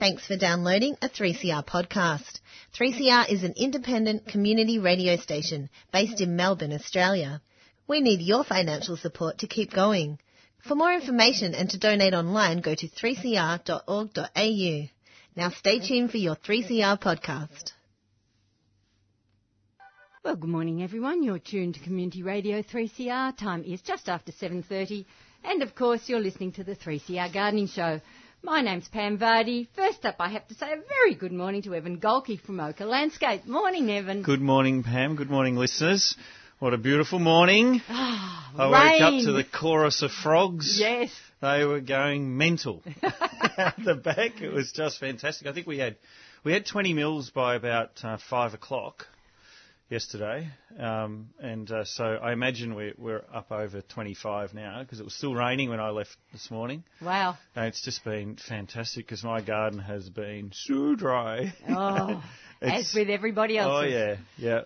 Thanks 0.00 0.26
for 0.26 0.38
downloading 0.38 0.96
a 1.02 1.10
3CR 1.10 1.66
podcast. 1.66 2.40
3CR 2.74 3.30
is 3.30 3.42
an 3.42 3.52
independent 3.54 4.26
community 4.26 4.78
radio 4.78 5.16
station 5.16 5.68
based 5.92 6.22
in 6.22 6.36
Melbourne, 6.36 6.72
Australia. 6.72 7.42
We 7.86 8.00
need 8.00 8.22
your 8.22 8.42
financial 8.42 8.96
support 8.96 9.40
to 9.40 9.46
keep 9.46 9.74
going. 9.74 10.18
For 10.66 10.74
more 10.74 10.94
information 10.94 11.54
and 11.54 11.68
to 11.68 11.78
donate 11.78 12.14
online, 12.14 12.62
go 12.62 12.74
to 12.74 12.88
3cr.org.au. 12.88 14.88
Now 15.36 15.50
stay 15.50 15.86
tuned 15.86 16.10
for 16.10 16.16
your 16.16 16.36
3CR 16.36 16.98
podcast. 16.98 17.72
Well, 20.24 20.36
good 20.36 20.48
morning 20.48 20.82
everyone. 20.82 21.22
You're 21.22 21.38
tuned 21.38 21.74
to 21.74 21.80
Community 21.80 22.22
Radio 22.22 22.62
3CR. 22.62 23.36
Time 23.36 23.64
is 23.64 23.82
just 23.82 24.08
after 24.08 24.32
7.30 24.32 25.04
and 25.44 25.62
of 25.62 25.74
course 25.74 26.02
you're 26.06 26.20
listening 26.20 26.52
to 26.52 26.64
the 26.64 26.76
3CR 26.76 27.32
Gardening 27.32 27.68
Show. 27.68 28.00
My 28.42 28.62
name's 28.62 28.88
Pam 28.88 29.18
Vardy. 29.18 29.68
First 29.76 30.06
up, 30.06 30.16
I 30.18 30.30
have 30.30 30.48
to 30.48 30.54
say 30.54 30.72
a 30.72 30.76
very 30.76 31.14
good 31.14 31.32
morning 31.32 31.60
to 31.62 31.74
Evan 31.74 32.00
Golke 32.00 32.40
from 32.40 32.58
Oka 32.58 32.86
Landscape. 32.86 33.44
Morning, 33.44 33.90
Evan. 33.90 34.22
Good 34.22 34.40
morning, 34.40 34.82
Pam. 34.82 35.14
Good 35.14 35.28
morning, 35.28 35.56
listeners. 35.56 36.16
What 36.58 36.72
a 36.72 36.78
beautiful 36.78 37.18
morning. 37.18 37.82
Ah, 37.88 38.50
I 38.56 38.62
rain. 38.64 39.02
woke 39.02 39.02
up 39.02 39.24
to 39.26 39.32
the 39.32 39.44
chorus 39.44 40.00
of 40.00 40.10
frogs. 40.10 40.78
Yes. 40.80 41.10
They 41.42 41.64
were 41.66 41.80
going 41.80 42.36
mental 42.38 42.82
at 43.02 43.74
the 43.84 43.94
back. 43.94 44.40
It 44.40 44.52
was 44.52 44.72
just 44.72 44.98
fantastic. 45.00 45.46
I 45.46 45.52
think 45.52 45.66
we 45.66 45.78
had 45.78 45.96
we 46.42 46.52
had 46.52 46.64
20 46.64 46.94
mils 46.94 47.28
by 47.30 47.56
about 47.56 47.90
uh, 48.02 48.16
five 48.30 48.54
o'clock 48.54 49.06
yesterday, 49.90 50.48
um, 50.78 51.30
and 51.40 51.70
uh, 51.70 51.84
so 51.84 52.04
I 52.04 52.32
imagine 52.32 52.74
we're, 52.74 52.94
we're 52.96 53.24
up 53.34 53.50
over 53.50 53.82
25 53.82 54.54
now 54.54 54.80
because 54.82 55.00
it 55.00 55.04
was 55.04 55.14
still 55.14 55.34
raining 55.34 55.68
when 55.68 55.80
I 55.80 55.90
left 55.90 56.16
this 56.32 56.50
morning. 56.50 56.84
Wow. 57.02 57.36
And 57.56 57.66
it's 57.66 57.82
just 57.82 58.04
been 58.04 58.36
fantastic 58.36 59.04
because 59.06 59.24
my 59.24 59.40
garden 59.42 59.80
has 59.80 60.08
been 60.08 60.52
so 60.54 60.94
dry. 60.94 61.52
Oh, 61.68 62.22
as 62.62 62.94
with 62.94 63.10
everybody 63.10 63.58
else. 63.58 63.82
Oh 63.84 63.86
yeah, 63.86 64.16
yeah. 64.38 64.60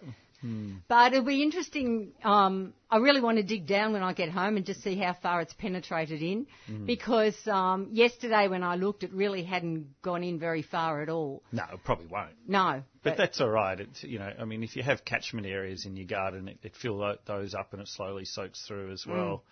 But 0.89 1.13
it'll 1.13 1.25
be 1.25 1.43
interesting. 1.43 2.13
Um, 2.23 2.75
I 2.91 2.99
really 2.99 3.21
want 3.21 3.39
to 3.39 3.43
dig 3.43 3.67
down 3.67 3.93
when 3.93 4.03
I 4.03 4.13
get 4.13 4.31
home 4.31 4.57
and 4.57 4.67
just 4.67 4.83
see 4.83 4.97
how 4.97 5.15
far 5.23 5.41
it's 5.41 5.55
penetrated 5.55 6.23
in, 6.23 6.47
because 6.85 7.37
um, 7.47 7.89
yesterday 7.93 8.49
when 8.49 8.63
I 8.63 8.77
looked, 8.77 9.05
it 9.05 9.13
really 9.13 9.43
hadn't 9.43 10.01
gone 10.03 10.23
in 10.23 10.39
very 10.39 10.63
far 10.63 11.03
at 11.03 11.09
all. 11.09 11.43
No, 11.51 11.65
it 11.73 11.81
probably 11.85 12.07
won't. 12.07 12.35
No, 12.47 12.83
But 13.03 13.17
that's 13.17 13.41
all 13.41 13.49
right. 13.51 13.81
It's, 13.81 14.03
you 14.05 14.19
know, 14.19 14.31
I 14.39 14.45
mean, 14.45 14.63
if 14.63 14.77
you 14.77 14.83
have 14.83 15.05
catchment 15.05 15.47
areas 15.47 15.87
in 15.87 15.97
your 15.97 16.07
garden, 16.07 16.49
it, 16.49 16.59
it 16.63 16.75
fill 16.77 17.17
those 17.27 17.55
up 17.55 17.73
and 17.73 17.81
it 17.81 17.89
slowly 17.89 18.25
soaks 18.25 18.65
through 18.67 18.93
as 18.93 19.05
well. 19.07 19.45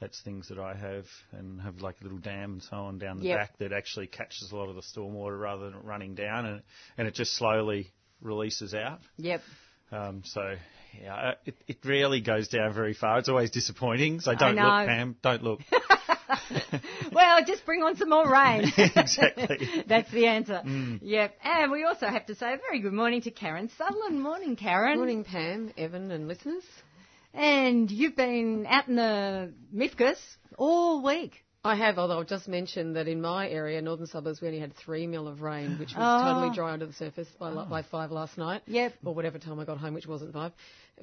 That's 0.00 0.20
things 0.20 0.48
that 0.48 0.58
I 0.58 0.74
have 0.74 1.06
and 1.32 1.60
have 1.62 1.80
like 1.80 1.96
a 2.00 2.04
little 2.04 2.18
dam 2.18 2.52
and 2.52 2.62
so 2.62 2.76
on 2.76 2.98
down 2.98 3.18
the 3.18 3.24
Yep. 3.26 3.38
back 3.38 3.58
that 3.58 3.72
actually 3.72 4.06
catches 4.08 4.52
a 4.52 4.56
lot 4.56 4.68
of 4.68 4.74
the 4.74 4.82
stormwater 4.82 5.40
rather 5.40 5.64
than 5.70 5.78
it 5.78 5.84
running 5.84 6.14
down 6.14 6.44
and, 6.44 6.62
and 6.98 7.08
it 7.08 7.14
just 7.14 7.34
slowly 7.34 7.90
releases 8.20 8.74
out. 8.74 9.00
Yep. 9.16 9.40
Um, 9.92 10.22
so, 10.24 10.56
yeah, 11.00 11.14
uh, 11.14 11.34
it, 11.44 11.56
it 11.66 11.78
rarely 11.84 12.20
goes 12.20 12.48
down 12.48 12.72
very 12.74 12.94
far. 12.94 13.18
It's 13.18 13.28
always 13.28 13.50
disappointing. 13.50 14.20
So 14.20 14.34
don't 14.34 14.56
look, 14.56 14.86
Pam. 14.86 15.16
Don't 15.22 15.42
look. 15.42 15.60
Well, 17.12 17.44
just 17.44 17.64
bring 17.64 17.82
on 17.82 17.96
some 17.96 18.10
more 18.10 18.30
rain. 18.30 18.70
exactly. 18.76 19.84
That's 19.86 20.10
the 20.10 20.26
answer. 20.26 20.62
Yep. 21.00 21.38
And 21.42 21.72
we 21.72 21.84
also 21.84 22.06
have 22.06 22.26
to 22.26 22.34
say 22.34 22.52
a 22.52 22.58
very 22.58 22.80
good 22.80 22.92
morning 22.92 23.22
to 23.22 23.30
Karen 23.30 23.70
Sutherland. 23.78 24.20
Morning, 24.22 24.56
Karen. 24.56 24.98
Morning, 24.98 25.24
Pam, 25.24 25.72
Evan, 25.78 26.10
and 26.10 26.28
listeners. 26.28 26.64
And 27.32 27.90
you've 27.90 28.16
been 28.16 28.66
out 28.68 28.88
in 28.88 28.96
the 28.96 29.52
MIFGS 29.74 30.18
all 30.58 31.02
week. 31.02 31.42
I 31.66 31.74
have, 31.74 31.98
although 31.98 32.18
I'll 32.18 32.24
just 32.24 32.48
mention 32.48 32.92
that 32.94 33.08
in 33.08 33.20
my 33.20 33.48
area, 33.48 33.82
northern 33.82 34.06
suburbs, 34.06 34.40
we 34.40 34.48
only 34.48 34.60
had 34.60 34.74
three 34.76 35.06
mil 35.06 35.26
of 35.28 35.42
rain, 35.42 35.78
which 35.78 35.92
was 35.94 35.98
Oh. 35.98 36.24
totally 36.32 36.54
dry 36.54 36.72
under 36.72 36.86
the 36.86 36.92
surface 36.92 37.28
by, 37.38 37.50
li- 37.50 37.66
by 37.68 37.82
five 37.82 38.10
last 38.10 38.38
night. 38.38 38.62
Yep. 38.66 38.94
Or 39.04 39.14
whatever 39.14 39.38
time 39.38 39.58
I 39.60 39.64
got 39.64 39.78
home, 39.78 39.94
which 39.94 40.06
wasn't 40.06 40.32
five, 40.32 40.52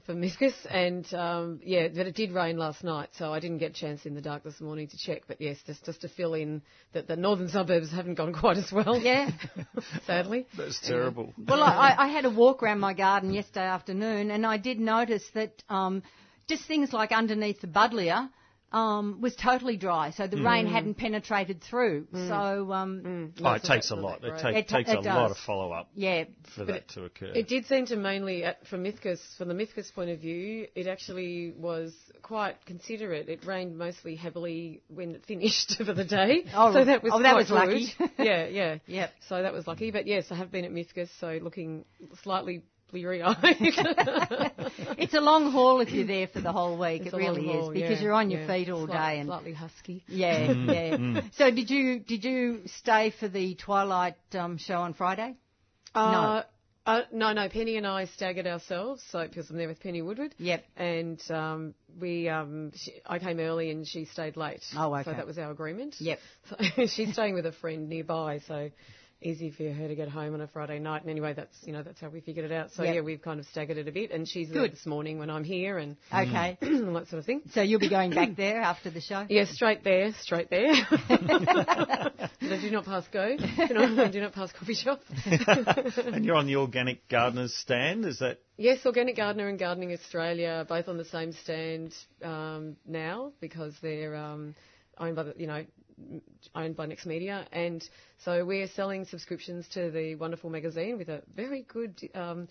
for 0.05 0.13
MIFGS. 0.13 0.53
And 0.69 1.13
um, 1.13 1.59
yeah, 1.63 1.87
but 1.89 2.07
it 2.07 2.15
did 2.15 2.31
rain 2.31 2.57
last 2.57 2.83
night, 2.83 3.09
so 3.17 3.31
I 3.33 3.39
didn't 3.39 3.57
get 3.59 3.71
a 3.71 3.73
chance 3.73 4.05
in 4.05 4.15
the 4.15 4.21
dark 4.21 4.43
this 4.43 4.59
morning 4.61 4.87
to 4.87 4.97
check. 4.97 5.23
But 5.27 5.41
yes, 5.41 5.57
just 5.67 5.85
just 5.85 6.01
to 6.01 6.07
fill 6.09 6.33
in 6.33 6.61
that 6.93 7.07
the 7.07 7.15
northern 7.15 7.49
suburbs 7.49 7.91
haven't 7.91 8.15
gone 8.15 8.33
quite 8.43 8.57
as 8.57 8.71
well. 8.71 8.97
Yeah. 8.97 9.29
sadly. 10.07 10.47
That's 10.57 10.79
terrible. 10.79 11.33
Well, 11.47 11.61
I, 11.63 11.93
I 11.97 12.07
had 12.07 12.25
a 12.25 12.29
walk 12.29 12.63
around 12.63 12.79
my 12.79 12.93
garden 12.93 13.33
yesterday 13.33 13.67
afternoon, 13.67 14.31
and 14.31 14.45
I 14.45 14.57
did 14.57 14.79
notice 14.79 15.23
that 15.33 15.61
um, 15.69 16.01
just 16.47 16.65
things 16.65 16.93
like 16.93 17.11
underneath 17.11 17.61
the 17.61 17.67
buddleia 17.67 18.29
um, 18.73 19.21
was 19.21 19.35
totally 19.35 19.77
dry, 19.77 20.09
so 20.09 20.25
the 20.25 20.41
rain 20.41 20.65
hadn't 20.65 20.95
penetrated 20.95 21.61
through. 21.61 22.07
So 22.11 22.73
um, 22.73 23.31
Oh, 23.43 23.53
it 23.53 23.63
takes 23.63 23.91
a 23.91 23.95
lot. 23.95 24.23
It, 24.23 24.41
take, 24.41 24.55
It 24.55 24.67
ta- 24.67 24.77
takes 24.77 24.89
it 24.89 24.93
a 24.99 25.01
does. 25.03 25.05
lot 25.05 25.31
of 25.31 25.37
follow 25.37 25.71
up 25.71 25.89
yeah, 25.93 26.23
for 26.55 26.65
that 26.65 26.87
to 26.89 27.05
occur. 27.05 27.31
It 27.35 27.47
did 27.47 27.67
seem 27.67 27.85
to 27.87 27.95
mainly, 27.95 28.43
at, 28.43 28.65
from 28.67 28.83
MIFGS, 28.83 29.37
from 29.37 29.47
the 29.47 29.53
MIFGS 29.53 29.93
point 29.93 30.09
of 30.09 30.19
view, 30.19 30.67
it 30.75 30.87
actually 30.87 31.53
was 31.55 31.93
quite 32.23 32.65
considerate. 32.65 33.29
It 33.29 33.45
rained 33.45 33.77
mostly 33.77 34.15
heavily 34.15 34.81
when 34.87 35.15
it 35.15 35.25
finished 35.25 35.77
for 35.85 35.93
the 35.93 36.05
day. 36.05 36.45
Oh, 36.55 36.71
so 36.71 36.85
that 36.85 37.03
was 37.03 37.11
oh, 37.13 37.21
that 37.21 37.33
quite 37.33 37.35
was 37.35 37.49
lucky. 37.51 37.93
good. 37.97 38.11
yeah, 38.25 38.45
yeah. 38.47 38.77
Yep. 38.85 39.11
So 39.27 39.41
that 39.41 39.53
was 39.53 39.67
lucky. 39.67 39.91
But 39.91 40.07
yes, 40.07 40.25
I 40.31 40.35
have 40.35 40.51
been 40.51 40.65
at 40.65 40.71
MIFGS, 40.71 41.09
so 41.19 41.39
looking 41.41 41.85
slightly 42.23 42.63
bleary-eyed. 42.93 43.37
it's 44.97 45.13
a 45.13 45.19
long 45.19 45.51
haul 45.51 45.81
if 45.81 45.89
you're 45.91 46.07
there 46.07 46.27
for 46.27 46.39
the 46.39 46.51
whole 46.51 46.77
week. 46.77 47.01
It's 47.05 47.13
it 47.13 47.17
really 47.17 47.45
haul, 47.45 47.71
is 47.71 47.73
because 47.73 47.97
yeah, 47.97 48.03
you're 48.03 48.13
on 48.13 48.29
your 48.29 48.41
yeah. 48.41 48.47
feet 48.47 48.69
all 48.69 48.85
Slight- 48.85 49.13
day 49.13 49.19
and 49.19 49.27
Slightly 49.27 49.53
husky. 49.53 50.03
yeah, 50.07 50.51
yeah. 50.51 51.21
So 51.35 51.51
did 51.51 51.69
you 51.69 51.99
did 51.99 52.23
you 52.23 52.61
stay 52.77 53.13
for 53.19 53.27
the 53.27 53.55
Twilight 53.55 54.15
um, 54.33 54.57
show 54.57 54.75
on 54.79 54.93
Friday? 54.93 55.35
Uh, 55.95 56.11
no. 56.11 56.43
uh, 56.91 57.01
no, 57.11 57.33
no. 57.33 57.49
Penny 57.49 57.77
and 57.77 57.85
I 57.85 58.05
staggered 58.05 58.47
ourselves, 58.47 59.03
so 59.11 59.27
because 59.27 59.49
I'm 59.49 59.57
there 59.57 59.67
with 59.67 59.79
Penny 59.81 60.01
Woodward. 60.01 60.33
Yep. 60.37 60.63
And 60.77 61.21
um, 61.31 61.73
we, 61.99 62.29
um, 62.29 62.71
she, 62.75 62.93
I 63.05 63.19
came 63.19 63.39
early 63.39 63.69
and 63.69 63.87
she 63.87 64.05
stayed 64.05 64.37
late. 64.37 64.63
Oh, 64.75 64.93
okay. 64.95 65.03
So 65.03 65.11
that 65.11 65.27
was 65.27 65.37
our 65.37 65.51
agreement. 65.51 65.95
Yep. 65.99 66.19
So 66.49 66.85
she's 66.87 67.13
staying 67.13 67.35
with 67.35 67.45
a 67.45 67.51
friend 67.51 67.89
nearby, 67.89 68.39
so 68.47 68.69
easy 69.23 69.51
for 69.51 69.71
her 69.71 69.87
to 69.87 69.95
get 69.95 70.09
home 70.09 70.33
on 70.33 70.41
a 70.41 70.47
Friday 70.47 70.79
night. 70.79 71.01
And 71.01 71.09
anyway, 71.11 71.33
that's 71.33 71.55
you 71.63 71.73
know 71.73 71.83
that's 71.83 71.99
how 71.99 72.09
we 72.09 72.21
figured 72.21 72.45
it 72.45 72.51
out. 72.51 72.71
So 72.71 72.83
Yep. 72.83 72.95
yeah, 72.95 73.01
we've 73.01 73.21
kind 73.21 73.39
of 73.39 73.45
staggered 73.47 73.77
it 73.77 73.87
a 73.87 73.91
bit, 73.91 74.11
and 74.11 74.27
she's 74.27 74.49
Good. 74.49 74.73
this 74.73 74.85
morning 74.85 75.17
when 75.19 75.29
I'm 75.29 75.43
here 75.43 75.77
and 75.77 75.95
Okay. 76.13 76.57
all 76.63 76.93
that 76.93 77.07
sort 77.07 77.19
of 77.19 77.25
thing. 77.25 77.41
So 77.53 77.61
you'll 77.61 77.79
be 77.79 77.89
going 77.89 78.11
back 78.11 78.35
there 78.37 78.61
after 78.61 78.89
the 78.89 79.01
show? 79.01 79.25
Yeah, 79.29 79.45
straight 79.45 79.83
there, 79.83 80.11
straight 80.21 80.49
there. 80.49 80.73
But 82.49 82.59
do 82.59 82.71
not 82.71 82.85
pass 82.85 83.05
go. 83.11 83.37
Do 83.37 83.73
not, 83.73 84.11
do 84.11 84.19
not 84.21 84.33
pass 84.33 84.51
coffee 84.51 84.73
shop. 84.73 85.01
and 85.25 86.25
you're 86.25 86.35
on 86.35 86.45
the 86.45 86.57
organic 86.57 87.07
gardeners 87.07 87.53
stand. 87.55 88.05
Is 88.05 88.19
that 88.19 88.39
Yes, 88.57 88.85
Organic 88.85 89.15
Gardener 89.15 89.47
and 89.47 89.57
Gardening 89.57 89.93
Australia 89.93 90.49
are 90.61 90.65
both 90.65 90.87
on 90.87 90.97
the 90.97 91.05
same 91.05 91.31
stand 91.31 91.93
um, 92.21 92.75
now 92.85 93.31
because 93.39 93.73
they're 93.81 94.15
um, 94.15 94.55
owned 94.97 95.15
by 95.15 95.23
the, 95.23 95.33
you 95.37 95.47
know 95.47 95.65
owned 96.55 96.75
by 96.75 96.85
Next 96.85 97.05
Media, 97.05 97.47
and 97.51 97.87
so 98.23 98.45
we're 98.45 98.67
selling 98.67 99.05
subscriptions 99.05 99.67
to 99.69 99.91
the 99.91 100.15
wonderful 100.15 100.49
magazine 100.49 100.97
with 100.97 101.09
a 101.09 101.21
very 101.35 101.63
good. 101.63 101.99
Um, 102.15 102.47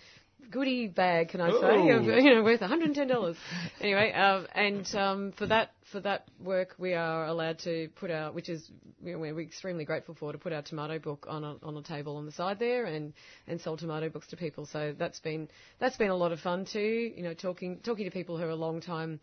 Goodie 0.51 0.89
bag, 0.89 1.29
can 1.29 1.41
I 1.41 1.51
say? 1.51 1.89
Ooh. 1.89 1.99
Of, 1.99 2.05
you 2.05 2.35
know, 2.35 2.43
worth 2.43 2.61
$110. 2.61 3.37
anyway, 3.81 4.13
um, 4.13 4.47
and 4.55 4.95
um, 4.97 5.33
for 5.33 5.47
that 5.47 5.71
for 5.93 6.01
that 6.01 6.27
work, 6.41 6.75
we 6.79 6.95
are 6.95 7.27
allowed 7.27 7.59
to 7.61 7.89
put 7.97 8.11
our, 8.11 8.33
which 8.33 8.49
is 8.49 8.69
you 9.05 9.13
know, 9.13 9.19
we're 9.19 9.41
extremely 9.41 9.85
grateful 9.85 10.15
for, 10.15 10.33
to 10.33 10.39
put 10.39 10.53
our 10.53 10.63
tomato 10.63 10.99
book 10.99 11.27
on 11.29 11.45
a, 11.45 11.57
on 11.63 11.77
a 11.77 11.83
table 11.83 12.17
on 12.17 12.27
the 12.27 12.33
side 12.33 12.59
there 12.59 12.87
and, 12.87 13.13
and 13.47 13.61
sell 13.61 13.77
tomato 13.77 14.09
books 14.09 14.27
to 14.29 14.37
people. 14.37 14.67
So 14.67 14.95
that's 14.99 15.21
been 15.21 15.49
that's 15.79 15.97
been 15.97 16.11
a 16.11 16.17
lot 16.17 16.33
of 16.33 16.41
fun 16.41 16.65
too. 16.65 17.13
You 17.15 17.23
know, 17.23 17.35
talking 17.35 17.81
talking 17.85 18.05
to 18.05 18.11
people 18.11 18.39
who 18.39 18.45
are 18.45 18.51
a 18.51 18.57
long 18.57 18.81
time 18.81 19.21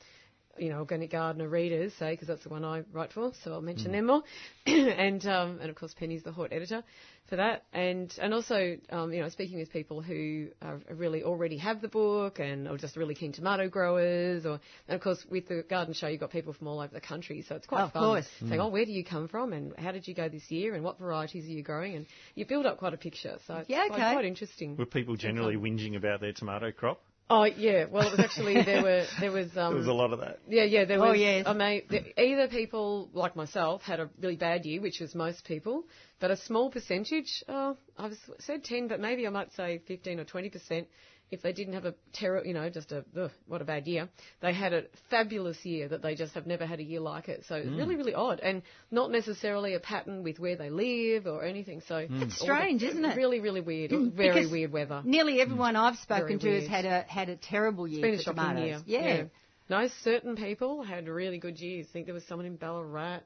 you 0.60 0.70
know, 0.70 0.80
organic 0.80 1.12
gardener 1.12 1.48
readers, 1.48 1.94
say, 1.98 2.12
because 2.12 2.28
that's 2.28 2.44
the 2.44 2.50
one 2.50 2.64
I 2.66 2.84
write 2.92 3.14
for, 3.14 3.32
so 3.44 3.54
I'll 3.54 3.62
mention 3.62 3.92
them 3.92 4.08
more. 4.08 4.24
and 4.66 5.26
um, 5.26 5.60
and 5.62 5.70
of 5.70 5.76
course, 5.76 5.94
Penny's 5.98 6.24
the 6.24 6.32
hort 6.32 6.52
editor 6.54 6.84
for 7.30 7.38
that. 7.38 7.64
And 7.74 8.14
and 8.22 8.34
also, 8.34 8.78
um, 8.90 9.14
you 9.14 9.22
know, 9.22 9.30
speaking 9.30 9.58
with 9.60 9.72
people 9.72 10.02
who 10.02 10.48
are 10.62 10.80
really 10.92 11.24
already 11.24 11.58
have 11.58 11.82
the 11.82 11.88
book 11.88 12.40
and 12.40 12.68
are 12.68 12.78
just 12.78 12.98
really 12.98 13.16
keen 13.16 13.32
tomato 13.32 13.70
growers, 13.70 14.46
or 14.46 14.60
and 14.88 14.96
of 14.96 15.02
course, 15.02 15.26
with 15.30 15.48
the 15.48 15.64
garden 15.70 15.94
show, 15.94 16.08
you've 16.08 16.20
got 16.20 16.32
people 16.32 16.54
from 16.54 16.68
all 16.68 16.80
over 16.80 16.94
the 16.94 17.02
country, 17.02 17.44
so 17.48 17.56
it's 17.56 17.68
quite 17.68 17.84
Of 17.84 17.94
fun. 17.94 18.04
course. 18.04 18.28
Saying, 18.48 18.60
oh, 18.60 18.70
where 18.70 18.86
do 18.86 18.92
you 18.92 19.04
come 19.04 19.28
from, 19.28 19.54
and 19.54 19.74
how 19.78 19.92
did 19.92 20.08
you 20.08 20.14
go 20.14 20.30
this 20.30 20.50
year, 20.52 20.76
and 20.76 20.84
what 20.84 21.00
varieties 21.00 21.46
are 21.46 21.52
you 21.52 21.64
growing, 21.64 21.96
and 21.96 22.06
you 22.36 22.46
build 22.46 22.66
up 22.66 22.78
quite 22.78 22.94
a 22.94 22.98
picture. 22.98 23.38
So 23.48 23.56
it's 23.58 23.70
Yeah, 23.70 23.88
quite, 23.88 24.14
quite 24.14 24.26
interesting. 24.26 24.76
were 24.78 24.86
people 24.86 25.16
generally 25.16 25.56
whinging 25.56 25.96
about 25.96 26.22
their 26.22 26.34
tomato 26.34 26.72
crop? 26.72 27.02
Oh 27.32 27.44
yeah, 27.44 27.86
well 27.92 28.08
it 28.08 28.12
was 28.12 28.20
actually 28.20 28.56
there 28.64 28.82
were 28.90 29.06
there 29.20 29.32
was 29.32 29.48
um 29.56 29.74
There 29.74 29.78
was 29.78 29.88
a 29.88 29.94
lot 29.94 30.14
of 30.14 30.20
that. 30.20 30.40
yeah 30.48 30.64
yeah 30.64 30.86
there 30.86 31.00
was. 31.00 31.08
Oh, 31.10 31.12
was 31.12 31.20
yes. 31.20 31.44
I 31.46 31.54
mean 31.54 31.82
the- 31.90 32.22
either 32.22 32.48
people 32.48 33.10
like 33.14 33.36
myself 33.36 33.84
had 33.84 34.00
a 34.00 34.10
really 34.22 34.36
bad 34.36 34.66
year, 34.66 34.82
which 34.82 35.00
was 35.00 35.14
most 35.14 35.46
people 35.46 35.84
but 36.20 36.32
a 36.32 36.38
small 36.38 36.70
percentage. 36.70 37.44
Oh, 37.48 37.78
I've 37.98 38.14
said 38.40 38.64
10, 38.64 38.88
but 38.90 39.00
maybe 39.00 39.26
I 39.26 39.30
might 39.30 39.54
say 39.54 39.80
15 39.88 40.20
or 40.20 40.26
20 40.26 40.50
percent. 40.50 40.88
If 41.32 41.42
they 41.42 41.54
didn't 41.54 41.74
have 41.74 41.86
a 41.86 41.94
terror, 42.14 42.44
you 42.44 42.54
know, 42.54 42.70
just 42.70 42.92
a 42.92 43.06
ugh, 43.18 43.32
what 43.48 43.62
a 43.62 43.66
bad 43.66 43.88
year, 43.88 44.10
they 44.42 44.54
had 44.54 44.74
a 44.74 44.84
fabulous 45.10 45.64
year 45.64 45.88
that 45.90 46.02
they 46.02 46.16
just 46.16 46.34
have 46.34 46.48
never 46.48 46.66
had 46.66 46.80
a 46.80 46.84
year 46.84 47.00
like 47.00 47.30
it. 47.30 47.46
So 47.48 47.56
it's 47.56 47.68
really, 47.68 47.96
really 47.96 48.14
odd, 48.14 48.40
and 48.40 48.64
not 48.90 49.12
necessarily 49.12 49.76
a 49.76 49.80
pattern 49.80 50.24
with 50.24 50.40
where 50.40 50.56
they 50.56 50.70
live 50.70 51.28
or 51.28 51.44
anything. 51.44 51.82
So 51.88 52.08
hmm. 52.08 52.24
It's 52.24 52.40
strange, 52.40 52.84
isn't 52.84 53.04
it? 53.06 53.16
Really, 53.16 53.40
really 53.40 53.62
weird. 53.62 53.92
Mm, 53.92 54.14
Very 54.14 54.34
Because 54.34 54.52
weird 54.52 54.72
weather. 54.72 55.02
Nearly 55.06 55.40
everyone 55.42 55.76
hmm. 55.76 55.82
I've 55.82 55.98
spoken 55.98 56.40
Very 56.40 56.62
to 56.62 56.62
has 56.62 56.70
had 56.70 56.86
a 56.86 57.02
had 57.02 57.30
a 57.30 57.36
terrible 57.36 57.88
year 57.88 58.02
been 58.02 58.16
a 58.16 58.18
for 58.18 58.24
shocking 58.24 58.44
tomatoes. 58.44 58.84
year. 58.86 59.02
Yeah. 59.02 59.24
No, 59.70 59.88
certain 60.02 60.36
people 60.36 60.82
had 60.82 61.08
really 61.08 61.38
good 61.38 61.60
years. 61.60 61.86
I 61.90 61.94
think 61.94 62.06
there 62.08 62.16
was 62.16 62.26
someone 62.26 62.48
in 62.48 62.56
Ballarat. 62.56 63.20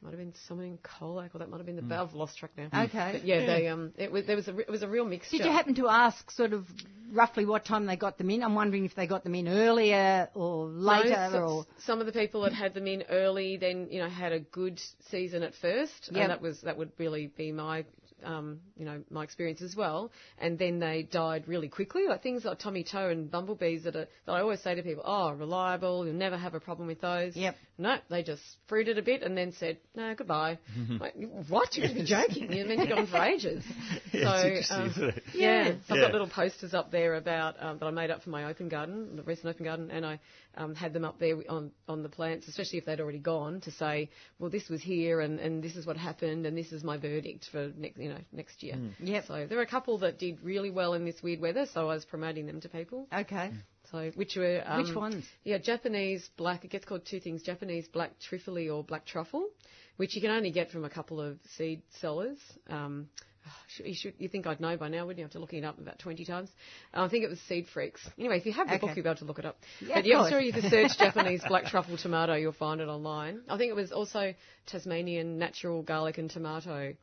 Might 0.00 0.10
have 0.10 0.18
been 0.18 0.34
someone 0.46 0.66
in 0.66 0.78
Colac, 0.78 1.34
or 1.34 1.38
that 1.38 1.50
might 1.50 1.56
have 1.56 1.66
been 1.66 1.88
the. 1.88 1.94
I've 1.96 2.14
lost 2.14 2.38
track 2.38 2.52
now. 2.56 2.66
Okay. 2.84 3.10
But 3.14 3.24
yeah, 3.24 3.46
they 3.46 3.66
um, 3.66 3.92
it 3.96 4.12
was 4.12 4.26
there 4.26 4.36
was 4.36 4.46
a 4.46 4.56
it 4.56 4.70
was 4.70 4.82
a 4.82 4.88
real 4.88 5.04
mixture. 5.04 5.38
Did 5.38 5.46
you 5.46 5.52
happen 5.52 5.74
to 5.74 5.88
ask 5.88 6.30
sort 6.30 6.52
of 6.52 6.66
roughly 7.10 7.44
what 7.44 7.64
time 7.64 7.84
they 7.86 7.96
got 7.96 8.16
them 8.16 8.30
in? 8.30 8.44
I'm 8.44 8.54
wondering 8.54 8.84
if 8.84 8.94
they 8.94 9.08
got 9.08 9.24
them 9.24 9.34
in 9.34 9.48
earlier 9.48 10.28
or 10.34 10.68
No, 10.68 10.80
later 10.92 11.28
so- 11.32 11.38
or 11.42 11.66
some 11.84 11.98
of 11.98 12.06
the 12.06 12.12
people 12.12 12.42
that 12.42 12.52
had 12.52 12.74
them 12.74 12.86
in 12.86 13.02
early, 13.10 13.56
then 13.56 13.88
you 13.90 13.98
know 13.98 14.08
had 14.08 14.30
a 14.32 14.38
good 14.38 14.80
season 15.10 15.42
at 15.42 15.54
first, 15.56 16.10
Yep. 16.12 16.22
and 16.22 16.30
that 16.30 16.40
was 16.40 16.60
that 16.60 16.76
would 16.78 16.92
really 16.98 17.32
be 17.36 17.50
my 17.50 17.84
um, 18.24 18.60
you 18.76 18.84
know 18.84 19.02
my 19.10 19.24
experience 19.24 19.62
as 19.62 19.74
well. 19.74 20.12
And 20.38 20.60
then 20.60 20.78
they 20.78 21.02
died 21.02 21.48
really 21.48 21.68
quickly, 21.68 22.06
like 22.08 22.22
things 22.22 22.44
like 22.44 22.60
Tommy 22.60 22.84
Toe 22.84 23.08
and 23.10 23.28
bumblebees 23.28 23.82
that 23.82 23.96
are 23.96 24.06
that 24.26 24.32
I 24.32 24.40
always 24.42 24.60
say 24.60 24.76
to 24.76 24.82
people, 24.84 25.02
oh, 25.04 25.32
reliable, 25.32 26.06
you'll 26.06 26.14
never 26.14 26.36
have 26.36 26.54
a 26.54 26.60
problem 26.60 26.86
with 26.86 27.00
those. 27.00 27.34
Yep. 27.36 27.56
No, 27.80 27.96
they 28.10 28.24
just 28.24 28.42
fruited 28.66 28.98
a 28.98 29.02
bit 29.02 29.22
and 29.22 29.38
then 29.38 29.52
said, 29.52 29.78
no, 29.94 30.12
goodbye. 30.16 30.58
like, 30.98 31.14
what? 31.48 31.76
You're 31.76 32.04
joking? 32.04 32.52
You've 32.52 32.66
been 32.66 32.80
to 32.80 32.86
go 32.88 32.96
on 32.96 33.06
for 33.06 33.18
ages. 33.18 33.64
Yeah, 34.12 34.62
so 34.62 34.74
um, 34.74 34.86
isn't 34.88 35.04
it? 35.04 35.22
yeah, 35.34 35.74
so 35.86 35.94
I've 35.94 36.00
got 36.00 36.12
little 36.12 36.28
posters 36.28 36.74
up 36.74 36.90
there 36.90 37.14
about 37.14 37.62
um, 37.62 37.78
that 37.78 37.86
I 37.86 37.90
made 37.90 38.10
up 38.10 38.22
for 38.22 38.30
my 38.30 38.44
open 38.46 38.68
garden, 38.68 39.16
the 39.16 39.22
recent 39.22 39.46
open 39.48 39.64
garden, 39.64 39.90
and 39.90 40.04
I 40.04 40.18
um, 40.56 40.74
had 40.74 40.92
them 40.92 41.04
up 41.04 41.18
there 41.20 41.36
on 41.48 41.70
on 41.88 42.02
the 42.02 42.08
plants, 42.08 42.48
especially 42.48 42.78
if 42.78 42.86
they'd 42.86 43.00
already 43.00 43.18
gone, 43.18 43.60
to 43.62 43.70
say, 43.70 44.10
well, 44.38 44.50
this 44.50 44.68
was 44.68 44.80
here, 44.82 45.20
and, 45.20 45.38
and 45.38 45.62
this 45.62 45.76
is 45.76 45.86
what 45.86 45.96
happened, 45.96 46.46
and 46.46 46.56
this 46.56 46.72
is 46.72 46.82
my 46.82 46.96
verdict 46.96 47.46
for 47.52 47.70
next 47.76 47.98
you 47.98 48.08
know 48.08 48.18
next 48.32 48.62
year. 48.62 48.76
Yeah. 48.98 49.22
So 49.26 49.46
there 49.46 49.58
were 49.58 49.64
a 49.64 49.68
couple 49.68 49.98
that 49.98 50.18
did 50.18 50.38
really 50.42 50.70
well 50.70 50.94
in 50.94 51.04
this 51.04 51.22
weird 51.22 51.40
weather, 51.40 51.66
so 51.72 51.82
I 51.88 51.94
was 51.94 52.04
promoting 52.04 52.46
them 52.46 52.60
to 52.62 52.68
people. 52.68 53.06
okay. 53.12 53.52
So 53.90 54.10
which 54.14 54.36
were 54.36 54.62
um, 54.66 54.84
Which 54.84 54.94
ones? 54.94 55.24
Yeah, 55.44 55.58
Japanese 55.58 56.28
black. 56.36 56.64
It 56.64 56.70
gets 56.70 56.84
called 56.84 57.06
two 57.06 57.20
things: 57.20 57.42
Japanese 57.42 57.88
black 57.88 58.18
trifle 58.18 58.58
or 58.70 58.84
black 58.84 59.06
truffle, 59.06 59.48
which 59.96 60.14
you 60.14 60.20
can 60.20 60.30
only 60.30 60.50
get 60.50 60.70
from 60.70 60.84
a 60.84 60.90
couple 60.90 61.20
of 61.20 61.38
seed 61.56 61.82
sellers. 62.00 62.38
Um, 62.68 63.08
you, 63.84 63.94
should, 63.94 64.14
you 64.18 64.28
think 64.28 64.46
I'd 64.46 64.60
know 64.60 64.76
by 64.76 64.88
now, 64.88 65.06
wouldn't 65.06 65.18
you? 65.18 65.24
After 65.24 65.38
looking 65.38 65.60
it 65.60 65.64
up 65.64 65.78
about 65.78 65.98
20 65.98 66.24
times. 66.24 66.50
Uh, 66.94 67.02
I 67.02 67.08
think 67.08 67.24
it 67.24 67.30
was 67.30 67.40
Seed 67.40 67.66
Freaks. 67.72 68.06
Anyway, 68.18 68.38
if 68.38 68.46
you 68.46 68.52
have 68.52 68.68
the 68.68 68.74
Okay. 68.74 68.86
book, 68.86 68.96
you'll 68.96 69.04
be 69.04 69.08
able 69.08 69.18
to 69.18 69.24
look 69.24 69.38
it 69.38 69.46
up. 69.46 69.58
Yeah, 69.80 69.96
but 69.96 70.06
yeah, 70.06 70.20
I'm 70.20 70.30
sure 70.30 70.40
you 70.40 70.52
search 70.52 70.90
Japanese 70.98 71.42
black 71.48 71.66
truffle 71.66 71.96
tomato, 71.96 72.34
you'll 72.34 72.52
find 72.52 72.80
it 72.80 72.88
online. 72.88 73.40
I 73.48 73.56
think 73.56 73.70
it 73.70 73.76
was 73.76 73.92
also 73.92 74.34
Tasmanian 74.66 75.38
natural 75.38 75.82
garlic 75.82 76.18
and 76.18 76.30
tomato 76.30 76.94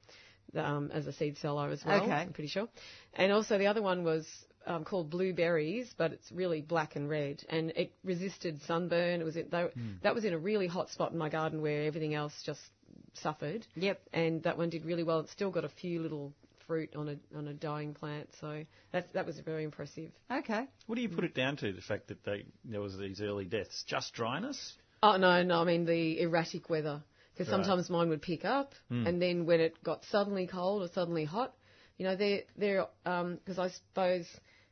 um, 0.55 0.91
as 0.93 1.07
a 1.07 1.13
seed 1.13 1.37
seller 1.37 1.69
as 1.69 1.83
well. 1.85 2.03
Okay. 2.03 2.11
I'm 2.11 2.33
pretty 2.33 2.49
sure. 2.49 2.67
And 3.13 3.31
also 3.31 3.57
the 3.57 3.67
other 3.67 3.81
one 3.81 4.03
was 4.03 4.27
um, 4.65 4.83
called 4.83 5.09
blueberries, 5.09 5.93
but 5.97 6.11
it's 6.11 6.31
really 6.31 6.61
black 6.61 6.95
and 6.95 7.09
red, 7.09 7.43
and 7.49 7.71
it 7.71 7.91
resisted 8.03 8.61
sunburn. 8.63 9.21
It 9.21 9.23
was 9.23 9.35
in, 9.35 9.49
they, 9.49 9.63
hmm. 9.63 9.91
that 10.03 10.15
was 10.15 10.25
in 10.25 10.33
a 10.33 10.37
really 10.37 10.67
hot 10.67 10.89
spot 10.89 11.11
in 11.11 11.17
my 11.17 11.29
garden 11.29 11.61
where 11.61 11.83
everything 11.83 12.13
else 12.13 12.33
just 12.45 12.61
suffered. 13.13 13.65
Yep. 13.75 14.01
And 14.13 14.43
that 14.43 14.57
one 14.57 14.69
did 14.69 14.85
really 14.85 15.03
well. 15.03 15.19
It's 15.19 15.31
still 15.31 15.51
got 15.51 15.65
a 15.65 15.69
few 15.69 16.01
little 16.01 16.33
fruit 16.67 16.95
on 16.95 17.09
a 17.09 17.37
on 17.37 17.47
a 17.47 17.53
dying 17.53 17.93
plant, 17.93 18.29
so 18.41 18.63
that 18.91 19.13
that 19.13 19.25
was 19.25 19.39
very 19.39 19.63
impressive. 19.63 20.11
Okay. 20.31 20.67
What 20.87 20.95
do 20.95 21.01
you 21.01 21.09
put 21.09 21.23
it 21.23 21.35
down 21.35 21.57
to? 21.57 21.71
The 21.71 21.81
fact 21.81 22.07
that 22.07 22.23
they 22.23 22.45
there 22.63 22.81
was 22.81 22.97
these 22.97 23.21
early 23.21 23.45
deaths, 23.45 23.83
just 23.87 24.13
dryness? 24.13 24.73
Oh 25.03 25.17
no, 25.17 25.43
no, 25.43 25.61
I 25.61 25.63
mean 25.65 25.85
the 25.85 26.21
erratic 26.21 26.69
weather. 26.69 27.03
Because 27.33 27.51
Right. 27.51 27.65
sometimes 27.65 27.89
mine 27.89 28.07
would 28.09 28.21
pick 28.21 28.45
up, 28.45 28.73
hmm. 28.87 29.05
and 29.05 29.21
then 29.21 29.45
when 29.45 29.59
it 29.59 29.83
got 29.83 30.05
suddenly 30.05 30.47
cold 30.47 30.83
or 30.83 30.87
suddenly 30.87 31.25
hot, 31.25 31.53
you 31.97 32.05
know, 32.05 32.15
they're 32.15 32.43
they're 32.57 32.87
um, 33.05 33.35
because 33.35 33.59
I 33.59 33.69
suppose 33.69 34.25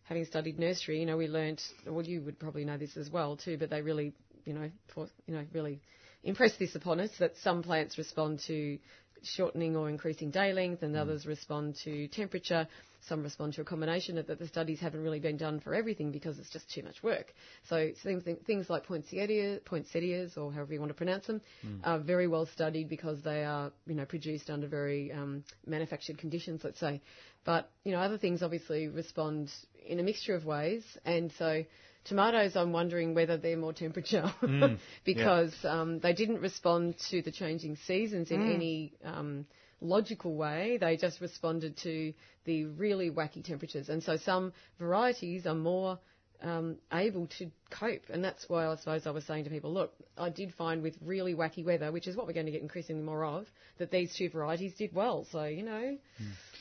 having 0.04 0.26
studied 0.26 0.60
nursery, 0.60 1.00
you 1.00 1.06
know, 1.06 1.18
we 1.18 1.28
learnt. 1.28 1.62
Well, 1.88 2.06
you 2.06 2.22
would 2.22 2.40
probably 2.40 2.66
know 2.66 2.78
this 2.78 2.98
as 2.98 3.10
well 3.10 3.38
too, 3.38 3.58
but 3.58 3.70
they 3.70 3.82
really, 3.82 4.14
you 4.46 4.54
know, 4.54 4.70
for, 4.94 5.08
you 5.28 5.36
know, 5.36 5.46
really 5.54 5.80
impressed 6.24 6.60
this 6.60 6.76
upon 6.76 7.00
us 7.00 7.12
that 7.20 7.34
some 7.44 7.64
plants 7.64 7.98
respond 7.98 8.40
to 8.48 8.78
shortening 9.24 9.76
or 9.76 9.90
increasing 9.90 10.32
day 10.32 10.54
length, 10.54 10.84
and 10.84 10.96
mm. 10.96 11.00
others 11.00 11.26
respond 11.26 11.76
to 11.84 12.08
temperature. 12.10 12.68
Some 13.08 13.24
respond 13.24 13.54
to 13.56 13.62
a 13.62 13.66
combination 13.66 14.18
of 14.18 14.28
that. 14.28 14.40
The 14.40 14.48
studies 14.48 14.80
haven't 14.80 15.02
really 15.04 15.20
been 15.20 15.38
done 15.38 15.60
for 15.60 15.74
everything 15.74 16.12
because 16.12 16.40
it's 16.40 16.50
just 16.50 16.70
too 16.74 16.84
much 16.84 17.04
work. 17.04 17.34
So 17.70 17.92
things, 18.04 18.24
things 18.46 18.70
like 18.70 18.86
poinsettia, 18.86 19.60
poinsettias, 19.66 20.38
or 20.38 20.52
however 20.54 20.74
you 20.74 20.80
want 20.80 20.90
to 20.90 20.96
pronounce 20.96 21.28
them, 21.28 21.42
are 21.84 22.00
very 22.00 22.28
well 22.28 22.46
studied 22.46 22.90
because 22.90 23.22
they 23.22 23.44
are, 23.44 23.72
you 23.88 23.96
know, 23.96 24.06
produced 24.06 24.50
under 24.50 24.68
very 24.68 25.12
um, 25.12 25.44
manufactured 25.66 26.18
conditions, 26.18 26.62
let's 26.64 26.80
say. 26.80 27.02
But 27.46 27.70
you 27.84 27.92
know, 27.92 28.00
other 28.00 28.18
things 28.18 28.42
obviously 28.42 28.88
respond 28.88 29.52
in 29.86 30.00
a 30.00 30.04
mixture 30.04 30.36
of 30.36 30.46
ways, 30.46 30.84
and 31.06 31.32
so. 31.38 31.64
Tomatoes, 32.06 32.58
I'm 32.58 32.74
wondering 32.74 33.14
whether 33.16 33.38
they're 33.38 33.56
more 33.56 33.72
temperature 33.72 34.30
because 35.06 35.56
um, 35.64 36.00
they 36.00 36.12
didn't 36.12 36.42
respond 36.42 36.96
to 37.12 37.22
the 37.22 37.32
changing 37.32 37.78
seasons 37.78 38.30
in 38.30 38.42
any 38.42 38.92
um, 39.06 39.46
logical 39.84 40.36
way. 40.36 40.78
They 40.80 40.98
just 40.98 41.22
responded 41.22 41.78
to 41.84 42.14
the 42.46 42.66
really 42.66 43.10
wacky 43.12 43.44
temperatures. 43.44 43.90
And 43.90 44.02
so 44.04 44.18
some 44.18 44.54
varieties 44.80 45.46
are 45.46 45.56
more 45.56 46.00
um, 46.42 46.78
able 46.92 47.28
to 47.40 47.50
cope. 47.70 48.04
And 48.10 48.24
that's 48.24 48.48
why 48.50 48.68
I 48.68 48.76
suppose 48.76 49.08
I 49.08 49.12
was 49.12 49.26
saying 49.26 49.46
to 49.46 49.50
people, 49.50 49.74
look, 49.74 49.94
I 50.18 50.30
did 50.30 50.54
find 50.54 50.82
with 50.82 50.96
really 51.02 51.34
wacky 51.34 51.64
weather, 51.64 51.92
which 51.92 52.08
is 52.08 52.16
what 52.16 52.28
we're 52.28 52.34
going 52.34 52.46
to 52.48 52.52
get 52.52 52.62
increasingly 52.62 53.04
more 53.04 53.24
of, 53.24 53.46
that 53.78 53.92
these 53.92 54.14
two 54.16 54.30
varieties 54.30 54.74
did 54.74 54.94
well. 54.94 55.26
So, 55.32 55.46
you 55.46 55.64
know. 55.64 55.98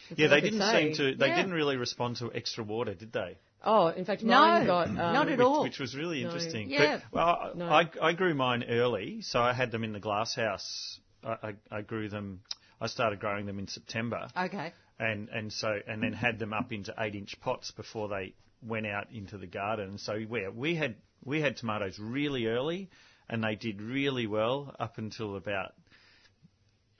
that's 0.09 0.21
Yeah, 0.21 0.29
they 0.29 0.41
didn't 0.41 0.61
say. 0.61 0.95
seem 0.95 0.97
to. 0.97 1.17
They 1.17 1.29
Yeah. 1.29 1.37
didn't 1.37 1.53
really 1.53 1.77
respond 1.77 2.17
to 2.17 2.33
extra 2.33 2.65
water, 2.65 2.95
did 2.95 3.13
they? 3.13 3.39
Oh, 3.65 3.89
in 3.89 4.05
fact, 4.05 4.23
No, 4.23 4.65
got. 4.67 4.89
Um, 4.89 4.95
not 4.97 5.29
at 5.29 5.39
which, 5.39 5.47
all. 5.47 5.63
which 5.63 5.79
was 5.79 5.95
really 5.97 6.23
No. 6.23 6.29
interesting. 6.29 6.69
Yeah. 6.69 7.01
But, 7.13 7.13
well, 7.13 7.53
No. 7.55 7.69
I, 7.69 7.89
I 8.01 8.13
grew 8.13 8.35
mine 8.35 8.65
early, 8.69 9.23
so 9.23 9.41
I 9.41 9.53
had 9.53 9.71
them 9.71 9.85
in 9.85 9.93
the 9.93 10.01
glass 10.01 10.35
house. 10.35 10.99
I, 11.25 11.37
I, 11.43 11.55
I 11.79 11.81
grew 11.83 12.09
them. 12.09 12.41
I 12.82 12.87
started 12.88 13.20
growing 13.20 13.46
them 13.46 13.58
in 13.58 13.69
September, 13.69 14.29
Okay. 14.37 14.73
and 14.99 15.29
and 15.29 15.52
so 15.52 15.79
and 15.87 16.02
then 16.02 16.12
had 16.12 16.38
them 16.38 16.52
up 16.52 16.73
into 16.73 16.93
eight 16.99 17.14
inch 17.14 17.34
pots 17.40 17.70
before 17.70 18.08
they 18.08 18.34
went 18.62 18.87
out 18.87 19.06
into 19.12 19.38
the 19.38 19.46
garden. 19.46 19.99
So 19.99 20.19
we 20.29 20.49
we 20.49 20.75
had 20.75 20.96
we 21.25 21.40
had 21.40 21.56
tomatoes 21.56 21.99
really 22.00 22.46
early, 22.46 22.90
and 23.29 23.43
they 23.44 23.55
did 23.55 23.81
really 23.81 24.26
well 24.26 24.75
up 24.81 24.99
until 24.99 25.37
about 25.37 25.73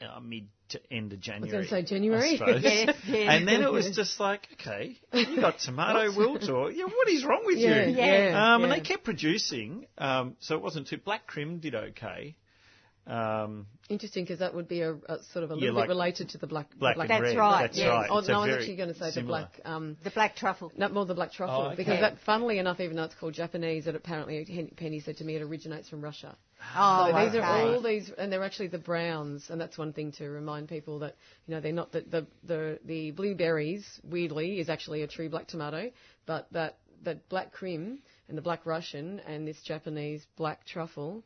uh, 0.01 0.21
mid 0.21 0.49
to 0.71 0.81
end 0.93 1.13
of 1.13 1.21
January. 1.21 1.51
gonna 1.67 1.69
say 1.69 1.83
January. 1.83 2.41
I. 2.41 2.51
Yes, 2.63 2.97
yes. 3.07 3.27
And 3.29 3.47
then 3.47 3.63
it 3.63 3.71
was 3.71 3.91
just 3.95 4.19
like, 4.19 4.49
okay, 4.55 4.97
you 5.13 5.41
got 5.41 5.59
tomato 5.59 6.17
wilt, 6.17 6.49
or 6.49 6.71
yeah, 6.73 6.85
what 6.85 7.09
is 7.09 7.25
wrong 7.25 7.43
with 7.45 7.59
Yeah, 7.59 7.87
you? 7.87 7.97
yeah, 7.97 8.55
Um, 8.55 8.65
And 8.65 8.73
they 8.73 8.81
kept 8.81 9.05
producing, 9.05 9.87
um, 9.99 10.37
so 10.41 10.57
it 10.57 10.63
wasn't 10.63 10.87
too. 10.89 10.97
Black 10.99 11.27
Krim 11.27 11.59
did 11.59 11.75
okay. 11.75 12.37
Um, 13.07 13.67
Interesting, 13.89 14.23
because 14.25 14.39
that 14.39 14.55
would 14.55 14.69
be 14.69 14.81
a, 14.83 14.93
a 14.95 15.19
sort 15.33 15.43
of 15.45 15.51
a 15.51 15.55
Yeah, 15.55 15.61
little 15.61 15.75
like 15.75 15.89
bit 15.89 15.93
related 15.95 16.29
to 16.31 16.39
the 16.39 16.47
black. 16.47 16.69
black, 16.79 16.95
black 16.95 17.11
and 17.11 17.25
That's 17.25 17.35
red. 17.35 17.39
right, 17.41 17.63
That's 17.63 17.77
yes. 17.79 17.89
right. 17.89 18.09
Oh, 18.09 18.21
no, 18.21 18.41
I 18.43 18.47
was 18.47 18.57
actually 18.57 18.77
going 18.77 18.89
to 18.91 18.95
say 18.99 19.11
similar. 19.11 19.23
the 19.23 19.27
black. 19.27 19.61
Um, 19.65 19.97
The 20.05 20.11
black 20.11 20.37
truffle. 20.37 20.73
No, 20.77 20.89
more 20.89 21.05
the 21.05 21.15
black 21.15 21.33
truffle, 21.33 21.57
Oh, 21.63 21.67
okay. 21.69 21.77
because 21.77 22.01
that, 22.01 22.19
funnily 22.25 22.59
enough, 22.59 22.79
even 22.79 22.97
though 22.97 23.03
it's 23.03 23.15
called 23.17 23.35
Japanese, 23.35 23.89
it 23.89 23.97
apparently 23.97 24.45
Hen- 24.45 24.71
Penny 24.77 25.01
said 25.01 25.17
to 25.17 25.25
me 25.25 25.35
it 25.35 25.43
originates 25.43 25.89
from 25.89 26.01
Russia. 26.01 26.37
Oh, 26.77 27.11
so 27.11 27.19
these 27.19 27.29
okay. 27.35 27.39
are 27.41 27.75
all 27.75 27.83
these, 27.83 28.09
and 28.17 28.33
they're 28.33 28.45
actually 28.45 28.69
the 28.69 28.79
browns, 28.79 29.51
and 29.51 29.61
that's 29.61 29.77
one 29.77 29.93
thing 29.93 30.13
to 30.13 30.29
remind 30.29 30.69
people 30.69 31.01
that 31.01 31.17
you 31.49 31.55
know 31.57 31.61
they're 31.61 31.73
not 31.73 31.91
the 31.91 32.03
the 32.03 32.27
the, 32.45 32.79
the 32.85 33.11
blueberries. 33.11 33.85
Weirdly, 34.05 34.61
is 34.61 34.69
actually 34.69 35.03
a 35.03 35.09
true 35.09 35.29
black 35.29 35.49
tomato, 35.49 35.91
but 36.25 36.47
that 36.53 36.79
that 37.03 37.29
Black 37.29 37.51
Krim 37.53 37.99
and 38.29 38.39
the 38.39 38.43
black 38.43 38.65
Russian 38.65 39.19
and 39.27 39.47
this 39.47 39.61
Japanese 39.65 40.25
black 40.37 40.65
truffle 40.65 41.25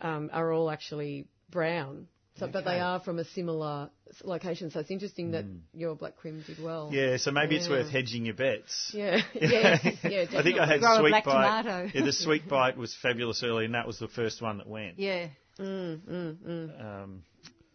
um, 0.00 0.30
are 0.32 0.52
all 0.52 0.70
actually 0.70 1.26
brown. 1.50 2.06
So, 2.38 2.46
but 2.46 2.64
they 2.64 2.78
are 2.78 3.00
from 3.00 3.18
a 3.18 3.24
similar 3.24 3.90
location. 4.22 4.70
So 4.70 4.78
it's 4.78 4.92
interesting 4.92 5.32
that 5.32 5.44
your 5.74 5.96
Black 5.96 6.16
Krim 6.16 6.44
did 6.46 6.62
well. 6.62 6.90
Yeah, 6.92 7.16
so 7.16 7.32
maybe 7.32 7.56
it's 7.56 7.68
worth 7.68 7.90
hedging 7.90 8.24
your 8.26 8.34
bets. 8.34 8.92
Yeah, 8.94 9.20
yeah, 9.34 9.78
yeah. 10.04 10.26
I 10.36 10.42
think 10.42 10.60
I 10.60 10.66
had 10.66 10.80
Grow 10.80 10.94
a 10.94 10.98
sweet 11.00 11.10
black 11.10 11.24
bite. 11.24 11.62
tomato. 11.62 11.90
yeah, 11.94 12.04
the 12.04 12.12
sweet 12.12 12.48
bite 12.48 12.76
was 12.76 12.96
fabulous 13.02 13.42
early, 13.44 13.64
and 13.64 13.74
that 13.74 13.88
was 13.88 13.98
the 13.98 14.08
first 14.08 14.40
one 14.40 14.58
that 14.58 14.68
went. 14.68 14.98
Yeah. 15.00 15.28
Um, 15.58 17.24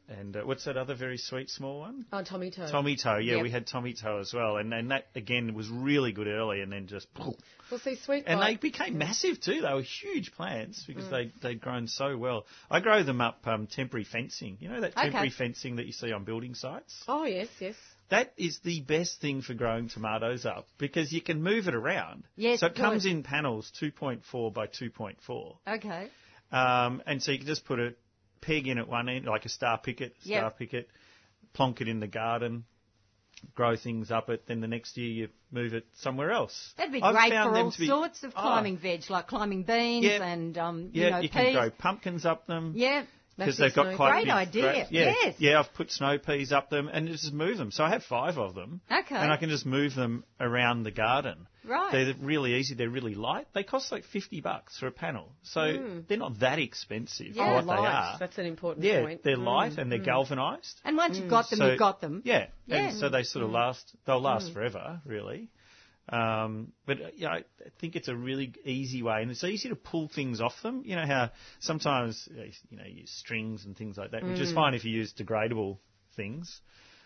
and 0.10 0.36
uh, 0.36 0.42
what's 0.42 0.66
that 0.66 0.78
other 0.78 0.96
very 0.96 1.18
sweet 1.18 1.50
small 1.50 1.80
one? 1.80 2.06
Oh, 2.12 2.24
Tommy 2.24 2.52
Toe. 2.52 2.68
Tommy 2.70 2.96
Toe. 2.98 3.18
Yeah, 3.18 3.36
Yep. 3.36 3.44
we 3.44 3.50
had 3.52 3.68
Tommy 3.68 3.94
Toe 3.94 4.20
as 4.20 4.34
well, 4.34 4.58
and 4.58 4.74
and 4.74 4.92
that 4.92 5.08
again 5.16 5.54
was 5.54 5.70
really 5.70 6.12
good 6.12 6.28
early, 6.28 6.62
and 6.62 6.72
then 6.72 6.88
just. 6.88 7.08
Well, 7.72 7.80
see, 7.80 7.96
sweet 7.96 8.26
And 8.28 8.40
they 8.42 8.56
became 8.58 8.98
massive 9.00 9.40
too. 9.42 9.62
They 9.62 9.74
were 9.74 9.82
huge 9.82 10.34
plants 10.34 10.84
Mm. 10.84 10.88
because 10.88 11.10
they 11.10 11.32
they'd 11.42 11.62
grown 11.62 11.88
so 11.88 12.18
well. 12.18 12.46
I 12.70 12.82
grow 12.82 13.02
them 13.04 13.22
up 13.22 13.48
um, 13.48 13.66
temporary 13.68 14.04
fencing. 14.04 14.58
You 14.60 14.70
know 14.70 14.82
that 14.82 14.92
Okay. 14.92 15.04
temporary 15.04 15.30
fencing 15.32 15.78
that 15.78 15.86
you 15.88 15.94
see 15.94 16.12
on 16.12 16.24
building 16.24 16.54
sites. 16.56 17.04
Oh 17.08 17.24
yes, 17.26 17.48
yes. 17.60 17.76
That 18.10 18.34
is 18.38 18.60
the 18.60 18.82
best 18.82 19.22
thing 19.22 19.42
for 19.42 19.54
growing 19.56 19.90
tomatoes 19.90 20.46
up 20.46 20.68
because 20.78 21.12
you 21.12 21.22
can 21.22 21.42
move 21.42 21.68
it 21.68 21.74
around. 21.74 22.26
Yes, 22.36 22.60
So 22.60 22.68
it 22.68 22.76
comes 22.76 23.06
in 23.06 23.24
panels 23.24 23.72
2.4 23.82 24.54
by 24.54 24.68
2.4. 24.68 25.56
Okay. 25.68 26.10
Um, 26.52 27.02
and 27.08 27.24
so 27.24 27.32
you 27.32 27.40
can 27.40 27.48
just 27.48 27.66
put 27.66 27.80
a 27.80 27.96
peg 28.46 28.68
in 28.68 28.78
at 28.78 28.88
one 28.88 29.10
end, 29.10 29.26
like 29.26 29.46
a 29.46 29.50
star 29.50 29.78
picket, 29.78 30.14
star 30.22 30.44
Yep. 30.44 30.58
picket, 30.60 30.90
plonk 31.54 31.82
it 31.82 31.88
in 31.88 32.00
the 32.00 32.08
garden, 32.08 32.66
grow 33.56 33.76
things 33.76 34.12
up 34.12 34.30
it. 34.30 34.46
Then 34.48 34.62
the 34.62 34.68
next 34.68 34.98
year 34.98 35.10
you 35.10 35.30
move 35.52 35.74
it 35.74 35.86
somewhere 35.98 36.32
else. 36.32 36.74
That'd 36.78 36.94
be 36.94 37.02
I've 37.02 37.14
great 37.16 37.32
for 37.32 37.56
all 37.58 37.74
be- 37.78 37.88
sorts 37.88 38.24
of 38.24 38.32
Oh, 38.36 38.42
climbing 38.42 38.78
veg, 38.78 39.10
like 39.10 39.28
climbing 39.28 39.64
beans 39.64 40.06
Yeah. 40.06 40.24
and 40.24 40.58
um, 40.58 40.90
you 40.94 41.10
know 41.10 41.18
you 41.20 41.30
peas. 41.30 41.32
can 41.32 41.54
grow 41.54 41.70
pumpkins 41.70 42.26
up 42.26 42.48
them. 42.48 42.74
Yeah. 42.76 43.04
Because 43.38 43.58
they've 43.58 43.74
got 43.74 43.88
snow 43.88 43.96
quite 43.96 44.12
Great 44.12 44.24
big, 44.26 44.32
idea, 44.32 44.62
great- 44.62 44.92
yeah, 44.92 45.14
yes. 45.24 45.36
yeah. 45.40 45.60
I've 45.60 45.74
put 45.74 45.92
snow 45.92 46.18
peas 46.20 46.52
up 46.52 46.70
them 46.70 46.88
and 46.88 47.08
just 47.08 47.34
move 47.34 47.58
them. 47.58 47.72
So 47.72 47.84
I 47.84 47.90
have 47.90 48.04
five 48.04 48.38
of 48.38 48.54
them. 48.54 48.82
Okay. 48.92 49.16
And 49.16 49.32
I 49.32 49.38
can 49.38 49.50
just 49.50 49.66
move 49.66 49.96
them 49.96 50.24
around 50.40 50.84
the 50.84 50.92
garden. 50.92 51.48
Right. 51.66 51.92
They're 51.92 52.14
really 52.22 52.56
easy. 52.56 52.76
They're 52.76 52.90
really 52.90 53.16
light. 53.16 53.48
They 53.54 53.64
cost 53.64 53.92
like 53.92 54.04
fifty 54.04 54.42
bucks 54.42 54.78
for 54.78 54.88
a 54.88 54.92
panel, 54.92 55.32
so 55.44 55.78
hmm. 55.78 56.00
they're 56.08 56.18
not 56.18 56.40
that 56.40 56.60
expensive 56.60 57.36
Yeah. 57.36 57.46
for 57.46 57.54
what 57.54 57.64
oh, 57.64 57.68
they 57.78 57.82
light. 57.82 58.14
are. 58.14 58.18
That's 58.20 58.38
an 58.38 58.46
important 58.46 58.86
yeah, 58.86 59.02
point. 59.02 59.24
they're 59.24 59.38
Mm. 59.38 59.46
light 59.46 59.78
and 59.78 59.92
they're 59.92 60.00
hmm. 60.00 60.06
galvanised. 60.06 60.82
And 60.84 60.98
once 60.98 61.16
you've 61.16 61.26
hmm. 61.26 61.30
got 61.30 61.50
them, 61.50 61.60
So- 61.60 61.70
you've 61.70 61.80
got 61.80 62.02
them. 62.02 62.22
Yeah, 62.26 62.48
Yeah. 62.68 62.90
and 62.90 62.98
so 62.98 63.10
they 63.10 63.24
sort 63.24 63.46
of 63.46 63.52
last. 63.52 63.96
They'll 64.06 64.22
last 64.22 64.52
forever, 64.54 65.02
really. 65.06 65.50
Um, 66.10 66.74
but 66.86 67.02
uh, 67.02 67.06
yeah, 67.16 67.30
I 67.30 67.44
think 67.80 67.96
it's 67.96 68.10
a 68.10 68.16
really 68.16 68.54
easy 68.66 69.02
way, 69.04 69.22
and 69.22 69.32
it's 69.32 69.40
so 69.40 69.48
easy 69.48 69.70
to 69.70 69.76
pull 69.76 70.10
things 70.14 70.42
off 70.42 70.54
them. 70.62 70.82
You 70.86 70.96
know 70.98 71.06
how 71.06 71.32
sometimes 71.60 72.28
uh, 72.38 72.44
you 72.70 72.78
know 72.78 72.84
you 72.86 73.02
use 73.02 73.12
strings 73.12 73.66
and 73.66 73.76
things 73.78 73.98
like 73.98 74.12
that, 74.12 74.24
which 74.24 74.40
is 74.40 74.52
fine 74.52 74.74
if 74.74 74.84
you 74.84 74.92
use 74.92 75.14
degradable 75.14 75.78
things. 76.18 76.62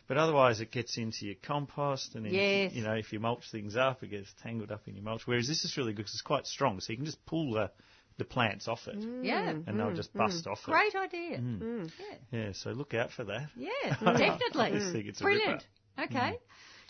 But 0.08 0.18
otherwise, 0.18 0.62
it 0.62 0.72
gets 0.72 0.98
into 0.98 1.26
your 1.26 1.36
compost, 1.44 2.16
and 2.16 2.26
then, 2.26 2.34
Yes. 2.34 2.74
you 2.74 2.82
know 2.84 2.94
if 2.94 3.12
you 3.14 3.20
mulch 3.20 3.44
things 3.52 3.76
up, 3.76 4.02
it 4.04 4.08
gets 4.08 4.34
tangled 4.42 4.72
up 4.72 4.88
in 4.88 4.96
your 4.96 5.04
mulch. 5.04 5.24
Whereas 5.28 5.48
this 5.48 5.64
is 5.64 5.78
really 5.78 5.92
good 5.92 5.98
because 6.04 6.14
it's 6.14 6.22
quite 6.22 6.48
strong, 6.48 6.80
so 6.80 6.92
you 6.92 6.98
can 6.98 7.06
just 7.06 7.24
pull 7.26 7.54
the 7.54 7.70
the 8.18 8.26
plants 8.26 8.68
off 8.68 8.88
it, 8.88 8.96
Yeah. 9.24 9.50
and 9.68 9.80
they'll 9.80 9.94
just 9.94 10.12
bust 10.12 10.48
off 10.48 10.58
it. 10.68 10.72
Great 10.72 10.96
idea. 10.96 11.38
Mm. 11.38 11.92
Yeah, 12.32 12.52
so 12.54 12.72
look 12.72 12.96
out 12.96 13.12
for 13.12 13.26
that. 13.26 13.50
Yeah, 13.56 13.70
definitely. 14.04 14.62
I 14.62 14.70
just 14.72 14.92
think 14.92 15.06
it's 15.06 15.22
Brilliant. 15.22 15.64
ripper. 15.98 16.18
Okay, 16.18 16.40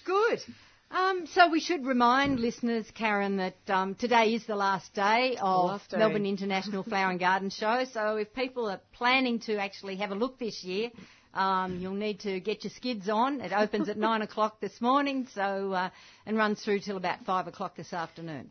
good. 0.06 0.40
Um, 0.90 1.28
so 1.28 1.50
we 1.50 1.60
should 1.60 1.86
remind 1.86 2.40
listeners, 2.40 2.86
Karen, 2.94 3.38
that 3.38 3.58
um, 3.68 3.96
today 3.96 4.34
is 4.34 4.46
the 4.46 4.56
last 4.56 4.94
day 4.94 5.38
of 5.40 5.66
last 5.72 5.90
day. 5.90 5.98
Melbourne 5.98 6.26
International 6.26 6.82
Flower 6.82 7.12
and 7.12 7.20
Garden 7.20 7.50
Show. 7.50 7.84
So 7.92 8.16
if 8.16 8.34
people 8.34 8.70
are 8.70 8.80
planning 8.94 9.40
to 9.42 9.58
actually 9.58 9.98
have 9.98 10.12
a 10.12 10.16
look 10.16 10.40
this 10.40 10.64
year, 10.64 10.90
um, 11.34 11.80
you'll 11.80 11.94
need 11.94 12.22
to 12.22 12.40
get 12.40 12.64
your 12.64 12.72
skids 12.72 13.10
on. 13.10 13.42
It 13.42 13.52
opens 13.52 13.90
at 13.90 13.98
nine 14.10 14.22
o'clock 14.22 14.62
this 14.62 14.80
morning, 14.80 15.28
so 15.34 15.74
uh, 15.74 15.90
and 16.26 16.38
runs 16.38 16.64
through 16.64 16.80
till 16.80 16.98
about 16.98 17.26
five 17.26 17.48
o'clock 17.48 17.76
this 17.76 17.92
afternoon. 17.92 18.50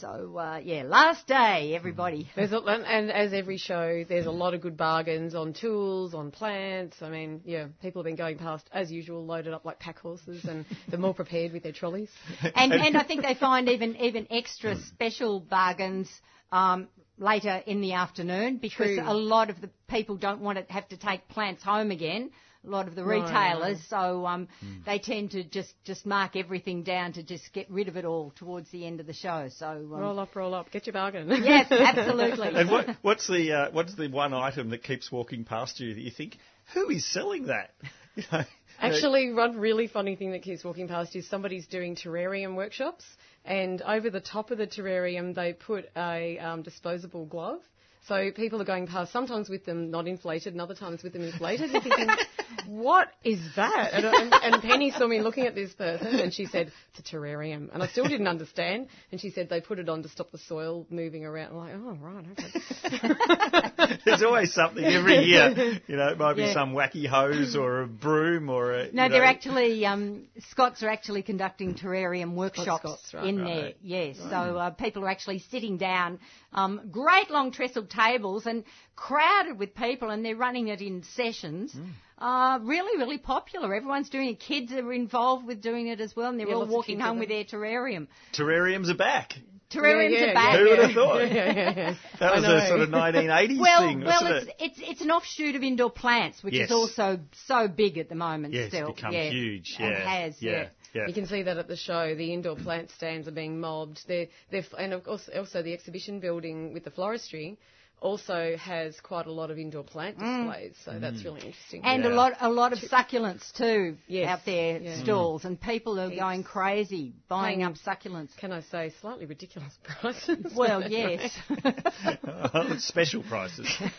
So 0.00 0.36
uh, 0.38 0.60
yeah, 0.62 0.82
last 0.82 1.26
day, 1.26 1.74
everybody. 1.74 2.28
There's 2.36 2.52
a, 2.52 2.58
and, 2.58 2.84
and 2.84 3.10
as 3.10 3.32
every 3.32 3.58
show, 3.58 4.04
there's 4.08 4.26
a 4.26 4.30
lot 4.30 4.52
of 4.54 4.60
good 4.60 4.76
bargains 4.76 5.34
on 5.34 5.52
tools, 5.52 6.14
on 6.14 6.30
plants. 6.30 6.96
I 7.00 7.08
mean, 7.08 7.42
yeah, 7.44 7.66
people 7.80 8.02
have 8.02 8.06
been 8.06 8.16
going 8.16 8.38
past 8.38 8.68
as 8.72 8.90
usual, 8.90 9.24
loaded 9.24 9.52
up 9.52 9.64
like 9.64 9.78
pack 9.78 10.00
horses, 10.00 10.44
and 10.44 10.64
they're 10.88 10.98
more 10.98 11.14
prepared 11.14 11.52
with 11.52 11.62
their 11.62 11.72
trolleys. 11.72 12.10
and 12.42 12.72
and 12.72 12.96
I 12.96 13.04
think 13.04 13.22
they 13.22 13.34
find 13.34 13.68
even 13.68 13.96
even 13.96 14.26
extra 14.30 14.76
special 14.88 15.38
bargains 15.38 16.10
um, 16.50 16.88
later 17.18 17.62
in 17.66 17.80
the 17.80 17.92
afternoon 17.92 18.56
because 18.56 18.96
True. 18.96 19.04
a 19.04 19.14
lot 19.14 19.50
of 19.50 19.60
the 19.60 19.70
people 19.88 20.16
don't 20.16 20.40
want 20.40 20.58
to 20.58 20.72
have 20.72 20.88
to 20.88 20.96
take 20.96 21.28
plants 21.28 21.62
home 21.62 21.90
again. 21.90 22.30
A 22.66 22.70
lot 22.70 22.88
of 22.88 22.94
the 22.94 23.02
No, 23.02 23.08
retailers, 23.08 23.78
so 23.88 24.26
um, 24.26 24.48
they 24.86 24.98
tend 24.98 25.32
to 25.32 25.44
just 25.44 25.74
just 25.84 26.06
mark 26.06 26.34
everything 26.34 26.82
down 26.82 27.12
to 27.12 27.22
just 27.22 27.52
get 27.52 27.70
rid 27.70 27.88
of 27.88 27.96
it 27.96 28.04
all 28.04 28.32
towards 28.36 28.70
the 28.70 28.86
end 28.86 29.00
of 29.00 29.06
the 29.06 29.12
show. 29.12 29.48
So 29.54 29.66
um, 29.68 29.90
Roll 29.90 30.18
up, 30.18 30.34
roll 30.34 30.54
up, 30.54 30.70
get 30.70 30.86
your 30.86 30.94
bargain. 30.94 31.28
yes, 31.28 31.70
absolutely. 31.70 32.48
And 32.54 32.70
what, 32.70 32.96
what's 33.02 33.26
the 33.26 33.52
uh, 33.52 33.70
what's 33.72 33.94
the 33.96 34.08
one 34.08 34.32
item 34.32 34.70
that 34.70 34.82
keeps 34.82 35.12
walking 35.12 35.44
past 35.44 35.78
you 35.80 35.94
that 35.94 36.00
you 36.00 36.10
think, 36.10 36.38
who 36.72 36.88
is 36.90 37.04
selling 37.04 37.46
that? 37.46 37.70
You 38.16 38.22
know, 38.30 38.44
Actually, 38.78 39.32
one 39.32 39.58
really 39.58 39.88
funny 39.88 40.14
thing 40.14 40.30
that 40.30 40.42
keeps 40.42 40.62
walking 40.62 40.86
past 40.86 41.16
is 41.16 41.28
somebody's 41.28 41.66
doing 41.66 41.96
terrarium 41.96 42.54
workshops, 42.54 43.04
and 43.44 43.82
over 43.82 44.08
the 44.08 44.20
top 44.20 44.52
of 44.52 44.58
the 44.58 44.68
terrarium, 44.68 45.34
they 45.34 45.52
put 45.52 45.90
a 45.96 46.38
um, 46.38 46.62
disposable 46.62 47.26
glove. 47.26 47.60
So 48.06 48.30
people 48.32 48.60
are 48.60 48.66
going 48.66 48.86
past, 48.86 49.12
sometimes 49.12 49.48
with 49.48 49.64
them 49.64 49.90
not 49.90 50.06
inflated, 50.06 50.52
and 50.52 50.60
other 50.60 50.74
times 50.74 51.02
with 51.02 51.12
them 51.14 51.22
inflated, 51.22 51.70
and 51.74 51.82
thinking, 51.82 52.08
what 52.66 53.08
is 53.22 53.40
that? 53.56 53.90
And, 53.92 54.04
and, 54.04 54.34
and 54.34 54.62
Penny 54.62 54.90
saw 54.90 55.06
me 55.06 55.20
looking 55.20 55.46
at 55.46 55.54
this 55.54 55.72
person, 55.72 56.18
and 56.20 56.32
she 56.32 56.46
said, 56.46 56.72
it's 56.96 57.08
a 57.08 57.16
terrarium. 57.16 57.68
And 57.72 57.82
I 57.82 57.86
still 57.86 58.06
didn't 58.06 58.28
understand. 58.28 58.88
And 59.12 59.20
she 59.20 59.30
said 59.30 59.48
they 59.48 59.60
put 59.60 59.78
it 59.78 59.88
on 59.88 60.02
to 60.02 60.08
stop 60.08 60.30
the 60.30 60.38
soil 60.38 60.86
moving 60.90 61.24
around. 61.24 61.50
I'm 61.52 61.56
like, 61.56 61.74
oh, 61.74 61.98
right, 62.00 62.26
okay. 62.32 63.98
there's 64.04 64.22
always 64.22 64.52
something 64.52 64.84
every 64.84 65.24
year. 65.24 65.80
You 65.86 65.96
know, 65.96 66.08
it 66.08 66.18
might 66.18 66.34
be 66.36 66.42
Yeah. 66.42 66.52
some 66.52 66.74
wacky 66.74 67.06
hose 67.06 67.56
or 67.56 67.82
a 67.82 67.86
broom 67.86 68.50
or 68.50 68.72
a. 68.72 68.92
No, 68.92 69.08
they're 69.08 69.20
know- 69.20 69.24
actually 69.26 69.84
um, 69.86 70.24
Scots 70.50 70.82
are 70.82 70.88
actually 70.88 71.22
conducting 71.22 71.74
terrarium 71.74 72.34
workshops 72.34 72.82
Scots, 72.82 73.14
right, 73.14 73.26
in 73.26 73.40
right. 73.40 73.54
there. 73.54 73.72
Yes, 73.82 74.16
so 74.18 74.26
uh, 74.36 74.70
people 74.70 75.04
are 75.04 75.08
actually 75.08 75.38
sitting 75.38 75.76
down, 75.76 76.18
um, 76.52 76.80
great 76.90 77.30
long 77.30 77.50
trestled 77.52 77.90
tables 77.90 78.46
and 78.46 78.64
crowded 78.96 79.58
with 79.58 79.74
people, 79.74 80.10
and 80.10 80.24
they're 80.24 80.36
running 80.36 80.68
it 80.68 80.80
in 80.80 81.02
sessions. 81.16 81.72
Hmm. 81.72 81.84
Uh, 82.24 82.58
really, 82.62 82.96
really 82.96 83.18
popular. 83.18 83.74
Everyone's 83.74 84.08
doing 84.08 84.30
it. 84.30 84.40
Kids 84.40 84.72
are 84.72 84.92
involved 84.94 85.46
with 85.46 85.60
doing 85.60 85.88
it 85.88 86.00
as 86.00 86.16
well, 86.16 86.30
and 86.30 86.40
they're 86.40 86.48
Yeah, 86.48 86.54
all 86.54 86.66
walking 86.66 86.98
home 86.98 87.18
with 87.18 87.28
their 87.28 87.44
terrarium. 87.44 88.06
Terrariums 88.32 88.88
are 88.88 88.96
back. 88.96 89.34
Terrariums 89.70 90.12
Yeah, 90.12 90.24
yeah, 90.24 90.30
are 90.30 90.34
back. 90.34 90.58
Who 90.58 90.64
would 90.70 90.78
have 90.78 90.92
thought? 90.92 91.16
yeah, 91.30 91.52
yeah, 91.52 91.74
yeah. 91.76 91.94
That 92.20 92.34
was 92.36 92.44
a 92.44 92.66
sort 92.68 92.80
of 92.80 92.88
1980s 93.02 93.60
Well, 93.60 93.80
thing, 93.88 94.00
well, 94.00 94.22
wasn't 94.22 94.36
it's, 94.36 94.46
it? 94.46 94.54
it's 94.58 94.90
it's 94.92 95.00
an 95.02 95.10
offshoot 95.10 95.54
of 95.54 95.62
indoor 95.62 95.90
plants, 95.90 96.42
which 96.42 96.54
Yes. 96.54 96.70
is 96.70 96.72
also 96.72 97.18
so 97.46 97.68
big 97.68 97.98
at 97.98 98.08
the 98.08 98.14
moment. 98.14 98.54
Yeah, 98.54 98.62
it's 98.62 98.74
still, 98.74 98.94
become 98.94 99.12
yeah. 99.12 99.28
huge. 99.28 99.76
And 99.78 99.90
Yeah, 99.90 100.08
has, 100.22 100.36
yeah. 100.40 100.68
yeah. 100.94 101.06
You 101.06 101.12
can 101.12 101.26
see 101.26 101.42
that 101.42 101.58
at 101.58 101.68
the 101.68 101.76
show. 101.76 102.14
The 102.14 102.32
indoor 102.32 102.56
plant 102.56 102.90
stands 102.90 103.28
are 103.28 103.32
being 103.32 103.60
mobbed. 103.60 104.00
They're, 104.08 104.28
they're, 104.50 104.64
and 104.78 104.94
of 104.94 105.04
course, 105.04 105.28
also 105.36 105.62
the 105.62 105.74
exhibition 105.74 106.20
building 106.20 106.72
with 106.72 106.84
the 106.84 106.90
floristry 106.90 107.58
also 108.04 108.54
has 108.58 109.00
quite 109.00 109.26
a 109.26 109.32
lot 109.32 109.50
of 109.50 109.58
indoor 109.58 109.82
plant 109.82 110.18
displays. 110.18 110.74
So 110.84 110.98
that's 111.00 111.24
really 111.24 111.40
interesting. 111.40 111.80
Mm. 111.82 111.86
And 111.86 112.04
a 112.04 112.10
lot, 112.10 112.34
a 112.40 112.50
lot 112.50 112.74
of 112.74 112.78
succulents 112.80 113.50
too 113.56 113.96
Yes. 114.06 114.28
out 114.28 114.44
there 114.44 114.78
Yeah. 114.78 115.02
stalls, 115.02 115.46
and 115.46 115.58
people 115.58 115.98
are 115.98 116.10
Heaps. 116.10 116.20
going 116.20 116.42
crazy 116.44 117.14
buying 117.28 117.60
Paying- 117.60 117.64
up 117.66 117.74
succulents. 117.76 118.36
can 118.36 118.52
I 118.52 118.60
say 118.60 118.92
slightly 119.00 119.24
ridiculous 119.24 119.72
prices? 120.00 120.52
Well, 120.54 120.82
yes, 120.90 121.34
Special 122.78 123.22
prices. 123.22 123.66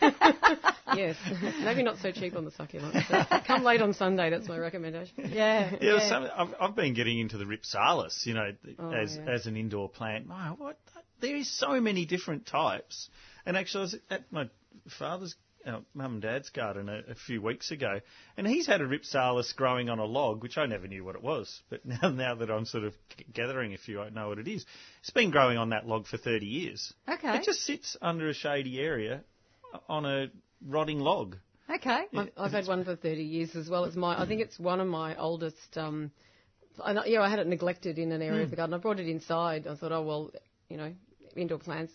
yes. 0.94 1.16
Maybe 1.64 1.82
not 1.82 1.98
so 1.98 2.12
cheap 2.12 2.36
on 2.36 2.44
the 2.44 2.52
succulents. 2.52 3.44
Come 3.46 3.64
late 3.64 3.82
on 3.82 3.92
Sunday. 3.92 4.30
That's 4.30 4.48
my 4.48 4.56
recommendation. 4.58 5.30
yeah, 5.32 5.74
Yeah, 5.80 5.94
well, 5.94 6.08
some, 6.08 6.28
I've, 6.36 6.54
I've 6.60 6.76
been 6.76 6.94
getting 6.94 7.18
into 7.18 7.38
the 7.38 7.44
Rhipsalis, 7.44 8.24
you 8.24 8.34
know, 8.34 8.52
Oh, 8.78 8.90
as 8.92 9.16
yeah. 9.16 9.32
as 9.32 9.46
an 9.46 9.56
indoor 9.56 9.88
plant. 9.88 10.28
Wow, 10.28 10.54
what? 10.58 10.78
There 11.20 11.34
is 11.34 11.50
so 11.50 11.80
many 11.80 12.04
different 12.06 12.46
types. 12.46 13.08
And 13.46 13.56
actually, 13.56 13.80
I 13.80 13.84
was 13.84 13.96
at 14.10 14.32
my 14.32 14.50
father's, 14.98 15.34
uh, 15.64 15.80
mum 15.94 16.14
and 16.14 16.22
dad's 16.22 16.50
garden 16.50 16.88
a, 16.88 17.10
a 17.10 17.14
few 17.14 17.40
weeks 17.40 17.70
ago, 17.70 18.00
and 18.36 18.46
he's 18.46 18.66
had 18.66 18.80
a 18.80 18.86
Rhipsalis 18.86 19.54
growing 19.54 19.88
on 19.88 19.98
a 19.98 20.04
log, 20.04 20.42
which 20.42 20.58
I 20.58 20.66
never 20.66 20.86
knew 20.86 21.04
what 21.04 21.14
it 21.14 21.22
was. 21.22 21.62
But 21.70 21.86
now, 21.86 22.10
now 22.10 22.34
that 22.34 22.50
I'm 22.50 22.66
sort 22.66 22.84
of 22.84 22.94
gathering 23.32 23.72
a 23.72 23.78
few, 23.78 24.00
I 24.00 24.10
know 24.10 24.28
what 24.28 24.38
it 24.38 24.48
is. 24.48 24.64
It's 25.00 25.10
been 25.10 25.30
growing 25.30 25.58
on 25.58 25.70
that 25.70 25.86
log 25.86 26.06
for 26.06 26.18
30 26.18 26.44
years. 26.44 26.92
Okay. 27.08 27.36
It 27.36 27.44
just 27.44 27.60
sits 27.60 27.96
under 28.02 28.28
a 28.28 28.34
shady 28.34 28.80
area 28.80 29.22
on 29.88 30.04
a 30.04 30.26
rotting 30.66 31.00
log. 31.00 31.36
okay. 31.72 32.04
I've, 32.16 32.30
I've 32.36 32.52
had 32.52 32.66
one 32.66 32.84
for 32.84 32.96
30 32.96 33.22
years 33.22 33.56
as 33.56 33.68
well. 33.68 33.84
It's 33.84 33.96
my, 33.96 34.20
I 34.20 34.26
think 34.26 34.40
it's 34.40 34.58
one 34.58 34.80
of 34.80 34.88
my 34.88 35.16
oldest. 35.16 35.76
Um, 35.76 36.10
I 36.82 37.06
yeah, 37.06 37.22
I 37.22 37.28
had 37.28 37.38
it 37.38 37.46
neglected 37.46 37.98
in 37.98 38.12
an 38.12 38.22
area 38.22 38.42
of 38.42 38.50
the 38.50 38.56
garden. 38.56 38.74
I 38.74 38.78
brought 38.78 39.00
it 39.00 39.08
inside. 39.08 39.66
I 39.66 39.74
thought, 39.76 39.92
oh 39.92 40.02
well, 40.02 40.30
you 40.68 40.76
know, 40.76 40.92
indoor 41.34 41.58
plants, 41.58 41.92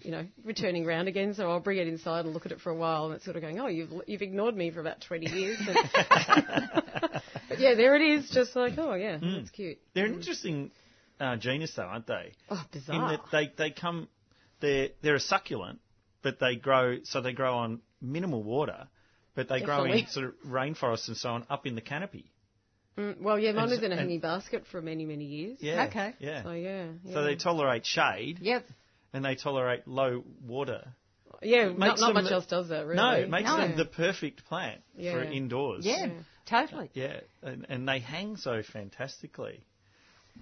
you 0.00 0.10
know, 0.10 0.26
returning 0.44 0.84
round 0.86 1.08
again. 1.08 1.34
So 1.34 1.50
I'll 1.50 1.60
bring 1.60 1.78
it 1.78 1.88
inside 1.88 2.24
and 2.24 2.34
look 2.34 2.46
at 2.46 2.52
it 2.52 2.60
for 2.60 2.70
a 2.70 2.74
while. 2.74 3.06
And 3.06 3.14
it's 3.14 3.24
sort 3.24 3.36
of 3.36 3.42
going, 3.42 3.58
oh, 3.60 3.66
you've 3.66 3.90
you've 4.06 4.22
ignored 4.22 4.56
me 4.56 4.70
for 4.70 4.80
about 4.80 5.00
20 5.00 5.26
years. 5.30 5.58
And 5.66 5.76
but 7.48 7.58
yeah, 7.58 7.74
there 7.74 7.96
it 7.96 8.02
is. 8.02 8.30
Just 8.30 8.54
like, 8.56 8.74
oh 8.78 8.94
yeah, 8.94 9.18
that's 9.20 9.50
cute. 9.50 9.78
They're 9.94 10.06
an 10.06 10.14
interesting 10.14 10.70
uh, 11.20 11.36
genus, 11.36 11.72
though, 11.74 11.82
aren't 11.82 12.06
they? 12.06 12.32
Oh, 12.50 12.62
in 12.72 12.80
bizarre. 12.80 13.10
that 13.10 13.20
they, 13.32 13.52
they 13.56 13.70
come 13.70 14.08
they're 14.60 14.88
they're 15.02 15.16
a 15.16 15.20
succulent, 15.20 15.80
but 16.22 16.38
they 16.40 16.56
grow 16.56 16.98
so 17.04 17.20
they 17.20 17.32
grow 17.32 17.56
on 17.56 17.80
minimal 18.00 18.42
water, 18.42 18.88
but 19.34 19.48
they 19.48 19.58
Yeah, 19.58 19.64
grow 19.66 19.84
in 19.84 20.06
sort 20.08 20.26
of 20.26 20.34
rainforests 20.46 21.08
and 21.08 21.16
so 21.16 21.30
on 21.30 21.46
up 21.50 21.66
in 21.66 21.74
the 21.74 21.80
canopy. 21.80 22.30
Mm, 22.96 23.20
well, 23.20 23.38
yeah, 23.38 23.52
mine 23.52 23.64
And 23.64 23.70
was 23.70 23.78
in 23.78 23.84
a 23.86 23.90
and- 23.90 24.00
hanging 24.00 24.20
basket 24.20 24.64
for 24.70 24.82
many, 24.82 25.04
many 25.04 25.24
years. 25.24 25.58
Yeah. 25.60 25.86
Okay. 25.86 26.14
Yeah. 26.18 26.42
So 26.42 26.50
yeah. 26.52 26.86
yeah. 27.04 27.14
So 27.14 27.22
they 27.22 27.36
tolerate 27.36 27.86
shade 27.86 28.38
Yep. 28.40 28.66
And 29.12 29.24
they 29.24 29.34
tolerate 29.34 29.86
low 29.88 30.24
water. 30.46 30.88
yeah, 31.42 31.68
not, 31.68 31.98
not 32.00 32.14
much 32.14 32.24
the- 32.24 32.32
else 32.34 32.46
does 32.46 32.68
that 32.68 32.84
really. 32.84 32.96
No, 32.96 33.10
it 33.12 33.30
makes 33.30 33.48
No. 33.48 33.56
them 33.58 33.76
the 33.76 33.84
perfect 33.84 34.44
plant 34.46 34.80
for 34.96 35.22
indoors. 35.22 35.84
Yeah, 35.86 36.06
Yeah. 36.06 36.12
totally. 36.46 36.90
Yeah, 36.94 37.20
and, 37.42 37.66
and 37.68 37.88
they 37.88 38.00
hang 38.00 38.36
so 38.36 38.62
fantastically 38.62 39.64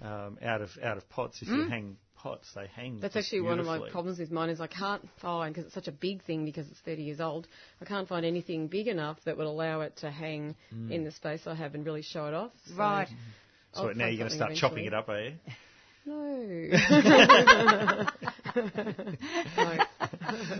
um, 0.01 0.37
out 0.43 0.61
of 0.61 0.69
out 0.83 0.97
of 0.97 1.07
pots. 1.09 1.41
If 1.41 1.47
Mm. 1.47 1.55
you 1.57 1.69
hang 1.69 1.97
pots, 2.15 2.51
they 2.55 2.67
hang. 2.67 2.99
That's 2.99 3.15
actually 3.15 3.41
one 3.41 3.59
of 3.59 3.65
my 3.65 3.89
problems 3.89 4.17
with 4.19 4.31
mine 4.31 4.49
is 4.49 4.59
I 4.59 4.67
can't 4.67 5.07
find 5.21 5.53
because 5.53 5.65
it's 5.67 5.73
such 5.75 5.87
a 5.87 5.91
big 5.91 6.23
thing 6.23 6.45
because 6.45 6.67
it's 6.69 6.79
30 6.81 7.03
years 7.03 7.19
old. 7.19 7.47
I 7.81 7.85
can't 7.85 8.07
find 8.07 8.25
anything 8.25 8.67
big 8.67 8.87
enough 8.87 9.17
that 9.25 9.37
would 9.37 9.47
allow 9.47 9.81
it 9.81 9.95
to 9.97 10.09
hang 10.11 10.55
Mm. 10.73 10.91
in 10.91 11.03
the 11.03 11.11
space 11.11 11.45
I 11.47 11.53
have 11.55 11.75
and 11.75 11.85
really 11.85 12.01
show 12.01 12.27
it 12.27 12.33
off. 12.33 12.51
So 12.65 12.75
Right. 12.75 13.07
So 13.73 13.89
I'll 13.89 13.95
now 13.95 14.07
you're 14.07 14.17
going 14.19 14.31
to 14.31 14.37
something 14.37 14.55
start 14.55 14.71
chopping 14.71 14.85
it 14.85 14.93
up, 14.93 15.09
are 15.09 15.21
you? 15.21 15.33
No. 16.07 16.13
no. 17.57 18.05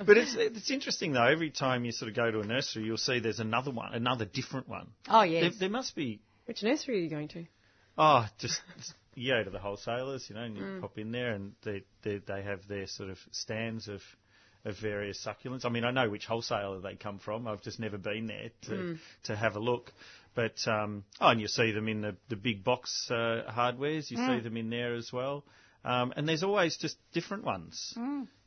But 0.06 0.18
it's 0.18 0.36
it's 0.36 0.72
interesting 0.72 1.12
though. 1.14 1.24
Every 1.26 1.50
time 1.52 1.84
you 1.86 1.92
sort 1.92 2.10
of 2.10 2.16
go 2.16 2.30
to 2.32 2.40
a 2.40 2.46
nursery, 2.46 2.84
you'll 2.84 2.98
see 2.98 3.20
there's 3.20 3.40
another 3.40 3.72
one, 3.72 3.94
another 3.94 4.26
different 4.26 4.68
one. 4.70 4.88
Oh 5.10 5.20
There, 5.22 5.26
yes. 5.28 5.56
there 5.60 5.70
must 5.70 5.96
be. 5.96 6.20
Which 6.46 6.64
nursery 6.64 6.98
are 6.98 7.02
you 7.02 7.10
going 7.10 7.28
to? 7.30 7.46
Oh, 7.98 8.26
just 8.38 8.62
you 9.16 9.34
go 9.34 9.44
to 9.44 9.50
the 9.50 9.60
wholesalers, 9.60 10.26
you 10.30 10.36
know, 10.36 10.44
and 10.44 10.56
you 10.58 10.64
Mm. 10.64 10.82
pop 10.82 10.98
in 10.98 11.12
there, 11.12 11.32
and 11.32 11.54
they, 11.64 11.84
they 12.04 12.18
they 12.20 12.42
have 12.44 12.68
their 12.68 12.88
sort 12.88 13.10
of 13.10 13.18
stands 13.32 13.88
of 13.88 14.02
of 14.66 14.78
various 14.80 15.26
succulents. 15.26 15.66
I 15.66 15.70
mean, 15.70 15.84
I 15.86 15.92
know 15.92 16.10
which 16.10 16.26
wholesaler 16.26 16.80
they 16.82 16.96
come 16.96 17.20
from. 17.20 17.48
I've 17.48 17.62
just 17.62 17.80
never 17.80 17.98
been 17.98 18.28
there 18.28 18.50
to 18.64 18.72
Mm. 18.72 18.98
to 19.24 19.36
have 19.36 19.56
a 19.56 19.60
look. 19.60 19.92
But 20.38 20.68
um, 20.68 21.04
oh, 21.20 21.30
and 21.30 21.42
you 21.42 21.48
see 21.48 21.72
them 21.72 21.88
in 21.88 22.02
the 22.02 22.16
the 22.30 22.36
big 22.36 22.64
box 22.64 23.10
uh, 23.10 23.42
hardwares. 23.50 24.12
You 24.12 24.18
see 24.18 24.40
them 24.44 24.56
in 24.56 24.70
there 24.70 24.94
as 24.94 25.12
well. 25.12 25.44
Um, 25.84 26.14
and 26.16 26.30
there's 26.30 26.44
always 26.44 26.78
just 26.78 26.96
different 27.12 27.44
ones. 27.44 27.96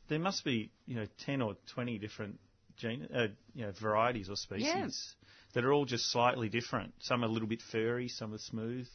There 0.07 0.17
must 0.17 0.45
be 0.45 0.71
you 0.85 0.95
know 0.95 1.05
ten 1.25 1.41
or 1.41 1.57
twenty 1.73 1.97
different 1.97 2.39
gene, 2.77 3.09
uh, 3.13 3.27
you 3.53 3.65
know 3.65 3.73
varieties 3.81 4.29
or 4.29 4.37
species. 4.37 4.69
That 5.53 5.65
are 5.65 5.73
all 5.73 5.83
just 5.83 6.09
slightly 6.09 6.47
different. 6.47 6.93
Some 7.01 7.23
are 7.23 7.27
a 7.27 7.29
little 7.29 7.49
bit 7.49 7.61
furry, 7.61 8.07
some 8.07 8.33
are 8.33 8.37
smooth. 8.37 8.87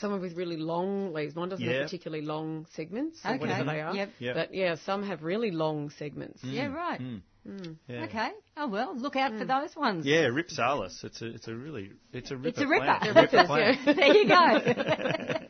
Some 0.00 0.18
with 0.20 0.36
really 0.36 0.56
long 0.56 1.12
leaves. 1.12 1.34
Mine 1.36 1.48
doesn't 1.50 1.64
Yeah. 1.64 1.72
have 1.74 1.82
particularly 1.84 2.24
long 2.24 2.66
segments, 2.74 3.20
or 3.24 3.30
Okay. 3.32 3.38
whatever 3.38 3.64
they 3.64 3.80
are. 3.80 3.94
Yep. 3.94 4.10
Yep. 4.18 4.34
But 4.34 4.54
yeah, 4.54 4.74
some 4.76 5.02
have 5.02 5.22
really 5.22 5.50
long 5.50 5.90
segments. 5.90 6.42
yeah, 6.42 6.68
hmm. 6.68 6.74
right. 6.74 7.00
Hmm. 7.00 7.16
Hmm. 7.46 7.72
Yeah. 7.88 8.04
Okay. 8.04 8.30
Oh 8.58 8.68
well, 8.68 8.94
look 8.96 9.16
out 9.16 9.32
for 9.38 9.46
those 9.46 9.74
ones. 9.74 10.04
Yeah, 10.04 10.28
Rhipsalis. 10.28 11.02
It's 11.04 11.22
a 11.22 11.26
it's 11.26 11.48
a 11.48 11.54
really 11.54 11.90
it's 12.12 12.30
a 12.30 12.36
ripper 12.36 12.48
It's 12.48 12.58
a 12.60 12.66
ripper. 12.66 12.84
plant. 12.84 13.02
They're 13.04 13.14
Ripper 13.14 13.44
plant. 13.46 13.96
there 13.96 14.14
you 14.14 14.28
go. 14.28 15.46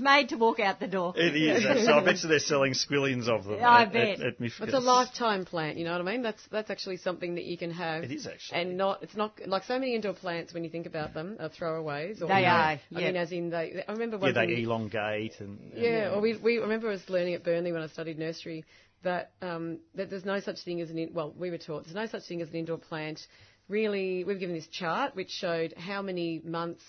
it's 0.00 0.04
made 0.04 0.28
to 0.30 0.36
walk 0.36 0.60
out 0.60 0.80
the 0.80 0.86
door. 0.86 1.12
It 1.16 1.36
is. 1.36 1.64
actually. 1.66 1.88
I 1.88 2.04
bet 2.04 2.22
you 2.22 2.28
they're 2.28 2.38
selling 2.38 2.72
squillions 2.72 3.28
of 3.28 3.44
them. 3.44 3.62
I 3.62 3.82
at, 3.82 3.92
bet. 3.92 4.20
At, 4.20 4.26
at 4.26 4.34
It's 4.40 4.58
a 4.74 4.78
lifetime 4.78 5.44
plant, 5.44 5.76
you 5.76 5.84
know 5.84 5.92
what 5.92 6.00
I 6.00 6.04
mean? 6.12 6.22
That's 6.22 6.42
that's 6.50 6.70
actually 6.70 6.96
something 6.96 7.34
that 7.34 7.44
you 7.44 7.58
can 7.58 7.70
have. 7.70 8.04
It 8.04 8.12
is 8.12 8.26
actually. 8.26 8.60
and 8.60 8.76
not 8.76 9.02
it's 9.02 9.16
not 9.16 9.38
like 9.46 9.64
so 9.64 9.78
many 9.78 9.94
indoor 9.94 10.14
plants 10.14 10.54
when 10.54 10.64
you 10.64 10.70
think 10.70 10.86
about 10.86 11.14
them 11.14 11.36
are 11.38 11.50
throwaways. 11.50 12.22
Or, 12.22 12.28
They 12.28 12.40
you 12.40 12.46
know, 12.46 12.48
are, 12.48 12.80
I 12.80 12.80
mean, 12.90 13.16
as 13.16 13.32
in 13.32 13.50
they. 13.50 13.84
I 13.86 13.92
remember 13.92 14.16
Yeah, 14.16 14.32
one 14.32 14.34
they 14.34 14.62
elongate 14.62 15.34
and. 15.40 15.58
and- 15.72 15.82
Yeah, 15.82 16.12
or 16.14 16.20
we, 16.20 16.36
we 16.36 16.58
I 16.58 16.62
remember 16.62 16.90
us 16.90 17.02
learning 17.08 17.34
at 17.34 17.44
Burnley 17.44 17.72
when 17.72 17.82
I 17.82 17.88
studied 17.88 18.18
nursery 18.18 18.64
that 19.02 19.32
um, 19.42 19.78
that 19.94 20.10
there's 20.10 20.24
no 20.24 20.40
such 20.40 20.60
thing 20.64 20.80
as 20.80 20.90
an 20.90 20.98
in, 20.98 21.12
well 21.14 21.34
we 21.38 21.50
were 21.50 21.58
taught 21.58 21.84
there's 21.84 21.94
no 21.94 22.06
such 22.06 22.26
thing 22.26 22.40
as 22.42 22.48
an 22.48 22.54
indoor 22.56 22.78
plant. 22.78 23.20
Really, 23.68 24.24
we 24.24 24.34
were 24.34 24.38
given 24.40 24.54
this 24.56 24.66
chart 24.66 25.14
which 25.14 25.30
showed 25.30 25.74
how 25.76 26.02
many 26.02 26.40
months 26.44 26.82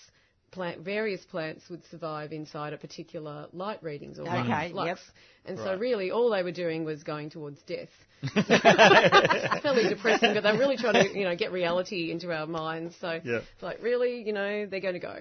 plant 0.52 0.80
various 0.80 1.24
plants 1.24 1.68
would 1.70 1.82
survive 1.90 2.32
inside 2.32 2.72
a 2.72 2.76
particular 2.78 3.46
light 3.52 3.82
readings 3.82 4.18
or 4.18 4.24
light 4.24 4.44
Okay, 4.44 4.70
flux. 4.70 4.86
yep. 4.86 4.98
And 5.46 5.58
so 5.58 5.76
really 5.76 6.10
all 6.12 6.30
they 6.30 6.42
were 6.44 6.52
doing 6.52 6.84
was 6.84 7.02
going 7.02 7.30
towards 7.30 7.60
death. 7.62 7.88
fairly 8.34 9.88
depressing, 9.88 10.34
but 10.34 10.42
they're 10.42 10.56
really 10.58 10.76
trying 10.76 10.94
to, 10.94 11.18
you 11.18 11.24
know, 11.24 11.34
get 11.34 11.50
reality 11.50 12.10
into 12.12 12.32
our 12.32 12.46
minds. 12.46 12.94
So 13.00 13.18
Yeah. 13.24 13.38
it's 13.38 13.62
like, 13.62 13.82
really, 13.82 14.22
you 14.22 14.32
know, 14.32 14.66
they're 14.66 14.80
going 14.80 14.94
to 14.94 15.00
go. 15.00 15.16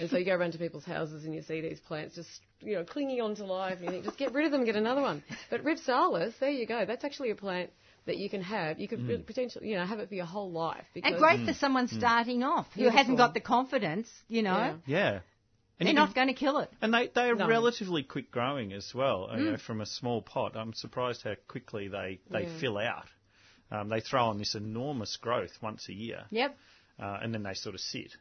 And 0.00 0.10
so 0.10 0.16
you 0.16 0.24
go 0.24 0.34
around 0.34 0.52
to 0.52 0.58
people's 0.58 0.84
houses 0.84 1.24
and 1.24 1.34
you 1.34 1.42
see 1.42 1.60
these 1.60 1.78
plants 1.80 2.14
just, 2.16 2.40
you 2.60 2.74
know, 2.74 2.84
clinging 2.84 3.20
on 3.20 3.34
to 3.36 3.44
life, 3.44 3.76
and 3.78 3.84
you 3.84 3.90
think, 3.90 4.04
just 4.04 4.18
get 4.18 4.32
rid 4.34 4.44
of 4.46 4.52
them, 4.52 4.64
get 4.64 4.76
another 4.76 5.00
one. 5.02 5.22
But 5.50 5.62
Rhipsalis, 5.64 6.32
there 6.40 6.50
you 6.50 6.66
go. 6.66 6.84
That's 6.84 7.04
actually 7.04 7.30
a 7.30 7.34
plant 7.36 7.70
that 8.06 8.16
you 8.18 8.28
can 8.30 8.42
have. 8.42 8.78
You 8.80 8.88
could 8.88 9.06
really 9.06 9.22
potentially, 9.22 9.68
you 9.68 9.76
know, 9.76 9.84
have 9.86 9.98
it 10.00 10.08
for 10.08 10.14
your 10.14 10.24
whole 10.26 10.50
life. 10.50 10.84
Because 10.94 11.12
And 11.12 11.20
great 11.20 11.46
for 11.46 11.54
someone 11.54 11.88
starting 11.88 12.42
off 12.42 12.66
who 12.74 12.88
hasn't 12.88 13.16
got 13.18 13.34
the 13.34 13.40
confidence, 13.40 14.08
you 14.28 14.42
know. 14.42 14.78
Yeah. 14.86 14.96
Yeah. 15.12 15.20
And 15.78 15.86
They're 15.86 15.94
not 15.94 16.12
can- 16.14 16.26
going 16.26 16.34
to 16.34 16.38
kill 16.38 16.58
it. 16.58 16.70
and 16.82 16.92
they, 16.92 17.08
they 17.14 17.22
are 17.30 17.34
No. 17.34 17.48
relatively 17.48 18.02
quick 18.02 18.30
growing 18.30 18.72
as 18.74 18.92
well. 18.94 19.30
You 19.34 19.52
know, 19.52 19.56
from 19.56 19.80
a 19.80 19.86
small 19.86 20.20
pot, 20.20 20.54
I'm 20.56 20.74
surprised 20.74 21.22
how 21.22 21.34
quickly 21.48 21.88
they, 21.88 22.20
they 22.30 22.42
Yeah. 22.42 22.58
fill 22.60 22.76
out. 22.78 23.06
Um, 23.70 23.88
they 23.88 24.00
throw 24.00 24.26
on 24.26 24.36
this 24.38 24.54
enormous 24.54 25.16
growth 25.16 25.52
once 25.62 25.88
a 25.88 25.94
year, 25.94 26.24
Yep. 26.30 26.56
uh, 26.98 27.18
and 27.22 27.32
then 27.32 27.44
they 27.44 27.54
sort 27.54 27.74
of 27.74 27.80
sit, 27.80 28.12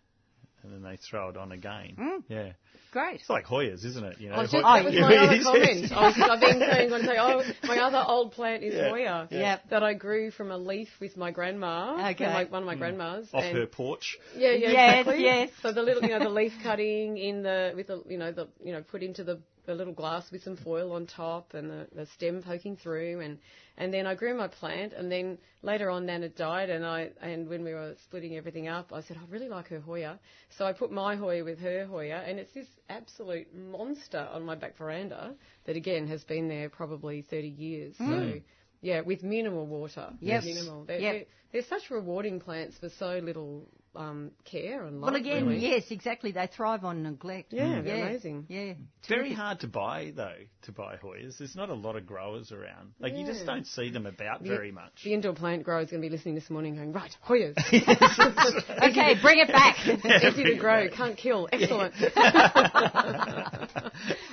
and 0.63 0.73
then 0.73 0.81
they 0.83 0.97
throw 0.97 1.29
it 1.29 1.37
on 1.37 1.51
again. 1.51 1.95
Mm. 1.97 2.23
Yeah, 2.27 2.51
Great. 2.91 3.19
it's 3.21 3.29
like 3.29 3.45
Hoyas, 3.45 3.85
isn't 3.85 4.03
it? 4.03 4.19
You 4.19 4.29
know, 4.29 4.35
I 4.35 4.41
was 4.41 4.51
just, 4.51 4.63
Hoy- 4.65 4.83
that 4.83 4.85
was 4.85 4.95
my 4.95 5.15
other 5.17 5.43
comment. 5.43 5.91
I 5.91 6.01
was, 6.07 6.15
I've 6.19 6.41
been 6.41 6.59
saying, 6.59 6.89
going 6.89 7.01
to 7.01 7.07
say, 7.07 7.17
oh, 7.19 7.43
my 7.63 7.77
other 7.79 8.03
old 8.05 8.31
plant 8.31 8.63
is 8.63 8.73
Yeah. 8.73 8.89
Hoya. 8.89 9.27
Yep. 9.31 9.69
That 9.69 9.83
I 9.83 9.93
grew 9.93 10.31
from 10.31 10.51
a 10.51 10.57
leaf 10.57 10.89
with 10.99 11.15
my 11.17 11.31
grandma. 11.31 12.09
Okay. 12.11 12.25
from, 12.25 12.33
Like 12.33 12.51
one 12.51 12.63
of 12.63 12.67
my 12.67 12.75
mm. 12.75 12.79
grandmas. 12.79 13.29
off 13.33 13.43
and 13.43 13.57
her 13.57 13.65
porch. 13.67 14.17
Yeah, 14.35 14.51
yeah, 14.51 14.71
Yes, 14.71 14.99
exactly. 15.01 15.23
yes. 15.23 15.49
So 15.61 15.71
the 15.71 15.81
little, 15.83 16.03
you 16.03 16.09
know, 16.09 16.19
the 16.19 16.29
leaf 16.29 16.53
cutting 16.63 17.17
in 17.17 17.43
the 17.43 17.73
with 17.75 17.87
the, 17.87 18.03
you 18.07 18.17
know, 18.17 18.31
the, 18.31 18.47
you 18.63 18.73
know, 18.73 18.81
put 18.81 19.03
into 19.03 19.23
the, 19.23 19.39
the 19.69 19.75
little 19.75 19.93
glass 19.93 20.31
with 20.31 20.43
some 20.43 20.57
foil 20.57 20.91
on 20.93 21.05
top 21.05 21.53
and 21.53 21.69
the, 21.69 21.87
the 21.93 22.07
stem 22.07 22.41
poking 22.41 22.75
through, 22.75 23.19
and 23.19 23.37
and 23.77 23.93
then 23.93 24.07
I 24.07 24.15
grew 24.15 24.35
my 24.35 24.47
plant, 24.47 24.93
and 24.93 25.11
then 25.11 25.37
later 25.61 25.91
on 25.91 26.07
Nana 26.07 26.29
died, 26.29 26.71
and 26.71 26.83
I 26.83 27.11
and 27.21 27.47
when 27.47 27.63
we 27.63 27.73
were 27.73 27.93
splitting 28.03 28.35
everything 28.35 28.67
up, 28.67 28.91
I 28.91 29.01
said 29.01 29.17
I 29.17 29.31
really 29.31 29.47
like 29.47 29.67
her 29.67 29.79
Hoya, 29.79 30.19
so 30.57 30.65
I 30.65 30.73
put 30.73 30.91
my 30.91 31.15
Hoya 31.15 31.43
with 31.43 31.59
her 31.59 31.85
Hoya, 31.85 32.23
and 32.25 32.39
it's 32.39 32.51
this 32.53 32.65
absolute 32.89 33.47
monster 33.55 34.27
on 34.33 34.43
my 34.43 34.55
back 34.55 34.75
veranda 34.75 35.35
that 35.65 35.75
again 35.75 36.07
has 36.07 36.23
been 36.23 36.47
there 36.47 36.69
probably 36.69 37.21
30 37.21 37.47
years. 37.47 37.95
So. 37.97 38.03
Mm. 38.03 38.41
Yeah, 38.81 39.01
with 39.01 39.23
minimal 39.23 39.67
water. 39.67 40.13
Yes. 40.21 40.45
Minimal. 40.45 40.85
They're, 40.85 40.99
Yep. 41.01 41.13
they're, 41.13 41.25
they're 41.51 41.69
such 41.69 41.91
rewarding 41.91 42.39
plants 42.39 42.77
for 42.77 42.87
so 42.87 43.19
little 43.21 43.67
um, 43.95 44.31
care 44.45 44.83
and 44.85 45.01
love. 45.01 45.11
Well, 45.13 45.19
again, 45.21 45.47
really. 45.47 45.59
yes, 45.59 45.85
exactly. 45.89 46.31
They 46.31 46.47
thrive 46.47 46.83
on 46.83 47.03
neglect. 47.03 47.53
Yeah, 47.53 47.81
they're 47.81 48.05
amazing. 48.07 48.45
Yeah. 48.47 48.73
it's 48.99 49.07
Very 49.07 49.33
hard 49.33 49.59
to 49.61 49.67
buy 49.67 50.11
though. 50.15 50.35
To 50.63 50.71
buy 50.71 50.97
Hoyas, 50.97 51.37
there's 51.37 51.55
not 51.55 51.69
a 51.69 51.73
lot 51.73 51.95
of 51.95 52.05
growers 52.05 52.51
around. 52.51 52.91
Like 52.99 53.13
you 53.15 53.25
just 53.25 53.45
don't 53.45 53.65
see 53.65 53.89
them 53.89 54.05
about 54.05 54.43
The- 54.43 54.49
very 54.49 54.71
much. 54.71 55.03
The 55.03 55.13
indoor 55.13 55.33
plant 55.33 55.63
grower 55.63 55.81
is 55.81 55.89
going 55.89 56.01
to 56.01 56.07
be 56.07 56.11
listening 56.15 56.35
this 56.35 56.49
morning 56.49 56.75
going, 56.75 56.91
right, 56.93 57.15
Hoyas. 57.27 57.55
Okay, 58.89 59.15
bring 59.21 59.39
it 59.39 59.47
back. 59.47 59.75
It's 59.85 60.25
easy 60.37 60.43
to 60.45 60.55
grow, 60.57 60.87
can't 60.89 61.17
kill. 61.17 61.47
Excellent. 61.51 61.93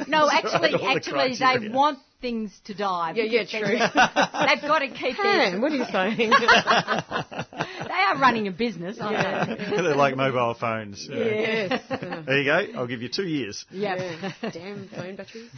no, 0.09 0.29
That's 0.29 0.45
actually, 0.45 0.73
right, 0.73 0.75
all 0.75 0.81
the 0.81 0.95
actually, 0.97 1.37
they 1.37 1.69
want 1.69 1.99
things 2.27 2.51
to 2.65 2.75
die. 2.75 3.13
Yeah, 3.15 3.25
yeah, 3.25 3.45
true. 3.45 3.61
they- 3.79 4.47
They've 4.47 4.63
got 4.73 4.81
to 4.81 4.89
keep 4.89 5.17
their. 5.17 5.61
What 5.61 5.71
are 5.73 5.77
you 5.77 5.85
saying? 5.93 6.33
They 7.87 8.03
are 8.13 8.19
running 8.21 8.47
a 8.49 8.51
business, 8.53 8.99
aren't 9.01 9.59
they? 9.59 9.77
They're 9.83 9.95
like 9.97 10.17
mobile 10.17 10.55
phones. 10.55 11.07
Yeah. 11.11 11.17
yes. 11.25 11.83
There 12.27 12.39
you 12.39 12.45
go. 12.45 12.79
I'll 12.79 12.87
give 12.87 13.01
you 13.03 13.09
two 13.09 13.27
years. 13.27 13.65
Yep. 13.71 13.99
Yeah. 13.99 14.51
Damn 14.51 14.89
phone 14.89 15.17
batteries. 15.17 15.51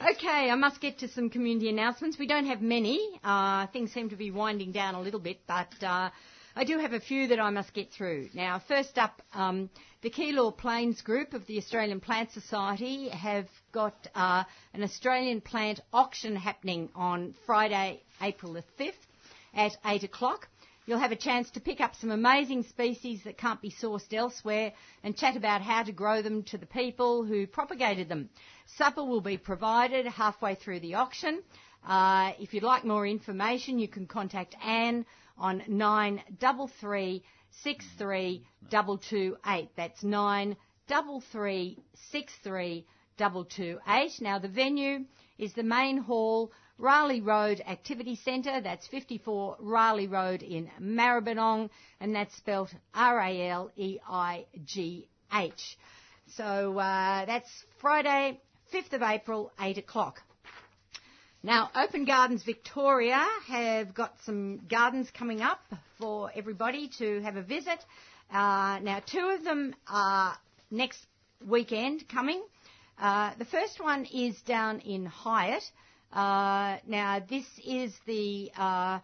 Okay, 0.00 0.50
I 0.50 0.54
must 0.54 0.80
get 0.80 0.98
to 1.00 1.08
some 1.08 1.28
community 1.30 1.68
announcements. 1.68 2.18
We 2.18 2.26
don't 2.26 2.46
have 2.46 2.60
many. 2.62 3.20
Uh, 3.22 3.66
things 3.68 3.92
seem 3.92 4.10
to 4.10 4.16
be 4.16 4.30
winding 4.30 4.72
down 4.72 4.94
a 4.94 5.00
little 5.00 5.20
bit, 5.20 5.40
but 5.46 5.68
uh, 5.82 6.10
I 6.56 6.64
do 6.64 6.78
have 6.78 6.92
a 6.92 7.00
few 7.00 7.28
that 7.28 7.40
I 7.40 7.50
must 7.50 7.72
get 7.74 7.90
through. 7.92 8.28
Now, 8.34 8.62
first 8.66 8.96
up, 8.98 9.20
um, 9.34 9.70
the 10.02 10.10
Keilor 10.10 10.56
Plains 10.56 11.00
Group 11.02 11.34
of 11.34 11.46
the 11.46 11.58
Australian 11.58 12.00
Plant 12.00 12.32
Society 12.32 13.08
have 13.10 13.46
got 13.72 14.06
uh, 14.14 14.44
an 14.74 14.82
Australian 14.82 15.40
plant 15.40 15.80
auction 15.92 16.36
happening 16.36 16.90
on 16.94 17.34
Friday, 17.46 18.02
April 18.20 18.52
the 18.52 18.62
5th 18.78 18.92
at 19.54 19.72
8 19.84 20.04
o'clock. 20.04 20.48
You'll 20.86 20.98
have 20.98 21.12
a 21.12 21.16
chance 21.16 21.50
to 21.50 21.60
pick 21.60 21.82
up 21.82 21.94
some 21.96 22.10
amazing 22.10 22.62
species 22.62 23.24
that 23.24 23.36
can't 23.36 23.60
be 23.60 23.70
sourced 23.70 24.14
elsewhere 24.14 24.72
and 25.04 25.14
chat 25.14 25.36
about 25.36 25.60
how 25.60 25.82
to 25.82 25.92
grow 25.92 26.22
them 26.22 26.44
to 26.44 26.56
the 26.56 26.64
people 26.64 27.24
who 27.24 27.46
propagated 27.46 28.08
them. 28.08 28.30
Supper 28.76 29.04
will 29.04 29.20
be 29.20 29.36
provided 29.36 30.06
halfway 30.06 30.54
through 30.54 30.80
the 30.80 30.94
auction. 30.94 31.42
Uh, 31.86 32.32
if 32.40 32.54
you'd 32.54 32.62
like 32.62 32.86
more 32.86 33.06
information, 33.06 33.78
you 33.78 33.86
can 33.86 34.06
contact 34.06 34.56
Anne 34.64 35.04
on 35.36 35.62
933 35.68 37.22
63228. 37.62 39.68
That's 39.76 40.02
933 40.02 41.76
63228. 42.10 42.86
Now, 43.18 44.38
the 44.38 44.48
venue 44.48 45.04
is 45.38 45.52
the 45.54 45.62
main 45.62 45.98
hall 45.98 46.52
Raleigh 46.78 47.20
Road 47.20 47.60
Activity 47.66 48.14
Centre. 48.16 48.60
That's 48.60 48.86
54 48.86 49.56
Raleigh 49.58 50.06
Road 50.06 50.42
in 50.42 50.70
Maribyrnong, 50.80 51.70
and 52.00 52.14
that's 52.14 52.36
spelt 52.36 52.72
R-A-L-E-I-G-H. 52.94 53.38
So 56.36 56.78
uh, 56.78 57.24
that's 57.26 57.50
Friday, 57.80 58.40
5th 58.72 58.92
of 58.92 59.02
April, 59.02 59.50
8 59.60 59.78
o'clock. 59.78 60.22
Now, 61.42 61.70
Open 61.74 62.04
Gardens 62.04 62.42
Victoria 62.44 63.24
have 63.46 63.94
got 63.94 64.14
some 64.24 64.58
gardens 64.68 65.08
coming 65.10 65.40
up 65.40 65.60
for 65.98 66.30
everybody 66.34 66.90
to 66.98 67.20
have 67.22 67.36
a 67.36 67.42
visit. 67.42 67.84
Uh, 68.30 68.78
now, 68.82 69.00
two 69.04 69.34
of 69.36 69.44
them 69.44 69.74
are 69.88 70.36
next 70.70 70.98
weekend 71.46 72.08
coming. 72.08 72.42
Uh, 73.00 73.30
the 73.38 73.44
first 73.44 73.80
one 73.80 74.04
is 74.06 74.40
down 74.42 74.80
in 74.80 75.06
Hyatt. 75.06 75.62
Uh, 76.12 76.78
now, 76.86 77.20
this 77.28 77.46
is 77.64 77.94
the 78.06 78.50
uh, 78.56 78.98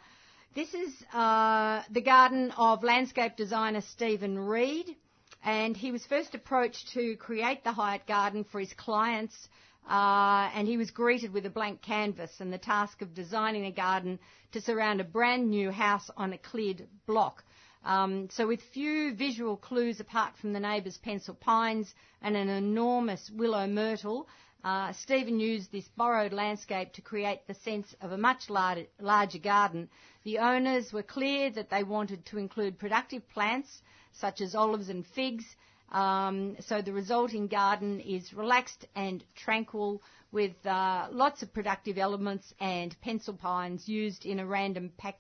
this 0.57 0.75
is 0.75 0.93
uh, 1.13 1.83
the 1.91 2.01
garden 2.01 2.53
of 2.57 2.83
landscape 2.83 3.37
designer 3.37 3.83
Stephen 3.83 4.37
Reed, 4.37 4.97
and 5.45 5.77
he 5.77 5.93
was 5.93 6.05
first 6.07 6.35
approached 6.35 6.93
to 6.95 7.17
create 7.17 7.63
the 7.63 7.73
Hyatt 7.73 8.07
Garden 8.07 8.45
for 8.45 8.59
his 8.59 8.73
clients. 8.73 9.49
Uh, 9.89 10.51
and 10.55 10.67
he 10.67 10.79
was 10.79 10.91
greeted 10.91 11.33
with 11.33 11.45
a 11.45 11.51
blank 11.51 11.83
canvas 11.83 12.31
and 12.41 12.51
the 12.51 12.59
task 12.59 13.03
of 13.03 13.15
designing 13.15 13.67
a 13.67 13.71
garden 13.71 14.19
to 14.53 14.61
surround 14.61 15.01
a 15.01 15.05
brand 15.05 15.51
new 15.51 15.71
house 15.71 16.09
on 16.17 16.33
a 16.33 16.39
cleared 16.39 16.87
block. 17.07 17.45
Um, 17.85 18.29
so 18.31 18.47
with 18.47 18.63
few 18.63 19.15
visual 19.15 19.57
clues 19.57 20.01
apart 20.01 20.37
from 20.39 20.53
the 20.55 20.61
neighbour's 20.61 20.97
pencil 20.97 21.35
pines 21.35 21.95
and 22.23 22.37
an 22.37 22.49
enormous 22.49 23.31
willow 23.31 23.67
myrtle, 23.67 24.27
uh, 24.65 24.93
Stephen 24.95 25.39
used 25.39 25.71
this 25.71 25.87
borrowed 25.89 26.33
landscape 26.33 26.95
to 26.95 27.03
create 27.03 27.47
the 27.47 27.53
sense 27.55 27.95
of 28.01 28.13
a 28.13 28.17
much 28.17 28.49
larger, 28.49 28.87
larger 28.99 29.39
garden. 29.39 29.91
The 30.25 30.39
owners 30.39 30.91
were 30.95 31.03
clear 31.03 31.51
that 31.51 31.69
they 31.69 31.83
wanted 31.83 32.25
to 32.27 32.39
include 32.39 32.79
productive 32.79 33.29
plants 33.29 33.83
such 34.13 34.41
as 34.41 34.55
olives 34.55 34.89
and 34.89 35.07
figs. 35.07 35.45
Um, 35.93 36.57
so 36.61 36.81
the 36.81 36.95
resulting 36.95 37.47
garden 37.47 38.01
is 38.01 38.33
relaxed 38.33 38.87
and 38.97 39.23
tranquil 39.37 40.03
with 40.33 40.55
uh, 40.67 41.09
lots 41.11 41.43
of 41.43 41.53
productive 41.53 41.99
elements 41.99 42.55
and 42.59 42.97
pencil 43.03 43.35
pines 43.35 43.87
used 43.87 44.25
in 44.25 44.41
a 44.41 44.47
random 44.47 44.91
pack, 44.97 45.19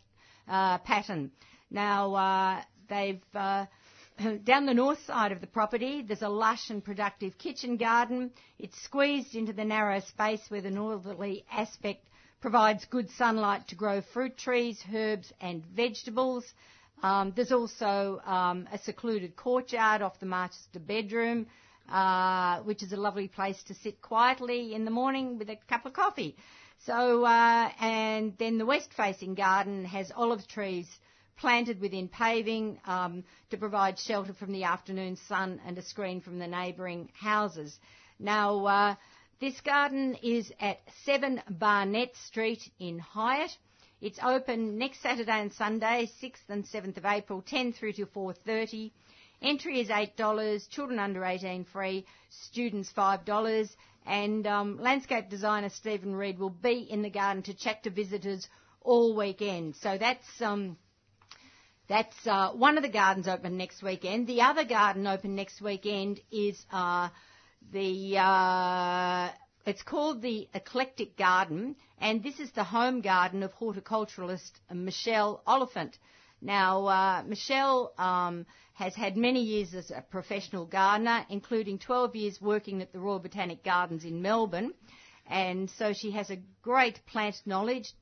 uh, 0.48 0.79
pattern. 0.79 1.31
Now, 1.75 2.15
uh, 2.15 2.63
they've 2.89 3.21
uh, 3.35 3.67
down 4.45 4.67
the 4.67 4.75
north 4.75 5.05
side 5.07 5.33
of 5.33 5.41
the 5.41 5.49
property, 5.49 6.03
there's 6.07 6.23
a 6.23 6.29
lush 6.29 6.71
and 6.71 6.85
productive 6.85 7.37
kitchen 7.37 7.77
garden. 7.77 8.31
It's 8.61 8.81
squeezed 8.83 9.35
into 9.35 9.53
the 9.53 9.65
narrow 9.65 9.99
space 9.99 10.41
where 10.51 10.61
the 10.61 10.71
northerly 10.71 11.45
aspect 11.51 12.07
provides 12.41 12.85
good 12.85 13.11
sunlight 13.11 13.67
to 13.69 13.75
grow 13.75 14.03
fruit 14.03 14.39
trees, 14.39 14.81
herbs, 14.95 15.33
and 15.41 15.67
vegetables. 15.67 16.45
Um, 17.03 17.33
there's 17.35 17.51
also 17.51 18.21
um, 18.25 18.69
a 18.73 18.79
secluded 18.79 19.35
courtyard 19.35 20.01
off 20.01 20.21
the 20.21 20.27
master 20.27 20.79
bedroom, 20.79 21.49
uh, 21.91 22.61
which 22.61 22.85
is 22.85 22.93
a 22.93 22.97
lovely 22.97 23.27
place 23.27 23.61
to 23.65 23.75
sit 23.75 24.01
quietly 24.01 24.75
in 24.77 24.85
the 24.85 24.93
morning 24.93 25.39
with 25.39 25.51
a 25.51 25.59
cup 25.69 25.87
of 25.87 25.93
coffee. 25.93 26.37
So, 26.87 27.25
uh, 27.25 27.71
and 27.81 28.33
then 28.39 28.59
the 28.59 28.67
west-facing 28.67 29.35
garden 29.35 29.85
has 29.87 30.13
olive 30.15 30.47
trees 30.47 30.87
planted 31.37 31.81
within 31.81 32.09
paving 32.09 32.79
um, 32.87 33.25
to 33.51 33.57
provide 33.57 33.99
shelter 33.99 34.33
from 34.33 34.53
the 34.53 34.64
afternoon 34.64 35.16
sun 35.29 35.61
and 35.66 35.77
a 35.79 35.83
screen 35.83 36.20
from 36.20 36.38
the 36.38 36.47
neighbouring 36.47 37.09
houses. 37.14 37.79
Now, 38.18 38.64
uh, 38.66 38.94
this 39.40 39.61
garden 39.61 40.16
is 40.23 40.53
at 40.61 40.81
7 41.05 41.42
Barnett 41.51 42.16
Street 42.16 42.62
in 42.79 42.99
Hyatt. 42.99 43.57
It's 44.01 44.18
open 44.23 44.79
next 44.79 45.01
Saturday 45.01 45.40
and 45.40 45.53
Sunday, 45.53 46.11
6th 46.23 46.49
and 46.49 46.64
7th 46.64 46.97
of 46.97 47.05
April, 47.05 47.42
10 47.42 47.73
through 47.73 47.94
to 47.94 48.07
4.30. 48.07 48.90
Entry 49.42 49.81
is 49.81 49.88
$8, 49.88 50.68
children 50.70 50.99
under 50.99 51.25
18 51.25 51.64
free, 51.64 52.07
students 52.31 52.92
$5, 52.97 53.68
and 54.07 54.47
um, 54.47 54.81
landscape 54.81 55.29
designer 55.29 55.68
Stephen 55.68 56.14
Reed 56.14 56.38
will 56.38 56.51
be 56.51 56.87
in 56.88 57.03
the 57.03 57.11
garden 57.11 57.42
to 57.44 57.55
chat 57.55 57.83
to 57.83 57.90
visitors 57.90 58.49
all 58.81 59.16
weekend. 59.16 59.77
So 59.77 59.99
that's 59.99 60.40
um, 60.40 60.77
that's 61.88 62.27
uh, 62.27 62.51
one 62.53 62.77
of 62.77 62.83
the 62.83 62.88
gardens 62.88 63.29
open 63.29 63.57
next 63.57 63.83
weekend. 63.83 64.27
The 64.27 64.40
other 64.40 64.64
garden 64.64 65.07
open 65.07 65.35
next 65.35 65.61
weekend 65.61 66.20
is 66.33 66.64
uh, 66.73 67.11
the 67.73 68.16
uh, 68.18 69.31
it's 69.66 69.83
called 69.83 70.23
the 70.23 70.49
Eclectic 70.55 71.16
Garden, 71.16 71.77
and 71.99 72.23
this 72.23 72.38
is 72.40 72.51
the 72.53 72.64
home 72.64 73.01
garden 73.01 73.42
of 73.42 73.53
horticulturalist 73.55 74.53
Michelle 74.73 75.42
Oliphant. 75.47 75.99
Now, 76.40 76.87
uh, 76.87 77.23
Michelle 77.27 77.92
um, 77.97 78.44
has 78.75 78.94
had 78.94 79.16
many 79.16 79.42
years 79.42 79.75
as 79.75 79.90
a 79.90 80.03
professional 80.03 80.66
gardener, 80.66 81.25
including 81.31 81.79
12 81.79 82.16
years 82.16 82.40
working 82.40 82.83
at 82.83 82.92
the 82.92 82.99
Royal 82.99 83.18
Botanic 83.18 83.64
Gardens 83.64 84.05
in 84.05 84.20
Melbourne, 84.20 84.75
and 85.27 85.70
so 85.70 85.92
she 85.94 86.11
has 86.11 86.31
a 86.31 86.38
great 86.62 87.01
plant 87.07 87.37
knowledge, 87.47 87.92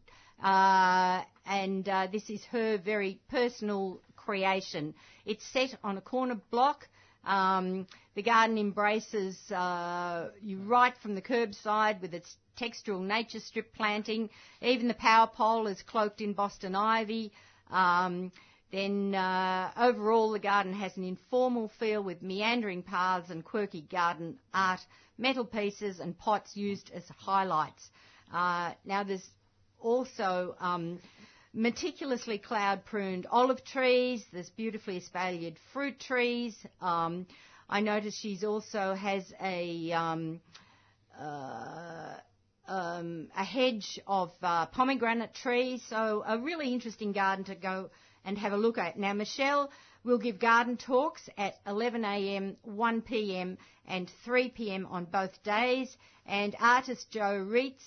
uh, 0.42 1.22
and 1.46 1.88
uh, 1.88 2.08
this 2.10 2.28
is 2.28 2.44
her 2.46 2.78
very 2.78 3.20
personal 3.30 4.00
creation. 4.16 4.94
It's 5.24 5.44
set 5.52 5.76
on 5.84 5.98
a 5.98 6.00
corner 6.00 6.40
block. 6.50 6.88
Um, 7.24 7.86
the 8.14 8.22
garden 8.22 8.58
embraces 8.58 9.38
uh, 9.52 10.30
you 10.40 10.58
right 10.58 10.94
from 11.02 11.14
the 11.14 11.22
curbside 11.22 12.00
with 12.00 12.14
its 12.14 12.36
textural 12.58 13.00
nature 13.00 13.40
strip 13.40 13.72
planting. 13.74 14.28
Even 14.60 14.88
the 14.88 14.94
power 14.94 15.28
pole 15.28 15.66
is 15.66 15.82
cloaked 15.82 16.20
in 16.20 16.32
Boston 16.32 16.74
ivy. 16.74 17.32
Um, 17.70 18.32
then 18.72 19.14
uh, 19.14 19.70
overall, 19.76 20.32
the 20.32 20.38
garden 20.38 20.72
has 20.72 20.96
an 20.96 21.04
informal 21.04 21.70
feel 21.78 22.02
with 22.02 22.22
meandering 22.22 22.82
paths 22.82 23.30
and 23.30 23.44
quirky 23.44 23.82
garden 23.82 24.38
art, 24.54 24.80
metal 25.18 25.44
pieces 25.44 26.00
and 26.00 26.18
pots 26.18 26.56
used 26.56 26.90
as 26.94 27.04
highlights. 27.18 27.90
Uh, 28.32 28.72
now, 28.84 29.02
there's 29.02 29.28
also 29.82 30.56
um, 30.60 30.98
meticulously 31.52 32.38
cloud 32.38 32.84
pruned 32.84 33.26
olive 33.30 33.64
trees. 33.64 34.24
There's 34.32 34.50
beautifully 34.50 35.00
espaliered 35.00 35.56
fruit 35.72 36.00
trees. 36.00 36.56
Um, 36.80 37.26
I 37.68 37.80
notice 37.80 38.14
she 38.16 38.38
also 38.44 38.94
has 38.94 39.32
a 39.40 39.92
um, 39.92 40.40
uh, 41.18 42.14
um, 42.68 43.28
a 43.36 43.44
hedge 43.44 44.00
of 44.06 44.32
uh, 44.42 44.66
pomegranate 44.66 45.34
trees. 45.34 45.82
So 45.88 46.24
a 46.26 46.38
really 46.38 46.72
interesting 46.72 47.12
garden 47.12 47.44
to 47.46 47.54
go 47.54 47.90
and 48.24 48.38
have 48.38 48.52
a 48.52 48.56
look 48.56 48.78
at. 48.78 48.98
Now 48.98 49.12
Michelle 49.12 49.70
will 50.04 50.18
give 50.18 50.38
garden 50.38 50.76
talks 50.76 51.28
at 51.36 51.64
11am, 51.66 52.56
1pm 52.68 53.56
and 53.86 54.10
3pm 54.26 54.90
on 54.90 55.04
both 55.04 55.42
days. 55.42 55.96
And 56.26 56.54
artist 56.60 57.10
Joe 57.10 57.44
Reitz 57.44 57.82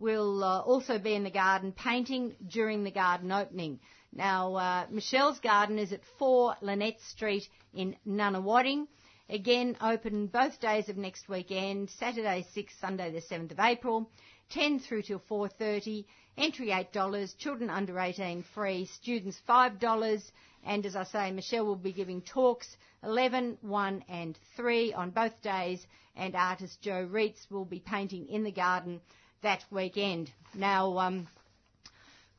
will 0.00 0.42
uh, 0.42 0.60
also 0.60 0.98
be 0.98 1.14
in 1.14 1.24
the 1.24 1.30
garden 1.30 1.72
painting 1.72 2.34
during 2.48 2.82
the 2.82 2.90
garden 2.90 3.30
opening. 3.30 3.78
Now, 4.12 4.54
uh, 4.56 4.86
Michelle's 4.90 5.38
garden 5.38 5.78
is 5.78 5.92
at 5.92 6.00
4 6.18 6.56
Lynette 6.62 7.00
Street 7.02 7.48
in 7.74 7.94
Nunawading. 8.06 8.88
Again, 9.28 9.76
open 9.80 10.26
both 10.26 10.58
days 10.58 10.88
of 10.88 10.96
next 10.96 11.28
weekend, 11.28 11.90
Saturday 11.90 12.44
6, 12.52 12.74
Sunday 12.80 13.12
the 13.12 13.20
7th 13.20 13.52
of 13.52 13.60
April, 13.60 14.10
10 14.50 14.80
through 14.80 15.02
till 15.02 15.20
4.30, 15.30 16.04
entry 16.36 16.68
$8, 16.68 17.38
children 17.38 17.70
under 17.70 17.96
18 18.00 18.42
free, 18.54 18.86
students 18.86 19.40
$5, 19.48 20.32
and 20.64 20.84
as 20.84 20.96
I 20.96 21.04
say, 21.04 21.30
Michelle 21.30 21.64
will 21.64 21.76
be 21.76 21.92
giving 21.92 22.22
talks 22.22 22.76
11, 23.04 23.58
1 23.60 24.04
and 24.08 24.36
3 24.56 24.94
on 24.94 25.10
both 25.10 25.40
days, 25.42 25.86
and 26.16 26.34
artist 26.34 26.82
Joe 26.82 27.06
Reitz 27.08 27.48
will 27.50 27.64
be 27.64 27.78
painting 27.78 28.26
in 28.28 28.42
the 28.42 28.50
garden 28.50 29.00
that 29.42 29.64
weekend. 29.70 30.30
Now, 30.54 30.98
um, 30.98 31.28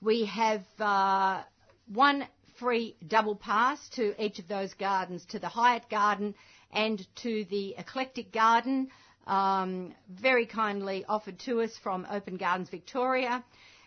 we 0.01 0.25
have 0.25 0.63
uh, 0.79 1.41
one 1.87 2.27
free 2.59 2.95
double 3.07 3.35
pass 3.35 3.89
to 3.89 4.13
each 4.23 4.39
of 4.39 4.47
those 4.47 4.73
gardens, 4.75 5.25
to 5.27 5.39
the 5.39 5.49
Hyatt 5.49 5.89
Garden 5.89 6.35
and 6.71 7.05
to 7.17 7.45
the 7.45 7.75
Eclectic 7.77 8.31
Garden, 8.31 8.89
um, 9.27 9.93
very 10.09 10.45
kindly 10.45 11.05
offered 11.07 11.39
to 11.39 11.61
us 11.61 11.77
from 11.77 12.07
Open 12.09 12.37
Gardens 12.37 12.69
Victoria. 12.69 13.43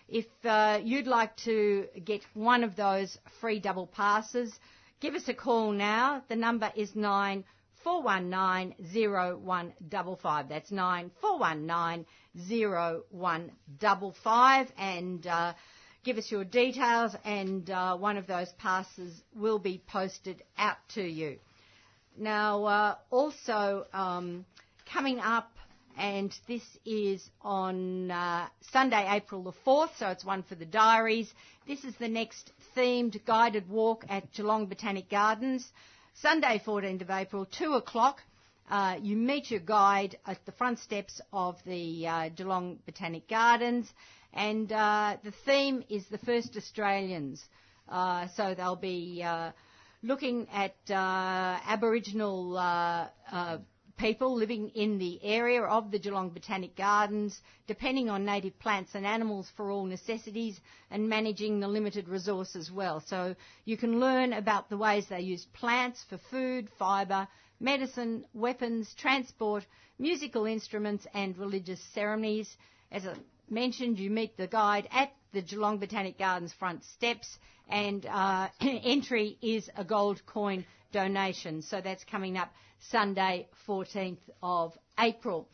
If 0.08 0.26
uh, 0.44 0.80
you'd 0.82 1.06
like 1.06 1.36
to 1.38 1.86
get 2.04 2.22
one 2.34 2.62
of 2.62 2.76
those 2.76 3.16
free 3.40 3.58
double 3.58 3.86
passes, 3.86 4.52
give 5.00 5.14
us 5.14 5.28
a 5.28 5.34
call 5.34 5.72
now. 5.72 6.22
The 6.28 6.36
number 6.36 6.70
is 6.76 6.94
9 6.94 7.44
419 7.84 8.74
That's 10.48 10.70
9 10.70 11.10
419 12.36 14.66
and 14.76 15.26
uh, 15.26 15.54
give 16.04 16.18
us 16.18 16.30
your 16.30 16.44
details 16.44 17.14
and 17.24 17.70
uh, 17.70 17.96
one 17.96 18.16
of 18.16 18.26
those 18.26 18.52
passes 18.58 19.22
will 19.34 19.58
be 19.58 19.82
posted 19.86 20.42
out 20.58 20.76
to 20.94 21.02
you. 21.02 21.38
Now, 22.16 22.64
uh, 22.64 22.96
also 23.10 23.86
um, 23.92 24.44
coming 24.92 25.20
up 25.20 25.50
and 25.96 26.36
this 26.48 26.62
is 26.84 27.30
on 27.42 28.10
uh, 28.10 28.48
Sunday, 28.72 29.06
April 29.08 29.44
the 29.44 29.52
4th, 29.66 29.90
so 29.98 30.08
it's 30.08 30.24
one 30.24 30.42
for 30.42 30.56
the 30.56 30.64
diaries. 30.64 31.32
This 31.68 31.84
is 31.84 31.94
the 31.96 32.08
next 32.08 32.50
themed 32.76 33.24
guided 33.24 33.68
walk 33.68 34.04
at 34.08 34.32
Geelong 34.32 34.66
Botanic 34.66 35.08
Gardens, 35.08 35.70
Sunday, 36.14 36.60
14th 36.64 37.02
of 37.02 37.10
April, 37.10 37.46
2 37.46 37.74
o'clock. 37.74 38.22
Uh, 38.70 38.96
you 39.02 39.14
meet 39.14 39.50
your 39.50 39.60
guide 39.60 40.16
at 40.26 40.44
the 40.46 40.52
front 40.52 40.78
steps 40.78 41.20
of 41.32 41.56
the 41.66 42.06
uh, 42.06 42.28
Geelong 42.30 42.78
Botanic 42.86 43.28
Gardens, 43.28 43.92
and 44.32 44.72
uh, 44.72 45.16
the 45.22 45.32
theme 45.44 45.84
is 45.90 46.06
the 46.06 46.18
first 46.18 46.56
Australians. 46.56 47.44
Uh, 47.88 48.26
so 48.34 48.54
they'll 48.54 48.74
be 48.74 49.22
uh, 49.22 49.50
looking 50.02 50.48
at 50.50 50.74
Aboriginal 50.88 52.56
people 53.96 54.34
living 54.34 54.70
in 54.70 54.98
the 54.98 55.22
area 55.22 55.62
of 55.62 55.90
the 55.90 55.98
Geelong 55.98 56.30
Botanic 56.30 56.74
Gardens, 56.74 57.40
depending 57.66 58.10
on 58.10 58.24
native 58.24 58.58
plants 58.58 58.90
and 58.94 59.06
animals 59.06 59.48
for 59.56 59.70
all 59.70 59.84
necessities, 59.84 60.58
and 60.90 61.08
managing 61.08 61.60
the 61.60 61.68
limited 61.68 62.08
resource 62.08 62.56
as 62.56 62.70
well. 62.72 63.02
So 63.06 63.36
you 63.64 63.76
can 63.76 64.00
learn 64.00 64.32
about 64.32 64.68
the 64.68 64.76
ways 64.76 65.06
they 65.08 65.20
use 65.20 65.46
plants 65.52 66.04
for 66.08 66.18
food, 66.30 66.68
fibre, 66.78 67.28
medicine, 67.60 68.24
weapons, 68.34 68.92
transport, 68.96 69.64
musical 69.98 70.46
instruments, 70.46 71.06
and 71.14 71.36
religious 71.38 71.80
ceremonies. 71.94 72.56
As 72.90 73.06
I 73.06 73.14
mentioned, 73.48 73.98
you 73.98 74.10
meet 74.10 74.36
the 74.36 74.46
guide 74.46 74.88
at 74.90 75.12
the 75.32 75.42
Geelong 75.42 75.78
Botanic 75.78 76.18
Gardens 76.18 76.52
front 76.52 76.84
steps, 76.84 77.38
and 77.68 78.06
uh, 78.06 78.48
entry 78.60 79.36
is 79.42 79.68
a 79.76 79.84
gold 79.84 80.24
coin 80.26 80.64
donation. 80.92 81.62
So 81.62 81.80
that's 81.80 82.04
coming 82.04 82.38
up 82.38 82.52
Sunday, 82.90 83.48
14th 83.66 84.18
of 84.42 84.72
April. 84.98 85.48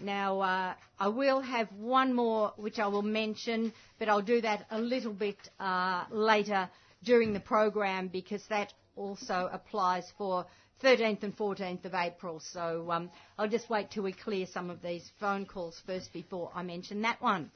Now, 0.00 0.40
uh, 0.40 0.74
I 0.98 1.08
will 1.08 1.40
have 1.40 1.70
one 1.72 2.14
more 2.14 2.52
which 2.56 2.78
I 2.78 2.86
will 2.86 3.02
mention, 3.02 3.72
but 3.98 4.08
I'll 4.08 4.22
do 4.22 4.40
that 4.40 4.66
a 4.70 4.78
little 4.78 5.12
bit 5.12 5.36
uh, 5.58 6.04
later 6.10 6.70
during 7.04 7.32
the 7.32 7.40
program 7.40 8.08
because 8.08 8.44
that 8.48 8.72
also 8.98 9.48
applies 9.52 10.10
for 10.18 10.46
13th 10.82 11.22
and 11.22 11.36
14th 11.36 11.84
of 11.84 11.94
April. 11.94 12.40
So 12.40 12.90
um, 12.90 13.10
I'll 13.38 13.48
just 13.48 13.68
wait 13.70 13.90
till 13.90 14.02
we 14.02 14.12
clear 14.12 14.46
some 14.46 14.70
of 14.70 14.82
these 14.82 15.10
phone 15.20 15.46
calls 15.46 15.80
first 15.86 16.12
before 16.12 16.50
I 16.54 16.62
mention 16.62 17.02
that 17.02 17.20
one. 17.22 17.50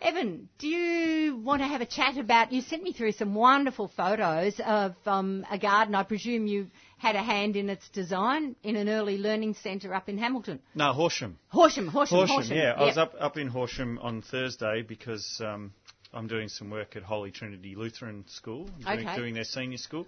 Evan, 0.00 0.48
do 0.58 0.68
you 0.68 1.36
want 1.38 1.60
to 1.60 1.66
have 1.66 1.80
a 1.80 1.86
chat 1.86 2.18
about? 2.18 2.52
You 2.52 2.62
sent 2.62 2.84
me 2.84 2.92
through 2.92 3.12
some 3.12 3.34
wonderful 3.34 3.88
photos 3.88 4.60
of 4.64 4.94
um, 5.06 5.44
a 5.50 5.58
garden. 5.58 5.96
I 5.96 6.04
presume 6.04 6.46
you 6.46 6.68
had 6.98 7.16
a 7.16 7.22
hand 7.22 7.56
in 7.56 7.68
its 7.68 7.88
design 7.88 8.54
in 8.62 8.76
an 8.76 8.88
early 8.88 9.18
learning 9.18 9.54
centre 9.54 9.92
up 9.92 10.08
in 10.08 10.16
Hamilton. 10.16 10.60
No, 10.76 10.92
Horsham. 10.92 11.36
Horsham, 11.48 11.88
Horsham, 11.88 12.18
Horsham. 12.18 12.34
Horsham. 12.36 12.56
yeah. 12.56 12.62
Yep. 12.68 12.76
I 12.78 12.84
was 12.84 12.96
up 12.98 13.14
up 13.18 13.36
in 13.38 13.48
Horsham 13.48 13.98
on 14.00 14.22
Thursday 14.22 14.82
because 14.82 15.40
um, 15.44 15.72
I'm 16.14 16.28
doing 16.28 16.48
some 16.48 16.70
work 16.70 16.94
at 16.94 17.02
Holy 17.02 17.32
Trinity 17.32 17.74
Lutheran 17.74 18.24
School, 18.28 18.66
doing, 18.84 19.00
Okay. 19.00 19.16
doing 19.16 19.34
their 19.34 19.44
senior 19.44 19.78
school. 19.78 20.06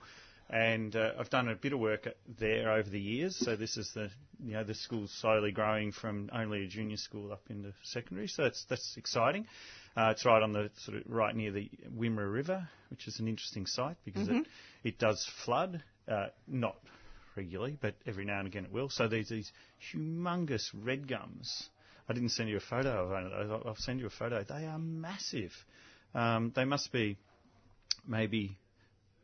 And 0.52 0.96
uh, 0.96 1.12
I've 1.18 1.30
done 1.30 1.48
a 1.48 1.54
bit 1.54 1.72
of 1.72 1.78
work 1.78 2.08
there 2.38 2.72
over 2.72 2.90
the 2.90 2.98
years. 3.00 3.36
So 3.36 3.54
this 3.54 3.76
is 3.76 3.92
the, 3.94 4.10
you 4.44 4.54
know, 4.54 4.64
the 4.64 4.74
school's 4.74 5.12
slowly 5.12 5.52
growing 5.52 5.92
from 5.92 6.28
only 6.32 6.64
a 6.64 6.66
junior 6.66 6.96
school 6.96 7.30
up 7.32 7.42
into 7.50 7.72
secondary. 7.84 8.26
So 8.26 8.42
that's 8.42 8.64
that's 8.68 8.96
exciting. 8.96 9.46
Uh, 9.96 10.08
it's 10.10 10.24
right 10.24 10.42
on 10.42 10.52
the 10.52 10.70
sort 10.78 10.96
of 10.98 11.04
right 11.08 11.34
near 11.36 11.52
the 11.52 11.70
Wimmera 11.96 12.32
River, 12.32 12.68
which 12.90 13.06
is 13.06 13.20
an 13.20 13.28
interesting 13.28 13.64
site 13.66 13.96
because 14.04 14.26
it 14.28 14.46
it 14.82 14.98
does 14.98 15.24
flood, 15.44 15.82
uh, 16.08 16.26
not 16.48 16.76
regularly, 17.36 17.76
but 17.80 17.94
every 18.04 18.24
now 18.24 18.38
and 18.40 18.48
again 18.48 18.64
it 18.64 18.72
will. 18.72 18.88
So 18.90 19.06
there's 19.06 19.28
these 19.28 19.52
humongous 19.94 20.68
red 20.74 21.06
gums. 21.06 21.68
I 22.08 22.12
didn't 22.12 22.30
send 22.30 22.48
you 22.48 22.56
a 22.56 22.60
photo 22.60 23.04
of 23.04 23.10
one 23.10 23.24
of 23.26 23.30
those. 23.30 23.50
I'll- 23.50 23.62
I'll 23.68 23.76
send 23.76 24.00
you 24.00 24.06
a 24.06 24.10
photo. 24.10 24.42
They 24.42 24.66
are 24.66 24.80
massive. 24.80 25.52
Um, 26.12 26.50
they 26.56 26.64
must 26.64 26.90
be 26.90 27.16
maybe 28.04 28.56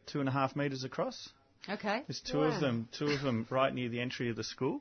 two 0.06 0.20
and 0.20 0.28
a 0.28 0.32
half 0.32 0.56
metres 0.56 0.84
across. 0.84 1.28
Okay. 1.68 2.02
There's 2.06 2.20
two 2.20 2.42
of 2.42 2.60
them, 2.60 2.88
two 2.96 3.08
of 3.08 3.22
them 3.22 3.46
right 3.50 3.74
near 3.74 3.88
the 3.88 4.00
entry 4.00 4.30
of 4.30 4.36
the 4.36 4.44
school. 4.44 4.80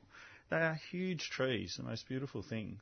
They 0.50 0.56
are 0.56 0.78
huge 0.90 1.30
trees, 1.30 1.74
the 1.76 1.82
most 1.82 2.08
beautiful 2.08 2.42
thing. 2.42 2.78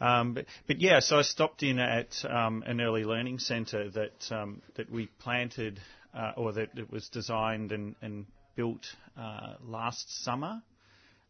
Um, 0.00 0.34
but, 0.34 0.44
but 0.66 0.80
yeah, 0.80 1.00
so 1.00 1.18
I 1.18 1.22
stopped 1.22 1.62
in 1.62 1.78
at 1.78 2.24
um, 2.28 2.62
an 2.66 2.80
early 2.80 3.04
learning 3.04 3.38
centre 3.40 3.90
that 3.90 4.30
um, 4.30 4.62
that 4.76 4.90
we 4.90 5.06
planted, 5.18 5.80
uh, 6.14 6.32
or 6.36 6.52
that 6.52 6.78
it 6.78 6.90
was 6.90 7.08
designed 7.08 7.72
and, 7.72 7.96
and 8.02 8.26
built 8.54 8.86
uh, 9.18 9.54
last 9.64 10.22
summer, 10.24 10.62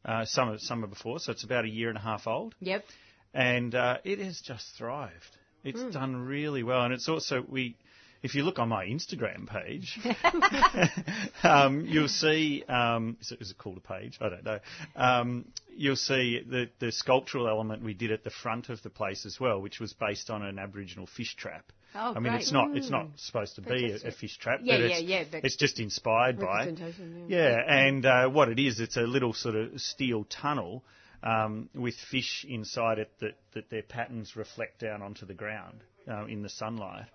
uh, 0.04 0.24
summer 0.24 0.58
summer 0.58 0.86
before. 0.86 1.18
So 1.20 1.32
it's 1.32 1.44
about 1.44 1.64
a 1.64 1.68
year 1.68 1.88
and 1.88 1.96
a 1.96 2.00
half 2.02 2.26
old 2.26 2.54
Yep. 2.60 2.84
and 3.32 3.74
uh, 3.74 3.98
it 4.04 4.18
has 4.18 4.40
just 4.40 4.66
thrived. 4.76 5.36
It's 5.64 5.82
done 5.94 6.16
really 6.16 6.62
well, 6.62 6.82
and 6.82 6.92
it's 6.94 7.08
also 7.08 7.44
we. 7.46 7.76
If 8.22 8.34
you 8.34 8.42
look 8.42 8.58
on 8.58 8.68
my 8.68 8.84
Instagram 8.86 9.46
page, 9.46 9.98
um, 11.42 11.86
you'll 11.86 12.08
see. 12.08 12.64
Um, 12.68 13.16
is, 13.20 13.32
it, 13.32 13.40
is 13.40 13.50
it 13.50 13.58
called 13.58 13.76
a 13.76 13.80
page? 13.80 14.18
I 14.20 14.28
don't 14.28 14.44
know. 14.44 14.58
Um, 14.96 15.44
you'll 15.76 15.96
see 15.96 16.42
the 16.48 16.68
the 16.80 16.90
sculptural 16.92 17.48
element 17.48 17.82
we 17.82 17.94
did 17.94 18.10
at 18.10 18.24
the 18.24 18.30
front 18.30 18.68
of 18.68 18.82
the 18.82 18.90
place 18.90 19.24
as 19.24 19.38
well, 19.38 19.60
which 19.60 19.80
was 19.80 19.92
based 19.92 20.30
on 20.30 20.42
an 20.42 20.58
Aboriginal 20.58 21.06
fish 21.06 21.36
trap. 21.36 21.72
Oh, 21.94 22.12
I 22.14 22.20
mean, 22.20 22.32
great. 22.32 22.42
it's 22.42 22.52
not 22.52 22.76
it's 22.76 22.90
not 22.90 23.06
supposed 23.16 23.54
to 23.54 23.62
be 23.62 23.92
a, 23.92 24.08
a 24.08 24.10
fish 24.12 24.36
trap, 24.38 24.60
Yeah, 24.62 24.76
but 24.76 24.80
yeah, 24.90 24.96
it's, 24.96 25.02
yeah, 25.02 25.24
but- 25.30 25.44
it's 25.44 25.56
just 25.56 25.80
inspired 25.80 26.38
by 26.38 26.64
it. 26.64 26.78
Yeah. 26.78 27.26
Yeah, 27.28 27.62
and 27.66 28.04
uh, 28.04 28.28
what 28.28 28.48
it 28.48 28.58
is, 28.58 28.78
it's 28.80 28.96
a 28.96 29.02
little 29.02 29.32
sort 29.32 29.54
of 29.54 29.80
steel 29.80 30.24
tunnel 30.24 30.84
um, 31.22 31.68
with 31.74 31.94
fish 31.94 32.44
inside 32.48 32.98
it 32.98 33.10
that, 33.20 33.36
that 33.54 33.70
their 33.70 33.82
patterns 33.82 34.36
reflect 34.36 34.80
down 34.80 35.02
onto 35.02 35.26
the 35.26 35.34
ground 35.34 35.82
uh, 36.08 36.26
in 36.26 36.42
the 36.42 36.48
sunlight. 36.48 37.06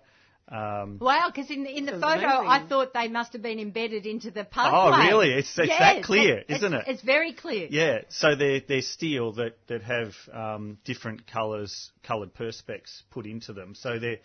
Um, 0.46 0.98
Wow, 1.00 1.30
because 1.34 1.50
in, 1.50 1.64
in 1.66 1.86
the 1.86 1.92
photo, 1.92 2.04
amazing. 2.26 2.46
I 2.48 2.66
thought 2.68 2.92
they 2.92 3.08
must 3.08 3.32
have 3.32 3.40
been 3.42 3.58
embedded 3.58 4.04
into 4.04 4.30
the 4.30 4.46
Oh, 4.56 4.90
really? 4.90 5.30
It's- 5.30 5.58
it's 5.58 5.68
Yes, 5.68 5.78
that 5.78 6.02
clear, 6.04 6.38
it's- 6.38 6.58
isn't 6.58 6.74
it? 6.74 6.84
It's 6.86 7.02
very 7.02 7.32
clear. 7.32 7.66
yeah, 7.70 8.00
so 8.10 8.34
they're, 8.36 8.60
they're 8.60 8.82
steel 8.82 9.32
that, 9.32 9.56
that 9.68 9.82
have 9.82 10.12
um, 10.32 10.78
different 10.84 11.26
colours, 11.26 11.90
coloured 12.02 12.34
perspex 12.34 13.02
put 13.10 13.26
into 13.26 13.52
them. 13.54 13.74
So 13.74 13.98
they're, 13.98 14.18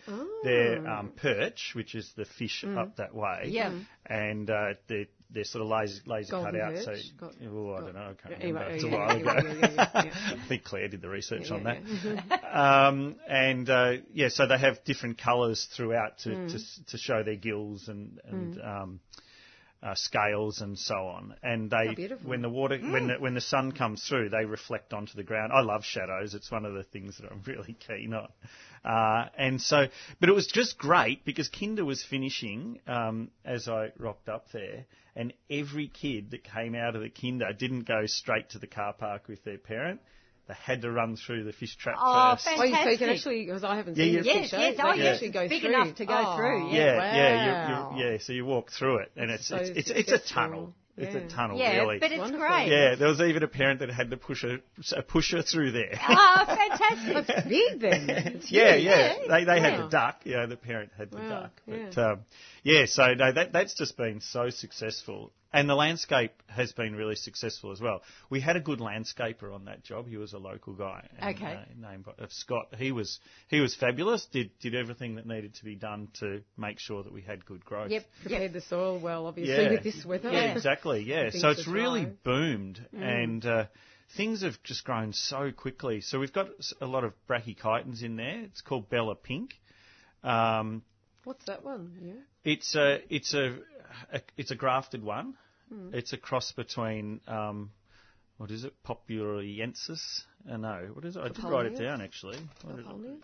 they're 0.43 0.85
um, 0.87 1.11
perch, 1.15 1.71
which 1.73 1.95
is 1.95 2.11
the 2.17 2.25
fish 2.25 2.65
up 2.65 2.97
that 2.97 3.15
way. 3.15 3.43
Yeah. 3.47 3.71
And 4.05 4.49
uh, 4.49 4.73
they're, 4.87 5.05
they're 5.31 5.43
sort 5.43 5.61
of 5.63 5.67
laser, 5.69 6.01
laser 6.05 6.31
cut 6.31 6.55
out. 6.59 6.77
So. 6.83 6.95
Got- 7.19 7.33
oh, 7.51 7.73
I 7.73 7.79
got- 7.79 7.85
don't 7.85 7.95
know. 7.95 8.01
I 8.01 8.27
can't 8.29 8.43
remember. 8.43 8.69
It's 8.71 8.83
a 8.83 8.87
while 8.87 9.17
ago. 9.17 9.29
I 9.77 10.45
think 10.47 10.63
Claire 10.63 10.87
did 10.87 11.01
the 11.01 11.09
research 11.09 11.49
Yeah, 11.49 11.55
on 11.55 11.63
that. 11.63 11.77
yeah. 12.03 12.37
Um, 12.89 13.15
and 13.29 13.69
uh, 13.69 13.93
yeah, 14.11 14.29
so 14.29 14.47
they 14.47 14.57
have 14.57 14.83
different 14.83 15.17
colours 15.19 15.67
throughout 15.75 16.17
to, 16.19 16.29
Mm. 16.29 16.51
to 16.51 16.85
to 16.91 16.97
show 16.97 17.21
their 17.23 17.35
gills 17.35 17.87
and 17.87 18.19
and 18.27 18.59
um, 18.61 18.99
uh, 19.83 19.93
scales 19.95 20.61
and 20.61 20.77
so 20.77 20.95
on. 20.95 21.35
And 21.43 21.69
they 21.69 22.09
when 22.23 22.41
the 22.41 22.49
water 22.49 22.79
when 22.79 23.07
the, 23.07 23.13
when 23.19 23.33
the 23.35 23.41
sun 23.41 23.71
comes 23.71 24.03
through, 24.03 24.29
they 24.29 24.45
reflect 24.45 24.93
onto 24.93 25.13
the 25.15 25.23
ground. 25.23 25.51
I 25.53 25.61
love 25.61 25.83
shadows. 25.85 26.33
It's 26.33 26.49
one 26.51 26.65
of 26.65 26.73
the 26.73 26.83
things 26.83 27.17
that 27.19 27.31
I'm 27.31 27.41
really 27.45 27.77
keen 27.87 28.13
on. 28.13 28.29
Uh, 28.83 29.27
and 29.37 29.61
so, 29.61 29.85
but 30.19 30.29
it 30.29 30.33
was 30.33 30.47
just 30.47 30.77
great 30.77 31.23
because 31.25 31.49
Kinder 31.49 31.85
was 31.85 32.01
finishing 32.03 32.79
um, 32.87 33.29
as 33.45 33.67
I 33.67 33.91
rocked 33.99 34.27
up 34.29 34.45
there, 34.53 34.85
and 35.19 35.33
every 35.49 35.89
kid 35.89 36.31
that 36.31 36.45
came 36.45 36.73
out 36.75 36.95
of 36.95 37.01
the 37.01 37.09
Kinder 37.09 37.51
didn't 37.51 37.81
go 37.85 38.05
straight 38.05 38.51
to 38.51 38.57
the 38.59 38.67
car 38.67 38.93
park 38.93 39.27
with 39.27 39.43
their 39.43 39.57
parent. 39.57 39.99
They 40.47 40.53
had 40.55 40.81
to 40.83 40.89
run 40.91 41.17
through 41.17 41.43
the 41.43 41.51
fish 41.51 41.75
trap 41.75 41.97
Oh, 42.01 42.31
first. 42.31 42.45
fan- 42.45 42.55
Oh, 42.57 42.63
you- 42.63 42.69
so 42.69 42.69
you 42.69 42.75
Fantastic. 42.77 42.99
can 42.99 43.09
actually, 43.09 43.45
because 43.45 43.63
I 43.65 43.75
haven't 43.75 43.97
Yeah, 43.97 44.05
seen 44.05 44.13
you- 44.13 44.19
the 44.21 44.25
Yes, 44.25 44.41
picture, 44.43 44.55
eh? 44.55 44.59
yes, 44.61 44.77
they 44.77 44.83
oh, 44.83 44.91
can 44.93 44.97
yes. 44.99 45.13
actually 45.15 45.29
go 45.31 45.47
Big 45.49 45.61
through. 45.61 45.69
enough 45.75 45.95
to 45.95 46.05
go 46.05 46.23
Oh, 46.25 46.35
through, 46.37 46.69
Yeah, 46.71 46.97
wow. 46.97 47.13
yeah, 47.13 47.31
you, 47.45 47.99
you, 47.99 48.11
yeah. 48.11 48.17
So 48.19 48.31
you 48.33 48.45
walk 48.45 48.71
through 48.71 48.99
it, 48.99 49.11
and 49.17 49.29
it's 49.29 49.47
So 49.47 49.57
it's 49.57 49.69
it's, 49.75 49.89
it's 49.91 50.11
a 50.13 50.33
tunnel. 50.33 50.73
It's 50.99 51.15
a 51.15 51.19
Yeah. 51.21 51.27
tunnel, 51.29 51.57
Yeah, 51.57 51.77
really. 51.79 51.99
but 51.99 52.11
it's 52.11 52.19
Wonderful. 52.19 52.47
great. 52.47 52.67
yeah, 52.69 52.95
there 52.95 53.07
was 53.07 53.21
even 53.21 53.43
a 53.43 53.47
parent 53.47 53.79
that 53.79 53.89
had 53.89 54.09
to 54.11 54.17
push 54.17 54.43
a, 54.43 54.59
a 54.95 55.01
pusher 55.01 55.41
through 55.41 55.71
there. 55.71 55.97
Oh, 56.09 56.43
fantastic. 56.45 57.27
That's 57.27 57.47
big 57.47 57.79
then. 57.79 58.09
It's 58.09 58.51
yeah, 58.59 58.75
huge. 58.75 58.85
yeah. 58.85 59.13
They 59.29 59.43
they 59.45 59.59
had 59.61 59.73
Wow. 59.79 59.83
the 59.85 59.89
duck. 59.89 60.21
Yeah, 60.25 60.45
the 60.45 60.57
parent 60.57 60.91
had 60.97 61.11
the 61.11 61.17
Wow, 61.17 61.29
duck. 61.29 61.51
But 61.67 61.97
yeah. 61.97 62.03
um, 62.11 62.19
yeah, 62.63 62.85
so 62.85 63.13
no, 63.13 63.31
that 63.31 63.53
that's 63.53 63.73
just 63.75 63.95
been 63.97 64.19
so 64.21 64.49
successful, 64.49 65.31
and 65.51 65.67
the 65.69 65.75
landscape 65.75 66.31
has 66.47 66.71
been 66.73 66.95
really 66.95 67.15
successful 67.15 67.71
as 67.71 67.81
well. 67.81 68.01
We 68.29 68.39
had 68.39 68.55
a 68.55 68.59
good 68.59 68.79
landscaper 68.79 69.53
on 69.53 69.65
that 69.65 69.83
job. 69.83 70.07
He 70.07 70.17
was 70.17 70.33
a 70.33 70.37
local 70.37 70.73
guy, 70.73 71.07
and, 71.17 71.35
Okay. 71.35 71.53
uh, 71.53 71.89
named 71.89 72.05
uh, 72.07 72.25
Scott. 72.29 72.75
He 72.77 72.91
was 72.91 73.19
he 73.47 73.59
was 73.59 73.75
fabulous. 73.75 74.25
Did 74.31 74.51
did 74.59 74.75
everything 74.75 75.15
that 75.15 75.25
needed 75.25 75.55
to 75.55 75.63
be 75.65 75.75
done 75.75 76.09
to 76.19 76.41
make 76.57 76.79
sure 76.79 77.03
that 77.03 77.11
we 77.11 77.21
had 77.21 77.45
good 77.45 77.65
growth. 77.65 77.89
Yep, 77.91 78.05
Prepared 78.21 78.41
yep. 78.43 78.53
the 78.53 78.61
soil 78.61 78.99
well, 78.99 79.25
obviously, 79.27 79.63
Yeah. 79.63 79.69
with 79.71 79.83
this 79.83 80.05
weather. 80.05 80.31
Yeah, 80.31 80.53
exactly. 80.53 81.01
Yeah, 81.03 81.29
so 81.31 81.49
it's 81.49 81.67
really 81.67 82.03
thrive. 82.03 82.23
boomed, 82.23 82.87
Mm. 82.95 83.23
and 83.23 83.45
uh, 83.45 83.65
things 84.17 84.41
have 84.43 84.61
just 84.63 84.83
grown 84.83 85.13
so 85.13 85.51
quickly. 85.51 86.01
So 86.01 86.19
we've 86.19 86.33
got 86.33 86.49
a 86.81 86.85
lot 86.85 87.03
of 87.03 87.13
brachychitons 87.27 88.01
in 88.03 88.15
there. 88.15 88.41
It's 88.43 88.61
called 88.61 88.89
Bella 88.89 89.15
Pink. 89.15 89.53
Um, 90.23 90.83
What's 91.29 91.45
that 91.45 91.63
one? 91.63 91.91
Yeah. 92.01 92.13
it's 92.43 92.75
a 92.75 93.01
it's 93.13 93.35
a, 93.35 93.55
a 94.11 94.21
it's 94.35 94.49
a 94.49 94.55
grafted 94.55 95.03
one. 95.03 95.35
It's 95.93 96.11
a 96.13 96.17
cross 96.17 96.51
between 96.53 97.21
um, 97.27 97.69
what 98.37 98.49
is 98.49 98.63
it? 98.63 98.73
Populariensis? 98.83 100.01
Uh, 100.49 100.57
no, 100.57 100.89
what 100.93 101.05
is 101.05 101.15
it? 101.15 101.19
I 101.19 101.27
did 101.27 101.43
write 101.43 101.67
it 101.67 101.77
down 101.77 102.01
actually. 102.01 102.39
What 102.63 102.79
is 102.79 102.85
it? 102.87 103.23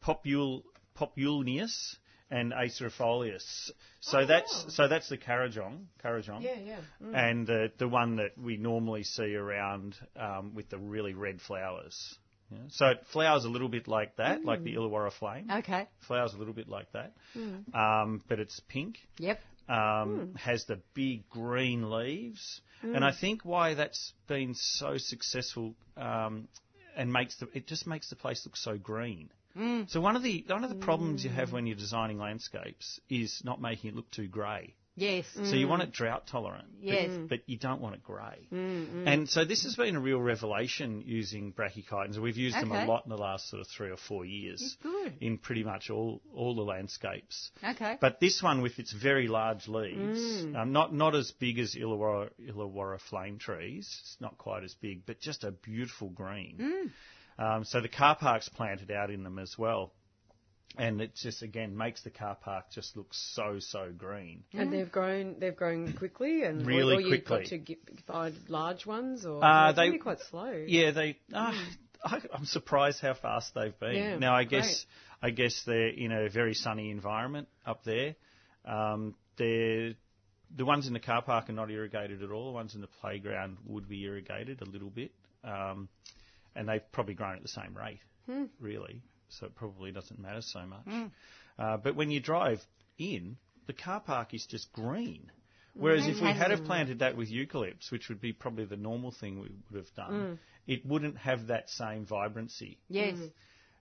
Popul 0.00 0.62
populneus 0.96 1.96
and 2.30 2.52
Acerifolius. 2.52 3.70
So 3.98 4.20
Oh, 4.20 4.26
that's 4.26 4.54
wow. 4.64 4.70
so 4.70 4.86
that's 4.86 5.08
the 5.08 5.18
Kurrajong, 5.18 5.86
Kurrajong. 6.04 6.42
Yeah, 6.42 6.60
yeah. 6.64 6.76
Mm. 7.02 7.14
And 7.16 7.46
the 7.48 7.72
the 7.78 7.88
one 7.88 8.14
that 8.16 8.38
we 8.38 8.56
normally 8.58 9.02
see 9.02 9.34
around 9.34 9.96
um, 10.14 10.54
with 10.54 10.68
the 10.68 10.78
really 10.78 11.14
red 11.14 11.40
flowers. 11.40 12.16
Yeah. 12.50 12.58
So 12.68 12.86
it 12.88 13.06
flowers 13.12 13.44
a 13.44 13.48
little 13.48 13.68
bit 13.68 13.88
like 13.88 14.16
that, 14.16 14.44
like 14.44 14.60
Mm. 14.60 14.64
the 14.64 14.74
Illawarra 14.74 15.12
flame. 15.12 15.50
Okay. 15.50 15.88
Flowers 16.06 16.34
a 16.34 16.36
little 16.38 16.54
bit 16.54 16.68
like 16.68 16.90
that, 16.92 17.12
Mm. 17.34 17.74
um, 17.74 18.22
but 18.28 18.38
it's 18.38 18.60
pink. 18.68 18.98
Yep. 19.18 19.40
Um, 19.68 20.34
Has 20.34 20.66
the 20.66 20.80
big 20.92 21.28
green 21.30 21.90
leaves, 21.90 22.60
and 22.82 23.02
I 23.02 23.12
think 23.12 23.44
why 23.46 23.72
that's 23.74 24.12
been 24.26 24.54
so 24.54 24.98
successful 24.98 25.74
um, 25.96 26.48
and 26.96 27.10
makes 27.12 27.36
the 27.36 27.48
it 27.54 27.66
just 27.66 27.86
makes 27.86 28.10
the 28.10 28.16
place 28.16 28.44
look 28.44 28.56
so 28.56 28.76
green. 28.76 29.30
So 29.86 30.00
one 30.00 30.16
of 30.16 30.22
the 30.22 30.44
one 30.48 30.64
of 30.64 30.70
the 30.70 30.76
problems 30.76 31.24
you 31.24 31.30
have 31.30 31.52
when 31.52 31.66
you're 31.66 31.76
designing 31.76 32.18
landscapes 32.18 33.00
is 33.08 33.40
not 33.44 33.60
making 33.60 33.90
it 33.90 33.96
look 33.96 34.10
too 34.10 34.26
grey. 34.28 34.74
Yes. 34.96 35.24
So 35.34 35.56
you 35.56 35.66
want 35.66 35.82
it 35.82 35.92
drought 35.92 36.26
tolerant, 36.28 36.68
but- 36.80 36.86
Yes. 36.86 37.10
Mm. 37.10 37.28
but, 37.28 37.40
you 37.46 37.56
don't 37.58 37.80
want 37.80 37.96
it 37.96 38.02
grey. 38.04 38.46
Mm, 38.52 38.86
mm. 38.86 39.06
And 39.08 39.28
so 39.28 39.44
this 39.44 39.64
has 39.64 39.74
been 39.74 39.96
a 39.96 40.00
real 40.00 40.20
revelation 40.20 41.02
using 41.04 41.52
brachychitons. 41.52 42.16
We've 42.18 42.36
used 42.36 42.56
them 42.56 42.70
a 42.70 42.84
lot 42.84 43.04
in 43.04 43.10
the 43.10 43.18
last 43.18 43.48
sort 43.48 43.60
of 43.60 43.66
three 43.68 43.90
or 43.90 43.96
four 43.96 44.24
years 44.24 44.76
Good. 44.82 45.14
in 45.20 45.38
pretty 45.38 45.64
much 45.64 45.90
all 45.90 46.20
all 46.34 46.54
the 46.54 46.62
landscapes. 46.62 47.50
Okay. 47.62 47.98
But 48.00 48.20
this 48.20 48.42
one 48.42 48.62
with 48.62 48.78
its 48.78 48.92
very 48.92 49.26
large 49.26 49.66
leaves, 49.66 50.44
um, 50.54 50.72
not 50.72 50.94
not 50.94 51.14
as 51.16 51.32
big 51.32 51.58
as 51.58 51.74
Illawarra, 51.74 52.30
Illawarra 52.48 53.00
flame 53.00 53.38
trees, 53.38 53.86
it's 54.02 54.16
not 54.20 54.38
quite 54.38 54.62
as 54.62 54.74
big, 54.74 55.06
but 55.06 55.18
just 55.20 55.42
a 55.42 55.50
beautiful 55.50 56.08
green. 56.10 56.92
Um, 57.36 57.64
so 57.64 57.80
the 57.80 57.88
car 57.88 58.14
park's 58.14 58.48
planted 58.48 58.92
out 58.92 59.10
in 59.10 59.24
them 59.24 59.38
as 59.40 59.58
well. 59.58 59.92
And 60.76 61.00
it 61.00 61.14
just 61.14 61.42
again 61.42 61.76
makes 61.76 62.02
the 62.02 62.10
car 62.10 62.34
park 62.34 62.64
just 62.72 62.96
look 62.96 63.08
so 63.12 63.58
so 63.60 63.92
green. 63.96 64.42
And 64.52 64.72
they've 64.72 64.90
grown. 64.90 65.36
They've 65.38 65.54
grown 65.54 65.92
quickly, 65.98 66.42
and 66.42 66.66
Really 66.66 66.94
or, 66.94 66.98
or 66.98 67.00
you've 67.00 67.24
got 67.24 67.44
to 67.46 67.58
get, 67.58 67.78
find 68.06 68.34
large 68.48 68.84
ones, 68.84 69.24
or 69.24 69.44
Uh, 69.44 69.70
it's 69.70 69.76
they- 69.76 69.86
really 69.86 69.98
quite 69.98 70.20
slow. 70.30 70.64
Yeah, 70.66 70.90
they. 70.90 71.16
Uh, 71.32 71.52
I, 72.04 72.20
I'm 72.34 72.44
surprised 72.44 73.00
how 73.00 73.14
fast 73.14 73.54
they've 73.54 73.78
been. 73.78 73.94
Yeah, 73.94 74.18
now 74.18 74.34
I 74.34 74.44
guess 74.44 74.84
I 75.22 75.30
guess 75.30 75.62
they're 75.64 75.88
in 75.88 76.12
a 76.12 76.28
very 76.28 76.54
sunny 76.54 76.90
environment 76.90 77.48
up 77.64 77.84
there. 77.84 78.16
Um, 78.64 79.14
they're 79.38 79.94
the 80.56 80.64
ones 80.64 80.86
in 80.86 80.92
the 80.92 81.00
car 81.00 81.22
park 81.22 81.48
are 81.48 81.52
not 81.52 81.70
irrigated 81.70 82.22
at 82.22 82.30
all. 82.30 82.46
The 82.46 82.52
ones 82.52 82.74
in 82.74 82.80
the 82.80 82.88
playground 83.00 83.58
would 83.66 83.88
be 83.88 84.02
irrigated 84.04 84.60
a 84.60 84.64
little 84.66 84.90
bit, 84.90 85.12
um, 85.44 85.88
and 86.54 86.68
they've 86.68 86.92
probably 86.92 87.14
grown 87.14 87.36
at 87.36 87.42
the 87.42 87.48
same 87.48 87.76
rate, 87.76 88.00
really. 88.60 89.02
So 89.28 89.46
it 89.46 89.54
probably 89.54 89.92
doesn't 89.92 90.18
matter 90.18 90.42
so 90.42 90.64
much. 90.66 90.86
Uh, 91.58 91.76
but 91.76 91.94
when 91.96 92.10
you 92.10 92.20
drive 92.20 92.60
in, 92.98 93.36
the 93.66 93.72
car 93.72 94.00
park 94.00 94.34
is 94.34 94.46
just 94.46 94.72
green. 94.72 95.30
Whereas 95.76 96.06
if 96.06 96.20
we 96.20 96.28
had 96.28 96.50
have 96.52 96.64
planted 96.64 97.00
that 97.00 97.16
with 97.16 97.30
eucalypts, 97.30 97.90
which 97.90 98.08
would 98.08 98.20
be 98.20 98.32
probably 98.32 98.64
the 98.64 98.76
normal 98.76 99.10
thing 99.10 99.40
we 99.40 99.50
would 99.70 99.84
have 99.84 99.94
done, 99.96 100.38
it 100.66 100.86
wouldn't 100.86 101.16
have 101.18 101.48
that 101.48 101.68
same 101.68 102.06
vibrancy. 102.06 102.78
yes. 102.88 103.16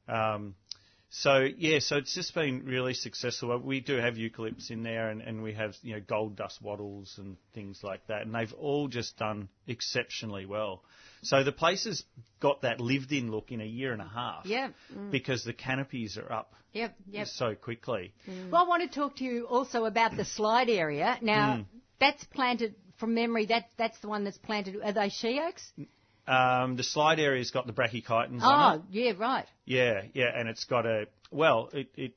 Um, 0.07 0.55
so 1.15 1.47
yeah, 1.59 1.77
so 1.77 1.97
it's 1.97 2.15
just 2.15 2.33
been 2.33 2.65
really 2.65 2.95
successful. 2.95 3.55
We 3.59 3.81
do 3.81 3.97
have 3.97 4.15
eucalypts 4.15 4.71
in 4.71 4.81
there, 4.81 5.09
and, 5.09 5.21
and 5.21 5.43
we 5.43 5.53
have 5.53 5.75
you 5.83 5.93
know 5.93 6.01
gold 6.01 6.35
dust 6.35 6.59
wattles 6.59 7.13
and 7.19 7.37
things 7.53 7.81
like 7.83 8.07
that, 8.07 8.23
and 8.23 8.33
they've 8.33 8.51
all 8.53 8.87
just 8.87 9.15
done 9.17 9.47
exceptionally 9.67 10.47
well. 10.47 10.81
So 11.21 11.43
the 11.43 11.51
place 11.51 11.83
has 11.85 12.03
got 12.39 12.63
that 12.63 12.79
lived-in 12.79 13.29
look 13.29 13.51
in 13.51 13.61
a 13.61 13.65
year 13.65 13.93
and 13.93 14.01
a 14.01 14.07
half. 14.07 14.47
Yep. 14.47 14.73
Because 15.11 15.43
the 15.43 15.53
canopies 15.53 16.17
are 16.17 16.31
up 16.33 16.55
Yep. 16.73 16.95
Yep. 17.11 17.27
so 17.27 17.53
quickly. 17.53 18.11
Well, 18.51 18.65
I 18.65 18.67
want 18.67 18.81
to 18.91 18.99
talk 18.99 19.17
to 19.17 19.23
you 19.23 19.45
also 19.45 19.85
about 19.85 20.17
the 20.17 20.25
slide 20.25 20.67
area. 20.69 21.19
Now, 21.21 21.57
Mm. 21.57 21.65
that's 21.99 22.23
planted 22.23 22.73
from 22.97 23.13
memory. 23.13 23.45
That 23.45 23.69
that's 23.77 23.99
the 23.99 24.07
one 24.07 24.23
that's 24.23 24.39
planted. 24.39 24.81
Are 24.83 24.91
they 24.91 25.09
she 25.09 25.39
oaks? 25.39 25.71
Um, 26.27 26.75
the 26.77 26.83
slide 26.83 27.19
area's 27.19 27.51
got 27.51 27.67
the 27.67 27.73
brachychitons 27.73 28.41
on 28.41 28.75
it. 28.75 28.81
Oh, 28.81 28.85
yeah, 28.91 29.11
right. 29.17 29.45
Yeah, 29.65 30.03
yeah, 30.13 30.31
and 30.35 30.47
it's 30.47 30.65
got 30.65 30.85
a 30.85 31.07
well, 31.31 31.69
it 31.73 31.89
it 31.95 32.13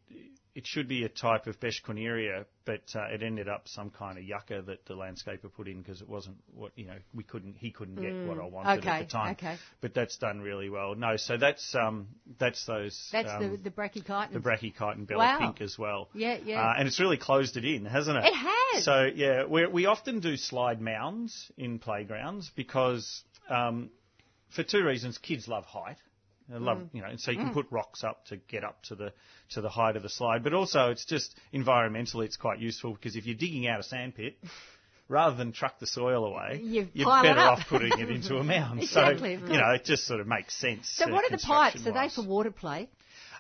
it 0.55 0.67
should 0.67 0.89
be 0.89 1.05
a 1.05 1.09
type 1.11 1.47
of 1.49 1.61
Beschorneria, 1.61 2.47
but 2.65 2.81
uh, 2.95 3.05
it 3.13 3.23
ended 3.23 3.47
up 3.47 3.69
some 3.69 3.91
kind 3.91 4.17
of 4.17 4.25
yucca 4.25 4.63
that 4.63 4.87
the 4.87 4.95
landscaper 4.95 5.53
put 5.55 5.69
in 5.69 5.83
because 5.83 6.01
it 6.01 6.09
wasn't 6.09 6.37
what 6.55 6.73
you 6.77 6.87
know 6.87 6.97
we 7.15 7.25
couldn't 7.25 7.57
he 7.59 7.71
couldn't 7.71 7.97
get 7.97 8.15
what 8.27 8.39
I 8.39 8.45
wanted 8.47 8.79
Okay, 8.79 8.89
at 8.89 8.99
the 9.01 9.13
time. 9.13 9.33
okay. 9.33 9.57
But 9.83 9.93
that's 9.93 10.17
done 10.17 10.41
really 10.41 10.71
well. 10.71 10.95
No, 10.95 11.17
so 11.17 11.37
that's 11.37 11.75
um 11.75 12.07
that's 12.39 12.65
those 12.65 13.09
That's 13.13 13.29
um, 13.29 13.51
the 13.51 13.57
the 13.59 13.71
brachychiton. 13.71 14.33
the 14.33 14.39
brachychiton 14.41 15.07
bella 15.07 15.19
Wow. 15.25 15.39
pink 15.41 15.61
as 15.61 15.77
well. 15.79 16.09
Yeah, 16.15 16.39
yeah. 16.45 16.63
Uh, 16.71 16.75
and 16.79 16.89
it's 16.89 17.01
really 17.01 17.19
closed 17.19 17.57
it 17.57 17.65
in, 17.65 17.85
hasn't 17.85 18.17
it? 18.17 18.25
It 18.25 18.35
has. 18.35 18.85
So 18.85 19.11
yeah, 19.15 19.45
we 19.45 19.67
we 19.67 19.87
often 19.87 20.21
do 20.21 20.37
slide 20.37 20.81
mounds 20.81 21.51
in 21.59 21.79
playgrounds 21.81 22.51
because 22.57 23.23
um, 23.49 23.91
for 24.51 24.63
two 24.63 24.85
reasons, 24.85 25.19
kids 25.19 25.49
love 25.49 25.65
height. 25.65 25.97
They 26.49 26.59
love 26.59 26.79
Mm. 26.79 26.89
you 26.93 27.01
know, 27.03 27.09
so 27.17 27.33
you 27.33 27.39
can 27.39 27.53
put 27.53 27.67
rocks 27.71 28.05
up 28.05 28.25
to 28.27 28.37
get 28.37 28.63
up 28.63 28.81
to 28.85 28.95
the 28.95 29.13
to 29.51 29.61
the 29.61 29.69
height 29.69 29.97
of 29.97 30.03
the 30.05 30.09
slide. 30.09 30.45
But 30.45 30.53
also, 30.53 30.91
it's 30.91 31.05
just 31.05 31.35
environmentally, 31.53 32.27
it's 32.27 32.37
quite 32.37 32.61
useful 32.61 32.93
because 32.95 33.17
if 33.17 33.27
you're 33.27 33.37
digging 33.37 33.67
out 33.67 33.81
a 33.81 33.83
sandpit. 33.83 34.37
Rather 35.09 35.37
than 35.37 35.53
truck 35.53 35.79
the 35.79 35.87
soil 35.87 36.25
away, 36.25 36.61
You 36.65 36.89
you're 36.93 37.07
better 37.23 37.39
off 37.39 37.61
putting 37.69 37.97
it 37.97 38.11
into 38.11 38.39
a 38.39 38.43
mound. 38.43 38.81
Exactly, 38.83 39.39
so, 39.39 39.53
you 39.53 39.57
know, 39.57 39.71
it 39.71 39.85
just 39.85 40.05
sort 40.05 40.19
of 40.19 40.27
makes 40.27 40.53
sense. 40.59 40.89
so 40.89 41.05
uh, 41.05 41.13
what 41.13 41.25
are 41.25 41.31
the 41.37 41.41
pipes? 41.41 41.87
Are 41.87 41.93
they 41.93 42.09
for 42.09 42.23
water 42.25 42.51
play? 42.51 42.89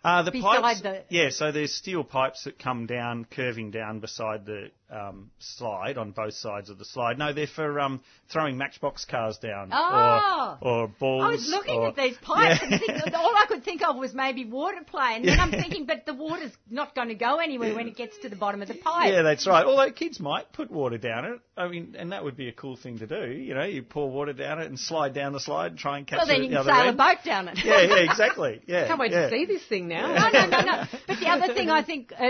Uh, 0.06 0.22
the 0.22 0.30
Beside 0.30 0.60
pipes, 0.62 0.80
the- 0.82 1.02
yeah. 1.08 1.30
So 1.30 1.50
there's 1.50 1.74
steel 1.74 2.04
pipes 2.04 2.44
that 2.44 2.58
come 2.60 2.86
down, 2.86 3.24
curving 3.28 3.72
down 3.72 3.98
beside 3.98 4.46
the 4.46 4.70
um, 4.88 5.32
slide 5.40 5.98
on 5.98 6.12
both 6.12 6.34
sides 6.34 6.70
of 6.70 6.78
the 6.78 6.84
slide. 6.84 7.18
No, 7.18 7.32
they're 7.32 7.48
for 7.48 7.80
um, 7.80 8.00
throwing 8.30 8.56
matchbox 8.56 9.04
cars 9.04 9.36
down, 9.38 9.70
Oh. 9.72 10.58
or, 10.62 10.68
or 10.84 10.88
balls. 11.00 11.24
I 11.24 11.30
was 11.30 11.48
looking 11.48 11.74
or- 11.80 11.88
at 11.88 11.96
these 11.96 12.16
pipes 12.18 12.60
Yeah. 12.62 12.68
and 12.70 12.80
thinking, 12.80 13.14
all 13.16 13.34
I 13.36 13.46
could 13.48 13.64
think 13.64 13.82
of 13.82 13.96
was 13.96 14.14
maybe 14.14 14.44
water 14.44 14.78
play, 14.86 15.14
and 15.16 15.26
then 15.26 15.40
I'm 15.40 15.50
thinking, 15.50 15.86
but 15.86 16.06
the 16.06 16.14
water's 16.14 16.52
not 16.70 16.94
going 16.94 17.08
to 17.08 17.16
go 17.16 17.38
anywhere 17.38 17.74
when 17.74 17.88
it 17.88 17.96
gets 17.96 18.16
to 18.18 18.28
the 18.28 18.36
bottom 18.36 18.62
of 18.62 18.68
the 18.68 18.74
pipe. 18.74 19.12
Yeah, 19.12 19.22
that's 19.22 19.44
right. 19.46 19.64
Although 19.66 19.90
kids 19.90 20.20
might 20.20 20.52
put 20.52 20.70
water 20.70 20.98
down 20.98 21.24
it. 21.24 21.40
I 21.56 21.66
mean, 21.68 21.96
and 21.98 22.12
that 22.12 22.22
would 22.22 22.36
be 22.36 22.48
a 22.48 22.52
cool 22.52 22.76
thing 22.76 22.98
to 22.98 23.06
do. 23.06 23.26
You 23.32 23.54
know, 23.54 23.64
you 23.64 23.82
pour 23.82 24.08
water 24.10 24.34
down 24.34 24.60
it 24.60 24.66
and 24.66 24.78
slide 24.78 25.14
down 25.14 25.32
the 25.32 25.40
slide 25.40 25.72
and 25.72 25.78
try 25.78 25.98
and 25.98 26.06
catch 26.06 26.18
well, 26.18 26.26
then 26.26 26.36
it 26.36 26.42
you 26.44 26.48
can 26.50 26.54
the 26.54 26.60
other 26.60 26.70
sail 26.84 26.88
a 26.90 26.92
boat 26.92 27.24
down 27.24 27.48
it. 27.48 27.58
Yeah, 27.64 27.80
yeah, 27.80 28.10
exactly. 28.10 28.60
Yeah. 28.66 28.86
Can't 28.86 29.00
wait 29.00 29.10
yeah. 29.12 29.22
to 29.22 29.30
see 29.30 29.46
this 29.46 29.64
thing 29.64 29.88
now. 29.88 29.95
No, 30.02 30.28
no, 30.30 30.46
no, 30.46 30.60
no. 30.62 30.84
But 31.06 31.20
the 31.20 31.28
other 31.28 31.54
thing 31.54 31.70
I 31.70 31.82
think 31.82 32.12
uh, 32.18 32.28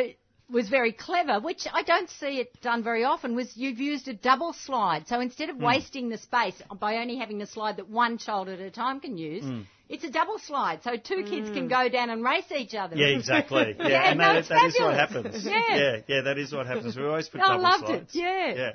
was 0.51 0.69
very 0.69 0.93
clever, 0.93 1.41
which 1.41 1.67
I 1.73 1.83
don't 1.83 2.09
see 2.11 2.39
it 2.41 2.61
done 2.63 2.83
very 2.85 3.05
often, 3.05 3.35
was 3.35 3.57
you've 3.57 3.79
used 3.81 4.07
a 4.09 4.15
double 4.15 4.53
slide. 4.53 5.07
So 5.09 5.21
instead 5.21 5.49
Hmm. 5.49 5.57
of 5.57 5.63
wasting 5.63 6.09
the 6.09 6.19
space 6.19 6.61
by 6.81 6.97
only 6.99 7.17
having 7.17 7.39
the 7.39 7.47
slide 7.47 7.77
that 7.79 7.89
one 7.89 8.19
child 8.19 8.49
at 8.49 8.61
a 8.61 8.71
time 8.71 9.01
can 9.01 9.17
use, 9.19 9.45
Hmm. 9.45 9.63
it's 9.89 10.05
a 10.05 10.11
double 10.11 10.39
slide. 10.39 10.83
So 10.85 10.97
two 10.97 11.23
kids 11.25 11.51
can 11.51 11.67
go 11.69 11.89
down 11.89 12.11
and 12.11 12.23
race 12.25 12.51
each 12.57 12.75
other. 12.75 12.97
Yeah, 12.97 13.07
exactly. 13.19 13.75
Yeah, 13.79 13.89
Yeah, 13.89 14.11
and 14.11 14.19
no, 14.19 14.35
that, 14.35 14.49
that 14.49 14.65
is 14.67 14.79
what 14.81 14.95
happens. 14.95 15.45
Yeah. 15.45 15.77
yeah, 15.77 15.97
yeah, 16.07 16.21
that 16.23 16.39
is 16.39 16.53
what 16.53 16.67
happens. 16.67 16.97
We 16.97 17.05
always 17.05 17.29
put 17.29 17.41
I 17.41 17.49
double 17.49 17.63
loved 17.63 17.89
it, 17.91 18.09
yeah. 18.13 18.55
yeah, 18.55 18.73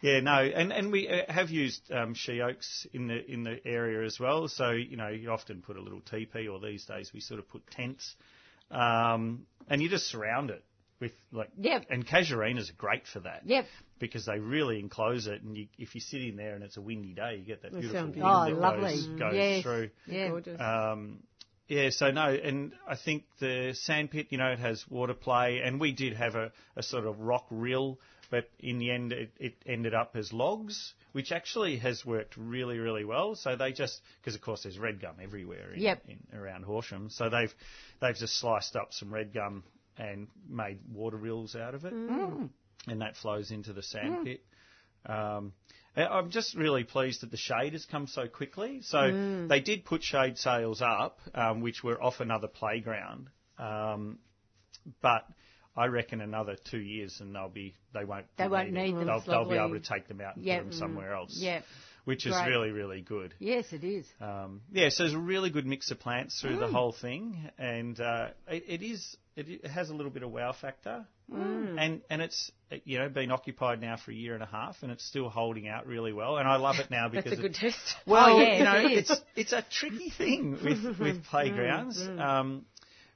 yeah. 0.00 0.20
No, 0.20 0.32
and 0.32 0.72
and 0.72 0.92
we 0.92 1.08
uh, 1.08 1.30
have 1.32 1.50
used 1.50 1.90
um, 1.92 2.14
she 2.14 2.40
oaks 2.40 2.86
in 2.92 3.06
the 3.06 3.24
in 3.24 3.42
the 3.44 3.58
area 3.66 4.04
as 4.04 4.18
well. 4.18 4.48
So 4.48 4.70
you 4.70 4.96
know, 4.96 5.08
you 5.08 5.30
often 5.30 5.62
put 5.62 5.76
a 5.76 5.80
little 5.80 6.00
teepee, 6.00 6.48
or 6.48 6.60
these 6.60 6.84
days 6.84 7.10
we 7.12 7.20
sort 7.20 7.40
of 7.40 7.48
put 7.48 7.66
tents, 7.70 8.14
um, 8.70 9.46
and 9.68 9.82
you 9.82 9.88
just 9.88 10.06
surround 10.08 10.50
it 10.50 10.64
with 11.00 11.12
like. 11.32 11.50
Yep. 11.58 11.86
And 11.90 12.06
casuarinas 12.06 12.70
are 12.70 12.76
great 12.76 13.06
for 13.06 13.20
that. 13.20 13.42
Yep. 13.44 13.66
Because 13.98 14.24
they 14.24 14.38
really 14.38 14.80
enclose 14.80 15.26
it, 15.26 15.42
and 15.42 15.56
you, 15.56 15.66
if 15.78 15.94
you 15.94 16.00
sit 16.00 16.22
in 16.22 16.36
there 16.36 16.54
and 16.54 16.64
it's 16.64 16.78
a 16.78 16.80
windy 16.80 17.12
day, 17.12 17.36
you 17.36 17.44
get 17.44 17.62
that 17.62 17.72
They 17.72 17.80
beautiful 17.80 18.08
wind 18.08 18.22
Oh, 18.24 18.44
that 18.46 18.58
lovely. 18.58 18.94
goes, 18.94 19.06
goes 19.06 19.34
yes. 19.34 19.62
through. 19.62 19.90
Yeah. 20.06 20.28
Gorgeous. 20.28 20.60
Um, 20.60 21.18
yeah, 21.70 21.90
so 21.90 22.10
no, 22.10 22.26
and 22.26 22.72
I 22.88 22.96
think 22.96 23.22
the 23.38 23.74
sandpit, 23.74 24.26
you 24.30 24.38
know, 24.38 24.48
it 24.48 24.58
has 24.58 24.84
water 24.90 25.14
play, 25.14 25.60
and 25.64 25.78
we 25.78 25.92
did 25.92 26.14
have 26.14 26.34
a, 26.34 26.50
a 26.74 26.82
sort 26.82 27.06
of 27.06 27.20
rock 27.20 27.46
rill, 27.48 28.00
but 28.30 28.48
in 28.60 28.78
the 28.78 28.90
end 28.90 29.12
it, 29.12 29.32
it 29.38 29.54
ended 29.66 29.92
up 29.94 30.16
as 30.16 30.32
logs, 30.32 30.94
which 31.12 31.32
actually 31.32 31.78
has 31.78 32.04
worked 32.06 32.36
really, 32.36 32.78
really 32.78 33.04
well. 33.04 33.34
So 33.34 33.56
they 33.56 33.72
just, 33.72 34.00
because 34.20 34.34
of 34.34 34.40
course 34.40 34.62
there's 34.62 34.78
red 34.78 35.00
gum 35.00 35.16
everywhere 35.22 35.72
in, 35.72 35.80
Yep. 35.80 36.02
in, 36.08 36.38
around 36.38 36.64
Horsham, 36.64 37.10
so 37.10 37.28
they've 37.28 37.52
they've 38.00 38.16
just 38.16 38.38
sliced 38.38 38.76
up 38.76 38.92
some 38.92 39.12
red 39.12 39.34
gum 39.34 39.64
and 39.98 40.28
made 40.48 40.78
water 40.92 41.16
rills 41.16 41.54
out 41.56 41.74
of 41.74 41.84
it, 41.84 41.92
Mm. 41.92 42.48
and 42.86 43.00
that 43.02 43.16
flows 43.16 43.50
into 43.50 43.72
the 43.72 43.82
sandpit. 43.82 44.42
Um, 45.04 45.52
I- 45.96 46.06
I'm 46.06 46.30
just 46.30 46.54
really 46.54 46.84
pleased 46.84 47.22
that 47.22 47.30
the 47.30 47.36
shade 47.36 47.72
has 47.72 47.84
come 47.84 48.06
so 48.06 48.28
quickly. 48.28 48.80
So 48.82 49.46
they 49.48 49.60
did 49.60 49.84
put 49.84 50.02
shade 50.04 50.38
sails 50.38 50.80
up, 50.80 51.18
um, 51.34 51.60
which 51.62 51.82
were 51.82 52.00
off 52.02 52.20
another 52.20 52.46
playground, 52.48 53.28
um, 53.58 54.18
but 55.02 55.26
I 55.76 55.86
reckon 55.86 56.20
another 56.20 56.56
two 56.70 56.78
years 56.80 57.20
and 57.20 57.34
they'll 57.34 57.48
be 57.48 57.74
they 57.94 58.04
won't 58.04 58.26
They 58.36 58.48
won't 58.48 58.72
need 58.72 58.94
them. 58.94 59.06
They'll, 59.06 59.20
they'll 59.20 59.48
be 59.48 59.56
able 59.56 59.70
to 59.70 59.80
take 59.80 60.08
them 60.08 60.20
out 60.20 60.36
and 60.36 60.44
Yeah. 60.44 60.58
put 60.58 60.70
them 60.70 60.72
somewhere 60.78 61.14
else. 61.14 61.36
Yeah. 61.36 61.60
which 62.04 62.26
is 62.26 62.32
Great. 62.34 62.48
really 62.48 62.70
really 62.70 63.00
good. 63.02 63.34
Yes, 63.38 63.66
it 63.72 63.84
is. 63.84 64.06
Um, 64.20 64.62
yeah, 64.72 64.88
so 64.88 65.04
there's 65.04 65.14
a 65.14 65.18
really 65.18 65.50
good 65.50 65.66
mix 65.66 65.90
of 65.90 66.00
plants 66.00 66.40
through 66.40 66.56
the 66.58 66.66
whole 66.66 66.92
thing, 66.92 67.50
and 67.58 68.00
uh, 68.00 68.28
it, 68.48 68.64
it 68.68 68.82
is 68.82 69.16
it, 69.36 69.48
it 69.48 69.70
has 69.70 69.90
a 69.90 69.94
little 69.94 70.10
bit 70.10 70.22
of 70.22 70.30
wow 70.32 70.52
factor, 70.52 71.06
and 71.30 72.00
and 72.10 72.22
it's 72.22 72.50
you 72.84 72.98
know 72.98 73.08
been 73.10 73.30
occupied 73.30 73.80
now 73.80 73.96
for 73.96 74.10
a 74.10 74.14
year 74.14 74.34
and 74.34 74.42
a 74.42 74.46
half, 74.46 74.76
and 74.82 74.90
it's 74.90 75.04
still 75.04 75.28
holding 75.28 75.68
out 75.68 75.86
really 75.86 76.12
well, 76.12 76.38
and 76.38 76.48
I 76.48 76.56
love 76.56 76.76
it 76.80 76.90
now 76.90 77.08
because 77.08 77.24
That's 77.30 77.38
a 77.38 77.42
good 77.42 77.54
test. 77.54 77.94
well, 78.06 78.36
Oh, 78.36 78.40
yeah, 78.40 78.56
you 78.58 78.64
know, 78.64 78.76
it 78.90 78.92
is. 78.98 79.10
it's 79.10 79.20
it's 79.36 79.52
a 79.52 79.64
tricky 79.70 80.10
thing 80.10 80.52
with 80.64 80.98
with 80.98 81.24
playgrounds. 81.30 82.00
Um, 82.18 82.64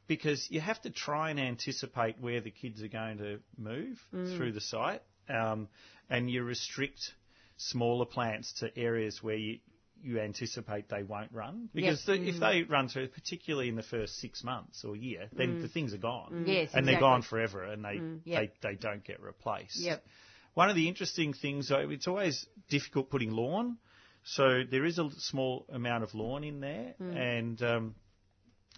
because 0.07 0.47
you 0.51 0.61
have 0.61 0.81
to 0.83 0.91
try 0.91 1.31
and 1.31 1.41
anticipate 1.41 2.17
where 2.21 2.41
the 2.41 2.51
kids 2.51 2.83
are 2.83 2.89
going 2.89 3.19
to 3.19 3.41
move 3.57 3.99
mm. 4.15 4.37
through 4.37 4.53
the 4.53 4.61
site, 4.61 5.03
um, 5.29 5.69
and 6.11 6.31
you 6.31 6.43
restrict 6.43 7.13
smaller 7.57 8.05
plants 8.05 8.53
to 8.61 8.77
areas 8.77 9.23
where 9.23 9.37
you, 9.37 9.59
you 10.03 10.21
anticipate 10.21 10.89
they 10.89 11.03
won't 11.03 11.33
run. 11.33 11.69
Because 11.75 12.05
the, 12.05 12.15
if 12.15 12.37
mm. 12.37 12.41
they 12.41 12.63
run 12.63 12.89
through, 12.89 13.09
particularly 13.09 13.69
in 13.69 13.77
the 13.77 13.83
first 13.83 14.17
six 14.17 14.45
months 14.45 14.85
or 14.85 14.95
year, 14.95 15.29
then 15.33 15.59
mm. 15.59 15.63
the 15.63 15.69
things 15.69 15.95
are 15.95 15.99
gone. 15.99 16.45
Yes, 16.47 16.71
and 16.75 16.87
they're 16.87 17.01
gone 17.01 17.23
forever, 17.23 17.65
and 17.65 17.85
they, 17.85 18.01
Yep. 18.25 18.51
they 18.63 18.69
they 18.69 18.75
don't 18.77 19.05
get 19.05 19.23
replaced. 19.23 19.81
Yep. 19.81 20.05
One 20.55 20.71
of 20.71 20.77
the 20.77 20.89
interesting 20.89 21.33
things, 21.33 21.69
though, 21.69 21.91
it's 21.91 22.07
always 22.07 22.47
difficult 22.69 23.11
putting 23.11 23.33
lawn. 23.33 23.79
So 24.25 24.63
there 24.71 24.85
is 24.85 24.99
a 24.99 25.11
small 25.19 25.67
amount 25.71 26.05
of 26.05 26.15
lawn 26.15 26.45
in 26.45 26.61
there, 26.61 26.95
and 26.99 27.61
um, 27.63 27.95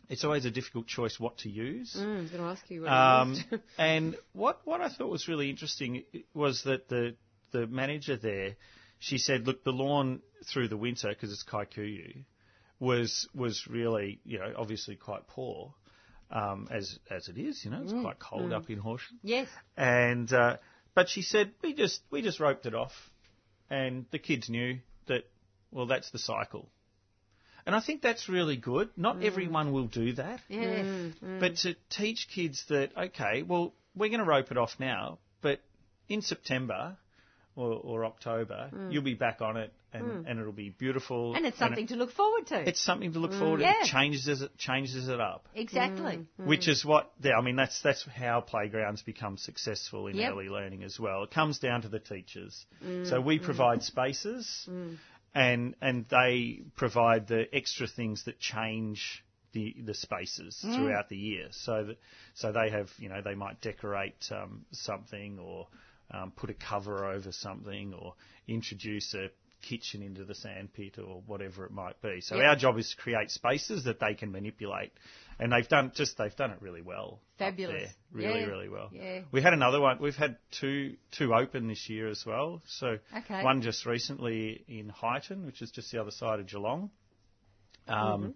it's 0.08 0.24
always 0.24 0.44
a 0.44 0.50
difficult 0.50 0.86
choice 0.86 1.18
what 1.18 1.38
to 1.38 1.50
use. 1.50 1.96
Mm, 1.98 2.18
I 2.18 2.20
was 2.20 2.30
going 2.30 2.42
to 2.42 2.48
ask 2.48 2.70
you 2.70 2.82
what 2.82 2.92
Um, 2.92 3.44
you 3.50 3.60
and 3.78 4.16
what 4.32 4.60
what 4.64 4.80
I 4.80 4.88
thought 4.88 5.10
was 5.10 5.28
really 5.28 5.50
interesting 5.50 6.04
was 6.34 6.62
that 6.64 6.88
the 6.88 7.16
the 7.52 7.66
manager 7.66 8.16
there, 8.16 8.56
she 8.98 9.18
said, 9.18 9.46
look, 9.46 9.64
the 9.64 9.72
lawn 9.72 10.20
through 10.52 10.68
the 10.68 10.76
winter 10.76 11.08
because 11.08 11.32
it's 11.32 11.44
Kikuyu 11.44 12.24
was 12.78 13.28
was 13.34 13.66
really 13.66 14.20
you 14.24 14.38
know 14.38 14.52
obviously 14.56 14.96
quite 14.96 15.26
poor. 15.28 15.74
Um, 16.28 16.66
as 16.72 16.98
as 17.08 17.28
it 17.28 17.38
is, 17.38 17.64
you 17.64 17.70
know, 17.70 17.80
it's 17.82 17.92
quite 17.92 18.18
cold 18.18 18.52
up 18.52 18.68
in 18.68 18.78
Horsham. 18.78 19.20
Yes. 19.22 19.46
And 19.76 20.32
uh, 20.32 20.56
but 20.92 21.08
she 21.08 21.22
said 21.22 21.52
we 21.62 21.72
just 21.72 22.00
we 22.10 22.20
just 22.20 22.40
roped 22.40 22.66
it 22.66 22.74
off, 22.74 22.92
and 23.70 24.06
the 24.10 24.18
kids 24.18 24.50
knew 24.50 24.80
that 25.06 25.22
well 25.70 25.86
that's 25.86 26.10
the 26.10 26.18
cycle. 26.18 26.68
And 27.66 27.74
I 27.74 27.80
think 27.80 28.00
that's 28.00 28.28
really 28.28 28.56
good. 28.56 28.90
Not 28.96 29.18
mm. 29.18 29.24
everyone 29.24 29.72
will 29.72 29.88
do 29.88 30.12
that, 30.14 30.40
Yes. 30.48 30.86
Mm. 30.86 31.14
Mm. 31.22 31.40
but 31.40 31.56
to 31.58 31.74
teach 31.90 32.28
kids 32.32 32.64
that 32.68 32.96
okay, 32.96 33.42
well 33.42 33.74
we're 33.96 34.08
going 34.10 34.20
to 34.20 34.26
rope 34.26 34.50
it 34.50 34.58
off 34.58 34.74
now, 34.78 35.18
but 35.40 35.60
in 36.08 36.22
September 36.22 36.96
or, 37.56 37.72
or 37.72 38.04
October 38.04 38.70
you'll 38.90 39.02
be 39.02 39.14
back 39.14 39.40
on 39.40 39.56
it, 39.56 39.72
and, 39.92 40.26
and 40.26 40.38
it'll 40.38 40.52
be 40.52 40.68
beautiful. 40.68 41.34
And 41.34 41.46
it's 41.46 41.56
it- 41.56 41.58
something 41.58 41.86
to 41.88 41.96
look 41.96 42.12
forward 42.12 42.46
to. 42.48 42.68
it's 42.68 42.80
something 42.80 43.12
to 43.14 43.18
look 43.18 43.32
forward 43.32 43.58
to. 43.58 43.62
Yeah. 43.64 43.80
It 43.80 43.86
changes 43.86 44.28
it 44.28 44.56
changes 44.58 45.08
it 45.08 45.20
up 45.20 45.48
exactly. 45.54 46.26
which 46.36 46.68
is 46.68 46.84
what 46.84 47.10
yeah, 47.22 47.32
I 47.36 47.40
mean 47.40 47.56
that's 47.56 47.80
that's 47.82 48.06
how 48.14 48.42
playgrounds 48.42 49.02
become 49.02 49.38
successful 49.38 50.06
in 50.06 50.16
Yep. 50.16 50.32
early 50.32 50.48
learning 50.48 50.84
as 50.84 51.00
well. 51.00 51.24
It 51.24 51.30
comes 51.30 51.58
down 51.58 51.82
to 51.82 51.88
the 51.88 51.98
teachers. 51.98 52.64
So 53.04 53.20
we 53.20 53.38
provide 53.40 53.82
spaces, 53.82 54.68
and 55.36 55.74
and 55.82 56.06
they 56.08 56.62
provide 56.76 57.28
the 57.28 57.46
extra 57.54 57.86
things 57.86 58.24
that 58.24 58.40
change 58.40 59.22
the 59.52 59.76
the 59.84 59.92
spaces 59.92 60.64
throughout 60.74 61.10
the 61.10 61.16
year. 61.16 61.48
So 61.50 61.84
that 61.84 61.98
so 62.34 62.52
they 62.52 62.70
have 62.70 62.88
you 62.98 63.10
know 63.10 63.20
they 63.22 63.34
might 63.34 63.60
decorate 63.60 64.16
um, 64.32 64.64
something 64.72 65.38
or 65.38 65.68
um, 66.10 66.32
put 66.34 66.48
a 66.48 66.54
cover 66.54 67.04
over 67.10 67.32
something 67.32 67.92
or 67.92 68.14
introduce 68.48 69.12
a 69.14 69.28
kitchen 69.60 70.02
into 70.02 70.24
the 70.24 70.34
sandpit 70.34 70.98
or 70.98 71.22
whatever 71.26 71.66
it 71.66 71.72
might 71.72 72.00
be. 72.00 72.20
So 72.22 72.36
Yep. 72.36 72.44
our 72.46 72.56
job 72.56 72.78
is 72.78 72.90
to 72.90 72.96
create 72.96 73.30
spaces 73.30 73.84
that 73.84 74.00
they 74.00 74.14
can 74.14 74.32
manipulate, 74.32 74.92
and 75.38 75.52
they've 75.52 75.68
done 75.68 75.92
just 75.94 76.16
they've 76.18 76.34
done 76.36 76.50
it 76.50 76.58
really 76.60 76.82
well. 76.82 77.20
Fabulous. 77.38 77.82
there. 77.82 77.92
really, 78.12 78.40
Yeah. 78.40 78.46
really 78.46 78.68
well. 78.68 78.88
Yeah. 78.92 79.20
We 79.32 79.42
had 79.42 79.52
another 79.52 79.80
one. 79.80 79.98
We've 80.00 80.14
had 80.16 80.36
two 80.50 80.96
two 81.12 81.34
open 81.34 81.68
this 81.68 81.88
year 81.88 82.08
as 82.08 82.24
well. 82.24 82.62
So 82.66 82.98
Okay. 83.16 83.42
one 83.44 83.60
just 83.62 83.84
recently 83.86 84.64
in 84.68 84.88
Highton, 84.88 85.44
which 85.46 85.60
is 85.62 85.70
just 85.70 85.90
the 85.92 86.00
other 86.00 86.10
side 86.10 86.40
of 86.40 86.46
Geelong. 86.46 86.90
Um, 87.88 88.34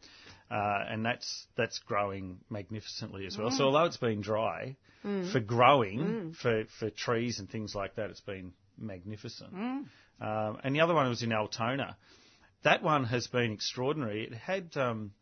uh, 0.51 0.85
and 0.89 1.05
that's 1.05 1.47
that's 1.57 1.79
growing 1.81 2.39
magnificently 2.51 3.27
as 3.27 3.37
well. 3.37 3.51
So 3.51 3.65
although 3.65 3.85
it's 3.85 3.97
been 3.97 4.21
dry, 4.21 4.77
for 5.03 5.41
growing 5.41 6.33
for 6.41 6.65
for 6.79 6.91
trees 6.91 7.39
and 7.41 7.49
things 7.51 7.75
like 7.75 7.95
that, 7.97 8.11
it's 8.11 8.21
been 8.21 8.53
magnificent. 8.79 9.53
Um, 9.53 10.59
and 10.63 10.75
the 10.75 10.81
other 10.81 10.95
one 10.95 11.09
was 11.09 11.23
in 11.23 11.33
Altona. 11.33 11.97
That 12.63 12.83
one 12.83 13.05
has 13.05 13.27
been 13.27 13.53
extraordinary. 13.53 14.25
It 14.25 14.35
had 14.35 14.77
um, 14.77 15.13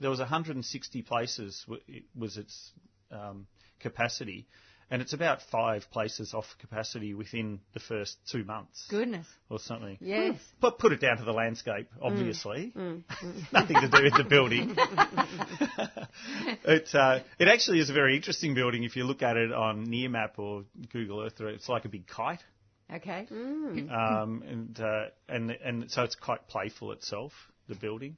there 0.00 0.10
was 0.10 0.18
160 0.20 1.02
places 1.02 1.62
w- 1.66 1.82
it 1.88 2.04
was 2.16 2.36
its 2.36 2.72
um, 3.10 3.46
capacity, 3.80 4.46
and 4.90 5.00
it's 5.00 5.12
about 5.12 5.40
five 5.50 5.84
places 5.90 6.34
off 6.34 6.46
capacity 6.60 7.14
within 7.14 7.60
the 7.72 7.80
first 7.80 8.16
two 8.30 8.44
months 8.44 8.86
Goodness. 8.90 9.26
or 9.48 9.58
something. 9.58 9.96
Yes. 10.00 10.36
But 10.60 10.78
put 10.78 10.92
it 10.92 11.00
down 11.00 11.16
to 11.18 11.24
the 11.24 11.32
landscape, 11.32 11.88
obviously. 12.02 12.72
Nothing 13.52 13.80
to 13.80 13.88
do 13.90 14.02
with 14.02 14.14
the 14.16 14.26
building. 14.28 14.76
it 16.64 16.88
uh, 16.94 17.20
it 17.38 17.48
actually 17.48 17.80
is 17.80 17.90
a 17.90 17.92
very 17.92 18.16
interesting 18.16 18.54
building 18.54 18.84
if 18.84 18.96
you 18.96 19.04
look 19.04 19.22
at 19.22 19.36
it 19.36 19.52
on 19.52 19.86
Nearmap 19.86 20.38
or 20.38 20.64
Google 20.92 21.22
Earth. 21.22 21.40
It's 21.40 21.68
like 21.68 21.84
a 21.84 21.88
big 21.88 22.06
kite, 22.06 22.42
Okay. 22.92 23.26
um, 23.30 24.42
and 24.46 24.78
uh, 24.80 25.04
and 25.28 25.50
and 25.50 25.90
so 25.90 26.02
it's 26.02 26.14
quite 26.16 26.46
playful 26.48 26.92
itself. 26.92 27.32
The 27.68 27.74
building. 27.74 28.16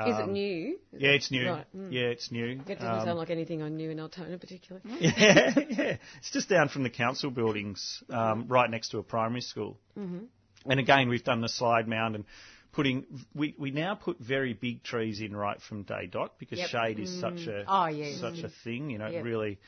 Is 0.00 0.18
it 0.18 0.22
Um, 0.22 0.32
new? 0.32 0.78
Yeah, 0.92 1.10
it's 1.10 1.30
new. 1.30 1.48
Right, 1.48 1.66
mm. 1.76 1.92
Yeah, 1.92 2.02
it's 2.08 2.30
new. 2.30 2.46
It 2.66 2.66
doesn't 2.78 2.86
Um, 2.86 3.04
sound 3.04 3.18
like 3.18 3.30
anything 3.30 3.62
I 3.62 3.68
knew 3.68 3.90
in 3.90 3.98
Altona 4.00 4.38
particularly. 4.38 4.86
yeah, 5.00 5.54
yeah. 5.68 5.96
It's 6.18 6.30
just 6.32 6.48
down 6.48 6.68
from 6.68 6.82
the 6.82 6.90
council 6.90 7.30
buildings, 7.30 8.02
um, 8.10 8.46
right 8.48 8.68
next 8.70 8.90
to 8.90 8.98
a 8.98 9.02
primary 9.02 9.40
school. 9.40 9.78
Mm-hmm. 9.98 10.24
And 10.70 10.80
again, 10.80 11.08
we've 11.08 11.24
done 11.24 11.40
the 11.40 11.48
slide 11.48 11.88
mound 11.88 12.14
and 12.16 12.24
putting. 12.72 13.06
We, 13.34 13.54
we 13.58 13.70
now 13.70 13.94
put 13.94 14.18
very 14.18 14.52
big 14.52 14.82
trees 14.82 15.20
in 15.20 15.34
right 15.36 15.60
from 15.62 15.84
day 15.84 16.06
dot 16.06 16.38
because 16.38 16.58
Yep. 16.58 16.68
shade 16.68 16.98
is 16.98 17.20
such 17.20 17.46
a 17.46 17.64
Oh, 17.66 17.86
yeah. 17.86 18.16
such 18.20 18.40
a 18.40 18.48
thing. 18.64 18.90
You 18.90 18.98
know, 18.98 19.08
Yep. 19.08 19.24
really, 19.24 19.58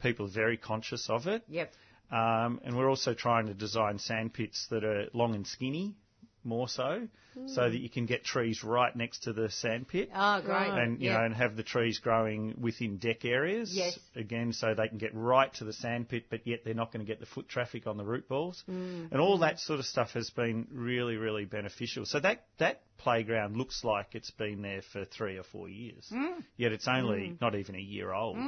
people 0.00 0.26
are 0.26 0.30
very 0.30 0.56
conscious 0.58 1.08
of 1.10 1.26
it. 1.26 1.42
Yep. 1.48 1.72
Um, 2.10 2.60
and 2.64 2.76
we're 2.76 2.90
also 2.90 3.14
trying 3.14 3.46
to 3.46 3.54
design 3.54 3.98
sand 3.98 4.34
pits 4.34 4.66
that 4.70 4.84
are 4.84 5.06
long 5.14 5.34
and 5.34 5.46
skinny, 5.46 5.96
more 6.44 6.68
so, 6.68 7.08
so 7.46 7.68
that 7.70 7.78
you 7.78 7.88
can 7.88 8.06
get 8.06 8.24
trees 8.24 8.62
right 8.62 8.94
next 8.94 9.24
to 9.24 9.32
the 9.32 9.50
sand 9.50 9.88
pit 9.88 10.10
Oh, 10.14 10.40
great. 10.42 10.70
and 10.72 11.00
you 11.00 11.08
Yep. 11.10 11.18
know, 11.18 11.24
and 11.24 11.34
have 11.34 11.56
the 11.56 11.62
trees 11.62 11.98
growing 11.98 12.54
within 12.60 12.98
deck 12.98 13.24
areas. 13.24 13.74
Yes. 13.74 13.98
Again, 14.16 14.52
so 14.52 14.74
they 14.74 14.88
can 14.88 14.98
get 14.98 15.14
right 15.14 15.52
to 15.54 15.64
the 15.64 15.72
sandpit, 15.72 16.24
but 16.30 16.46
yet 16.46 16.64
they're 16.64 16.74
not 16.74 16.92
going 16.92 17.04
to 17.04 17.10
get 17.10 17.20
the 17.20 17.26
foot 17.26 17.48
traffic 17.48 17.86
on 17.86 17.96
the 17.96 18.04
root 18.04 18.28
balls, 18.28 18.62
Mm. 18.68 19.10
and 19.12 19.20
all 19.20 19.38
that 19.38 19.58
sort 19.60 19.80
of 19.80 19.86
stuff 19.86 20.12
has 20.12 20.30
been 20.30 20.66
really, 20.70 21.16
really 21.16 21.44
beneficial. 21.44 22.04
So 22.06 22.20
that 22.20 22.44
that 22.58 22.82
playground 22.98 23.56
looks 23.56 23.82
like 23.82 24.14
it's 24.14 24.30
been 24.30 24.62
there 24.62 24.82
for 24.92 25.04
three 25.04 25.36
or 25.36 25.42
four 25.42 25.68
years, 25.68 26.08
Mm. 26.12 26.44
yet 26.56 26.72
it's 26.72 26.86
only 26.86 27.36
not 27.40 27.54
even 27.54 27.74
a 27.74 27.80
year 27.80 28.12
old. 28.12 28.38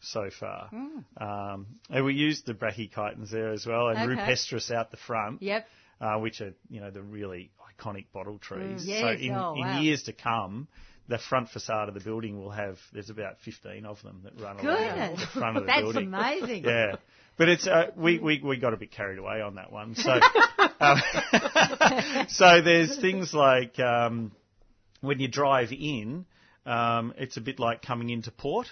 So 0.00 0.28
far, 0.28 0.68
um, 1.16 1.66
and 1.88 2.04
we 2.04 2.14
used 2.14 2.44
the 2.46 2.52
brachychitons 2.54 3.30
there 3.30 3.50
as 3.52 3.64
well, 3.66 3.88
and 3.88 3.98
Okay. 4.10 4.22
rupestris 4.22 4.70
out 4.70 4.90
the 4.90 4.96
front 4.98 5.40
Yep. 5.40 5.66
uh, 6.00 6.18
which 6.18 6.40
are 6.42 6.52
you 6.68 6.80
know 6.80 6.90
the 6.90 7.00
really 7.02 7.50
iconic 7.78 8.06
bottle 8.12 8.38
trees. 8.38 8.86
Mm. 8.86 9.00
so 9.00 9.08
in, 9.22 9.32
oh, 9.32 9.54
in 9.54 9.82
years 9.82 10.04
to 10.04 10.12
come, 10.12 10.68
the 11.08 11.18
front 11.18 11.48
facade 11.50 11.88
of 11.88 11.94
the 11.94 12.00
building 12.00 12.38
will 12.38 12.50
have 12.50 12.78
there's 12.92 13.10
about 13.10 13.38
15 13.44 13.84
of 13.84 14.02
them 14.02 14.22
that 14.24 14.40
run 14.40 14.56
Goodness. 14.56 15.20
the 15.20 15.26
front 15.40 15.56
of 15.56 15.62
the 15.64 15.66
That's 15.66 15.80
building. 15.82 16.10
That's 16.10 16.40
amazing. 16.42 16.64
Yeah. 16.68 16.96
But 17.36 17.48
it's 17.48 17.66
uh, 17.66 17.86
we, 17.96 18.20
we 18.20 18.40
we 18.44 18.56
got 18.58 18.74
a 18.74 18.76
bit 18.76 18.92
carried 18.92 19.18
away 19.18 19.40
on 19.40 19.56
that 19.56 19.72
one. 19.72 19.96
So 19.96 20.12
um, 20.80 20.98
so 22.28 22.60
there's 22.62 22.96
things 22.96 23.34
like 23.34 23.78
um, 23.80 24.30
when 25.00 25.18
you 25.18 25.26
drive 25.26 25.72
in, 25.72 26.26
um, 26.64 27.12
it's 27.18 27.36
a 27.36 27.40
bit 27.40 27.58
like 27.58 27.82
coming 27.82 28.10
into 28.10 28.30
port 28.30 28.68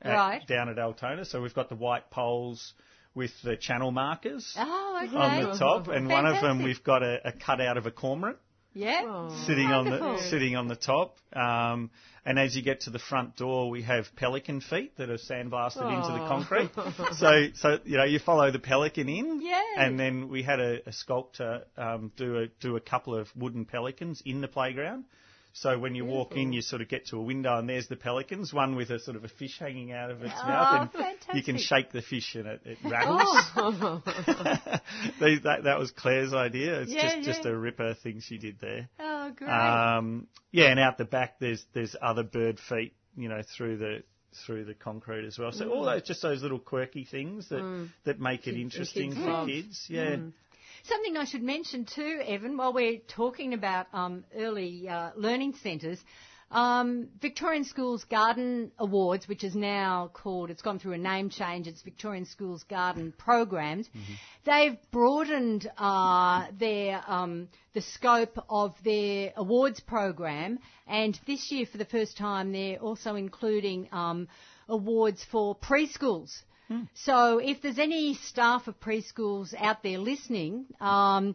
at- 0.00 0.14
Right. 0.14 0.46
down 0.46 0.68
at 0.68 0.78
Altona. 0.78 1.24
So 1.24 1.42
we've 1.42 1.54
got 1.54 1.68
the 1.68 1.74
white 1.74 2.08
poles 2.10 2.72
with 3.16 3.32
the 3.42 3.56
channel 3.56 3.90
markers 3.90 4.54
Oh, 4.56 5.00
okay. 5.04 5.16
on 5.16 5.50
the 5.50 5.58
top, 5.58 5.88
and 5.88 6.08
one 6.08 6.26
of 6.26 6.40
them 6.40 6.62
we've 6.62 6.82
got 6.84 7.02
a, 7.02 7.18
a 7.28 7.32
cutout 7.32 7.76
of 7.76 7.86
a 7.86 7.90
cormorant 7.90 8.38
Yep. 8.74 9.04
Oh. 9.06 9.44
sitting 9.46 9.66
on 9.68 9.84
the 9.86 10.18
sitting 10.30 10.56
on 10.56 10.68
the 10.68 10.76
top. 10.76 11.16
Um, 11.32 11.90
and 12.26 12.38
as 12.38 12.56
you 12.56 12.62
get 12.62 12.80
to 12.82 12.90
the 12.90 12.98
front 12.98 13.36
door, 13.36 13.68
we 13.70 13.82
have 13.82 14.06
pelican 14.16 14.60
feet 14.60 14.96
that 14.96 15.10
are 15.10 15.18
sandblasted 15.18 15.82
into 15.94 16.08
the 16.08 16.24
Oh. 16.24 16.28
concrete. 16.28 16.70
so 17.18 17.48
so 17.54 17.78
you 17.84 17.96
know 17.98 18.04
you 18.04 18.18
follow 18.18 18.50
the 18.50 18.58
pelican 18.58 19.08
in, 19.08 19.40
Yay. 19.42 19.52
and 19.76 19.98
then 19.98 20.28
we 20.28 20.42
had 20.42 20.58
a, 20.60 20.88
a 20.88 20.92
sculptor 20.92 21.64
um, 21.76 22.10
do 22.16 22.38
a 22.38 22.46
do 22.60 22.76
a 22.76 22.80
couple 22.80 23.14
of 23.14 23.28
wooden 23.36 23.64
pelicans 23.64 24.22
in 24.24 24.40
the 24.40 24.48
playground. 24.48 25.04
So 25.56 25.78
when 25.78 25.94
you 25.94 26.04
walk 26.04 26.32
in, 26.36 26.52
you 26.52 26.62
sort 26.62 26.82
of 26.82 26.88
get 26.88 27.06
to 27.06 27.16
a 27.16 27.22
window 27.22 27.56
and 27.56 27.68
there's 27.68 27.86
the 27.86 27.94
pelicans, 27.94 28.52
one 28.52 28.74
with 28.74 28.90
a 28.90 28.98
sort 28.98 29.16
of 29.16 29.22
a 29.22 29.28
fish 29.28 29.56
hanging 29.60 29.92
out 29.92 30.10
of 30.10 30.20
its 30.20 30.34
Oh, 30.36 30.48
mouth, 30.48 30.90
and 30.96 31.16
you 31.32 31.44
can 31.44 31.58
shake 31.58 31.92
the 31.92 32.02
fish 32.02 32.34
and 32.34 32.46
it, 32.48 32.60
it 32.64 32.78
rattles. 32.84 33.22
Oh. 33.56 34.02
They- 35.20 35.38
that, 35.38 35.62
that 35.64 35.78
was 35.78 35.92
Claire's 35.92 36.34
idea. 36.34 36.80
It's 36.80 36.90
Yeah, 36.92 37.14
just, 37.16 37.26
just 37.28 37.46
a 37.46 37.56
ripper 37.56 37.94
thing 37.94 38.20
she 38.20 38.36
did 38.36 38.58
there. 38.60 38.88
Oh, 38.98 39.30
great. 39.34 39.48
Um, 39.48 40.26
yeah, 40.50 40.70
and 40.72 40.80
out 40.80 40.98
the 40.98 41.04
back 41.04 41.38
there's 41.38 41.64
there's 41.72 41.94
other 42.02 42.24
bird 42.24 42.58
feet, 42.58 42.94
you 43.16 43.28
know, 43.28 43.42
through 43.56 43.76
the 43.78 44.02
through 44.44 44.64
the 44.64 44.74
concrete 44.74 45.24
as 45.24 45.38
well. 45.38 45.52
So 45.52 45.68
all 45.70 45.84
those 45.84 46.02
just 46.02 46.20
those 46.22 46.42
little 46.42 46.58
quirky 46.58 47.04
things 47.04 47.48
that 47.50 47.88
that 48.04 48.18
make 48.18 48.48
it 48.48 48.56
interesting 48.56 49.10
kids 49.12 49.24
for 49.24 49.30
love. 49.30 49.48
kids. 49.48 49.86
Yeah. 49.88 50.16
Something 50.86 51.16
I 51.16 51.24
should 51.24 51.42
mention 51.42 51.86
too, 51.86 52.20
Evan, 52.26 52.58
while 52.58 52.74
we're 52.74 52.98
talking 53.08 53.54
about 53.54 53.86
um, 53.94 54.22
early 54.36 54.86
uh, 54.86 55.12
learning 55.16 55.54
centres, 55.62 55.98
um, 56.50 57.08
Victorian 57.22 57.64
Schools 57.64 58.04
Garden 58.04 58.70
Awards, 58.78 59.26
which 59.26 59.44
is 59.44 59.54
now 59.54 60.10
called, 60.12 60.50
it's 60.50 60.60
gone 60.60 60.78
through 60.78 60.92
a 60.92 60.98
name 60.98 61.30
change, 61.30 61.66
it's 61.68 61.80
Victorian 61.80 62.26
Schools 62.26 62.64
Garden 62.64 63.14
Programs. 63.16 63.88
They've 64.44 64.76
broadened 64.92 65.66
uh, 65.78 66.48
their 66.58 67.00
um, 67.06 67.48
the 67.72 67.80
scope 67.80 68.38
of 68.50 68.74
their 68.84 69.32
awards 69.36 69.80
program, 69.80 70.58
and 70.86 71.18
this 71.26 71.50
year, 71.50 71.64
for 71.64 71.78
the 71.78 71.86
first 71.86 72.18
time, 72.18 72.52
they're 72.52 72.76
also 72.76 73.14
including 73.14 73.88
um, 73.90 74.28
awards 74.68 75.24
for 75.24 75.56
preschools. 75.56 76.42
So 76.94 77.38
if 77.38 77.62
there's 77.62 77.78
any 77.78 78.14
staff 78.14 78.66
of 78.68 78.80
preschools 78.80 79.54
out 79.58 79.82
there 79.82 79.98
listening, 79.98 80.66
um, 80.80 81.34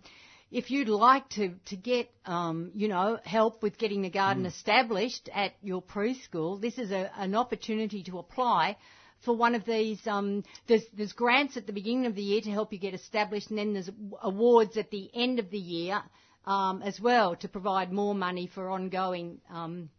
if 0.51 0.71
you'd 0.71 0.89
like 0.89 1.29
to, 1.29 1.53
to 1.67 1.75
get, 1.75 2.09
um, 2.25 2.71
you 2.73 2.87
know, 2.87 3.19
help 3.23 3.61
with 3.61 3.77
getting 3.77 4.01
the 4.01 4.09
garden 4.09 4.45
established 4.45 5.29
at 5.33 5.53
your 5.61 5.81
preschool, 5.81 6.59
this 6.59 6.77
is 6.79 6.91
a, 6.91 7.11
an 7.17 7.35
opportunity 7.35 8.03
to 8.03 8.17
apply 8.17 8.77
for 9.23 9.35
one 9.35 9.53
of 9.53 9.65
these. 9.65 9.99
Um, 10.07 10.43
there's, 10.67 10.83
there's 10.93 11.13
grants 11.13 11.57
at 11.57 11.67
the 11.67 11.73
beginning 11.73 12.07
of 12.07 12.15
the 12.15 12.23
year 12.23 12.41
to 12.41 12.51
help 12.51 12.73
you 12.73 12.79
get 12.79 12.93
established, 12.93 13.49
and 13.49 13.59
then 13.59 13.73
there's 13.73 13.89
awards 14.23 14.77
at 14.77 14.89
the 14.89 15.11
end 15.13 15.39
of 15.39 15.51
the 15.51 15.59
year 15.59 16.01
um, 16.45 16.81
as 16.81 16.99
well 16.99 17.35
to 17.35 17.47
provide 17.47 17.91
more 17.91 18.15
money 18.15 18.47
for 18.47 18.69
ongoing 18.69 19.39
um, 19.53 19.89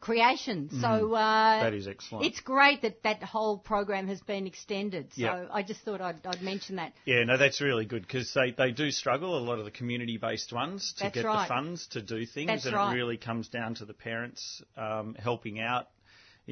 creation. 0.00 0.68
So 0.80 1.14
uh, 1.14 1.62
That 1.62 1.74
is 1.74 1.86
excellent. 1.86 2.24
it's 2.26 2.40
great 2.40 2.82
that 2.82 3.02
that 3.02 3.22
whole 3.22 3.58
program 3.58 4.08
has 4.08 4.20
been 4.20 4.46
extended. 4.46 5.12
So 5.14 5.22
Yeah. 5.22 5.46
I 5.52 5.62
just 5.62 5.80
thought 5.82 6.00
I'd, 6.00 6.26
I'd 6.26 6.42
mention 6.42 6.76
that. 6.76 6.92
Yeah, 7.04 7.24
no, 7.24 7.36
that's 7.36 7.60
really 7.60 7.84
good 7.84 8.02
because 8.02 8.32
they, 8.34 8.52
they 8.56 8.72
do 8.72 8.90
struggle, 8.90 9.36
a 9.36 9.40
lot 9.40 9.58
of 9.58 9.64
the 9.64 9.70
community 9.70 10.16
based 10.16 10.52
ones, 10.52 10.94
to 10.98 11.04
That's 11.04 11.14
get 11.14 11.24
right. 11.24 11.42
the 11.44 11.48
funds 11.48 11.86
to 11.88 12.02
do 12.02 12.24
things. 12.26 12.48
That's 12.48 12.66
and 12.66 12.74
right. 12.74 12.92
it 12.92 12.96
really 12.96 13.16
comes 13.18 13.48
down 13.48 13.74
to 13.76 13.84
the 13.84 13.94
parents 13.94 14.62
um, 14.76 15.14
helping 15.18 15.60
out 15.60 15.88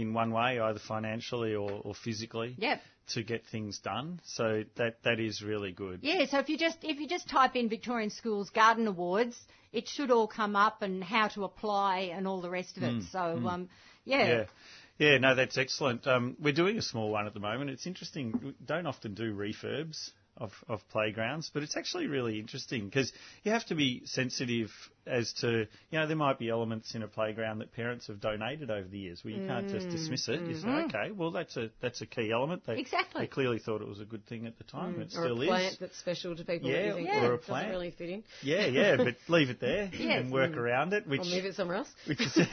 in 0.00 0.14
one 0.14 0.30
way, 0.32 0.60
either 0.60 0.78
financially 0.78 1.54
or, 1.54 1.70
or 1.84 1.94
physically, 1.94 2.54
Yep. 2.58 2.80
to 3.14 3.22
get 3.22 3.42
things 3.50 3.78
done. 3.80 4.20
So 4.24 4.64
that, 4.76 5.02
that 5.02 5.18
is 5.18 5.42
really 5.42 5.72
good. 5.72 6.00
Yeah, 6.02 6.24
so 6.26 6.38
if 6.38 6.48
you 6.48 6.56
just 6.58 6.78
if 6.82 6.98
you 7.00 7.08
just 7.08 7.28
type 7.28 7.56
in 7.56 7.68
Victorian 7.68 8.10
Schools 8.10 8.50
Garden 8.50 8.86
Awards, 8.86 9.36
it 9.72 9.88
should 9.88 10.10
all 10.10 10.28
come 10.28 10.56
up 10.56 10.82
and 10.82 11.02
how 11.04 11.28
to 11.28 11.44
apply 11.44 12.10
and 12.14 12.26
all 12.28 12.40
the 12.40 12.50
rest 12.50 12.76
of 12.76 12.82
it. 12.84 13.02
So 13.12 13.18
um, 13.18 13.68
yeah. 14.04 14.24
Mm, 14.24 14.28
Yeah. 14.28 14.44
Yeah, 15.00 15.18
no, 15.18 15.36
that's 15.36 15.56
excellent. 15.56 16.06
Um, 16.08 16.36
we're 16.40 16.52
doing 16.52 16.76
a 16.76 16.82
small 16.82 17.10
one 17.10 17.26
at 17.28 17.32
the 17.34 17.38
moment. 17.40 17.70
It's 17.70 17.86
interesting. 17.86 18.32
We 18.42 18.54
don't 18.66 18.84
often 18.86 19.14
do 19.14 19.32
refurbs 19.32 20.10
of, 20.36 20.50
of 20.68 20.80
playgrounds, 20.88 21.50
but 21.54 21.62
it's 21.62 21.76
actually 21.76 22.08
really 22.08 22.40
interesting 22.40 22.86
because 22.86 23.12
you 23.44 23.52
have 23.52 23.64
to 23.66 23.76
be 23.76 24.02
sensitive 24.06 24.70
as 25.08 25.32
to, 25.40 25.66
you 25.90 25.98
know, 25.98 26.06
there 26.06 26.16
might 26.16 26.38
be 26.38 26.48
elements 26.50 26.94
in 26.94 27.02
a 27.02 27.08
playground 27.08 27.58
that 27.58 27.72
parents 27.72 28.06
have 28.08 28.20
donated 28.20 28.70
over 28.70 28.86
the 28.86 28.98
years 28.98 29.24
where 29.24 29.32
you 29.32 29.40
can't 29.46 29.68
just 29.68 29.88
dismiss 29.90 30.28
it. 30.28 30.46
You 30.46 30.54
say, 30.54 30.68
okay, 30.68 31.10
well, 31.12 31.30
that's 31.30 31.56
a 31.56 31.70
that's 31.80 32.00
a 32.02 32.06
key 32.06 32.30
element. 32.32 32.62
They, 32.66 32.78
Exactly. 32.78 33.22
They 33.22 33.26
clearly 33.26 33.58
thought 33.58 33.80
it 33.82 33.88
was 33.88 34.00
a 34.00 34.04
good 34.04 34.24
thing 34.26 34.46
at 34.46 34.58
the 34.58 34.64
time. 34.64 35.00
It 35.00 35.06
or 35.16 35.24
still 35.24 35.42
a 35.42 35.46
plant 35.46 35.72
is. 35.74 35.78
that's 35.78 35.98
special 35.98 36.36
to 36.36 36.44
people 36.44 36.70
Yeah, 36.70 36.94
think 36.94 37.08
or 37.08 37.12
a 37.12 37.36
doesn't 37.36 37.42
plant. 37.44 37.70
really 37.70 37.90
fit 37.90 38.10
in. 38.10 38.24
Yeah, 38.42 38.66
yeah, 38.66 38.96
but 38.96 39.16
leave 39.28 39.50
it 39.50 39.60
there 39.60 39.90
Yes. 39.92 40.20
and 40.22 40.32
work 40.32 40.56
around 40.56 40.92
it, 40.92 41.06
which 41.06 41.20
Or 41.22 41.24
move 41.24 41.44
it 41.44 41.54
somewhere 41.54 41.78
else. 41.78 41.88
which 42.06 42.20
is 42.20 42.36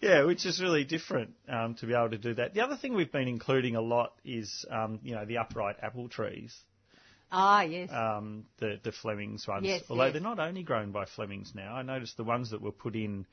yeah, 0.00 0.24
which 0.24 0.46
is 0.46 0.60
really 0.60 0.84
different 0.84 1.30
um, 1.48 1.74
to 1.76 1.86
be 1.86 1.94
able 1.94 2.10
to 2.10 2.18
do 2.18 2.34
that. 2.34 2.54
The 2.54 2.60
other 2.62 2.76
thing 2.76 2.94
we've 2.94 3.12
been 3.12 3.28
including 3.28 3.76
a 3.76 3.80
lot 3.80 4.12
is 4.24 4.64
um, 4.70 5.00
you 5.02 5.14
know 5.14 5.24
the 5.24 5.38
upright 5.38 5.76
apple 5.82 6.08
trees, 6.08 6.56
Ah 7.32 7.62
yes. 7.62 7.90
um, 7.92 8.44
the 8.58 8.78
the 8.82 8.92
Flemings 8.92 9.46
ones. 9.46 9.66
Yes, 9.66 9.82
Although 9.88 10.04
yes. 10.04 10.12
they're 10.14 10.22
not 10.22 10.38
only 10.38 10.62
grown 10.62 10.90
by 10.92 11.04
Flemings 11.04 11.52
now. 11.54 11.74
I 11.74 11.82
noticed 11.82 12.16
the 12.16 12.24
ones 12.24 12.50
that 12.50 12.60
were 12.60 12.72
put 12.72 12.96
in 12.96 13.26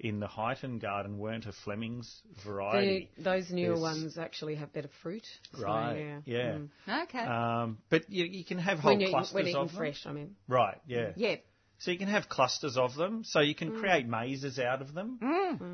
in 0.00 0.18
the 0.18 0.26
Highton 0.26 0.80
garden 0.80 1.18
weren't 1.18 1.46
a 1.46 1.52
Flemings 1.52 2.20
The, 2.38 2.42
variety. 2.50 3.10
those 3.16 3.50
newer 3.52 3.76
There's- 3.76 3.80
ones 3.80 4.18
actually 4.18 4.56
have 4.56 4.72
better 4.72 4.90
fruit. 5.02 5.24
So, 5.56 5.62
right. 5.62 5.96
yeah. 5.96 6.18
Yeah. 6.24 6.58
Mm. 6.88 7.02
okay. 7.04 7.18
Um, 7.20 7.78
but 7.90 8.10
you, 8.10 8.24
you 8.24 8.44
can 8.44 8.58
have 8.58 8.80
whole 8.80 8.96
When, 8.98 9.08
clusters 9.08 9.34
when 9.34 9.46
eaten 9.46 9.60
of 9.60 9.68
them. 9.68 9.76
fresh, 9.76 10.04
I 10.04 10.12
mean. 10.12 10.34
Right. 10.48 10.78
Yeah. 10.88 11.12
yeah. 11.14 11.36
So 11.78 11.92
you 11.92 11.98
can 11.98 12.08
have 12.08 12.28
clusters 12.28 12.76
of 12.76 12.96
them. 12.96 13.22
So 13.24 13.38
you 13.38 13.54
Mm. 13.54 13.58
can 13.58 13.78
create 13.78 14.06
mazes 14.08 14.58
out 14.58 14.82
of 14.82 14.94
them 14.94 15.18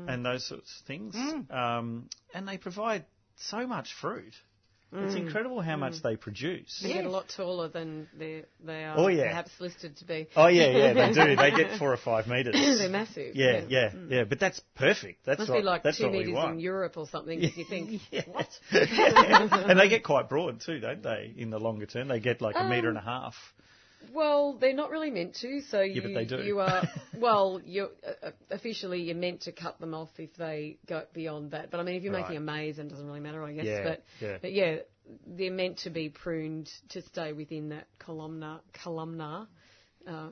and 0.07 0.23
those 0.23 0.45
sorts 0.45 0.71
of 0.79 0.85
things. 0.85 1.15
Mm. 1.15 1.51
Um, 1.51 2.09
and 2.35 2.47
they 2.47 2.59
provide 2.59 3.05
so 3.37 3.65
much 3.65 3.91
fruit. 3.93 4.33
It's 4.93 5.15
incredible 5.15 5.61
how 5.61 5.77
much 5.77 6.01
they 6.03 6.17
produce. 6.17 6.81
They 6.83 6.91
get 6.93 7.05
a 7.05 7.09
lot 7.09 7.29
taller 7.29 7.69
than 7.69 8.09
they 8.17 8.43
they 8.63 8.83
are 8.83 8.95
Oh, 8.97 9.07
yeah. 9.07 9.29
perhaps 9.29 9.51
listed 9.59 9.95
to 9.97 10.05
be. 10.05 10.27
Oh 10.35 10.47
yeah, 10.47 10.67
yeah, 10.69 10.93
they 10.93 11.13
do. 11.13 11.35
They 11.37 11.51
get 11.51 11.71
four 11.79 11.93
or 11.93 11.97
five 11.97 12.27
meters. 12.27 12.53
They're 12.55 12.89
massive. 12.89 13.35
Yeah, 13.35 13.63
yeah, 13.69 13.91
yeah. 14.09 14.23
But 14.25 14.39
that's 14.41 14.59
perfect. 14.75 15.25
That's 15.25 15.39
Must 15.39 15.49
what, 15.51 15.57
be 15.59 15.63
like 15.63 15.83
that's 15.83 15.97
two 15.97 16.03
what 16.05 16.11
meters 16.13 16.37
in 16.49 16.59
Europe 16.59 16.97
or 16.97 17.07
something. 17.07 17.39
Because 17.41 17.57
you 17.57 17.65
think, 17.65 18.01
what? 18.27 18.47
and 18.71 19.79
they 19.79 19.87
get 19.87 20.03
quite 20.03 20.27
broad 20.29 20.59
too, 20.61 20.79
don't 20.79 21.01
they? 21.01 21.33
In 21.37 21.49
the 21.49 21.59
longer 21.59 21.85
term, 21.85 22.09
they 22.09 22.19
get 22.19 22.41
like 22.41 22.55
a 22.57 22.63
metre 22.65 22.89
Um, 22.89 22.97
and 22.97 22.97
a 22.97 23.09
half. 23.09 23.35
Well, 24.13 24.57
they're 24.59 24.73
not 24.73 24.89
really 24.91 25.11
meant 25.11 25.35
to. 25.41 25.61
So 25.69 25.81
you, 25.81 26.01
but 26.01 26.13
they 26.13 26.25
do. 26.25 26.41
you 26.43 26.59
are 26.59 26.83
well. 27.17 27.61
You're 27.63 27.89
uh, 28.05 28.27
uh, 28.27 28.31
officially 28.49 29.01
you're 29.01 29.15
meant 29.15 29.41
to 29.41 29.51
cut 29.51 29.79
them 29.79 29.93
off 29.93 30.09
if 30.17 30.33
they 30.35 30.77
go 30.87 31.03
beyond 31.13 31.51
that. 31.51 31.71
But 31.71 31.79
I 31.79 31.83
mean, 31.83 31.95
if 31.95 32.03
you're 32.03 32.13
Right. 32.13 32.21
making 32.23 32.37
a 32.37 32.41
maze, 32.41 32.77
then 32.77 32.87
it 32.87 32.89
doesn't 32.89 33.05
really 33.05 33.19
matter, 33.19 33.43
I 33.43 33.53
guess. 33.53 33.65
Yeah, 33.65 33.83
but 33.83 34.03
yeah. 34.19 34.37
but 34.41 34.51
yeah, 34.53 34.77
they're 35.27 35.51
meant 35.51 35.79
to 35.79 35.89
be 35.89 36.09
pruned 36.09 36.69
to 36.89 37.01
stay 37.01 37.33
within 37.33 37.69
that 37.69 37.87
columnar 37.99 38.61
columnar 38.83 39.47
uh, 40.07 40.29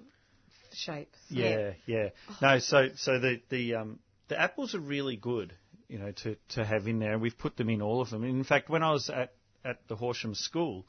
shape. 0.74 1.14
So- 1.30 1.36
Yeah, 1.36 1.72
yeah. 1.86 2.10
No, 2.42 2.60
so 2.60 2.90
so 2.96 3.20
the 3.20 3.42
the 3.50 3.76
um 3.76 4.00
the 4.28 4.40
apples 4.40 4.76
are 4.76 4.80
really 4.80 5.16
good, 5.16 5.54
you 5.88 6.00
know, 6.00 6.12
to 6.24 6.36
to 6.50 6.66
have 6.66 6.88
in 6.88 7.00
there. 7.00 7.18
We've 7.18 7.38
put 7.38 7.58
them 7.58 7.70
in 7.70 7.82
all 7.82 8.02
of 8.02 8.10
them. 8.10 8.24
In 8.24 8.44
fact, 8.44 8.70
when 8.70 8.84
I 8.84 8.92
was 8.92 9.10
at 9.10 9.34
at 9.66 9.88
the 9.88 9.96
Horsham 9.96 10.36
School, 10.36 10.86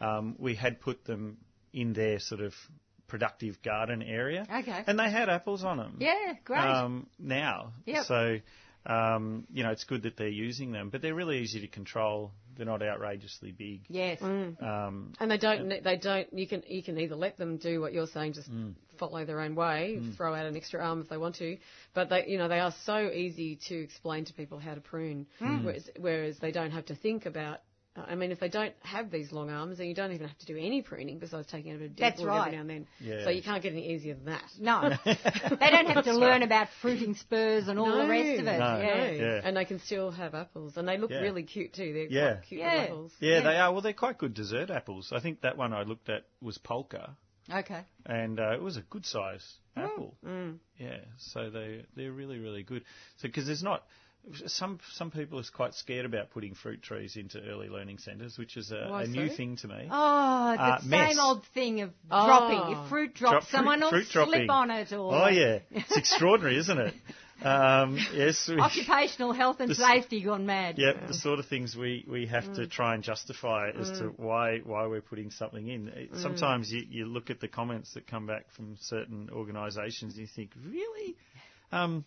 um, 0.00 0.36
we 0.38 0.54
had 0.54 0.80
put 0.80 1.04
them 1.04 1.38
in 1.72 1.92
their 1.92 2.18
sort 2.18 2.40
of 2.40 2.52
productive 3.08 3.60
garden 3.62 4.02
area. 4.02 4.46
Okay. 4.60 4.84
And 4.86 4.98
they 4.98 5.10
had 5.10 5.28
apples 5.28 5.64
on 5.64 5.76
them. 5.78 5.96
Yeah, 5.98 6.34
great. 6.44 6.60
Um, 6.60 7.06
now. 7.18 7.72
Yep. 7.86 8.04
So. 8.06 8.38
Um, 8.86 9.46
you 9.52 9.62
know, 9.62 9.72
it's 9.72 9.84
good 9.84 10.04
that 10.04 10.16
they're 10.16 10.28
using 10.28 10.72
them, 10.72 10.88
but 10.88 11.02
they're 11.02 11.14
really 11.14 11.40
easy 11.40 11.60
to 11.60 11.68
control. 11.68 12.32
They're 12.56 12.64
not 12.64 12.82
outrageously 12.82 13.52
big. 13.52 13.82
yes. 13.90 14.22
Um, 14.22 15.12
And 15.20 15.30
they 15.30 15.36
don't. 15.36 15.68
ne- 15.68 15.80
They 15.80 15.98
don't. 15.98 16.32
You 16.32 16.46
can. 16.48 16.62
You 16.66 16.82
can 16.82 16.98
either 16.98 17.14
let 17.14 17.36
them 17.36 17.58
do 17.58 17.82
what 17.82 17.92
you're 17.92 18.06
saying, 18.06 18.32
just 18.32 18.50
Mm. 18.50 18.72
follow 18.96 19.22
their 19.26 19.40
own 19.42 19.54
way, 19.54 20.00
throw 20.16 20.34
out 20.34 20.46
an 20.46 20.56
extra 20.56 20.80
arm 20.82 21.02
if 21.02 21.10
they 21.10 21.18
want 21.18 21.34
to. 21.36 21.58
But 21.92 22.08
they, 22.08 22.26
you 22.26 22.38
know, 22.38 22.48
they 22.48 22.58
are 22.58 22.72
so 22.86 23.10
easy 23.10 23.56
to 23.68 23.74
explain 23.82 24.24
to 24.24 24.32
people 24.32 24.58
how 24.58 24.74
to 24.74 24.80
prune, 24.80 25.26
Mm. 25.42 25.62
whereas, 25.64 25.90
whereas 25.98 26.38
they 26.38 26.50
don't 26.50 26.70
have 26.70 26.86
to 26.86 26.94
think 26.94 27.26
about. 27.26 27.60
Uh, 27.96 28.02
I 28.08 28.14
mean, 28.14 28.30
if 28.30 28.38
they 28.38 28.48
don't 28.48 28.74
have 28.82 29.10
these 29.10 29.32
long 29.32 29.50
arms, 29.50 29.78
then 29.78 29.88
you 29.88 29.94
don't 29.94 30.12
even 30.12 30.28
have 30.28 30.38
to 30.38 30.46
do 30.46 30.56
any 30.56 30.80
pruning 30.82 31.18
besides 31.18 31.48
taking 31.50 31.72
out 31.72 31.76
a 31.76 31.78
bit 31.80 31.90
of 31.90 31.96
dead 31.96 32.10
That's 32.12 32.20
wood 32.20 32.28
right. 32.28 32.40
every 32.46 32.52
now 32.56 32.60
and 32.60 32.70
then. 32.70 32.86
Yeah. 33.00 33.24
So 33.24 33.30
you 33.30 33.42
can't 33.42 33.62
get 33.62 33.72
any 33.72 33.92
easier 33.94 34.14
than 34.14 34.26
that. 34.26 34.44
No, 34.60 34.90
they 35.04 35.70
don't 35.70 35.86
have 35.86 36.04
to 36.04 36.12
learn 36.12 36.42
about 36.42 36.68
fruiting 36.80 37.14
spurs 37.14 37.66
and 37.68 37.78
all 37.78 37.90
the 37.90 38.06
rest 38.08 38.40
of 38.40 38.46
it. 38.46 38.58
No. 38.58 38.78
Yeah. 38.80 38.96
No. 38.96 39.10
Yeah. 39.12 39.40
And 39.42 39.56
they 39.56 39.64
can 39.64 39.80
still 39.80 40.10
have 40.12 40.34
apples, 40.34 40.76
and 40.76 40.86
they 40.86 40.98
look 40.98 41.10
Yeah. 41.10 41.20
really 41.20 41.42
cute 41.42 41.72
too. 41.72 41.92
They're 41.92 42.06
Yeah. 42.06 42.32
quite 42.34 42.46
cute 42.46 42.60
Yeah. 42.60 42.72
apples. 42.74 43.12
yeah, 43.20 43.34
Yeah. 43.34 43.40
they 43.42 43.56
are. 43.58 43.72
Well, 43.72 43.80
they're 43.82 43.92
quite 43.92 44.18
good 44.18 44.34
dessert 44.34 44.70
apples. 44.70 45.12
I 45.12 45.20
think 45.20 45.40
that 45.40 45.56
one 45.56 45.72
I 45.72 45.82
looked 45.82 46.08
at 46.08 46.24
was 46.40 46.58
polka. 46.58 47.16
Okay. 47.52 47.82
and 48.06 48.38
uh, 48.38 48.52
it 48.52 48.62
was 48.62 48.76
a 48.76 48.82
good 48.82 49.04
size 49.04 49.44
Mm. 49.76 49.84
apple. 49.84 50.14
Yeah, 50.78 50.98
so 51.18 51.50
they 51.50 51.84
they're 51.96 52.12
really 52.12 52.38
really 52.38 52.62
good. 52.62 52.84
So 53.16 53.26
because 53.28 53.46
there's 53.46 53.62
not 53.62 53.84
some 54.46 54.78
some 54.92 55.10
people 55.10 55.38
are 55.40 55.44
quite 55.54 55.74
scared 55.74 56.04
about 56.06 56.30
putting 56.30 56.54
fruit 56.54 56.82
trees 56.82 57.16
into 57.16 57.40
early 57.42 57.68
learning 57.68 57.98
centres, 57.98 58.38
which 58.38 58.56
is 58.56 58.70
a, 58.70 58.76
a 58.92 59.06
new 59.06 59.28
thing 59.28 59.56
to 59.56 59.68
me. 59.68 59.88
Oh, 59.90 60.52
the 60.56 60.62
Uh, 60.62 60.80
same 60.80 60.90
mess. 60.90 61.18
old 61.18 61.44
thing 61.54 61.80
of 61.80 61.90
Oh. 62.10 62.26
dropping. 62.26 62.76
If 62.76 62.88
fruit 62.90 63.14
drops, 63.14 63.30
Drop 63.32 63.42
fruit- 63.44 63.50
someone 63.50 63.80
will 63.80 63.90
fruit 63.90 64.06
slip 64.06 64.26
dropping. 64.28 64.50
on 64.50 64.70
it. 64.70 64.92
Or 64.92 65.14
Oh 65.14 65.28
yeah, 65.28 65.60
it's 65.70 65.96
extraordinary, 65.96 66.56
isn't 66.58 66.78
it? 66.78 66.94
Um, 67.42 67.96
yes. 68.12 68.46
we- 68.48 68.58
Occupational 68.60 69.32
health 69.32 69.60
and 69.60 69.70
This- 69.70 69.78
safety 69.78 70.20
gone 70.20 70.44
mad. 70.44 70.76
Yep, 70.76 71.06
the 71.08 71.14
sort 71.14 71.38
of 71.38 71.46
things 71.46 71.74
we, 71.74 72.04
we 72.06 72.26
have 72.26 72.44
Mm. 72.44 72.56
to 72.56 72.66
try 72.66 72.92
and 72.94 73.02
justify 73.02 73.70
as 73.70 73.90
to 73.98 74.08
why 74.18 74.58
why 74.58 74.86
we're 74.86 75.00
putting 75.00 75.30
something 75.30 75.66
in. 75.66 75.88
It- 75.88 76.16
Sometimes 76.16 76.70
you, 76.70 76.84
you 76.86 77.06
look 77.06 77.30
at 77.30 77.40
the 77.40 77.48
comments 77.48 77.94
that 77.94 78.06
come 78.06 78.26
back 78.26 78.50
from 78.50 78.76
certain 78.82 79.30
organisations 79.32 80.12
and 80.12 80.20
you 80.20 80.26
think, 80.26 80.50
really? 80.66 81.16
um, 81.72 82.04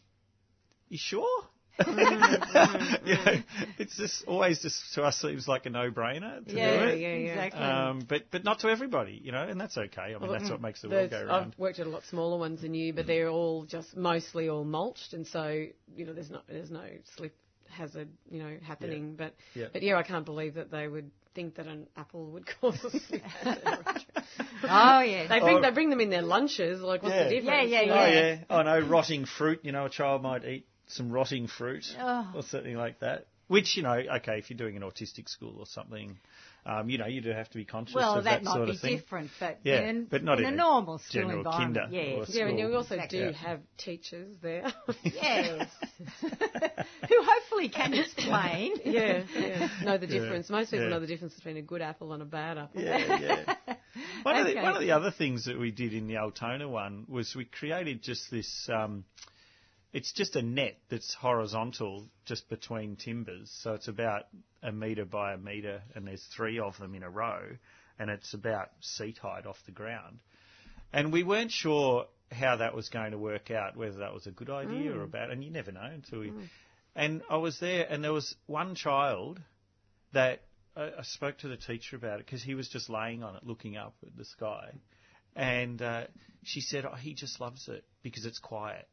you 0.90 1.00
sure? 1.00 1.44
Mm-hmm. 1.80 3.06
you 3.08 3.14
know, 3.16 3.42
it's 3.78 3.96
just 3.98 4.26
always 4.26 4.60
just 4.62 4.94
to 4.94 5.04
us 5.04 5.18
seems 5.20 5.48
like 5.48 5.66
a 5.66 5.70
no-brainer 5.70 6.46
to 6.48 6.54
yeah, 6.56 6.78
do 6.80 6.86
it. 6.86 7.00
yeah, 7.00 7.08
yeah. 7.08 7.32
exactly. 7.32 7.62
Um, 7.62 8.06
but 8.08 8.24
but 8.32 8.44
not 8.44 8.60
to 8.60 8.70
everybody, 8.70 9.20
you 9.24 9.32
know, 9.32 9.44
and 9.44 9.60
that's 9.60 9.78
okay. 9.78 10.14
I 10.16 10.20
mean, 10.20 10.32
that's 10.32 10.50
what 10.50 10.62
makes 10.62 10.82
the 10.82 10.90
world 10.90 11.10
go 11.10 11.24
round. 11.26 11.54
I've 11.54 11.60
worked 11.60 11.80
at 11.80 11.88
a 11.88 11.90
lot 11.90 12.04
smaller 12.10 12.38
ones 12.38 12.62
than 12.62 12.74
you, 12.74 12.94
but 12.94 13.08
they're 13.08 13.30
all 13.30 13.66
just 13.66 13.96
mostly 13.98 14.50
all 14.50 14.64
mulched, 14.64 15.14
and 15.14 15.26
so 15.26 15.66
you 15.96 16.06
know 16.06 16.14
there's 16.14 16.30
not 16.30 16.44
there's 16.48 16.72
no 16.72 16.86
slip 17.16 17.36
hazard 17.70 18.10
you 18.30 18.40
know 18.44 18.58
happening. 18.64 19.16
But 19.16 19.34
Yeah. 19.56 19.68
but 19.74 19.82
yeah, 19.82 19.98
I 19.98 20.04
can't 20.04 20.26
believe 20.26 20.56
that 20.56 20.70
they 20.72 20.88
would 20.88 21.10
think 21.34 21.56
that 21.56 21.66
an 21.66 21.88
apple 21.98 22.28
would 22.32 22.46
cause 22.62 22.84
a 22.84 22.92
slip 22.92 23.22
hazard. 23.44 24.06
oh 24.64 25.00
yeah. 25.02 25.28
they 25.28 25.40
bring 25.40 25.58
Oh. 25.58 25.62
they 25.62 25.72
bring 25.72 25.90
them 25.90 26.00
in 26.02 26.12
their 26.12 26.22
lunches. 26.22 26.82
Like 26.82 27.02
what's 27.02 27.16
Yeah. 27.16 27.24
the 27.24 27.30
difference? 27.32 27.70
Yeah, 27.72 27.82
yeah, 27.82 27.94
Oh 27.94 28.06
yeah. 28.06 28.14
yeah. 28.14 28.38
Oh 28.52 28.62
no, 28.62 28.80
rotting 28.80 29.26
fruit. 29.26 29.62
You 29.64 29.72
know, 29.72 29.86
a 29.86 29.90
child 29.90 30.22
might 30.22 30.46
eat 30.46 30.68
some 30.88 31.12
rotting 31.12 31.48
fruit 31.48 31.86
Oh. 32.00 32.32
or 32.36 32.44
something 32.44 32.76
like 32.76 33.00
that. 33.00 33.28
Which 33.48 33.76
you 33.76 33.84
know, 33.84 33.92
okay, 34.18 34.38
if 34.40 34.50
you're 34.50 34.58
doing 34.58 34.78
an 34.78 34.84
autistic 34.84 35.28
school 35.30 35.56
or 35.60 35.66
something, 35.66 36.18
um, 36.66 36.90
you 36.90 36.98
know, 36.98 37.08
you 37.08 37.20
do 37.20 37.30
have 37.32 37.50
to 37.50 37.58
be 37.58 37.66
conscious 37.66 37.94
well, 37.94 38.16
of 38.16 38.24
that, 38.24 38.42
that, 38.42 38.44
might 38.46 38.54
sort 38.54 38.66
be 38.68 38.72
of 38.76 38.80
thing. 38.80 38.96
different, 38.98 39.32
but 39.38 39.60
Yeah, 39.64 39.82
in, 39.82 40.06
but 40.06 40.24
not 40.24 40.40
in, 40.40 40.46
in 40.46 40.52
a 40.52 40.54
a 40.54 40.58
normal 40.58 40.98
school 41.00 41.22
general 41.24 41.38
environment. 41.40 41.76
kinder 41.76 41.88
yes. 41.96 42.30
or 42.30 42.38
Yeah, 42.38 42.48
and 42.48 42.58
you 42.58 42.74
also 42.74 42.96
Exactly. 42.96 43.20
do 43.20 43.26
Yeah. 43.26 43.32
have 43.34 43.60
teachers 43.78 44.36
there. 44.42 44.72
Yes. 45.04 45.68
Who 46.22 47.16
hopefully 47.22 47.70
can 47.70 47.94
explain. 47.94 48.76
yeah, 48.86 49.24
yeah. 49.36 49.70
Know 49.84 49.98
the 49.98 50.08
Yeah, 50.08 50.20
difference. 50.20 50.50
Most 50.50 50.72
people 50.72 50.86
yeah. 50.86 50.92
know 50.92 51.00
the 51.02 51.08
difference 51.08 51.34
between 51.34 51.58
a 51.58 51.62
good 51.62 51.82
apple 51.82 52.14
and 52.14 52.22
a 52.22 52.26
bad 52.26 52.58
apple. 52.58 52.82
Yeah, 52.82 53.20
yeah. 53.20 53.76
One, 54.24 54.38
of 54.38 54.48
the, 54.48 54.56
one 54.56 54.76
of 54.76 54.82
the 54.82 54.92
other 54.92 55.12
things 55.12 55.46
that 55.46 55.60
we 55.60 55.72
did 55.72 55.94
in 55.94 56.08
the 56.08 56.18
Altona 56.18 56.68
one 56.70 57.06
was 57.10 57.36
we 57.36 57.44
created 57.46 58.02
just 58.02 58.32
this. 58.32 58.70
Um, 58.74 59.04
it's 59.94 60.12
just 60.12 60.36
a 60.36 60.42
net 60.42 60.78
that's 60.90 61.14
horizontal, 61.14 62.10
just 62.26 62.50
between 62.50 62.96
timbers. 62.96 63.56
So 63.62 63.76
it's 63.76 63.88
about 63.88 64.24
a 64.64 64.72
metre 64.72 65.06
by 65.06 65.34
a 65.34 65.38
metre, 65.38 65.84
and 65.94 66.08
there's 66.08 66.26
three 66.36 66.60
of 66.60 66.78
them 66.80 66.96
in 66.96 67.04
a 67.04 67.10
row, 67.10 67.44
and 68.00 68.10
it's 68.10 68.34
about 68.34 68.70
seat 68.82 69.20
height 69.20 69.46
off 69.46 69.58
the 69.68 69.72
ground. 69.72 70.20
And 70.92 71.14
we 71.14 71.24
weren't 71.24 71.52
sure 71.52 72.08
how 72.32 72.58
that 72.58 72.76
was 72.76 72.90
going 72.90 73.12
to 73.12 73.20
work 73.20 73.52
out, 73.52 73.78
whether 73.78 74.00
that 74.00 74.14
was 74.14 74.26
a 74.26 74.32
good 74.32 74.50
idea 74.50 74.92
or 74.98 75.04
a 75.04 75.08
bad, 75.08 75.30
and 75.30 75.44
you 75.44 75.52
never 75.52 75.72
know 75.72 75.82
until 75.82 76.20
we. 76.20 76.34
And 76.96 77.22
I 77.30 77.38
was 77.38 77.60
there, 77.60 77.86
and 77.88 78.04
there 78.04 78.14
was 78.14 78.36
one 78.48 78.74
child 78.76 79.40
that 80.14 80.42
I, 80.76 80.86
I 81.00 81.04
spoke 81.04 81.40
to 81.40 81.48
the 81.48 81.58
teacher 81.58 81.96
about 81.96 82.20
it 82.20 82.26
because 82.26 82.44
he 82.44 82.56
was 82.56 82.68
just 82.68 82.90
laying 82.90 83.24
on 83.24 83.36
it, 83.36 83.46
looking 83.46 83.78
up 83.78 83.94
at 84.04 84.16
the 84.18 84.26
sky, 84.26 84.72
and 85.36 85.80
uh, 85.82 86.06
she 86.44 86.62
said, 86.62 86.86
"Oh, 86.86 86.96
he 86.96 87.14
just 87.14 87.40
loves 87.40 87.68
it 87.68 87.84
because 88.02 88.26
it's 88.26 88.40
quiet." 88.40 88.88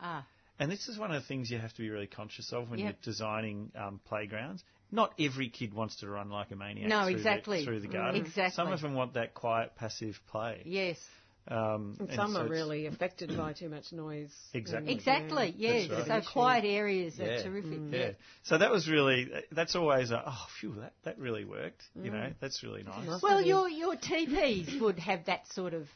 Ah, 0.00 0.26
And 0.58 0.70
this 0.70 0.88
is 0.88 0.98
one 0.98 1.10
of 1.10 1.20
the 1.20 1.26
things 1.28 1.50
you 1.50 1.58
have 1.58 1.72
to 1.74 1.82
be 1.82 1.90
really 1.90 2.06
conscious 2.06 2.52
of 2.52 2.70
when 2.70 2.78
Yep. 2.78 2.86
you're 2.86 3.12
designing 3.12 3.70
um, 3.76 4.00
playgrounds. 4.06 4.64
Not 4.90 5.12
every 5.18 5.48
kid 5.48 5.74
wants 5.74 5.96
to 5.96 6.08
run 6.08 6.30
like 6.30 6.50
a 6.50 6.56
maniac 6.56 6.88
No, 6.88 7.04
through, 7.04 7.16
exactly. 7.16 7.58
the, 7.60 7.64
through 7.64 7.80
the 7.80 7.88
Mm. 7.88 7.92
garden. 7.92 8.20
Exactly. 8.22 8.54
Some 8.54 8.72
of 8.72 8.80
them 8.80 8.94
want 8.94 9.14
that 9.14 9.34
quiet, 9.34 9.74
passive 9.76 10.18
play. 10.28 10.62
yes. 10.64 10.96
Um, 11.48 11.94
And 12.00 12.08
and 12.08 12.16
some 12.16 12.32
so 12.32 12.40
are 12.40 12.48
really 12.48 12.86
affected 12.86 13.36
by 13.36 13.52
too 13.52 13.68
much 13.68 13.92
noise. 13.92 14.34
Exactly. 14.52 14.92
Exactly, 14.92 15.54
yes. 15.56 15.88
right. 15.88 16.24
So 16.24 16.32
quiet 16.32 16.64
areas 16.64 17.20
are 17.20 17.24
Yeah. 17.34 17.42
terrific. 17.44 17.78
Yeah. 17.92 18.10
So 18.42 18.58
that 18.58 18.72
was 18.72 18.88
really, 18.88 19.30
that's 19.52 19.76
always 19.76 20.10
a, 20.10 20.24
oh, 20.26 20.46
phew, 20.58 20.74
that, 20.80 20.94
that 21.04 21.18
really 21.20 21.44
worked. 21.44 21.84
You 21.94 22.10
know, 22.10 22.32
that's 22.40 22.64
really 22.64 22.82
nice. 22.82 23.06
Nice. 23.06 23.22
Well, 23.22 23.40
your 23.40 23.68
your 23.68 23.94
TPs 23.94 24.80
would 24.80 24.98
have 24.98 25.26
that 25.26 25.46
sort 25.52 25.72
of 25.72 25.86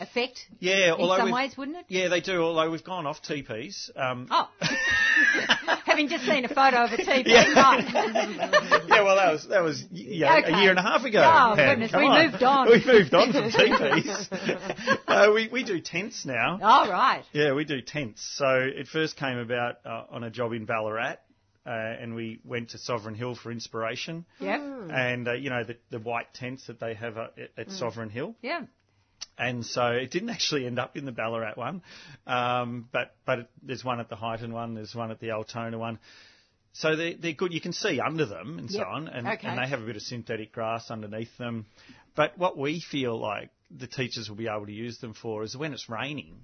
effect 0.00 0.46
Yeah, 0.60 0.94
in 0.96 1.08
some 1.16 1.30
ways, 1.30 1.56
wouldn't 1.56 1.76
it? 1.76 1.84
Yeah, 1.88 2.08
they 2.08 2.20
do, 2.20 2.40
although 2.42 2.70
we've 2.70 2.84
gone 2.84 3.06
off 3.06 3.22
TPs. 3.22 3.90
Um, 3.96 4.26
Oh, 4.30 4.48
having 5.84 6.08
just 6.08 6.24
seen 6.24 6.44
a 6.44 6.48
photo 6.48 6.84
of 6.84 6.92
a 6.92 6.96
TP, 6.96 7.26
Yeah. 7.26 7.44
yeah, 8.88 9.02
well, 9.02 9.16
that 9.16 9.32
was 9.32 9.48
that 9.48 9.62
was 9.62 9.84
yeah, 9.90 10.38
Okay. 10.38 10.52
a 10.52 10.60
year 10.60 10.70
and 10.70 10.78
a 10.78 10.82
half 10.82 11.04
ago. 11.04 11.20
Oh, 11.20 11.54
Pam, 11.56 11.68
goodness, 11.80 11.92
we 11.96 12.06
on. 12.06 12.26
moved 12.30 12.42
on. 12.42 12.68
We 12.68 12.84
moved 12.84 13.14
on 13.14 13.32
from 13.32 13.50
teepees. 13.50 14.28
uh, 15.06 15.30
we 15.34 15.48
we 15.48 15.64
do 15.64 15.80
tents 15.80 16.24
now. 16.24 16.58
All 16.62 16.90
right. 16.90 17.24
Yeah, 17.32 17.54
we 17.54 17.64
do 17.64 17.80
tents. 17.80 18.22
So 18.36 18.46
it 18.60 18.86
first 18.88 19.16
came 19.16 19.38
about 19.38 19.76
uh, 19.84 20.04
on 20.10 20.24
a 20.24 20.30
job 20.30 20.52
in 20.52 20.64
Ballarat, 20.66 21.16
uh, 21.66 21.70
and 21.70 22.14
we 22.14 22.40
went 22.44 22.70
to 22.70 22.78
Sovereign 22.78 23.14
Hill 23.14 23.34
for 23.34 23.50
inspiration. 23.50 24.24
Yep. 24.40 24.60
And 24.90 25.28
uh, 25.28 25.32
you 25.34 25.50
know 25.50 25.64
the, 25.64 25.76
the 25.90 25.98
white 25.98 26.32
tents 26.34 26.66
that 26.68 26.80
they 26.80 26.94
have 26.94 27.16
uh, 27.16 27.28
at, 27.36 27.50
at 27.58 27.68
Mm. 27.68 27.78
Sovereign 27.78 28.10
Hill. 28.10 28.34
Yeah. 28.42 28.62
And 29.38 29.64
so 29.64 29.88
it 29.88 30.10
didn't 30.10 30.30
actually 30.30 30.66
end 30.66 30.78
up 30.78 30.96
in 30.96 31.04
the 31.04 31.12
Ballarat 31.12 31.56
one, 31.56 31.82
um, 32.26 32.88
but 32.92 33.14
but 33.24 33.50
there's 33.62 33.84
one 33.84 34.00
at 34.00 34.08
the 34.08 34.16
Highton 34.16 34.52
one, 34.52 34.74
there's 34.74 34.94
one 34.94 35.10
at 35.10 35.20
the 35.20 35.30
Altona 35.32 35.78
one. 35.78 35.98
So 36.74 36.94
they're, 36.94 37.14
they're 37.18 37.32
good. 37.32 37.52
You 37.52 37.60
can 37.60 37.72
see 37.72 37.98
under 37.98 38.26
them 38.26 38.58
and 38.58 38.70
so 38.70 38.82
on, 38.84 39.08
and, 39.08 39.26
Okay. 39.26 39.48
and 39.48 39.58
they 39.58 39.66
have 39.68 39.82
a 39.82 39.86
bit 39.86 39.96
of 39.96 40.02
synthetic 40.02 40.52
grass 40.52 40.90
underneath 40.90 41.36
them. 41.36 41.66
But 42.14 42.38
what 42.38 42.56
we 42.56 42.80
feel 42.80 43.18
like 43.18 43.50
the 43.70 43.86
teachers 43.86 44.28
will 44.28 44.36
be 44.36 44.48
able 44.48 44.66
to 44.66 44.72
use 44.72 44.98
them 44.98 45.14
for 45.14 45.42
is 45.42 45.56
when 45.56 45.72
it's 45.72 45.88
raining, 45.88 46.36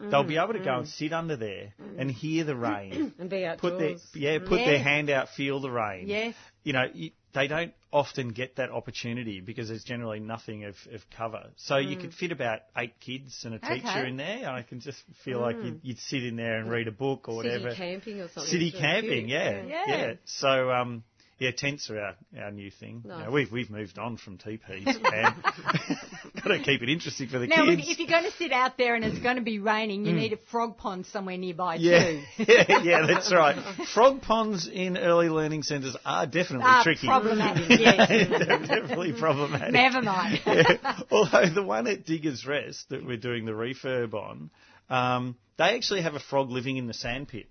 they'll 0.00 0.24
be 0.24 0.34
mm, 0.34 0.42
able 0.44 0.54
to 0.54 0.64
go 0.64 0.78
and 0.78 0.86
mm. 0.86 0.90
sit 0.98 1.12
under 1.12 1.36
there 1.36 1.72
mm. 1.80 1.98
and 2.00 2.10
hear 2.10 2.44
the 2.44 2.56
rain. 2.70 3.12
And 3.18 3.30
be 3.30 3.46
Put 3.58 3.78
their 3.78 3.90
outdoors. 3.90 4.06
yeah, 4.14 4.38
put 4.38 4.56
their 4.58 4.74
Yes. 4.74 4.84
hand 4.84 5.10
out, 5.10 5.28
feel 5.30 5.60
the 5.60 5.70
rain 5.70 6.08
Yes. 6.08 6.34
you 6.62 6.72
know, 6.72 6.84
you, 6.92 7.10
they 7.32 7.48
don't 7.48 7.72
often 7.92 8.28
get 8.30 8.56
that 8.56 8.70
opportunity 8.70 9.40
because 9.40 9.68
there's 9.68 9.82
generally 9.84 10.20
nothing 10.20 10.64
of, 10.64 10.76
of 10.92 11.02
cover. 11.16 11.48
So 11.56 11.76
you 11.78 11.96
could 11.96 12.14
fit 12.14 12.30
about 12.32 12.60
eight 12.76 12.94
kids 13.00 13.44
and 13.44 13.54
a 13.54 13.58
teacher 13.58 13.88
Okay. 13.88 14.08
in 14.08 14.16
there, 14.16 14.38
and 14.38 14.48
I 14.50 14.62
can 14.62 14.80
just 14.80 15.02
feel 15.24 15.40
like 15.40 15.56
you'd, 15.56 15.80
you'd 15.82 15.98
sit 15.98 16.24
in 16.24 16.36
there 16.36 16.58
and 16.58 16.70
read 16.70 16.86
a 16.88 16.92
book 16.92 17.28
or 17.28 17.36
whatever. 17.36 17.54
City 17.54 17.64
whatever. 17.64 17.76
camping 17.76 18.20
or 18.20 18.28
something. 18.28 18.50
City 18.50 18.66
It's 18.68 18.74
really 18.76 18.86
camping, 18.86 19.18
cute. 19.26 19.30
yeah, 19.30 19.62
Yeah. 19.64 19.84
yeah. 19.88 20.12
So, 20.26 20.70
um, 20.70 21.02
yeah, 21.38 21.50
tents 21.50 21.90
are 21.90 21.98
our, 22.00 22.14
our 22.40 22.50
new 22.52 22.70
thing. 22.70 23.02
You 23.04 23.10
know, 23.10 23.18
Nice. 23.18 23.30
we've 23.30 23.52
we've 23.52 23.70
moved 23.70 23.98
on 23.98 24.16
from 24.16 24.38
teepees, 24.38 24.86
man. 25.02 25.34
Got 26.48 26.58
to 26.58 26.62
keep 26.62 26.82
it 26.82 26.88
interesting 26.88 27.28
for 27.28 27.38
the 27.38 27.46
Now, 27.46 27.64
if, 27.68 27.78
kids. 27.78 27.90
if 27.90 27.98
you're 27.98 28.08
going 28.08 28.24
to 28.24 28.30
sit 28.32 28.52
out 28.52 28.76
there 28.76 28.94
and 28.94 29.04
it's 29.04 29.18
going 29.18 29.36
to 29.36 29.42
be 29.42 29.58
raining, 29.58 30.04
you 30.04 30.12
need 30.12 30.32
a 30.32 30.36
frog 30.50 30.76
pond 30.76 31.06
somewhere 31.06 31.36
nearby 31.38 31.76
yeah, 31.76 32.10
too. 32.10 32.22
yeah, 32.46 32.82
yeah, 32.82 33.06
that's 33.06 33.32
right. 33.32 33.56
Frog 33.94 34.20
ponds 34.22 34.68
in 34.70 34.98
early 34.98 35.28
learning 35.28 35.62
centres 35.62 35.96
are 36.04 36.26
definitely 36.26 36.66
Ah, 36.66 36.82
tricky. 36.84 37.06
problematic, 37.06 37.68
yes. 37.80 38.08
They're 38.08 38.58
definitely 38.58 39.12
problematic. 39.12 39.72
Never 39.72 40.02
mind. 40.02 40.40
Yeah. 40.46 41.00
Although 41.10 41.48
the 41.54 41.62
one 41.62 41.86
at 41.86 42.04
Diggers 42.04 42.46
Rest 42.46 42.90
that 42.90 43.04
we're 43.04 43.16
doing 43.16 43.44
the 43.46 43.52
refurb 43.52 44.14
on, 44.14 44.50
um, 44.90 45.36
they 45.56 45.74
actually 45.74 46.02
have 46.02 46.14
a 46.14 46.20
frog 46.20 46.50
living 46.50 46.76
in 46.76 46.86
the 46.86 46.94
sandpit. 46.94 47.46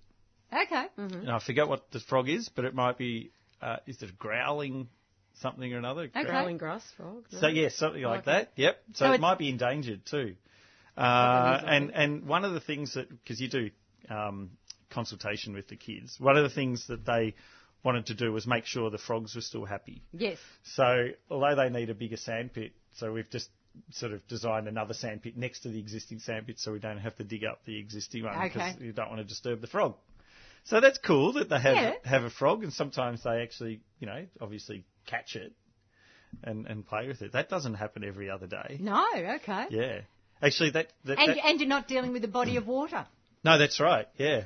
Okay. 0.54 0.86
And 0.98 1.32
I 1.32 1.40
forget 1.40 1.68
what 1.68 1.90
the 1.92 2.00
frog 2.00 2.30
is, 2.30 2.50
but 2.50 2.66
it 2.66 2.76
might 2.76 2.98
be, 2.98 3.32
uh, 3.62 3.78
is 3.88 4.02
it 4.04 4.18
growling 4.20 4.88
something 5.42 5.74
or 5.74 5.78
another? 5.78 6.04
Okay. 6.04 6.24
Growling 6.24 6.58
grass 6.58 6.84
frog. 6.98 7.26
no? 7.32 7.40
So 7.40 7.48
yeah, 7.48 7.70
something 7.70 8.02
like 8.04 8.26
that. 8.26 8.52
Yep. 8.56 8.78
So, 8.94 9.06
So 9.06 9.12
it 9.14 9.22
might 9.22 9.38
be 9.38 9.50
endangered 9.50 10.06
too. 10.06 10.36
Uh, 10.96 11.02
Probably 11.02 11.52
is, 11.52 11.64
I 11.64 11.76
and 11.76 11.92
and 11.92 12.28
one 12.28 12.46
of 12.46 12.54
the 12.54 12.60
things 12.60 12.94
that 12.94 13.10
because 13.10 13.42
you 13.42 13.50
do 13.50 13.70
um, 14.10 14.52
consultation 14.90 15.54
with 15.54 15.68
the 15.68 15.76
kids, 15.76 16.20
one 16.20 16.38
of 16.38 16.44
the 16.44 16.54
things 16.54 16.88
that 16.88 17.06
they 17.06 17.34
wanted 17.84 18.06
to 18.08 18.14
do 18.14 18.32
was 18.32 18.48
make 18.48 18.66
sure 18.66 18.90
the 18.90 18.98
frogs 18.98 19.36
were 19.36 19.42
still 19.42 19.66
happy. 19.66 20.02
Yes. 20.14 20.38
So 20.64 21.08
although 21.30 21.56
they 21.56 21.70
need 21.70 21.90
a 21.90 21.94
bigger 21.96 22.18
sandpit, 22.18 22.72
so 22.96 23.12
we've 23.12 23.30
just 23.30 23.50
sort 23.92 24.14
of 24.14 24.26
designed 24.28 24.68
another 24.68 24.94
sandpit 24.94 25.36
next 25.36 25.62
to 25.62 25.70
the 25.70 25.80
existing 25.80 26.20
sandpit, 26.20 26.60
so 26.60 26.72
we 26.72 26.80
don't 26.80 27.00
have 27.00 27.16
to 27.18 27.24
dig 27.24 27.44
up 27.44 27.66
the 27.66 27.78
existing 27.80 28.24
one 28.24 28.40
because 28.44 28.76
Okay. 28.76 28.86
you 28.86 28.94
don't 28.94 29.10
want 29.10 29.20
to 29.20 29.26
disturb 29.28 29.62
the 29.62 29.68
frog. 29.68 29.96
So 30.66 30.80
that's 30.80 31.00
cool 31.00 31.34
that 31.34 31.50
they 31.50 31.60
have 31.60 31.76
Yeah. 31.76 31.94
have 32.06 32.24
a 32.24 32.30
frog, 32.30 32.64
and 32.64 32.72
sometimes 32.72 33.24
they 33.24 33.42
actually, 33.42 33.82
you 34.00 34.08
know, 34.08 34.28
obviously 34.40 34.86
catch 35.06 35.36
it 35.36 35.54
and 36.44 36.66
and 36.68 36.86
play 36.86 37.08
with 37.08 37.22
it. 37.22 37.34
That 37.34 37.50
doesn't 37.50 37.76
happen 37.76 38.04
every 38.04 38.30
other 38.30 38.48
day. 38.48 38.78
No. 38.80 39.06
Okay. 39.16 39.66
Yeah, 39.70 40.00
actually, 40.42 40.72
that, 40.72 40.88
that, 41.06 41.20
And 41.20 41.30
that- 41.30 41.46
and 41.46 41.60
you're 41.60 41.70
not 41.70 41.88
dealing 41.88 42.12
with 42.14 42.24
a 42.24 42.28
body 42.30 42.58
of 42.58 42.68
water. 42.68 43.06
no, 43.44 43.58
that's 43.58 43.80
right. 43.80 44.08
Yeah, 44.18 44.46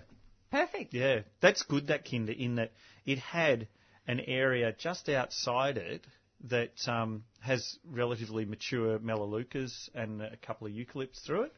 Perfect. 0.52 0.94
yeah, 0.94 1.22
that's 1.42 1.64
good. 1.64 1.88
That 1.88 2.10
kinder 2.10 2.32
in 2.34 2.56
that 2.56 2.72
it 3.06 3.20
had 3.20 3.68
an 4.08 4.20
area 4.22 4.74
just 4.78 5.10
outside 5.10 5.78
it 5.78 6.06
that 6.50 6.72
um, 6.88 7.24
has 7.42 7.78
relatively 7.90 8.46
mature 8.46 9.00
melaleucas 9.00 9.90
and 9.96 10.22
a 10.22 10.38
couple 10.38 10.68
of 10.68 10.74
eucalypts 10.74 11.20
through 11.26 11.44
it. 11.44 11.54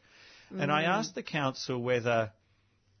And 0.58 0.72
I 0.72 0.82
asked 0.82 1.14
the 1.14 1.22
council 1.22 1.80
whether 1.80 2.32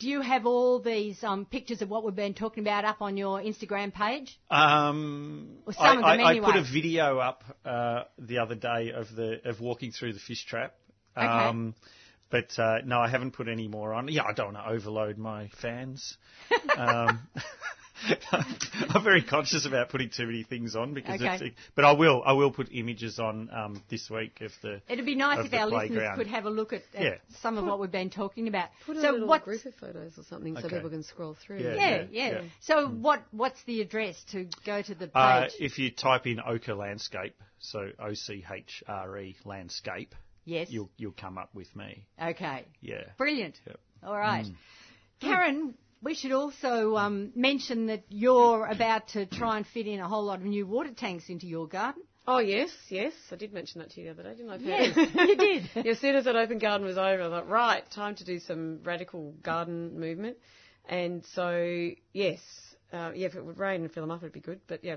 do 0.01 0.09
you 0.09 0.21
have 0.21 0.45
all 0.45 0.81
these 0.81 1.23
um, 1.23 1.47
pictures 1.47 1.83
of 1.83 1.89
what 1.89 2.05
we've 2.05 2.17
been 2.17 2.35
talking 2.35 2.65
about 2.65 2.85
up 2.85 3.01
on 3.01 3.17
your 3.17 3.41
Instagram 3.41 3.95
page? 3.95 4.37
Um, 4.51 5.59
I, 5.69 5.73
some 5.73 5.99
of 5.99 6.03
them 6.03 6.27
I, 6.27 6.33
I 6.33 6.41
put 6.41 6.57
a 6.57 6.65
video 6.65 7.19
up 7.19 7.45
uh, 7.65 8.03
the 8.19 8.39
other 8.39 8.57
day 8.57 8.91
of 8.93 9.15
the 9.15 9.49
of 9.49 9.61
walking 9.61 9.93
through 9.93 10.15
the 10.15 10.21
fish 10.21 10.45
trap. 10.45 10.75
Okay. 11.17 11.27
Um, 11.27 11.77
but 12.31 12.59
uh, 12.59 12.79
no, 12.85 12.99
I 12.99 13.09
haven't 13.09 13.31
put 13.33 13.49
any 13.49 13.69
more 13.69 13.95
on. 13.95 14.09
Yeah, 14.09 14.25
I 14.25 14.33
don't 14.33 14.55
want 14.55 14.67
to 14.67 14.73
overload 14.73 15.17
my 15.17 15.49
fans. 15.63 16.17
um, 16.77 17.21
I'm 18.33 19.03
very 19.05 19.23
conscious 19.23 19.67
about 19.67 19.89
putting 19.91 20.11
too 20.11 20.27
many 20.27 20.43
things 20.43 20.77
on 20.77 20.95
because, 20.95 21.21
Okay. 21.21 21.47
it's, 21.47 21.57
but 21.75 21.85
I 21.85 21.93
will. 21.93 22.23
I 22.25 22.33
will 22.33 22.51
put 22.51 22.69
images 22.73 23.19
on 23.19 23.49
um, 23.53 23.83
this 23.89 24.09
week 24.11 24.41
of 24.41 24.53
the. 24.63 24.81
It'd 24.89 25.05
be 25.07 25.15
nice 25.15 25.45
if 25.45 25.51
the 25.51 25.59
our 25.59 25.67
listeners 25.67 26.09
could 26.17 26.27
have 26.29 26.47
a 26.47 26.51
look 26.51 26.73
at, 26.73 26.83
at 26.95 27.03
Yeah. 27.03 27.15
some 27.41 27.59
of 27.59 27.65
what 27.65 27.81
we've 27.81 27.91
been 27.91 28.11
talking 28.11 28.49
about. 28.49 28.69
Put 28.87 28.97
a 28.97 29.01
so 29.01 29.11
little 29.11 29.29
what? 29.29 29.45
group 29.45 29.65
of 29.65 29.75
photos 29.75 30.19
or 30.19 30.25
something 30.25 30.57
so 30.57 30.69
people 30.69 30.91
can 30.91 31.03
scroll 31.03 31.37
through. 31.45 31.59
Yeah. 31.61 31.75
Yeah, 31.75 32.05
yeah. 32.11 32.31
yeah. 32.31 32.41
So 32.61 32.89
what? 32.89 33.23
What's 33.33 33.63
the 33.65 33.81
address 33.81 34.23
to 34.33 34.47
go 34.65 34.83
to 34.83 34.95
the 34.95 35.11
Uh, 35.15 35.43
page? 35.43 35.53
if 35.61 35.79
you 35.79 35.91
type 35.91 36.27
in 36.27 36.41
Ochre 36.41 36.75
Landscape, 36.75 37.35
so 37.59 37.91
O 37.99 38.15
C 38.15 38.45
H 38.51 38.83
R 38.87 39.19
E 39.19 39.37
Landscape, 39.45 40.15
yes. 40.45 40.69
you'll 40.71 40.91
you'll 40.97 41.13
come 41.13 41.39
up 41.39 41.55
with 41.55 41.75
me. 41.75 42.07
Okay. 42.23 42.65
Yeah. 42.81 43.05
Brilliant. 43.17 43.59
Yep. 43.67 43.81
All 44.05 44.17
right. 44.17 44.47
Karen, 45.21 45.75
we 46.03 46.15
should 46.15 46.33
also 46.33 46.97
um, 46.97 47.33
mention 47.35 47.87
that 47.87 48.05
you're 48.09 48.67
about 48.67 49.09
to 49.09 49.27
try 49.27 49.57
and 49.57 49.67
fit 49.67 49.87
in 49.87 50.01
a 50.01 50.09
whole 50.09 50.25
lot 50.25 50.41
of 50.41 50.45
new 50.45 50.67
water 50.67 50.93
tanks 50.95 51.29
into 51.29 51.47
your 51.47 51.67
garden. 51.67 52.03
Oh 52.27 52.39
yes, 52.39 52.71
yes. 52.91 53.15
I 53.33 53.37
did 53.37 53.55
mention 53.55 53.81
that 53.81 53.91
to 53.93 54.01
you 54.01 54.07
the 54.07 54.13
other 54.13 54.23
day, 54.23 54.37
didn't 54.37 54.51
I? 54.51 54.57
Yes, 54.57 54.97
you 55.15 55.37
did. 55.37 55.71
Yeah, 55.87 55.93
as 55.93 55.99
soon 55.99 56.15
as 56.15 56.25
that 56.25 56.37
open 56.37 56.59
garden 56.59 56.87
was 56.87 56.99
over, 56.99 57.23
I 57.23 57.29
thought, 57.29 57.49
right, 57.49 57.91
time 57.91 58.17
to 58.17 58.25
do 58.25 58.39
some 58.39 58.81
radical 58.85 59.33
garden 59.43 59.99
movement. 59.99 60.37
And 60.87 61.25
so, 61.35 61.91
yes, 62.13 62.41
uh, 62.93 63.13
yeah, 63.15 63.27
if 63.27 63.35
it 63.35 63.45
would 63.45 63.59
rain 63.59 63.83
and 63.83 63.93
fill 63.93 64.03
them 64.03 64.11
up, 64.11 64.23
it'd 64.23 64.33
be 64.33 64.41
good. 64.41 64.61
But 64.67 64.85
yeah, 64.85 64.97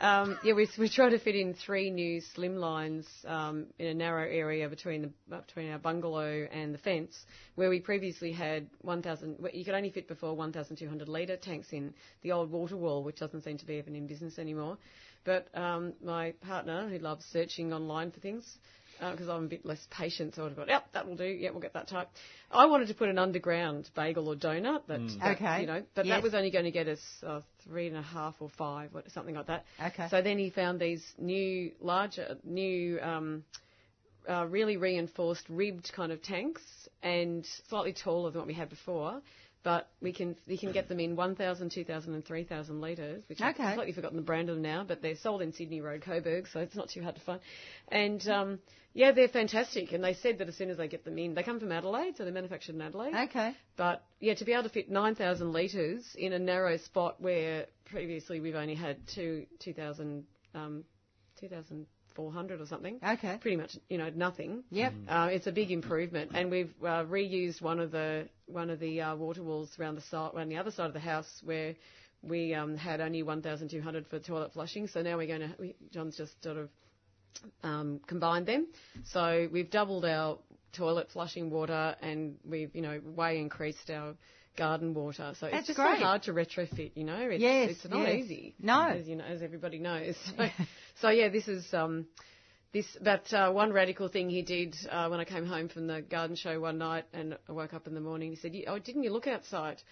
um, 0.00 0.38
yeah, 0.44 0.52
we 0.54 0.68
we 0.78 0.88
try 0.88 1.08
to 1.08 1.18
fit 1.18 1.34
in 1.34 1.54
three 1.54 1.90
new 1.90 2.20
slim 2.20 2.56
lines 2.56 3.06
um, 3.26 3.66
in 3.78 3.86
a 3.86 3.94
narrow 3.94 4.28
area 4.28 4.68
between 4.68 5.02
the 5.02 5.10
between 5.28 5.70
our 5.72 5.78
bungalow 5.78 6.46
and 6.52 6.72
the 6.72 6.78
fence, 6.78 7.26
where 7.56 7.68
we 7.68 7.80
previously 7.80 8.30
had 8.30 8.68
1,000. 8.82 9.36
You 9.52 9.64
could 9.64 9.74
only 9.74 9.90
fit 9.90 10.06
before 10.06 10.34
1,200 10.34 11.08
litre 11.08 11.36
tanks 11.36 11.68
in 11.72 11.92
the 12.22 12.30
old 12.32 12.50
water 12.50 12.76
wall, 12.76 13.02
which 13.02 13.18
doesn't 13.18 13.42
seem 13.42 13.58
to 13.58 13.66
be 13.66 13.74
even 13.74 13.96
in 13.96 14.06
business 14.06 14.38
anymore. 14.38 14.78
But 15.24 15.48
um, 15.54 15.94
my 16.02 16.32
partner, 16.46 16.88
who 16.88 16.98
loves 16.98 17.24
searching 17.32 17.72
online 17.72 18.12
for 18.12 18.20
things, 18.20 18.58
because 19.00 19.28
I'm 19.28 19.44
a 19.44 19.48
bit 19.48 19.64
less 19.64 19.86
patient, 19.90 20.34
so 20.34 20.44
I'd 20.44 20.48
have 20.48 20.56
got, 20.56 20.68
yep, 20.68 20.92
that 20.92 21.06
will 21.06 21.16
do. 21.16 21.24
Yep, 21.24 21.52
we'll 21.52 21.60
get 21.62 21.74
that 21.74 21.88
type. 21.88 22.08
I 22.50 22.66
wanted 22.66 22.88
to 22.88 22.94
put 22.94 23.08
an 23.08 23.18
underground 23.18 23.90
bagel 23.94 24.28
or 24.28 24.34
donut. 24.36 24.86
That, 24.88 25.00
that, 25.20 25.36
Okay. 25.36 25.60
You 25.62 25.66
know, 25.66 25.82
but 25.94 26.06
Yes. 26.06 26.16
that 26.16 26.22
was 26.22 26.34
only 26.34 26.50
going 26.50 26.64
to 26.64 26.70
get 26.70 26.88
us 26.88 27.00
uh, 27.26 27.40
three 27.64 27.86
and 27.88 27.96
a 27.96 28.02
half 28.02 28.34
or 28.40 28.48
five, 28.48 28.90
or 28.94 29.02
something 29.08 29.34
like 29.34 29.46
that. 29.46 29.64
Okay. 29.84 30.08
So 30.10 30.22
then 30.22 30.38
he 30.38 30.50
found 30.50 30.80
these 30.80 31.04
new, 31.18 31.72
larger, 31.80 32.36
new, 32.44 33.00
um, 33.00 33.44
uh, 34.28 34.46
really 34.46 34.76
reinforced 34.76 35.44
ribbed 35.48 35.90
kind 35.94 36.12
of 36.12 36.22
tanks 36.22 36.62
and 37.02 37.46
slightly 37.68 37.92
taller 37.92 38.30
than 38.30 38.40
what 38.40 38.48
we 38.48 38.54
had 38.54 38.68
before. 38.68 39.22
But 39.64 39.88
we 40.00 40.12
can 40.12 40.36
we 40.46 40.56
can 40.56 40.72
get 40.72 40.88
them 40.88 41.00
in 41.00 41.16
1,000, 41.16 41.70
2,000 41.70 42.14
and 42.14 42.24
3,000 42.24 42.80
litres, 42.80 43.24
which 43.28 43.40
I've 43.40 43.54
Okay. 43.54 43.64
completely 43.64 43.92
forgotten 43.92 44.16
the 44.16 44.22
brand 44.22 44.48
of 44.48 44.56
them 44.56 44.62
now, 44.62 44.84
but 44.84 45.02
they're 45.02 45.16
sold 45.16 45.42
in 45.42 45.52
Sydney 45.52 45.80
Road, 45.80 46.02
Coburg, 46.02 46.46
so 46.46 46.60
it's 46.60 46.76
not 46.76 46.88
too 46.90 47.02
hard 47.02 47.16
to 47.16 47.20
find. 47.22 47.40
And 47.88 48.26
um, 48.28 48.58
yeah, 48.94 49.12
they're 49.12 49.28
fantastic. 49.28 49.92
And 49.92 50.02
they 50.02 50.14
said 50.14 50.38
that 50.38 50.48
as 50.48 50.56
soon 50.56 50.70
as 50.70 50.76
they 50.76 50.88
get 50.88 51.04
them 51.04 51.18
in, 51.18 51.34
they 51.34 51.42
come 51.42 51.58
from 51.58 51.72
Adelaide, 51.72 52.16
so 52.16 52.24
they're 52.24 52.32
manufactured 52.32 52.76
in 52.76 52.80
Adelaide. 52.80 53.14
Okay. 53.14 53.54
But 53.76 54.04
yeah, 54.20 54.34
to 54.34 54.44
be 54.44 54.52
able 54.52 54.64
to 54.64 54.68
fit 54.68 54.90
9,000 54.90 55.52
litres 55.52 56.04
in 56.16 56.32
a 56.32 56.38
narrow 56.38 56.76
spot 56.76 57.20
where 57.20 57.66
previously 57.84 58.40
we've 58.40 58.54
only 58.54 58.74
had 58.74 58.96
two 59.08 59.46
2,000, 59.58 60.24
um, 60.54 60.84
2,400 62.18 62.60
or 62.60 62.66
something. 62.66 62.98
Okay. 63.06 63.38
Pretty 63.40 63.56
much, 63.56 63.76
you 63.88 63.98
know, 63.98 64.10
nothing. 64.14 64.64
Yep. 64.70 64.92
Uh, 65.08 65.28
it's 65.30 65.46
a 65.46 65.52
big 65.52 65.70
improvement, 65.70 66.32
and 66.34 66.50
we've 66.50 66.72
uh, 66.82 67.04
reused 67.04 67.62
one 67.62 67.78
of 67.80 67.90
the 67.92 68.28
one 68.46 68.70
of 68.70 68.80
the 68.80 69.00
uh, 69.00 69.16
water 69.16 69.42
walls 69.42 69.70
around 69.78 69.94
the 69.94 70.00
side, 70.02 70.30
around 70.34 70.48
the 70.48 70.56
other 70.56 70.70
side 70.70 70.86
of 70.86 70.94
the 70.94 71.00
house 71.00 71.28
where 71.44 71.74
we 72.22 72.54
um, 72.54 72.76
had 72.76 73.00
only 73.00 73.22
1,200 73.22 74.06
for 74.08 74.18
toilet 74.18 74.52
flushing. 74.52 74.88
So 74.88 75.02
now 75.02 75.16
we're 75.16 75.26
going 75.28 75.40
to. 75.48 75.54
We, 75.58 75.74
John's 75.92 76.16
just 76.16 76.42
sort 76.42 76.56
of 76.56 76.68
um, 77.62 78.00
combined 78.06 78.46
them. 78.46 78.66
So 79.12 79.48
we've 79.52 79.70
doubled 79.70 80.04
our 80.04 80.38
toilet 80.76 81.08
flushing 81.12 81.50
water, 81.50 81.94
and 82.02 82.36
we've 82.48 82.74
you 82.74 82.82
know 82.82 83.00
way 83.04 83.38
increased 83.38 83.90
our 83.90 84.14
garden 84.56 84.92
water. 84.92 85.34
So 85.38 85.46
That's 85.46 85.58
it's 85.60 85.66
just 85.68 85.78
great. 85.78 85.98
so 86.00 86.04
hard 86.04 86.22
to 86.24 86.32
retrofit. 86.32 86.90
You 86.96 87.04
know, 87.04 87.20
it's, 87.30 87.40
Yes, 87.40 87.70
it's 87.70 87.84
not 87.88 88.00
yes. 88.08 88.24
easy. 88.24 88.54
No. 88.60 88.88
as 88.88 89.06
you 89.06 89.14
know, 89.14 89.24
as 89.24 89.40
everybody 89.42 89.78
knows. 89.78 90.16
So, 90.36 90.48
so 91.00 91.10
yeah, 91.10 91.28
this 91.28 91.48
is. 91.48 91.72
Um, 91.72 92.06
this, 92.72 92.86
but 93.02 93.32
uh, 93.32 93.50
one 93.50 93.72
radical 93.72 94.08
thing 94.08 94.28
he 94.28 94.42
did 94.42 94.76
uh, 94.90 95.08
when 95.08 95.20
I 95.20 95.24
came 95.24 95.46
home 95.46 95.68
from 95.68 95.86
the 95.86 96.02
garden 96.02 96.36
show 96.36 96.60
one 96.60 96.76
night, 96.76 97.04
and 97.14 97.36
I 97.48 97.52
woke 97.52 97.72
up 97.72 97.86
in 97.86 97.94
the 97.94 98.00
morning. 98.00 98.30
He 98.30 98.36
said, 98.36 98.54
"Oh, 98.66 98.78
didn't 98.78 99.04
you 99.04 99.10
look 99.10 99.26
outside?" 99.26 99.82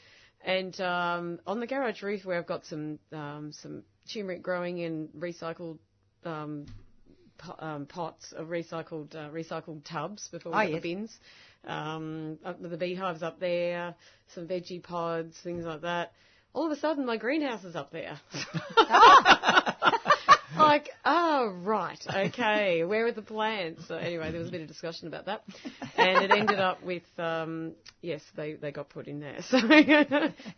And 0.44 0.78
um, 0.80 1.38
on 1.46 1.59
the 1.61 1.66
garage 1.66 2.02
roof, 2.02 2.24
where 2.26 2.38
I've 2.38 2.46
got 2.46 2.66
some 2.66 2.98
um, 3.12 3.50
some 3.52 3.82
turmeric 4.12 4.42
growing 4.42 4.78
in 4.78 5.09
recycled 5.18 5.78
um, 6.24 6.66
po- 7.38 7.57
um, 7.59 7.86
pots 7.86 8.32
of 8.32 8.48
recycled 8.48 9.14
uh, 9.14 9.30
recycled 9.30 9.82
tubs 9.84 10.28
before 10.28 10.52
we 10.52 10.59
Oh, 10.59 10.61
got 10.62 10.70
yes. 10.70 10.82
the 10.82 10.94
bins. 10.94 11.18
Um, 11.66 12.38
the 12.61 12.76
beehives 12.76 13.22
up 13.22 13.40
there, 13.40 13.94
some 14.34 14.46
veggie 14.46 14.82
pods, 14.82 15.36
things 15.42 15.64
like 15.64 15.80
that. 15.80 16.12
All 16.52 16.66
of 16.66 16.72
a 16.76 16.80
sudden, 16.80 17.04
my 17.07 17.16
greenhouse 17.16 17.64
is 17.64 17.74
up 17.74 17.90
there. 17.90 18.20
like, 20.57 20.90
oh, 21.05 21.55
right, 21.62 21.99
okay, 22.14 22.84
where 22.84 23.07
are 23.07 23.12
the 23.12 23.22
plants? 23.22 23.86
So 23.88 23.97
anyway, 23.97 24.30
there 24.30 24.40
was 24.40 24.49
a 24.49 24.53
bit 24.53 24.61
of 24.62 24.68
discussion 24.68 25.09
about 25.09 25.26
that. 25.26 25.42
And 25.97 26.24
it 26.24 26.30
ended 26.30 26.61
up 26.61 26.82
with, 26.82 27.03
um, 27.18 27.72
yes, 28.03 28.22
they, 28.36 28.55
they 28.55 28.70
got 28.72 28.88
put 28.88 29.07
in 29.07 29.20
there. 29.20 29.38
So 29.51 29.59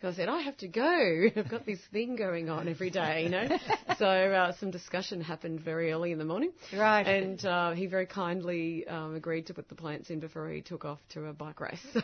I 0.07 0.13
said, 0.13 0.29
I 0.29 0.41
have 0.41 0.57
to 0.57 0.67
go. 0.67 1.27
I've 1.35 1.49
got 1.49 1.65
this 1.65 1.79
thing 1.91 2.15
going 2.15 2.49
on 2.49 2.67
every 2.67 2.89
day, 2.89 3.23
you 3.23 3.29
know. 3.29 3.47
So 3.97 4.05
uh, 4.05 4.53
some 4.59 4.71
discussion 4.71 5.21
happened 5.21 5.61
very 5.61 5.91
early 5.91 6.11
in 6.11 6.17
the 6.17 6.25
morning. 6.25 6.51
Right. 6.75 7.05
And 7.07 7.43
uh, 7.45 7.71
he 7.71 7.85
very 7.85 8.05
kindly 8.05 8.87
um, 8.87 9.15
agreed 9.15 9.47
to 9.47 9.53
put 9.53 9.69
the 9.69 9.75
plants 9.75 10.09
in 10.09 10.19
before 10.19 10.49
he 10.49 10.61
took 10.61 10.85
off 10.85 10.99
to 11.09 11.25
a 11.27 11.33
bike 11.33 11.59
race. 11.59 11.79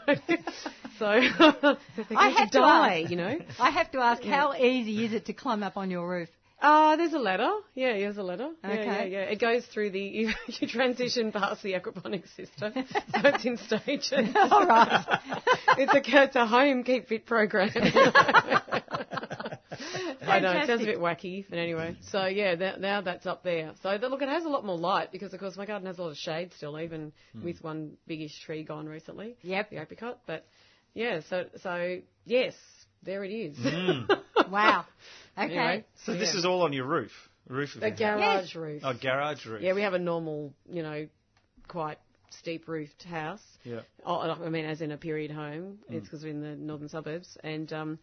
So, 0.97 1.19
so 1.37 1.75
I 2.15 2.29
have 2.29 2.51
to 2.51 2.57
to 2.57 2.59
die, 2.59 3.01
ask. 3.01 3.11
you 3.11 3.17
know. 3.17 3.37
I 3.59 3.69
have 3.69 3.91
to 3.91 3.99
ask, 3.99 4.23
how 4.23 4.53
easy 4.53 5.03
is 5.03 5.11
it 5.11 5.25
to 5.25 5.33
climb 5.33 5.61
up 5.61 5.75
on 5.75 5.91
your 5.91 6.07
roof? 6.09 6.29
Uh, 6.61 6.95
there's 6.95 7.13
a 7.13 7.19
ladder. 7.19 7.51
Yeah, 7.73 7.93
there's 7.93 8.17
a 8.17 8.23
ladder. 8.23 8.51
Okay. 8.63 8.85
yeah, 8.85 9.03
yeah. 9.03 9.21
It 9.23 9.39
goes 9.39 9.65
through 9.65 9.91
the, 9.91 9.99
you, 9.99 10.29
you 10.47 10.67
transition 10.67 11.31
past 11.31 11.61
the 11.63 11.73
aquaponics 11.73 12.33
system. 12.35 12.73
so 12.73 13.21
it's 13.23 13.45
in 13.45 13.57
stages. 13.57 14.13
All 14.35 14.65
right. 14.65 15.19
it's 15.77 15.93
a, 15.93 16.23
it's 16.23 16.35
a 16.35 16.45
home 16.47 16.83
keep 16.83 17.07
fit 17.07 17.25
program. 17.25 17.69
I 20.27 20.39
know, 20.39 20.51
it 20.51 20.67
sounds 20.67 20.81
a 20.81 20.85
bit 20.85 20.99
wacky, 20.99 21.45
but 21.47 21.59
anyway. 21.59 21.95
So 22.09 22.25
yeah, 22.25 22.55
that, 22.55 22.81
now 22.81 23.01
that's 23.01 23.25
up 23.25 23.43
there. 23.43 23.73
So 23.83 23.97
the, 23.97 24.07
look, 24.07 24.21
it 24.21 24.29
has 24.29 24.45
a 24.45 24.49
lot 24.49 24.65
more 24.65 24.77
light 24.77 25.11
because 25.11 25.33
of 25.33 25.39
course 25.39 25.57
my 25.57 25.65
garden 25.65 25.85
has 25.87 25.99
a 25.99 26.01
lot 26.01 26.11
of 26.11 26.17
shade 26.17 26.51
still, 26.55 26.79
even 26.79 27.11
with 27.43 27.63
one 27.63 27.97
biggish 28.07 28.39
tree 28.43 28.63
gone 28.63 28.87
recently. 28.87 29.35
Yep. 29.43 29.69
The 29.69 29.81
apricot. 29.81 30.19
But 30.25 30.45
yeah, 30.93 31.19
so, 31.29 31.45
so 31.61 31.99
yes, 32.25 32.53
there 33.03 33.23
it 33.23 33.31
is. 33.31 33.57
Mm. 33.57 34.09
Wow. 34.51 34.85
Okay. 35.37 35.45
Anyway, 35.55 35.85
So 36.03 36.13
this 36.13 36.35
is 36.35 36.45
all 36.45 36.61
on 36.61 36.71
your 36.71 36.85
roof, 36.85 37.11
roof 37.49 37.75
of 37.75 37.81
A 37.83 37.89
your 37.89 37.95
house. 37.95 38.53
garage 38.53 38.55
roof. 38.55 38.81
Oh, 38.85 38.93
garage 38.93 39.45
roof. 39.47 39.61
Yeah, 39.63 39.73
we 39.73 39.81
have 39.81 39.95
a 39.95 39.99
normal, 39.99 40.53
you 40.69 40.83
know, 40.83 41.07
quite 41.67 41.97
steep 42.29 42.67
roofed 42.67 43.03
house. 43.05 43.41
Yeah. 43.63 43.79
Oh, 44.05 44.19
I 44.19 44.49
mean, 44.49 44.65
as 44.65 44.81
in 44.81 44.91
a 44.91 44.97
period 44.97 45.31
home. 45.31 45.79
Mm. 45.89 45.95
It's 45.95 46.05
because 46.05 46.23
we're 46.23 46.29
in 46.29 46.41
the 46.41 46.55
northern 46.55 46.89
suburbs. 46.89 47.37
And 47.43 47.71
um, 47.73 47.99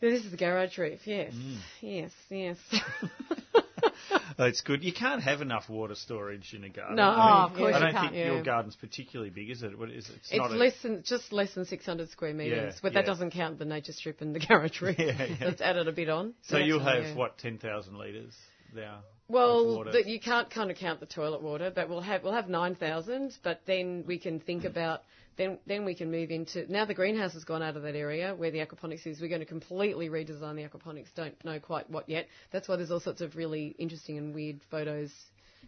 yeah, 0.00 0.10
this 0.10 0.24
is 0.24 0.30
the 0.30 0.36
garage 0.36 0.78
roof. 0.78 1.00
Yes, 1.06 1.32
mm. 1.34 1.56
yes, 1.80 2.12
yes. 2.30 2.56
That's 4.38 4.60
good. 4.60 4.82
You 4.82 4.92
can't 4.92 5.22
have 5.22 5.40
enough 5.40 5.68
water 5.68 5.94
storage 5.94 6.54
in 6.54 6.64
a 6.64 6.68
garden. 6.68 6.96
No, 6.96 7.04
I, 7.04 7.28
Oh, 7.28 7.46
of 7.46 7.56
course 7.56 7.74
I 7.74 7.78
you 7.78 7.84
don't 7.84 7.92
can't. 7.92 8.12
think 8.12 8.26
your 8.26 8.42
garden's 8.42 8.76
particularly 8.76 9.30
big, 9.30 9.50
is 9.50 9.62
it? 9.62 9.78
What 9.78 9.90
is 9.90 10.08
it? 10.08 10.16
It's, 10.16 10.30
It's 10.30 10.38
not 10.38 10.50
a- 10.52 10.54
less 10.54 10.74
than 10.82 11.02
just 11.04 11.32
less 11.32 11.54
than 11.54 11.64
600 11.64 12.10
square 12.10 12.34
meters, 12.34 12.74
Yeah, 12.74 12.80
but 12.82 12.94
that 12.94 13.06
doesn't 13.06 13.30
count 13.32 13.58
the 13.58 13.64
nature 13.64 13.92
strip 13.92 14.20
and 14.20 14.34
the 14.34 14.40
garage. 14.40 14.80
Yeah, 14.82 14.94
yeah. 14.96 15.36
That's 15.40 15.60
added 15.60 15.88
a 15.88 15.92
bit 15.92 16.08
on. 16.08 16.34
so 16.42 16.58
you'll 16.58 16.84
have 16.84 17.04
yeah. 17.04 17.14
what 17.14 17.38
ten 17.38 17.58
thousand 17.58 17.96
litres 17.98 18.34
there. 18.74 18.96
Well, 19.28 19.84
that 19.84 20.06
you 20.06 20.20
can't 20.20 20.48
kind 20.48 20.70
of 20.70 20.78
count 20.78 21.00
the 21.00 21.06
toilet 21.06 21.42
water, 21.42 21.70
but 21.74 21.88
we'll 21.88 22.00
have 22.00 22.22
we'll 22.22 22.32
have 22.32 22.48
9,000. 22.48 23.36
But 23.42 23.60
then 23.66 24.04
we 24.06 24.18
can 24.18 24.40
think 24.40 24.62
hmm. 24.62 24.68
about 24.68 25.02
then 25.38 25.58
then 25.66 25.84
we 25.84 25.94
can 25.94 26.10
move 26.10 26.30
into 26.30 26.70
now 26.70 26.84
the 26.84 26.94
greenhouse 26.94 27.32
has 27.32 27.44
gone 27.44 27.62
out 27.62 27.76
of 27.76 27.82
that 27.84 27.94
area 27.94 28.34
where 28.34 28.50
the 28.50 28.58
aquaponics 28.58 29.06
is. 29.06 29.20
We're 29.20 29.28
going 29.28 29.40
to 29.40 29.46
completely 29.46 30.10
redesign 30.10 30.56
the 30.56 30.68
aquaponics. 30.68 31.14
Don't 31.14 31.42
know 31.44 31.58
quite 31.58 31.88
what 31.88 32.08
yet. 32.08 32.26
That's 32.50 32.68
why 32.68 32.76
there's 32.76 32.90
all 32.90 33.00
sorts 33.00 33.22
of 33.22 33.36
really 33.36 33.68
interesting 33.78 34.18
and 34.18 34.34
weird 34.34 34.60
photos 34.70 35.10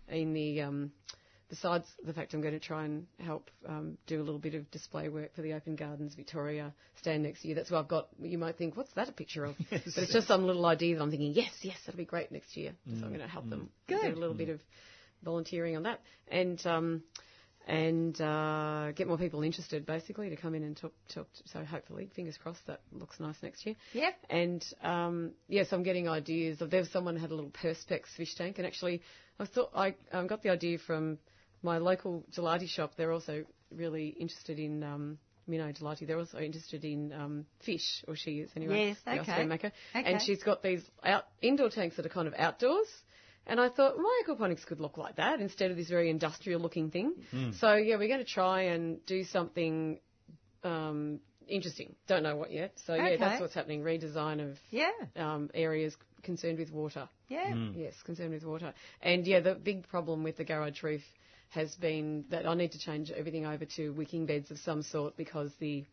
in 0.08 0.34
the. 0.34 0.60
Um, 0.60 0.92
Besides 1.48 1.88
the 2.06 2.12
fact 2.12 2.32
I'm 2.32 2.42
going 2.42 2.54
to 2.54 2.60
try 2.60 2.84
and 2.84 3.08
help 3.18 3.50
um, 3.68 3.98
do 4.06 4.20
a 4.20 4.22
little 4.22 4.38
bit 4.38 4.54
of 4.54 4.70
display 4.70 5.08
work 5.08 5.34
for 5.34 5.42
the 5.42 5.54
Open 5.54 5.74
Gardens 5.74 6.14
Victoria 6.14 6.72
stand 7.00 7.24
next 7.24 7.44
year. 7.44 7.56
That's 7.56 7.72
why 7.72 7.80
I've 7.80 7.88
got. 7.88 8.06
You 8.22 8.38
might 8.38 8.56
think, 8.56 8.76
what's 8.76 8.92
that 8.92 9.08
a 9.08 9.12
picture 9.12 9.46
of? 9.46 9.56
But 9.68 9.82
it's 9.84 10.12
just 10.12 10.28
some 10.28 10.46
little 10.46 10.64
idea 10.64 10.94
that 10.94 11.02
I'm 11.02 11.10
thinking, 11.10 11.32
yes, 11.32 11.50
yes, 11.62 11.76
that'll 11.84 11.98
be 11.98 12.04
great 12.04 12.30
next 12.30 12.56
year. 12.56 12.70
So 12.86 13.04
I'm 13.04 13.08
going 13.08 13.18
to 13.18 13.26
help 13.26 13.50
them 13.50 13.68
do 13.88 13.96
a 14.00 14.14
little 14.14 14.36
bit 14.36 14.48
of 14.48 14.60
volunteering 15.24 15.76
on 15.76 15.82
that 15.82 16.00
and 16.28 16.64
um, 16.66 17.02
and 17.70 18.20
uh, 18.20 18.90
get 18.96 19.06
more 19.06 19.16
people 19.16 19.42
interested, 19.42 19.86
basically, 19.86 20.28
to 20.28 20.36
come 20.36 20.56
in 20.56 20.64
and 20.64 20.76
talk. 20.76 20.92
talk 21.14 21.28
so 21.44 21.64
hopefully, 21.64 22.10
fingers 22.16 22.36
crossed, 22.36 22.66
that 22.66 22.80
looks 22.90 23.20
nice 23.20 23.36
next 23.42 23.64
year. 23.64 23.76
Yep. 23.92 24.14
And 24.28 24.64
um, 24.82 25.30
yes, 25.46 25.68
I'm 25.70 25.84
getting 25.84 26.08
ideas. 26.08 26.60
Of, 26.60 26.70
there 26.70 26.80
was 26.80 26.90
someone 26.90 27.14
who 27.14 27.20
had 27.20 27.30
a 27.30 27.34
little 27.34 27.52
perspex 27.52 28.06
fish 28.16 28.34
tank, 28.34 28.58
and 28.58 28.66
actually, 28.66 29.02
I 29.38 29.46
thought 29.46 29.70
I 29.72 29.94
um, 30.10 30.26
got 30.26 30.42
the 30.42 30.50
idea 30.50 30.78
from 30.78 31.18
my 31.62 31.78
local 31.78 32.24
gelati 32.36 32.68
shop. 32.68 32.94
They're 32.96 33.12
also 33.12 33.44
really 33.70 34.08
interested 34.08 34.58
in. 34.58 34.82
Um, 34.82 35.18
Minnow 35.46 35.72
Gelati, 35.72 36.06
they're 36.06 36.18
also 36.18 36.38
interested 36.38 36.84
in 36.84 37.12
um, 37.12 37.44
fish, 37.64 38.04
or 38.06 38.14
she 38.14 38.38
is 38.38 38.50
anyway. 38.54 38.88
Yes, 38.88 38.98
the 39.04 39.10
okay. 39.10 39.20
Australian 39.20 39.48
maker. 39.48 39.72
Okay. 39.96 40.12
And 40.12 40.22
she's 40.22 40.44
got 40.44 40.62
these 40.62 40.82
out, 41.02 41.24
indoor 41.42 41.70
tanks 41.70 41.96
that 41.96 42.06
are 42.06 42.10
kind 42.10 42.28
of 42.28 42.34
outdoors. 42.38 42.86
And 43.50 43.60
I 43.60 43.68
thought 43.68 43.96
my 43.98 44.22
aquaponics 44.24 44.64
could 44.64 44.80
look 44.80 44.96
like 44.96 45.16
that 45.16 45.40
instead 45.40 45.72
of 45.72 45.76
this 45.76 45.88
very 45.88 46.08
industrial 46.08 46.60
looking 46.60 46.90
thing. 46.90 47.14
So 47.58 47.74
yeah, 47.74 47.96
we're 47.96 48.06
going 48.08 48.24
to 48.24 48.32
try 48.40 48.62
and 48.62 49.04
do 49.06 49.24
something 49.24 49.98
um, 50.62 51.18
interesting. 51.48 51.96
Don't 52.06 52.22
know 52.22 52.36
what 52.36 52.52
yet. 52.52 52.72
So 52.86 52.94
yeah, 52.94 53.02
Okay. 53.06 53.16
that's 53.16 53.40
what's 53.40 53.54
happening. 53.54 53.82
Redesign 53.82 54.40
of 54.40 54.56
Yeah. 54.70 54.92
um, 55.16 55.50
areas 55.52 55.96
concerned 56.22 56.58
with 56.60 56.70
water. 56.70 57.08
Yeah. 57.28 57.52
Yes, 57.74 57.94
concerned 58.04 58.30
with 58.32 58.44
water. 58.44 58.72
And 59.02 59.26
yeah, 59.26 59.40
the 59.40 59.56
big 59.56 59.88
problem 59.88 60.22
with 60.22 60.36
the 60.36 60.44
garage 60.44 60.82
roof 60.84 61.02
has 61.48 61.74
been 61.74 62.24
that 62.30 62.46
I 62.46 62.54
need 62.54 62.70
to 62.72 62.78
change 62.78 63.10
everything 63.10 63.46
over 63.46 63.64
to 63.76 63.90
wicking 63.90 64.26
beds 64.26 64.52
of 64.52 64.58
some 64.58 64.82
sort 64.84 65.16
because 65.16 65.50
the, 65.58 65.84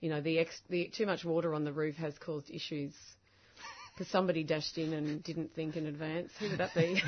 you 0.00 0.10
know, 0.10 0.20
the, 0.20 0.38
ex- 0.40 0.60
the 0.68 0.90
too 0.94 1.06
much 1.06 1.24
water 1.24 1.54
on 1.54 1.64
the 1.64 1.72
roof 1.72 1.94
has 1.96 2.12
caused 2.18 2.50
issues. 2.50 2.92
Because 3.98 4.12
somebody 4.12 4.44
dashed 4.44 4.78
in 4.78 4.92
and 4.92 5.24
didn't 5.24 5.52
think 5.56 5.74
in 5.76 5.86
advance. 5.86 6.30
Who 6.38 6.50
would 6.50 6.58
that 6.58 6.72
be? 6.72 7.02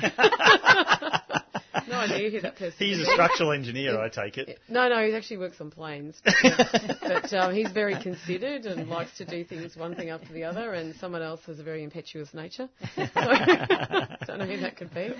no 1.87 1.95
idea 1.99 2.29
who 2.29 2.41
that 2.41 2.57
person 2.57 2.75
He's 2.77 2.97
is. 2.97 3.07
a 3.07 3.11
structural 3.11 3.53
engineer, 3.53 3.97
I 3.97 4.09
take 4.09 4.37
it. 4.37 4.59
No, 4.67 4.89
no, 4.89 5.07
he 5.07 5.15
actually 5.15 5.37
works 5.37 5.61
on 5.61 5.71
planes. 5.71 6.21
But, 6.25 6.35
but 7.01 7.33
um, 7.33 7.55
he's 7.55 7.71
very 7.71 7.95
considered 8.01 8.65
and 8.65 8.89
likes 8.89 9.17
to 9.19 9.25
do 9.25 9.45
things 9.45 9.77
one 9.77 9.95
thing 9.95 10.09
after 10.09 10.33
the 10.33 10.43
other, 10.43 10.73
and 10.73 10.93
someone 10.95 11.21
else 11.21 11.39
has 11.45 11.59
a 11.59 11.63
very 11.63 11.81
impetuous 11.81 12.33
nature. 12.33 12.67
So, 12.97 13.05
don't 13.15 14.39
know 14.39 14.45
who 14.45 14.57
that 14.59 14.75
could 14.75 14.93
be. 14.93 15.13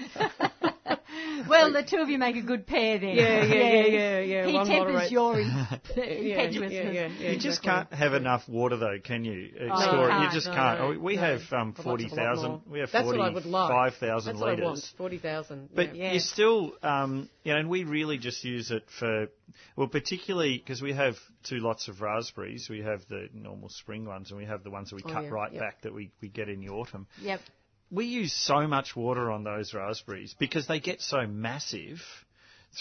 Well, 1.47 1.71
the 1.73 1.83
two 1.83 1.97
of 1.97 2.09
you 2.09 2.17
make 2.17 2.35
a 2.35 2.41
good 2.41 2.65
pair 2.67 2.99
then. 2.99 3.15
Yeah, 3.15 3.43
yeah, 3.43 3.53
yeah, 3.53 3.85
yeah, 3.85 4.19
yeah. 4.19 4.45
He 4.47 4.53
One 4.53 4.67
tempers 4.67 4.93
moderates- 4.93 5.11
your 5.11 5.39
im- 5.39 5.47
Yeah, 5.97 6.03
impetuousness. 6.03 6.71
yeah, 6.73 6.91
yeah, 6.91 7.07
yeah, 7.19 7.31
You 7.31 7.39
just 7.39 7.61
can't 7.63 7.91
have 7.93 8.13
enough 8.13 8.47
water 8.47 8.77
though, 8.77 8.97
can 9.03 9.23
you? 9.25 9.49
Uh, 9.71 9.81
store 9.81 9.97
you 9.97 10.03
it. 10.03 10.07
You 10.07 10.09
can't, 10.19 10.33
just 10.33 10.47
no, 10.47 10.53
can't. 10.53 10.79
no, 10.79 10.85
Oh, 10.93 10.99
we 10.99 11.15
no. 11.15 11.21
have 11.21 11.41
um, 11.51 11.73
I'd 11.77 11.77
have 11.77 11.85
a 11.85 11.89
lot 11.89 11.99
40,000. 11.99 12.61
We 12.69 12.79
have 12.79 12.91
That's 12.91 13.05
what 13.05 13.19
I 13.21 13.29
would 13.29 13.45
love. 13.45 13.69
45,000 13.69 14.33
That's 14.33 14.41
what 14.41 14.47
I 14.49 14.51
want. 14.53 14.63
litres. 14.63 14.93
Forty 14.97 15.17
thousand. 15.19 15.69
But 15.73 15.95
yeah. 15.95 16.13
you 16.13 16.19
still, 16.19 16.73
um, 16.83 17.29
you 17.43 17.53
know, 17.53 17.59
and 17.59 17.69
we 17.69 17.83
really 17.83 18.17
just 18.17 18.43
use 18.43 18.71
it 18.71 18.83
for, 18.99 19.27
well, 19.75 19.87
particularly 19.87 20.57
because 20.57 20.81
we 20.81 20.93
have 20.93 21.15
two 21.43 21.57
lots 21.57 21.87
of 21.87 22.01
raspberries. 22.01 22.67
We 22.69 22.81
have 22.81 23.01
the 23.09 23.29
normal 23.33 23.69
spring 23.69 24.05
ones, 24.05 24.29
and 24.31 24.37
we 24.39 24.45
have 24.45 24.63
the 24.63 24.69
ones 24.71 24.89
that 24.89 24.95
we 24.97 25.03
Oh, 25.05 25.13
cut 25.13 25.23
yeah, 25.23 25.29
right 25.29 25.51
yep. 25.53 25.61
back 25.61 25.81
that 25.81 25.93
we, 25.93 26.11
we 26.21 26.27
get 26.29 26.49
in 26.49 26.61
the 26.61 26.69
autumn. 26.69 27.07
Yep. 27.21 27.39
We 27.91 28.05
use 28.05 28.33
so 28.33 28.67
much 28.67 28.95
water 28.95 29.29
on 29.31 29.43
those 29.43 29.73
raspberries 29.73 30.33
because 30.39 30.67
they 30.67 30.79
get 30.79 31.01
so 31.01 31.27
massive 31.27 31.99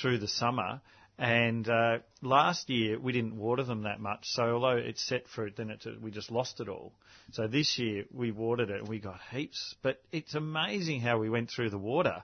through 0.01 0.19
the 0.19 0.29
summer. 0.29 0.81
And 1.19 1.69
uh, 1.69 1.99
last 2.23 2.71
year 2.71 2.99
we 2.99 3.13
didn't 3.13 3.37
water 3.37 3.63
them 3.63 3.83
that 3.83 4.01
much, 4.01 4.21
so 4.23 4.43
although 4.55 4.79
it's 4.79 5.07
set 5.07 5.29
for 5.29 5.47
it, 5.47 5.57
then 5.57 5.69
it, 5.69 5.85
we 6.01 6.11
just 6.11 6.31
lost 6.31 6.61
it 6.61 6.69
all. 6.69 6.93
So 7.33 7.47
this 7.47 7.79
year 7.79 8.05
we 8.11 8.31
watered 8.31 8.71
it 8.71 8.81
and 8.81 8.89
we 8.89 9.01
got 9.01 9.21
heaps. 9.31 9.75
But 9.83 10.01
it's 10.13 10.35
amazing 10.35 11.01
how 11.01 11.19
we 11.19 11.29
went 11.29 11.51
through 11.51 11.71
the 11.71 11.79
water. 11.79 12.23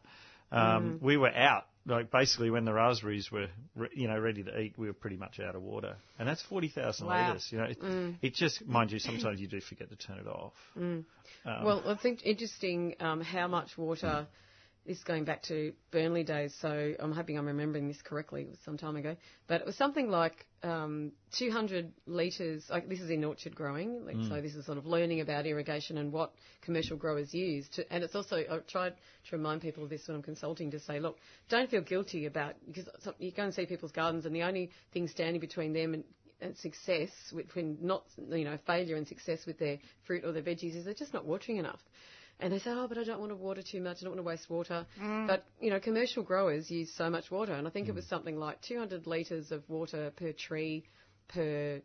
Um, 0.50 0.98
We 1.02 1.16
were 1.18 1.34
out, 1.34 1.66
like 1.86 2.10
basically 2.10 2.50
when 2.50 2.64
the 2.64 2.72
raspberries 2.72 3.30
were, 3.30 3.46
re- 3.74 3.88
you 3.94 4.08
know, 4.08 4.18
ready 4.18 4.42
to 4.42 4.60
eat, 4.60 4.74
we 4.76 4.86
were 4.88 4.92
pretty 4.92 5.16
much 5.16 5.38
out 5.40 5.54
of 5.54 5.62
water. 5.62 5.96
And 6.18 6.28
that's 6.28 6.42
forty 6.42 6.68
thousand 6.68 7.06
Wow. 7.06 7.28
litres. 7.28 7.48
You 7.50 7.58
know, 7.58 7.64
it, 7.64 7.78
it 8.22 8.34
just, 8.34 8.66
mind 8.66 8.92
you, 8.92 8.98
sometimes 8.98 9.40
you 9.40 9.46
do 9.48 9.60
forget 9.60 9.88
to 9.90 9.96
turn 9.96 10.18
it 10.18 10.26
off. 10.26 10.52
Um, 10.76 11.04
Well, 11.44 11.82
I 11.86 11.94
think 11.96 12.24
interesting 12.24 12.96
um, 13.00 13.20
how 13.20 13.46
much 13.48 13.78
water. 13.78 14.26
This 14.86 14.98
is 14.98 15.04
going 15.04 15.24
back 15.24 15.42
to 15.44 15.72
Burnley 15.90 16.22
days, 16.22 16.54
so 16.60 16.94
I'm 17.00 17.10
hoping 17.10 17.36
I'm 17.36 17.46
remembering 17.46 17.88
this 17.88 18.00
correctly. 18.02 18.42
It 18.42 18.50
was 18.50 18.58
some 18.64 18.78
time 18.78 18.94
ago, 18.94 19.16
but 19.48 19.60
it 19.60 19.66
was 19.66 19.74
something 19.74 20.08
like 20.08 20.46
um, 20.62 21.10
200 21.36 21.92
litres. 22.06 22.64
Like 22.70 22.88
this 22.88 23.00
is 23.00 23.10
in 23.10 23.24
orchard 23.24 23.56
growing, 23.56 24.06
like, 24.06 24.14
so 24.28 24.40
this 24.40 24.54
is 24.54 24.64
sort 24.64 24.78
of 24.78 24.86
learning 24.86 25.20
about 25.22 25.44
irrigation 25.44 25.98
and 25.98 26.12
what 26.12 26.32
commercial 26.60 26.96
growers 26.96 27.34
use. 27.34 27.68
To, 27.70 27.92
and 27.92 28.04
it's 28.04 28.14
also 28.14 28.44
I've 28.48 28.68
tried 28.68 28.94
to 29.28 29.36
remind 29.36 29.60
people 29.60 29.82
of 29.82 29.90
this 29.90 30.06
when 30.06 30.16
I'm 30.16 30.22
consulting 30.22 30.70
to 30.70 30.78
say, 30.78 31.00
look, 31.00 31.18
don't 31.48 31.68
feel 31.68 31.80
guilty 31.82 32.26
about 32.26 32.54
because 32.64 32.88
some- 33.00 33.14
you 33.18 33.32
go 33.32 33.42
and 33.42 33.52
see 33.54 33.66
people's 33.66 33.92
gardens, 33.92 34.24
and 34.24 34.34
the 34.36 34.44
only 34.44 34.70
thing 34.92 35.08
standing 35.08 35.40
between 35.40 35.72
them 35.72 35.94
and 35.94 36.04
and 36.40 36.56
success, 36.58 37.10
between 37.34 37.78
not 37.80 38.04
you 38.30 38.44
know 38.44 38.58
failure 38.66 38.96
and 38.96 39.08
success 39.08 39.46
with 39.46 39.58
their 39.58 39.78
fruit 40.06 40.24
or 40.24 40.32
their 40.32 40.42
veggies, 40.42 40.76
is 40.76 40.84
they're 40.84 40.94
just 40.94 41.14
not 41.14 41.24
watering 41.24 41.56
enough. 41.58 41.80
And 42.38 42.52
they 42.52 42.58
say, 42.58 42.70
oh, 42.70 42.86
but 42.86 42.98
I 42.98 43.04
don't 43.04 43.18
want 43.18 43.32
to 43.32 43.36
water 43.36 43.62
too 43.62 43.80
much. 43.80 43.98
I 44.00 44.04
don't 44.04 44.10
want 44.10 44.18
to 44.18 44.28
waste 44.28 44.50
water. 44.50 44.86
Mm. 45.00 45.26
But 45.26 45.46
you 45.60 45.70
know, 45.70 45.80
commercial 45.80 46.22
growers 46.22 46.70
use 46.70 46.92
so 46.92 47.08
much 47.08 47.30
water, 47.30 47.54
and 47.54 47.66
I 47.66 47.70
think 47.70 47.88
it 47.88 47.92
mm. 47.92 47.96
was 47.96 48.06
something 48.06 48.38
like 48.38 48.60
200 48.62 49.06
litres 49.06 49.52
of 49.52 49.62
water 49.68 50.12
per 50.16 50.32
tree 50.32 50.84
per 51.28 51.80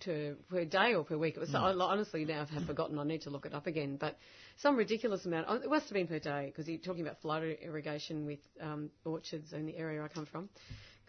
to 0.00 0.36
per 0.50 0.64
day 0.64 0.94
or 0.94 1.04
per 1.04 1.16
week. 1.16 1.36
It 1.36 1.40
was 1.40 1.50
so, 1.50 1.58
mm. 1.58 1.80
honestly 1.80 2.24
now 2.24 2.46
I 2.50 2.54
have 2.54 2.66
forgotten. 2.66 2.98
I 2.98 3.04
need 3.04 3.22
to 3.22 3.30
look 3.30 3.46
it 3.46 3.54
up 3.54 3.66
again, 3.66 3.96
but 3.96 4.18
some 4.58 4.76
ridiculous 4.76 5.24
amount. 5.24 5.46
oh, 5.48 5.54
It 5.56 5.70
must 5.70 5.86
have 5.86 5.94
been 5.94 6.06
per 6.06 6.18
day 6.18 6.46
because 6.46 6.68
you're 6.68 6.78
talking 6.78 7.02
about 7.02 7.20
flood 7.20 7.42
irrigation 7.44 8.26
with 8.26 8.40
um, 8.60 8.90
orchards 9.04 9.52
in 9.52 9.66
the 9.66 9.76
area 9.76 10.02
I 10.02 10.08
come 10.08 10.26
from. 10.26 10.48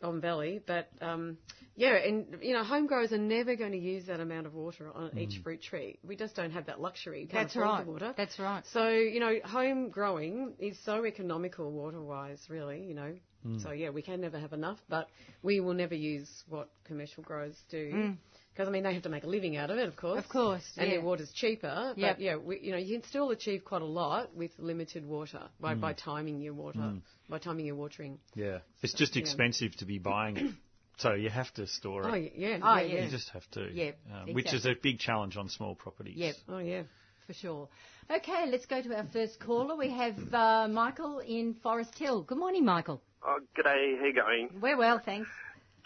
Goulburn 0.02 0.22
Valley, 0.22 0.62
but 0.66 0.90
um, 1.02 1.38
yeah, 1.76 1.96
and 1.96 2.38
you 2.42 2.54
know, 2.54 2.64
home 2.64 2.88
growers 2.88 3.12
are 3.12 3.18
never 3.18 3.56
going 3.56 3.72
to 3.72 3.78
use 3.78 4.06
that 4.08 4.20
amount 4.20 4.48
of 4.48 4.54
water 4.54 4.92
on 4.94 5.12
mm. 5.12 5.18
each 5.20 5.42
fruit 5.44 5.62
tree. 5.62 6.00
We 6.04 6.16
just 6.16 6.36
don't 6.36 6.52
have 6.52 6.66
that 6.68 6.82
luxury. 6.82 7.22
You 7.22 7.28
That's 7.32 7.56
right. 7.56 7.86
Water. 7.86 8.14
That's 8.18 8.40
right. 8.40 8.64
So 8.74 8.90
you 8.90 9.20
know, 9.20 9.36
home 9.44 9.90
growing 9.90 10.54
is 10.60 10.78
so 10.86 11.06
economical 11.06 11.72
water-wise, 11.72 12.40
really. 12.50 12.84
You 12.84 12.96
know, 12.96 13.14
mm. 13.46 13.62
so 13.62 13.72
yeah, 13.72 13.90
we 13.90 14.02
can 14.02 14.22
never 14.22 14.40
have 14.40 14.54
enough, 14.54 14.80
but 14.90 15.08
we 15.44 15.60
will 15.60 15.74
never 15.74 15.96
use 15.96 16.30
what 16.50 16.70
commercial 16.84 17.24
growers 17.24 17.56
do. 17.70 17.92
Mm. 17.94 18.18
Because 18.58 18.70
I 18.70 18.72
mean, 18.72 18.82
they 18.82 18.94
have 18.96 19.04
to 19.04 19.10
make 19.10 19.24
a 19.24 19.28
living 19.28 19.56
out 19.56 19.70
of 19.70 19.78
it, 19.78 19.88
of 19.88 19.96
course. 19.96 20.18
Of 20.18 20.30
course, 20.30 20.64
And 20.78 20.88
yeah. 20.88 20.96
their 20.96 21.06
water's 21.06 21.32
cheaper. 21.32 21.94
Yep. 21.96 22.16
But 22.16 22.24
yeah, 22.24 22.38
we, 22.38 22.60
you 22.60 22.72
know, 22.72 22.80
you 22.80 23.00
can 23.00 23.08
still 23.08 23.30
achieve 23.30 23.64
quite 23.64 23.84
a 23.84 23.86
lot 23.86 24.36
with 24.36 24.50
limited 24.58 25.06
water 25.06 25.42
by, 25.60 25.76
by 25.76 25.94
timing 25.94 26.42
your 26.42 26.56
water, 26.56 26.94
by 27.30 27.38
timing 27.38 27.68
your 27.68 27.76
watering. 27.76 28.18
Yeah. 28.34 28.60
It's 28.82 28.96
just 28.96 29.16
expensive 29.16 29.76
to 29.78 29.86
be 29.86 30.00
buying 30.00 30.38
it. 30.38 30.52
So 31.00 31.14
you 31.14 31.30
have 31.30 31.54
to 31.54 31.68
store 31.68 32.08
it. 32.08 32.12
Oh 32.12 32.16
yeah, 32.16 32.30
yeah, 32.36 32.60
Oh, 32.64 32.78
yeah, 32.78 32.82
yeah. 32.82 33.04
You 33.04 33.12
just 33.12 33.30
have 33.30 33.48
to. 33.52 33.70
Yeah, 33.72 33.92
um, 34.12 34.34
Which 34.34 34.52
is 34.52 34.66
a 34.66 34.74
big 34.82 34.98
challenge 34.98 35.38
on 35.38 35.48
small 35.48 35.76
properties. 35.76 36.18
Yep. 36.18 36.36
Oh 36.50 36.58
yeah. 36.58 36.82
For 37.28 37.34
sure. 37.34 37.70
Okay, 38.10 38.48
let's 38.48 38.66
go 38.66 38.82
to 38.82 38.98
our 38.98 39.06
first 39.14 39.40
caller. 39.40 39.76
We 39.76 39.92
have 39.92 40.16
uh, 40.34 40.68
Michael 40.68 41.20
in 41.20 41.54
Forest 41.62 41.96
Hill. 42.00 42.24
Good 42.24 42.40
morning, 42.40 42.66
Michael. 42.66 43.00
Oh, 43.24 43.38
g'day, 43.56 44.00
how 44.00 44.06
you 44.06 44.14
going? 44.16 44.50
We're 44.60 44.76
well, 44.76 45.00
thanks. 45.06 45.30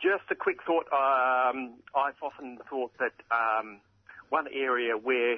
Just 0.02 0.24
a 0.32 0.36
quick 0.36 0.58
thought. 0.66 0.88
Um, 0.92 1.78
I've 1.96 2.18
often 2.24 2.58
thought 2.70 2.92
that 2.98 3.14
um, 3.30 3.82
one 4.30 4.48
area 4.52 4.98
where 4.98 5.38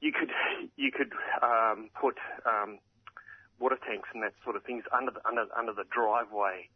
you 0.00 0.12
could 0.12 0.30
you 0.76 0.92
could 0.92 1.12
um, 1.42 1.90
put 2.00 2.16
um, 2.46 2.78
water 3.58 3.78
tanks 3.84 4.08
and 4.14 4.22
that 4.22 4.32
sort 4.44 4.54
of 4.54 4.62
things 4.62 4.84
under 4.96 5.10
the 5.10 5.20
under 5.26 5.46
under 5.56 5.72
the 5.72 5.84
driveway. 5.90 6.68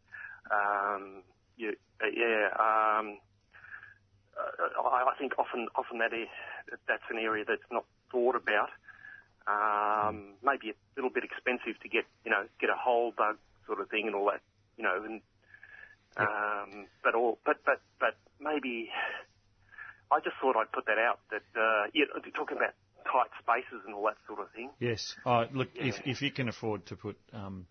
Um, 0.51 1.23
you, 1.55 1.73
uh, 2.03 2.11
yeah. 2.11 2.51
Um, 2.59 3.17
uh, 4.35 4.81
I, 4.83 5.07
I 5.07 5.15
think 5.17 5.33
often 5.39 5.67
often 5.75 5.99
that 5.99 6.11
is, 6.13 6.27
that's 6.87 7.03
an 7.09 7.17
area 7.17 7.45
that's 7.47 7.63
not 7.71 7.85
thought 8.11 8.35
about. 8.35 8.69
Um, 9.47 10.35
maybe 10.43 10.71
a 10.71 10.75
little 10.95 11.11
bit 11.11 11.23
expensive 11.23 11.79
to 11.81 11.89
get, 11.89 12.05
you 12.23 12.31
know, 12.31 12.47
get 12.59 12.69
a 12.69 12.79
hole 12.79 13.13
dug 13.15 13.37
sort 13.67 13.81
of 13.81 13.89
thing 13.89 14.07
and 14.07 14.15
all 14.15 14.25
that, 14.31 14.39
you 14.77 14.83
know, 14.83 15.03
and 15.03 15.21
um, 16.17 16.87
but 17.03 17.15
all, 17.15 17.39
but 17.45 17.57
but 17.65 17.81
but 17.99 18.15
maybe 18.39 18.89
I 20.11 20.19
just 20.19 20.35
thought 20.41 20.55
I'd 20.55 20.71
put 20.71 20.85
that 20.85 20.97
out 20.97 21.19
that 21.31 21.43
uh, 21.59 21.87
yeah, 21.93 22.05
talking 22.35 22.57
about 22.57 22.73
tight 23.05 23.29
spaces 23.41 23.83
and 23.85 23.93
all 23.95 24.03
that 24.05 24.17
sort 24.27 24.39
of 24.39 24.49
thing. 24.51 24.69
Yes. 24.79 25.15
Oh, 25.25 25.45
look, 25.53 25.69
if 25.75 25.95
if 26.05 26.21
you 26.21 26.31
can 26.31 26.49
afford 26.49 26.85
to 26.87 26.95
put 26.95 27.17
um, 27.33 27.65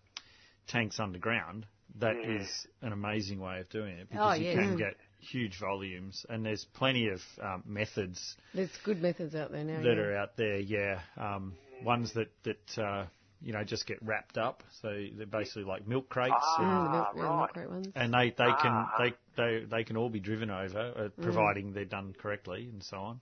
tanks 0.67 0.99
underground, 0.99 1.65
that 1.99 2.15
is 2.17 2.67
Yeah. 2.81 2.87
an 2.87 2.93
amazing 2.93 3.39
way 3.39 3.59
of 3.59 3.69
doing 3.69 3.97
it 3.97 4.09
because 4.09 4.37
Oh, 4.37 4.39
you 4.39 4.45
yes. 4.45 4.55
can 4.55 4.77
get 4.77 4.95
huge 5.19 5.57
volumes, 5.59 6.25
and 6.29 6.45
there's 6.45 6.65
plenty 6.73 7.07
of 7.07 7.21
um, 7.41 7.63
methods 7.65 8.35
There's 8.53 8.75
good 8.83 9.01
methods 9.01 9.35
out 9.35 9.51
there 9.51 9.63
now. 9.63 9.81
that 9.81 9.95
yeah. 9.95 10.01
are 10.03 10.17
out 10.17 10.35
there. 10.37 10.57
Yeah, 10.59 10.99
um, 11.17 11.53
ones 11.83 12.13
that 12.13 12.29
that 12.43 12.77
uh, 12.83 13.05
you 13.43 13.53
know 13.53 13.63
just 13.63 13.85
get 13.85 13.97
wrapped 14.01 14.37
up, 14.37 14.63
so 14.81 14.87
they're 15.17 15.25
basically 15.25 15.63
like 15.65 15.87
milk 15.87 16.09
crates. 16.09 16.33
and- 16.59 16.67
Mm, 16.67 16.83
the 16.85 16.89
milk, 16.91 17.07
yeah, 17.15 17.21
milk 17.37 17.49
crate 17.53 17.69
ones. 17.69 17.87
and 17.95 18.13
they, 18.13 18.29
they 18.29 18.51
can 18.61 18.71
Ah. 18.71 18.95
they, 18.99 19.13
they 19.35 19.65
they 19.65 19.83
can 19.83 19.97
all 19.97 20.09
be 20.09 20.19
driven 20.19 20.49
over, 20.49 20.79
uh, 20.95 21.01
Mm. 21.09 21.21
providing 21.23 21.73
they're 21.73 21.85
done 21.85 22.13
correctly 22.17 22.69
and 22.71 22.81
so 22.83 22.97
on. 22.97 23.21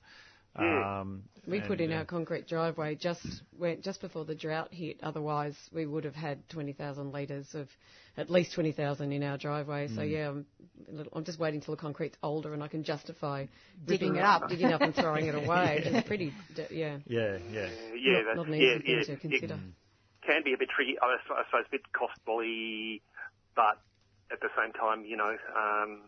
Um, 0.53 1.23
We 1.47 1.61
put 1.61 1.79
in 1.79 1.93
uh, 1.93 1.97
our 1.99 2.05
concrete 2.05 2.45
driveway 2.45 2.95
just 2.95 3.25
when, 3.57 3.81
just 3.81 4.01
before 4.01 4.25
the 4.25 4.35
drought 4.35 4.73
hit. 4.73 4.97
Otherwise, 5.01 5.55
we 5.71 5.85
would 5.85 6.03
have 6.03 6.13
had 6.13 6.47
20,000 6.49 7.11
litres 7.13 7.55
of 7.55 7.69
at 8.17 8.29
least 8.29 8.53
20,000 8.53 9.13
in 9.13 9.23
our 9.23 9.37
driveway. 9.37 9.87
So 9.87 10.01
Mm. 10.01 10.11
yeah, 10.11 10.27
I'm, 10.29 10.45
a 10.89 10.91
little, 10.91 11.13
I'm 11.15 11.23
just 11.23 11.39
waiting 11.39 11.61
till 11.61 11.73
the 11.75 11.81
concrete's 11.81 12.17
older 12.21 12.53
and 12.53 12.61
I 12.61 12.67
can 12.67 12.83
justify 12.83 13.45
Digging 13.87 14.09
ripping 14.09 14.15
it 14.17 14.25
up. 14.25 14.49
digging 14.49 14.73
up 14.73 14.81
and 14.81 14.93
throwing 14.93 15.25
it 15.27 15.35
away. 15.43 15.81
It's 15.85 16.05
pretty, 16.07 16.33
d- 16.53 16.65
yeah, 16.71 16.97
Yeah, 17.07 17.37
yeah, 17.49 17.69
Yeah, 17.95 18.21
not, 18.21 18.25
that, 18.25 18.35
not 18.35 18.47
an 18.47 18.53
yeah, 18.55 18.59
easy 18.75 18.79
thing 18.83 18.95
yeah, 18.97 19.03
to 19.05 19.11
it 19.13 19.21
consider. 19.21 19.59
Can 20.25 20.43
be 20.43 20.53
a 20.53 20.57
bit 20.57 20.69
tricky. 20.69 20.97
I 21.01 21.15
s- 21.15 21.31
I 21.31 21.43
suppose 21.45 21.65
a 21.67 21.71
bit 21.71 21.81
costly, 21.93 23.01
but 23.55 23.79
at 24.31 24.39
the 24.41 24.49
same 24.57 24.73
time, 24.73 25.05
you 25.05 25.17
know, 25.17 25.35
um, 25.55 26.01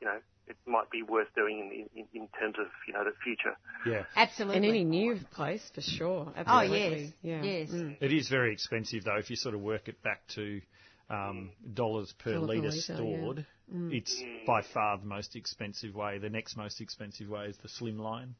you 0.00 0.06
know, 0.06 0.18
it 0.46 0.56
might 0.66 0.90
be 0.90 1.02
worth 1.02 1.28
doing 1.36 1.88
in, 1.94 2.00
in, 2.00 2.22
in 2.22 2.28
terms 2.38 2.56
of 2.58 2.66
you 2.86 2.92
know 2.92 3.04
the 3.04 3.12
future. 3.22 3.56
yeah. 3.86 4.04
Absolutely. 4.16 4.58
In 4.58 4.64
any 4.64 4.84
new 4.84 5.18
place, 5.32 5.70
for 5.74 5.80
sure. 5.80 6.32
oh, 6.46 6.60
yes. 6.62 7.12
Yeah. 7.22 7.42
Yes. 7.42 7.70
Mm. 7.70 7.96
It 8.00 8.12
is 8.12 8.28
very 8.28 8.52
expensive 8.52 9.04
though. 9.04 9.16
If 9.18 9.30
you 9.30 9.36
sort 9.36 9.54
of 9.54 9.60
work 9.60 9.88
it 9.88 10.02
back 10.02 10.26
to 10.34 10.60
um, 11.08 11.50
dollars 11.74 12.12
per 12.18 12.38
litre 12.38 12.62
litre, 12.62 12.74
yeah. 12.76 12.94
stored, 12.96 13.46
it's 13.90 14.22
by 14.46 14.62
far 14.62 14.98
the 14.98 15.06
most 15.06 15.36
expensive 15.36 15.94
way. 15.94 16.18
The 16.18 16.30
next 16.30 16.56
most 16.56 16.80
expensive 16.80 17.28
way 17.28 17.46
is 17.46 17.56
the 17.58 17.68
slimline 17.68 18.34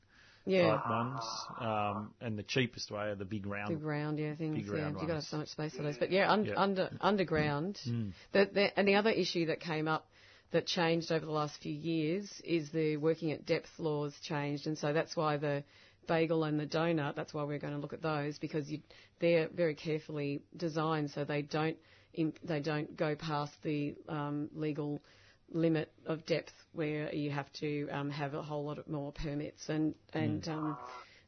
Yeah. 0.47 0.76
type 0.76 0.91
ones, 0.91 1.24
um, 1.59 2.14
and 2.20 2.38
the 2.38 2.43
cheapest 2.43 2.91
way 2.91 3.09
are 3.09 3.14
the 3.14 3.24
big 3.24 3.47
round. 3.47 3.76
Big 3.76 3.84
round, 3.84 4.18
yeah, 4.18 4.34
things. 4.34 4.57
Big 4.57 4.66
yeah, 4.66 4.82
round 4.82 4.95
you've 4.95 5.01
got 5.03 5.07
to 5.09 5.14
have 5.14 5.24
so 5.24 5.36
much 5.36 5.49
space 5.49 5.74
for 5.74 5.82
those. 5.82 5.99
But 5.99 6.11
yeah, 6.11 6.30
un- 6.30 6.45
Yeah. 6.47 6.55
under 6.57 6.91
underground. 7.01 7.78
The, 8.32 8.49
the, 8.53 8.78
and 8.78 8.88
the 8.88 8.95
other 8.95 9.11
issue 9.11 9.47
that 9.47 9.61
came 9.61 9.86
up 9.86 10.07
that 10.53 10.66
changed 10.66 11.12
over 11.12 11.24
the 11.24 11.30
last 11.32 11.61
few 11.62 11.72
years 11.72 12.41
is 12.45 12.70
the 12.70 12.97
working 12.97 13.32
at 13.32 13.47
depth 13.47 13.68
laws 13.78 14.14
changed, 14.22 14.66
and 14.66 14.76
so 14.78 14.93
that's 14.93 15.16
why 15.16 15.36
the 15.36 15.62
bagel 16.09 16.45
and 16.45 16.59
the 16.59 16.66
donut. 16.66 17.14
That's 17.14 17.32
why 17.34 17.45
we're 17.45 17.59
going 17.59 17.74
to 17.74 17.78
look 17.78 17.93
at 17.93 18.03
those 18.03 18.38
because 18.38 18.68
you, 18.70 18.80
they're 19.20 19.49
very 19.49 19.74
carefully 19.74 20.43
designed 20.57 21.11
so 21.11 21.24
they 21.24 21.43
don't 21.43 21.76
in, 22.14 22.32
they 22.43 22.61
don't 22.61 22.97
go 22.97 23.14
past 23.14 23.53
the 23.62 23.95
um, 24.09 24.49
legal 24.55 25.01
limit 25.53 25.92
of 26.07 26.24
depth 26.26 26.53
where 26.72 27.12
you 27.14 27.30
have 27.30 27.53
to 27.55 27.88
um, 27.90 28.11
have 28.11 28.34
a 28.34 28.42
whole 28.42 28.64
lot 28.64 28.78
of 28.78 28.88
more 28.88 29.12
permits 29.12 29.68
and 29.68 29.94
and 30.12 30.48
um, 30.48 30.76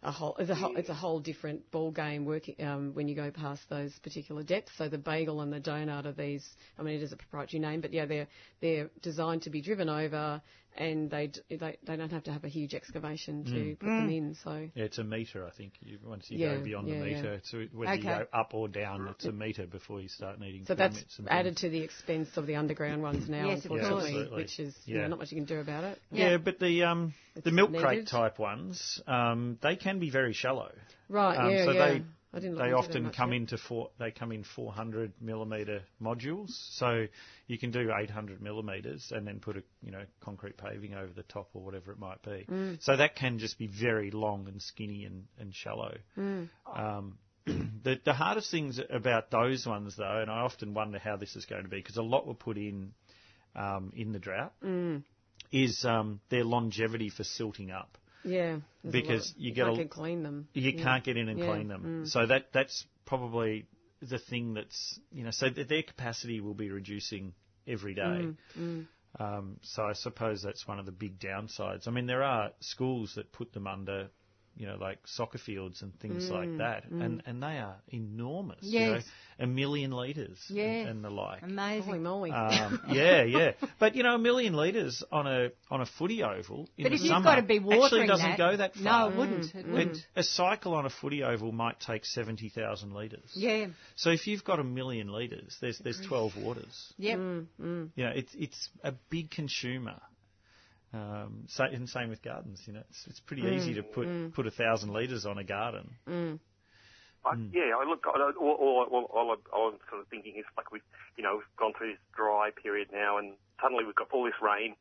a 0.02 0.10
whole 0.10 0.36
it's 0.38 0.50
a 0.50 0.54
whole, 0.54 0.76
it's 0.76 0.88
a 0.88 0.94
whole 0.94 1.20
different 1.20 1.70
ball 1.70 1.90
game 1.90 2.24
working 2.24 2.56
um, 2.60 2.92
when 2.94 3.06
you 3.08 3.14
go 3.14 3.30
past 3.30 3.62
those 3.70 3.92
particular 4.02 4.42
depths. 4.42 4.72
So 4.76 4.88
the 4.88 4.98
bagel 4.98 5.40
and 5.40 5.52
the 5.52 5.60
donut 5.60 6.06
are 6.06 6.12
these. 6.12 6.48
I 6.78 6.82
mean, 6.82 6.96
it 6.96 7.02
is 7.02 7.12
a 7.12 7.16
proprietary 7.16 7.60
name, 7.60 7.80
but 7.80 7.92
yeah, 7.92 8.06
they're 8.06 8.26
they're 8.60 8.90
designed 9.00 9.42
to 9.42 9.50
be 9.50 9.60
driven 9.60 9.88
over, 9.88 10.42
and 10.76 11.10
they 11.10 11.28
d- 11.28 11.40
they, 11.50 11.76
they 11.86 11.96
don't 11.96 12.10
have 12.12 12.24
to 12.24 12.32
have 12.32 12.44
a 12.44 12.48
huge 12.48 12.74
excavation 12.74 13.44
to 13.44 13.76
put 13.76 13.86
them 13.86 14.08
in. 14.08 14.34
So 14.42 14.68
Yeah, 14.74 14.84
it's 14.84 14.98
a 14.98 15.04
meter, 15.04 15.46
I 15.46 15.50
think. 15.50 15.74
You, 15.80 15.98
once 16.04 16.30
you 16.30 16.38
Yeah, 16.38 16.56
go 16.56 16.64
beyond 16.64 16.88
yeah, 16.88 17.00
the 17.00 17.06
yeah. 17.10 17.16
meter, 17.22 17.40
so 17.44 17.64
whether 17.72 17.94
you 17.94 18.02
go 18.02 18.26
up 18.32 18.54
or 18.54 18.68
down, 18.68 19.08
it's 19.08 19.24
a 19.26 19.32
meter 19.32 19.66
before 19.66 20.00
you 20.00 20.08
start 20.08 20.40
needing 20.40 20.64
so 20.66 20.74
that's 20.74 20.94
permits 20.96 21.18
and 21.18 21.28
added 21.30 21.54
things. 21.56 21.60
to 21.62 21.68
the 21.70 21.80
expense 21.80 22.28
of 22.36 22.46
the 22.46 22.56
underground 22.56 23.02
ones 23.02 23.28
now, 23.28 23.50
Yes, 23.50 23.64
of 23.64 23.72
unfortunately, 23.72 24.28
Yeah, 24.30 24.36
which 24.36 24.58
is 24.60 24.74
you 24.86 24.96
Yeah. 24.96 25.02
know, 25.02 25.08
not 25.08 25.18
much 25.20 25.32
you 25.32 25.36
can 25.38 25.44
do 25.46 25.60
about 25.60 25.84
it. 25.84 25.98
Yeah, 26.10 26.30
Yeah. 26.30 26.36
but 26.38 26.58
the 26.58 26.84
um, 26.84 27.14
the 27.34 27.40
It's 27.46 27.50
milk 27.52 27.74
crate 27.76 28.06
type 28.08 28.38
ones, 28.38 29.00
um, 29.06 29.58
they 29.62 29.76
can 29.76 29.98
be 29.98 30.10
very 30.10 30.32
shallow. 30.32 30.72
Right? 31.08 31.36
Um, 31.36 31.52
yeah, 31.52 31.64
so 31.64 31.72
yeah. 31.72 31.86
they 31.88 32.02
I 32.34 32.40
didn't 32.40 32.56
look 32.56 32.64
they 32.64 32.72
often 32.72 33.04
much 33.04 33.16
come 33.16 33.32
into 33.32 33.58
four. 33.58 33.90
They 33.98 34.10
come 34.10 34.32
in 34.32 34.42
400 34.42 35.12
millimeter 35.20 35.82
modules, 36.00 36.50
so 36.70 37.06
you 37.46 37.58
can 37.58 37.70
do 37.70 37.92
800 37.92 38.40
millimeters 38.40 39.12
and 39.14 39.26
then 39.26 39.38
put 39.38 39.58
a 39.58 39.62
you 39.82 39.90
know 39.92 40.04
concrete 40.20 40.56
paving 40.56 40.94
over 40.94 41.12
the 41.12 41.24
top 41.24 41.50
or 41.52 41.62
whatever 41.62 41.92
it 41.92 41.98
might 41.98 42.22
be. 42.22 42.46
Mm. 42.50 42.82
So 42.82 42.96
that 42.96 43.16
can 43.16 43.38
just 43.38 43.58
be 43.58 43.66
very 43.66 44.10
long 44.10 44.48
and 44.48 44.62
skinny 44.62 45.04
and 45.04 45.26
and 45.38 45.54
shallow. 45.54 45.96
Mm. 46.16 46.48
Um, 46.74 47.18
the 47.46 48.00
the 48.04 48.14
hardest 48.14 48.50
things 48.50 48.80
about 48.90 49.30
those 49.30 49.66
ones 49.66 49.96
though, 49.96 50.20
and 50.20 50.30
I 50.30 50.40
often 50.40 50.72
wonder 50.72 50.98
how 50.98 51.16
this 51.16 51.36
is 51.36 51.44
going 51.44 51.64
to 51.64 51.68
be 51.68 51.76
because 51.78 51.96
a 51.98 52.02
lot 52.02 52.26
were 52.26 52.34
put 52.34 52.56
in 52.56 52.94
um, 53.54 53.92
in 53.94 54.12
the 54.12 54.18
drought, 54.18 54.54
Mm. 54.64 55.02
is 55.50 55.84
um, 55.84 56.20
their 56.30 56.44
longevity 56.44 57.10
for 57.10 57.24
silting 57.24 57.70
up. 57.70 57.98
Yeah, 58.24 58.58
Because 58.88 59.34
you 59.36 59.52
get 59.52 59.74
get 59.76 59.90
clean 59.90 60.22
them. 60.22 60.48
You 60.54 60.72
Yeah. 60.72 60.82
can't 60.82 61.04
get 61.04 61.16
in 61.16 61.28
and 61.28 61.38
Yeah, 61.40 61.46
clean 61.46 61.68
them. 61.68 62.04
mm. 62.04 62.08
So 62.08 62.26
that 62.26 62.52
that's 62.52 62.84
probably 63.04 63.66
the 64.00 64.18
thing 64.18 64.54
that's 64.54 64.98
you 65.12 65.24
know 65.24 65.30
so 65.30 65.48
their 65.50 65.82
capacity 65.82 66.40
will 66.40 66.54
be 66.54 66.70
reducing 66.70 67.34
every 67.66 67.94
day. 67.94 68.28
Mm, 68.58 68.86
Um, 69.18 69.56
so 69.62 69.82
I 69.84 69.92
suppose 69.92 70.42
that's 70.42 70.66
one 70.66 70.78
of 70.78 70.86
the 70.86 70.92
big 70.92 71.18
downsides. 71.20 71.86
I 71.86 71.90
mean, 71.90 72.06
there 72.06 72.22
are 72.22 72.50
schools 72.60 73.12
that 73.16 73.30
put 73.32 73.52
them 73.52 73.66
under, 73.66 74.08
you 74.56 74.66
know, 74.66 74.76
like 74.80 74.98
soccer 75.06 75.38
fields 75.38 75.82
and 75.82 75.98
things 76.00 76.24
Mm, 76.24 76.30
like 76.30 76.58
that, 76.58 76.84
and 76.90 77.22
and 77.26 77.42
they 77.42 77.58
are 77.58 77.76
enormous. 77.88 78.58
You 78.62 78.80
know, 78.80 78.98
a 79.38 79.46
million 79.46 79.90
litres 79.90 80.38
Yes. 80.48 80.80
and, 80.86 80.88
and 80.88 81.04
the 81.04 81.10
like. 81.10 81.40
Holy 81.40 81.52
Amazing. 81.52 82.02
moly! 82.02 82.30
Um, 82.30 82.80
yeah, 82.90 83.22
yeah. 83.22 83.52
But 83.78 83.96
you 83.96 84.02
know, 84.02 84.14
a 84.14 84.18
million 84.18 84.52
litres 84.54 85.02
on 85.10 85.26
a 85.26 85.50
on 85.70 85.80
a 85.80 85.86
footy 85.86 86.22
oval 86.22 86.68
in 86.76 86.84
But 86.84 86.90
the 86.90 86.94
if 86.96 87.00
you've 87.02 87.08
summer 87.10 87.24
got 87.24 87.34
to 87.36 87.42
be 87.42 87.58
watering 87.58 87.82
actually 87.84 88.06
doesn't 88.06 88.30
that, 88.30 88.38
go 88.38 88.56
that 88.56 88.76
No, 88.76 88.82
far. 88.90 89.10
it 89.12 89.16
wouldn't. 89.16 89.54
It 89.54 89.66
wouldn't. 89.66 89.96
It- 89.96 90.06
a 90.16 90.22
cycle 90.22 90.74
on 90.74 90.84
a 90.86 90.90
footy 90.90 91.22
oval 91.22 91.50
might 91.52 91.80
take 91.80 92.04
seventy 92.04 92.48
thousand 92.50 92.92
litres. 92.92 93.30
Yeah. 93.34 93.66
So 93.96 94.10
if 94.10 94.26
you've 94.26 94.44
got 94.44 94.60
a 94.60 94.64
million 94.64 95.08
litres, 95.08 95.56
there's 95.60 95.78
there's 95.78 96.00
twelve 96.06 96.36
waters. 96.36 96.92
Yep. 96.98 97.18
Mm, 97.18 97.46
mm. 97.60 97.88
You 97.96 98.04
know, 98.04 98.12
it's 98.14 98.32
it's 98.38 98.68
a 98.84 98.92
big 99.10 99.30
consumer. 99.30 100.00
Um, 100.94 101.46
so, 101.48 101.64
and 101.64 101.88
same 101.88 102.10
with 102.10 102.22
gardens. 102.22 102.60
You 102.66 102.74
know, 102.74 102.82
it's, 102.90 103.06
it's 103.06 103.20
pretty 103.20 103.42
Mm, 103.42 103.56
easy 103.56 103.74
to 103.74 103.82
put 103.82 104.08
put 104.34 104.46
a 104.46 104.50
thousand 104.50 104.92
litres 104.92 105.24
on 105.26 105.38
a 105.38 105.44
garden. 105.44 105.88
I, 107.24 107.34
Yeah, 107.52 107.76
I 107.78 107.84
look. 107.88 108.04
I, 108.06 108.18
all, 108.18 108.56
all, 108.60 108.86
all, 108.90 109.04
all, 109.12 109.30
I- 109.32 109.56
all 109.56 109.68
I'm 109.70 109.78
sort 109.88 110.00
of 110.02 110.08
thinking 110.08 110.34
is 110.36 110.44
like 110.56 110.72
we've, 110.72 110.82
you 111.16 111.22
know, 111.24 111.36
we've 111.36 111.56
gone 111.56 111.72
through 111.76 111.92
this 111.92 112.02
dry 112.16 112.50
period 112.50 112.88
now, 112.92 113.18
and 113.18 113.34
suddenly 113.60 113.84
we've 113.84 113.94
got 113.94 114.08
all 114.12 114.24
this 114.24 114.40
rain. 114.42 114.74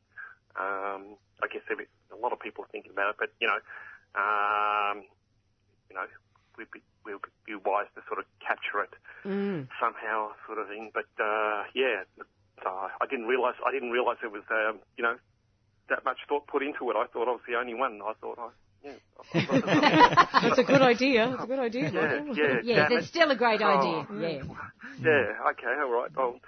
Um, 0.59 1.15
I 1.41 1.47
guess 1.47 1.61
every, 1.71 1.87
a 2.11 2.17
lot 2.17 2.33
of 2.33 2.39
people 2.39 2.63
are 2.65 2.71
thinking 2.71 2.91
about 2.91 3.11
it, 3.11 3.15
but 3.19 3.29
you 3.39 3.47
know, 3.47 3.59
um, 4.19 5.03
you 5.89 5.95
know, 5.95 6.05
we'd 6.57 6.71
be, 6.71 6.81
we'd 7.05 7.15
be 7.45 7.55
wise 7.55 7.87
to 7.95 8.01
sort 8.07 8.19
of 8.19 8.25
capture 8.45 8.81
it 8.83 8.91
Mm. 9.25 9.67
somehow, 9.79 10.31
sort 10.47 10.57
of 10.59 10.67
thing. 10.67 10.91
But 10.93 11.07
uh, 11.21 11.63
yeah, 11.75 12.03
so 12.63 12.69
I 12.69 13.05
didn't 13.09 13.27
realise. 13.27 13.55
I 13.65 13.71
didn't 13.71 13.91
realise 13.91 14.17
there 14.21 14.29
was, 14.33 14.43
um, 14.49 14.79
you 14.97 15.03
know, 15.03 15.15
that 15.91 16.03
much 16.03 16.17
thought 16.27 16.47
put 16.47 16.63
into 16.63 16.89
it. 16.89 16.95
I 16.97 17.05
thought 17.13 17.27
I 17.27 17.31
was 17.37 17.41
the 17.47 17.55
only 17.55 17.75
one. 17.75 17.99
I 18.03 18.13
thought 18.19 18.39
I. 18.39 18.49
Yeah, 18.83 18.93
I 19.35 20.39
That's 20.49 20.57
a 20.59 20.63
good 20.63 20.81
idea. 20.81 21.29
That's 21.29 21.43
a 21.43 21.47
good 21.47 21.59
idea, 21.59 21.83
yeah, 21.91 22.01
Michael. 22.01 22.35
yeah, 22.35 22.57
Yes, 22.63 22.77
damn 22.89 22.97
it's 22.97 23.05
it. 23.05 23.09
still 23.09 23.29
a 23.29 23.35
great 23.35 23.61
Oh. 23.61 23.67
idea. 23.67 24.07
Yeah. 24.19 24.43
Yeah, 24.99 25.51
okay, 25.51 25.73
all 25.83 25.91
right. 25.91 26.09
I'll, 26.17 26.39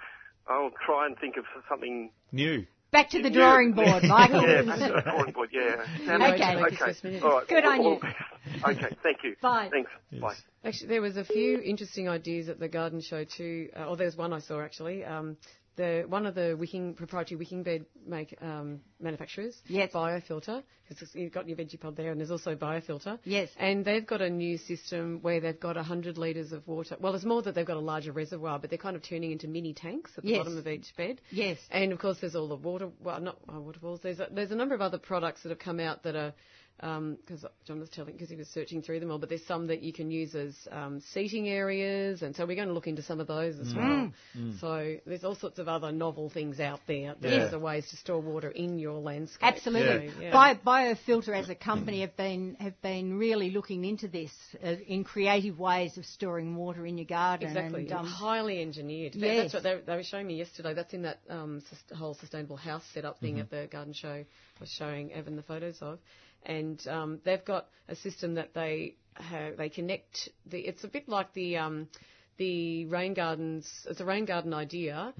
I'll 0.48 0.70
try 0.84 1.06
and 1.06 1.16
think 1.18 1.36
of 1.36 1.44
something. 1.68 2.10
New. 2.32 2.66
Back 2.90 3.10
to 3.10 3.22
the 3.22 3.30
drawing 3.30 3.72
board, 3.72 4.02
Michael. 4.04 4.42
Yeah, 4.48 4.62
back 4.62 4.78
to 4.78 4.94
the 4.94 5.00
drawing 5.02 5.32
board, 5.32 5.50
yeah. 5.52 5.76
Damn 6.06 6.22
it. 6.22 6.34
Okay. 6.34 6.56
Okay. 6.74 7.20
All 7.22 7.30
right. 7.38 7.48
Good 7.48 7.64
on 7.64 7.78
all- 7.80 8.00
you. 8.02 8.62
Okay, 8.68 8.96
thank 9.02 9.18
you. 9.24 9.36
Bye. 9.40 9.68
Thanks. 9.70 9.90
Yes. 10.10 10.20
Bye. 10.20 10.34
Actually, 10.64 10.88
there 10.88 11.02
was 11.02 11.16
a 11.16 11.24
few 11.24 11.60
interesting 11.60 12.08
ideas 12.08 12.48
at 12.48 12.58
the 12.58 12.68
garden 12.68 13.00
show 13.00 13.24
too. 13.24 13.68
Uh, 13.76 13.86
or 13.86 13.96
there's 13.96 14.16
one 14.16 14.32
I 14.32 14.38
saw 14.40 14.60
actually. 14.60 15.04
Um, 15.04 15.36
the 15.76 16.04
one 16.08 16.26
of 16.26 16.34
the 16.34 16.56
wicking 16.58 16.94
proprietary 16.94 17.38
wicking 17.38 17.62
bed 17.62 17.84
make 18.06 18.36
um, 18.40 18.80
manufacturers, 19.00 19.56
Yes. 19.66 19.92
Biofilta, 19.92 20.62
because 20.88 21.14
you've 21.14 21.32
got 21.32 21.48
your 21.48 21.56
Vegepod 21.56 21.96
there, 21.96 22.10
and 22.10 22.20
there's 22.20 22.30
also 22.30 22.54
Biofilta. 22.54 23.18
Yes. 23.24 23.48
And 23.58 23.84
they've 23.84 24.06
got 24.06 24.20
a 24.20 24.30
new 24.30 24.58
system 24.58 25.18
where 25.22 25.40
they've 25.40 25.58
got 25.58 25.76
100 25.76 26.18
litres 26.18 26.52
of 26.52 26.66
water. 26.68 26.96
Well, 27.00 27.14
it's 27.14 27.24
more 27.24 27.42
that 27.42 27.54
they've 27.54 27.66
got 27.66 27.76
a 27.76 27.80
larger 27.80 28.12
reservoir, 28.12 28.58
but 28.58 28.70
they're 28.70 28.78
kind 28.78 28.96
of 28.96 29.02
turning 29.02 29.32
into 29.32 29.48
mini 29.48 29.72
tanks 29.74 30.12
at 30.16 30.24
the 30.24 30.30
Yes. 30.30 30.38
bottom 30.38 30.58
of 30.58 30.66
each 30.68 30.94
bed. 30.96 31.20
Yes. 31.30 31.58
And 31.70 31.92
of 31.92 31.98
course, 31.98 32.18
there's 32.20 32.34
all 32.34 32.48
the 32.48 32.56
water, 32.56 32.88
well, 33.02 33.20
not 33.20 33.38
waterfalls. 33.48 34.00
There's 34.02 34.20
a, 34.20 34.28
there's 34.30 34.50
a 34.50 34.56
number 34.56 34.74
of 34.74 34.80
other 34.80 34.98
products 34.98 35.42
that 35.42 35.48
have 35.50 35.58
come 35.58 35.80
out 35.80 36.02
that 36.04 36.16
are 36.16 36.32
because 36.76 37.44
John 37.66 37.78
was 37.80 37.88
telling 37.88 38.12
because 38.14 38.28
he 38.28 38.36
was 38.36 38.48
searching 38.48 38.82
through 38.82 39.00
them 39.00 39.10
all. 39.10 39.18
But 39.18 39.28
there's 39.28 39.46
some 39.46 39.68
that 39.68 39.82
you 39.82 39.92
can 39.92 40.10
use 40.10 40.34
as 40.34 40.54
um, 40.70 41.00
seating 41.12 41.48
areas, 41.48 42.22
and 42.22 42.34
so 42.34 42.44
we're 42.44 42.56
going 42.56 42.68
to 42.68 42.74
look 42.74 42.86
into 42.88 43.02
some 43.02 43.20
of 43.20 43.26
those 43.26 43.58
as 43.58 43.74
well. 43.74 44.12
So 44.60 44.96
there's 45.06 45.24
all 45.24 45.36
sorts 45.36 45.58
of 45.58 45.68
other 45.68 45.92
novel 45.92 46.30
things 46.30 46.60
out 46.60 46.80
there. 46.86 47.14
There's 47.20 47.52
Yeah. 47.52 47.58
ways 47.58 47.88
to 47.90 47.96
store 47.96 48.20
water 48.20 48.50
in 48.50 48.78
your 48.78 48.98
landscape. 49.00 49.54
Absolutely. 49.54 50.10
So, 50.10 50.20
yeah. 50.20 50.32
Bio, 50.32 50.54
Biofilta 50.94 51.28
as 51.30 51.48
a 51.48 51.54
company 51.54 52.00
have 52.00 52.16
been 52.16 52.56
have 52.60 52.80
been 52.82 53.18
really 53.18 53.50
looking 53.50 53.84
into 53.84 54.08
this 54.08 54.32
uh, 54.62 54.74
in 54.86 55.04
creative 55.04 55.58
ways 55.58 55.96
of 55.96 56.04
storing 56.04 56.56
water 56.56 56.84
in 56.86 56.98
your 56.98 57.06
garden. 57.06 57.48
Exactly, 57.48 57.82
And, 57.84 57.92
um, 57.92 58.06
highly 58.06 58.60
engineered. 58.60 59.14
That- 59.14 59.20
That's 59.20 59.54
what 59.54 59.62
they, 59.62 59.80
they 59.86 59.96
were 59.96 60.02
showing 60.02 60.26
me 60.26 60.34
yesterday. 60.36 60.74
That's 60.74 60.92
in 60.92 61.02
that 61.02 61.20
um, 61.30 61.62
whole 61.96 62.14
sustainable 62.14 62.56
house 62.56 62.82
setup 62.92 63.20
thing 63.20 63.38
at 63.40 63.50
the 63.50 63.68
garden 63.70 63.92
show. 63.94 64.24
I 64.56 64.60
was 64.60 64.70
showing 64.70 65.12
Evan 65.12 65.36
the 65.36 65.42
photos 65.42 65.78
of, 65.80 65.98
and 66.44 66.86
um, 66.88 67.20
they've 67.24 67.44
got 67.44 67.68
a 67.88 67.94
system 67.96 68.34
that 68.34 68.54
they 68.54 68.94
have, 69.14 69.56
they 69.56 69.68
connect. 69.68 70.28
The, 70.46 70.58
it's 70.58 70.84
a 70.84 70.88
bit 70.88 71.08
like 71.08 71.32
the 71.34 71.56
um, 71.58 71.88
the 72.36 72.86
rain 72.86 73.14
gardens. 73.14 73.68
It's 73.88 74.00
a 74.00 74.04
rain 74.04 74.24
garden 74.24 74.52
idea. 74.54 75.12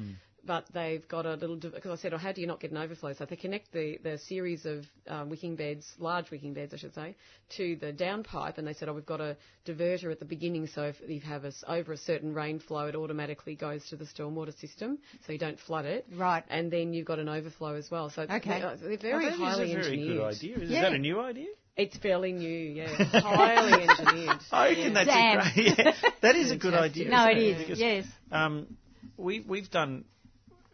But 0.47 0.67
they've 0.75 1.07
got 1.09 1.25
a 1.25 1.35
little 1.35 1.57
because 1.57 1.99
I 1.99 2.03
said, 2.03 2.13
"Oh, 2.13 2.19
how 2.19 2.33
do 2.33 2.41
you 2.41 2.47
not 2.47 2.61
get 2.61 2.71
an 2.71 2.77
overflow?" 2.77 3.13
So 3.15 3.25
they 3.25 3.37
connect 3.37 3.73
the, 3.73 3.99
the 4.03 4.19
series 4.19 4.67
of 4.67 4.85
um, 5.09 5.31
wicking 5.31 5.57
beds, 5.57 5.87
large 5.99 6.31
wicking 6.31 6.53
beds, 6.53 6.75
I 6.75 6.77
should 6.77 6.95
say, 6.95 7.17
to 7.57 7.77
the 7.77 7.93
downpipe, 7.93 8.59
and 8.59 8.67
they 8.67 8.75
said, 8.75 8.89
"Oh, 8.89 8.93
we've 8.93 9.07
got 9.07 9.21
a 9.23 9.37
diverter 9.67 10.11
at 10.13 10.19
the 10.19 10.27
beginning, 10.27 10.67
so 10.67 10.83
if 10.83 10.97
you 11.09 11.21
have 11.21 11.45
a 11.45 11.49
s 11.49 11.65
over 11.67 11.93
a 11.93 11.97
certain 11.97 12.35
rain 12.35 12.59
flow, 12.59 12.87
it 12.89 12.95
automatically 12.95 13.55
goes 13.55 13.87
to 13.89 13.97
the 13.97 14.05
stormwater 14.05 14.59
system, 14.59 14.99
so 15.27 15.33
you 15.33 15.39
don't 15.39 15.59
flood 15.59 15.87
it. 15.87 16.07
Right. 16.15 16.45
And 16.51 16.71
then 16.71 16.93
you've 16.93 17.07
got 17.07 17.19
an 17.19 17.29
overflow 17.29 17.75
as 17.77 17.91
well. 17.91 18.11
So 18.11 18.23
Okay. 18.23 18.61
they're, 18.61 18.77
they're 18.77 18.99
very 18.99 19.27
Oh, 19.27 19.29
that 19.31 19.35
is 19.35 19.41
highly 19.41 19.73
a 19.73 19.75
very 19.77 19.87
engineered. 19.87 20.17
good 20.19 20.25
idea. 20.25 20.59
Is 20.59 20.71
Yeah. 20.71 20.83
that 20.83 20.93
a 20.93 20.99
new 20.99 21.21
idea? 21.21 21.49
It's 21.77 21.97
fairly 21.97 22.33
new, 22.33 22.49
yeah. 22.49 22.95
highly 23.13 23.89
engineered. 23.89 24.41
I 24.53 24.69
reckon 24.69 24.95
that's 24.95 25.09
Damn. 25.09 25.39
a 25.41 25.53
great. 25.55 25.79
Yeah, 25.79 25.93
that 26.23 26.37
is 26.37 26.51
a 26.53 26.57
good 26.57 26.75
idea. 26.75 27.09
no, 27.09 27.29
it 27.31 27.39
isn't. 27.39 27.63
Because, 27.63 27.79
Yes. 27.81 28.05
Um, 28.31 28.77
we 29.17 29.41
we've 29.41 29.71
done 29.71 30.05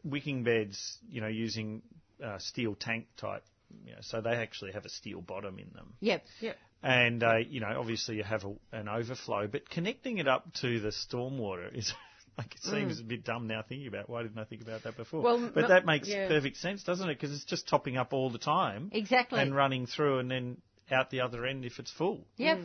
wicking 0.05 0.43
beds, 0.45 0.99
you 1.09 1.21
know, 1.21 1.29
using 1.29 1.83
uh, 2.25 2.39
steel 2.39 2.75
tank 2.75 3.07
type. 3.17 3.45
You 3.85 3.93
know, 3.93 3.99
so 4.01 4.21
they 4.21 4.31
actually 4.31 4.73
have 4.73 4.85
a 4.85 4.89
steel 4.89 5.21
bottom 5.21 5.59
in 5.59 5.71
them. 5.75 5.95
Yep. 6.01 6.25
Yep. 6.41 6.57
And 6.83 7.23
uh, 7.23 7.37
you 7.37 7.61
know, 7.61 7.75
obviously 7.79 8.17
you 8.17 8.25
have 8.25 8.45
a, 8.45 8.55
an 8.73 8.89
overflow, 8.89 9.47
but 9.47 9.69
connecting 9.69 10.19
it 10.19 10.27
up 10.27 10.53
to 10.63 10.81
the 10.81 10.89
stormwater 10.89 11.73
is 11.77 11.93
like 12.39 12.55
it 12.55 12.63
seems 12.63 13.01
a 13.01 13.05
bit 13.05 13.25
dumb 13.25 13.47
now 13.47 13.63
thinking 13.67 13.87
about. 13.87 14.09
Why 14.09 14.23
didn't 14.23 14.39
I 14.39 14.45
think 14.45 14.63
about 14.63 14.85
that 14.85 14.97
before? 14.97 15.21
Mm. 15.21 15.25
Well, 15.25 15.51
but 15.55 15.61
no- 15.63 15.69
that 15.69 15.85
makes 15.85 16.09
yeah. 16.09 16.29
perfect 16.29 16.57
sense, 16.57 16.83
doesn't 16.83 17.09
it? 17.09 17.15
Because 17.21 17.35
it's 17.35 17.45
just 17.45 17.69
topping 17.69 17.97
up 17.97 18.13
all 18.13 18.31
the 18.31 18.39
time 18.39 18.91
Exactly. 18.93 19.41
and 19.41 19.55
running 19.55 19.87
through, 19.87 20.19
and 20.21 20.31
then 20.31 20.57
out 20.91 21.11
the 21.11 21.21
other 21.21 21.47
end 21.47 21.65
if 21.65 21.79
it's 21.79 21.91
full. 21.93 22.27
Yep. 22.37 22.61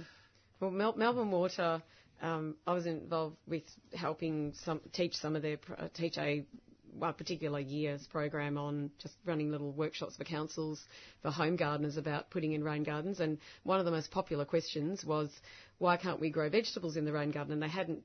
Well, 0.59 0.71
Mel- 0.71 0.95
Melbourne 0.95 1.31
Water, 1.31 1.83
um, 2.21 2.55
I 2.65 2.73
was 2.73 2.85
involved 2.85 3.35
with 3.47 3.63
helping 3.93 4.53
some 4.63 4.79
teach 4.93 5.15
some 5.15 5.35
of 5.35 5.41
their 5.41 5.57
pro- 5.57 5.75
uh, 5.75 5.89
teach 5.93 6.17
a 6.17 6.45
one 6.97 7.13
particular 7.13 7.59
year's 7.59 8.05
program 8.07 8.57
on 8.57 8.89
just 9.01 9.15
running 9.25 9.51
little 9.51 9.71
workshops 9.71 10.15
for 10.15 10.23
councils 10.23 10.83
for 11.21 11.31
home 11.31 11.55
gardeners 11.55 11.97
about 11.97 12.29
putting 12.29 12.53
in 12.53 12.63
rain 12.63 12.83
gardens. 12.83 13.19
And 13.19 13.37
one 13.63 13.79
of 13.79 13.85
the 13.85 13.91
most 13.91 14.11
popular 14.11 14.45
questions 14.45 15.03
was, 15.05 15.29
why 15.77 15.97
can't 15.97 16.21
we 16.21 16.29
grow 16.29 16.49
vegetables 16.49 16.95
in 16.95 17.03
the 17.03 17.11
rain 17.11 17.31
garden? 17.31 17.51
And 17.53 17.61
they 17.61 17.67
hadn't 17.67 18.01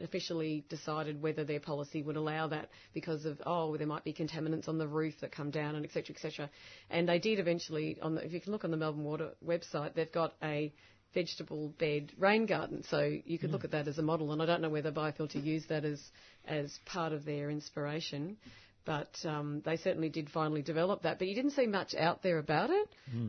officially 0.00 0.64
decided 0.68 1.20
whether 1.20 1.44
their 1.44 1.60
policy 1.60 2.02
would 2.02 2.16
allow 2.16 2.46
that 2.48 2.70
because 2.94 3.26
of 3.26 3.40
oh 3.44 3.76
there 3.76 3.86
might 3.86 4.04
be 4.04 4.14
contaminants 4.14 4.68
on 4.68 4.78
the 4.78 4.88
roof 4.88 5.14
that 5.20 5.30
come 5.30 5.50
down 5.50 5.74
and 5.74 5.84
etc 5.84 6.14
etc. 6.14 6.50
And 6.90 7.08
they 7.08 7.18
did 7.18 7.38
eventually 7.38 7.98
on 8.00 8.14
the, 8.14 8.24
if 8.24 8.32
you 8.32 8.40
can 8.40 8.52
look 8.52 8.64
on 8.64 8.70
the 8.70 8.76
Melbourne 8.78 9.04
Water 9.04 9.30
website 9.46 9.94
they've 9.94 10.10
got 10.10 10.34
a 10.42 10.72
vegetable 11.14 11.68
bed 11.78 12.12
rain 12.18 12.46
garden. 12.46 12.82
So 12.88 13.18
you 13.24 13.38
could 13.38 13.50
look 13.50 13.62
hmm. 13.62 13.66
at 13.66 13.72
that 13.72 13.88
as 13.88 13.98
a 13.98 14.02
model, 14.02 14.32
and 14.32 14.42
I 14.42 14.46
don't 14.46 14.62
know 14.62 14.70
whether 14.70 14.92
Biofilta 14.92 15.42
used 15.42 15.68
that 15.68 15.84
as 15.84 16.00
as 16.46 16.78
part 16.86 17.12
of 17.12 17.24
their 17.24 17.50
inspiration, 17.50 18.36
but 18.84 19.14
um, 19.24 19.62
they 19.64 19.76
certainly 19.76 20.08
did 20.08 20.28
finally 20.30 20.62
develop 20.62 21.02
that. 21.02 21.18
But 21.18 21.28
you 21.28 21.34
didn't 21.34 21.52
see 21.52 21.66
much 21.66 21.94
out 21.94 22.22
there 22.22 22.38
about 22.38 22.70
it, 22.70 22.88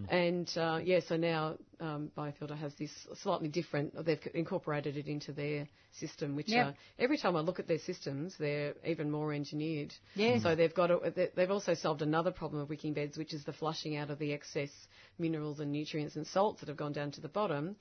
and 0.09 0.49
uh, 0.57 0.79
yeah, 0.83 0.99
so 1.07 1.15
now 1.17 1.55
um, 1.79 2.11
Biofilta 2.17 2.57
has 2.57 2.73
this 2.75 2.91
slightly 3.21 3.47
different. 3.47 3.93
They've 4.05 4.19
incorporated 4.33 4.97
it 4.97 5.07
into 5.07 5.31
their 5.31 5.67
system, 5.91 6.35
which 6.35 6.49
Yep. 6.49 6.67
uh, 6.67 6.71
every 6.97 7.17
time 7.17 7.35
I 7.35 7.41
look 7.41 7.59
at 7.59 7.67
their 7.67 7.79
systems, 7.79 8.35
they're 8.39 8.73
even 8.85 9.11
more 9.11 9.31
engineered. 9.33 9.93
Yes. 10.15 10.41
So 10.43 10.55
they've 10.55 10.73
got 10.73 10.89
a, 10.91 11.11
they- 11.11 11.29
they've 11.35 11.51
also 11.51 11.73
solved 11.75 12.01
another 12.01 12.31
problem 12.31 12.61
of 12.61 12.69
wicking 12.69 12.93
beds, 12.93 13.17
which 13.17 13.33
is 13.33 13.43
the 13.43 13.53
flushing 13.53 13.95
out 13.97 14.09
of 14.09 14.17
the 14.19 14.33
excess 14.33 14.71
minerals 15.19 15.59
and 15.59 15.71
nutrients 15.71 16.15
and 16.15 16.25
salts 16.25 16.61
that 16.61 16.67
have 16.69 16.77
gone 16.77 16.93
down 16.93 17.11
to 17.11 17.21
the 17.21 17.27
bottom, 17.27 17.75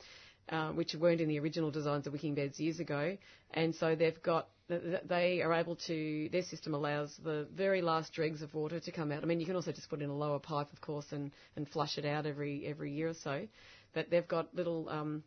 uh, 0.50 0.70
which 0.72 0.94
weren't 0.94 1.20
in 1.20 1.28
the 1.28 1.38
original 1.38 1.70
designs 1.70 2.06
of 2.06 2.12
wicking 2.12 2.34
beds 2.34 2.60
years 2.60 2.80
ago. 2.80 3.16
And 3.54 3.74
so 3.74 3.94
they've 3.94 4.22
got 4.22 4.48
th- 4.48 4.48
th- 4.48 4.61
they 5.08 5.42
are 5.42 5.52
able 5.52 5.76
to 5.86 6.28
their 6.30 6.42
system 6.42 6.74
allows 6.74 7.16
the 7.22 7.46
very 7.54 7.82
last 7.82 8.12
dregs 8.12 8.42
of 8.42 8.54
water 8.54 8.80
to 8.80 8.92
come 8.92 9.12
out. 9.12 9.22
I 9.22 9.26
mean, 9.26 9.40
you 9.40 9.46
can 9.46 9.56
also 9.56 9.72
just 9.72 9.88
put 9.88 10.02
in 10.02 10.10
a 10.10 10.16
lower 10.16 10.38
pipe, 10.38 10.72
of 10.72 10.80
course, 10.80 11.06
and, 11.12 11.30
and 11.56 11.68
flush 11.68 11.98
it 11.98 12.04
out 12.04 12.26
every 12.26 12.66
every 12.66 12.92
year 12.92 13.08
or 13.08 13.14
so. 13.14 13.46
But 13.94 14.10
they've 14.10 14.26
got 14.26 14.54
little 14.54 14.88
um, 14.88 15.22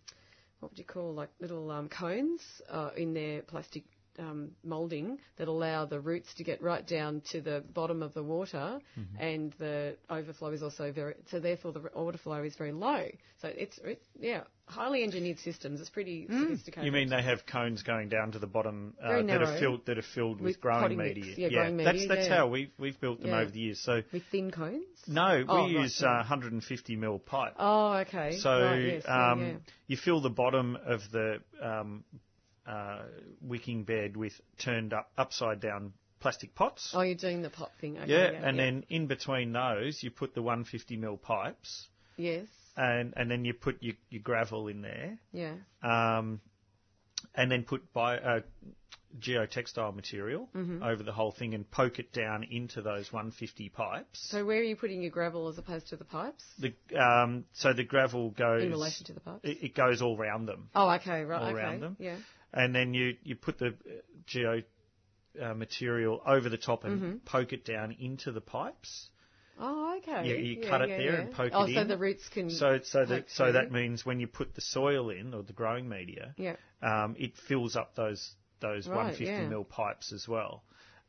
what 0.59 0.71
would 0.71 0.79
you 0.79 0.85
call 0.85 1.13
like 1.13 1.29
little 1.39 1.69
um, 1.71 1.89
cones 1.89 2.41
uh, 2.69 2.89
in 2.97 3.13
their 3.13 3.41
plastic 3.41 3.83
um, 4.19 4.51
moulding 4.63 5.17
that 5.37 5.47
allow 5.47 5.85
the 5.85 5.99
roots 5.99 6.33
to 6.35 6.43
get 6.43 6.61
right 6.61 6.85
down 6.85 7.21
to 7.31 7.41
the 7.41 7.63
bottom 7.73 8.01
of 8.03 8.13
the 8.13 8.23
water, 8.23 8.79
Mm-hmm. 8.99 9.21
and 9.23 9.53
the 9.59 9.97
overflow 10.09 10.51
is 10.51 10.63
also 10.63 10.91
very. 10.91 11.15
So 11.29 11.39
therefore, 11.39 11.71
the 11.73 11.81
water 11.95 12.17
flow 12.17 12.43
is 12.43 12.55
very 12.55 12.71
low. 12.71 13.05
So 13.41 13.49
it's, 13.49 13.77
it's 13.83 14.05
yeah, 14.19 14.41
highly 14.67 15.03
engineered 15.03 15.39
systems. 15.39 15.81
It's 15.81 15.89
pretty 15.89 16.25
sophisticated. 16.29 16.85
You 16.85 16.91
mean 16.91 17.09
they 17.09 17.21
have 17.21 17.45
cones 17.45 17.83
going 17.83 18.09
down 18.09 18.31
to 18.31 18.39
the 18.39 18.47
bottom 18.47 18.93
uh, 19.03 19.21
that 19.23 19.41
are 19.41 19.59
filled 19.59 19.85
that 19.85 19.97
are 19.97 20.01
filled 20.15 20.37
with, 20.39 20.55
With 20.55 20.61
growing 20.61 20.81
potting 20.81 20.97
mix. 20.97 21.15
media? 21.15 21.33
Yeah, 21.37 21.49
growing 21.49 21.77
that's 21.77 21.93
media, 21.95 22.07
that's 22.07 22.27
yeah. 22.27 22.35
how 22.37 22.47
we've 22.47 22.71
we've 22.79 22.99
built 23.01 23.19
them 23.21 23.31
Yeah. 23.31 23.39
over 23.41 23.51
the 23.51 23.59
years. 23.59 23.81
So 23.83 24.01
with 24.13 24.23
thin 24.31 24.51
cones? 24.51 24.85
no, 25.07 25.39
we 25.39 25.45
Oh, 25.47 25.67
use 25.67 25.99
yeah. 26.01 26.09
uh, 26.13 26.17
150 26.19 26.95
mil 26.95 27.19
pipe. 27.19 27.53
Oh, 27.59 27.93
okay. 28.07 28.37
so 28.39 28.49
right, 28.61 28.79
yes, 28.79 29.03
yeah, 29.05 29.31
um, 29.31 29.41
yeah. 29.41 29.53
you 29.87 29.97
fill 29.97 30.21
the 30.21 30.29
bottom 30.29 30.77
of 30.85 31.01
the 31.11 31.39
um, 31.61 32.03
uh, 32.67 33.03
wicking 33.41 33.83
bed 33.83 34.15
with 34.17 34.33
turned 34.57 34.93
up 34.93 35.11
upside 35.17 35.59
down 35.59 35.93
plastic 36.19 36.55
pots. 36.55 36.91
Oh, 36.95 37.01
you're 37.01 37.15
doing 37.15 37.41
the 37.41 37.49
pop 37.49 37.71
thing. 37.79 37.97
Okay, 37.97 38.11
yeah, 38.11 38.31
yeah, 38.31 38.47
and 38.47 38.57
yeah. 38.57 38.63
then 38.65 38.83
in 38.89 39.07
between 39.07 39.51
those 39.53 40.01
you 40.01 40.09
put 40.11 40.33
the 40.33 40.41
150 40.41 40.97
mil 40.97 41.17
pipes, 41.17 41.87
yes, 42.17 42.47
and 42.75 43.13
and 43.15 43.29
then 43.29 43.45
you 43.45 43.53
put 43.53 43.77
your, 43.81 43.95
your 44.09 44.21
gravel 44.23 44.67
in 44.67 44.81
there. 44.81 45.17
yeah. 45.31 45.53
um, 45.83 46.39
and 47.33 47.49
then 47.51 47.63
put 47.63 47.91
by 47.93 48.17
uh, 48.17 48.39
geotextile 49.19 49.95
material 49.95 50.49
Mm-hmm. 50.55 50.83
over 50.83 51.03
the 51.03 51.11
whole 51.11 51.31
thing 51.31 51.53
and 51.53 51.69
poke 51.69 51.99
it 51.99 52.11
down 52.13 52.43
into 52.43 52.81
those 52.81 53.11
150 53.11 53.69
pipes. 53.69 54.19
So 54.29 54.45
where 54.45 54.59
are 54.59 54.63
you 54.63 54.75
putting 54.75 55.01
your 55.01 55.11
gravel 55.11 55.47
as 55.47 55.57
opposed 55.57 55.87
to 55.89 55.95
the 55.95 56.03
pipes? 56.05 56.43
the, 56.59 56.73
um, 56.97 57.45
so 57.53 57.73
the 57.73 57.83
gravel 57.83 58.29
goes 58.31 58.63
In 58.63 58.71
relation 58.71 59.05
to 59.07 59.13
the 59.13 59.19
pipes? 59.21 59.39
It, 59.43 59.57
it 59.63 59.75
goes 59.75 60.01
all 60.01 60.17
round 60.17 60.47
them, 60.47 60.69
Oh, 60.75 60.89
okay, 60.95 61.23
right. 61.23 61.41
all 61.41 61.47
okay. 61.49 61.57
around 61.57 61.79
them. 61.81 61.95
Yeah. 61.99 62.17
And 62.55 62.73
then 62.73 62.93
you 62.95 63.15
you 63.23 63.35
put 63.35 63.59
the 63.59 63.67
uh, 63.67 63.71
geo 64.25 64.61
uh, 65.41 65.53
material 65.53 66.21
over 66.25 66.49
the 66.49 66.57
top 66.57 66.83
and 66.85 67.01
Mm-hmm. 67.01 67.17
poke 67.25 67.53
it 67.53 67.65
down 67.65 67.91
into 67.99 68.31
the 68.31 68.41
pipes. 68.41 69.09
Oh, 69.59 69.97
okay. 69.99 70.27
You- 70.27 70.35
you 70.35 70.61
Yeah, 70.61 70.69
cut 70.69 70.81
it 70.81 70.87
there 70.89 71.01
yeah. 71.01 71.21
and 71.21 71.31
poke 71.33 71.51
oh, 71.53 71.63
it 71.65 71.73
so 71.75 71.81
in. 71.81 71.87
the 71.87 71.97
roots 71.97 72.27
can. 72.29 72.49
So 72.49 72.79
so 72.83 73.05
that 73.05 73.29
so 73.29 73.45
through. 73.45 73.51
that 73.53 73.71
means 73.71 74.05
when 74.05 74.19
you 74.19 74.27
put 74.27 74.55
the 74.55 74.61
soil 74.61 75.09
in 75.09 75.33
or 75.33 75.43
the 75.43 75.53
growing 75.53 75.87
media, 75.87 76.33
Yeah. 76.37 76.55
um, 76.81 77.15
it 77.19 77.37
fills 77.47 77.75
up 77.75 77.95
those 77.95 78.35
those 78.61 78.87
Right, 78.87 78.95
150 78.95 79.25
yeah. 79.25 79.47
mil 79.47 79.63
pipes 79.63 80.11
as 80.13 80.27
well, 80.27 80.63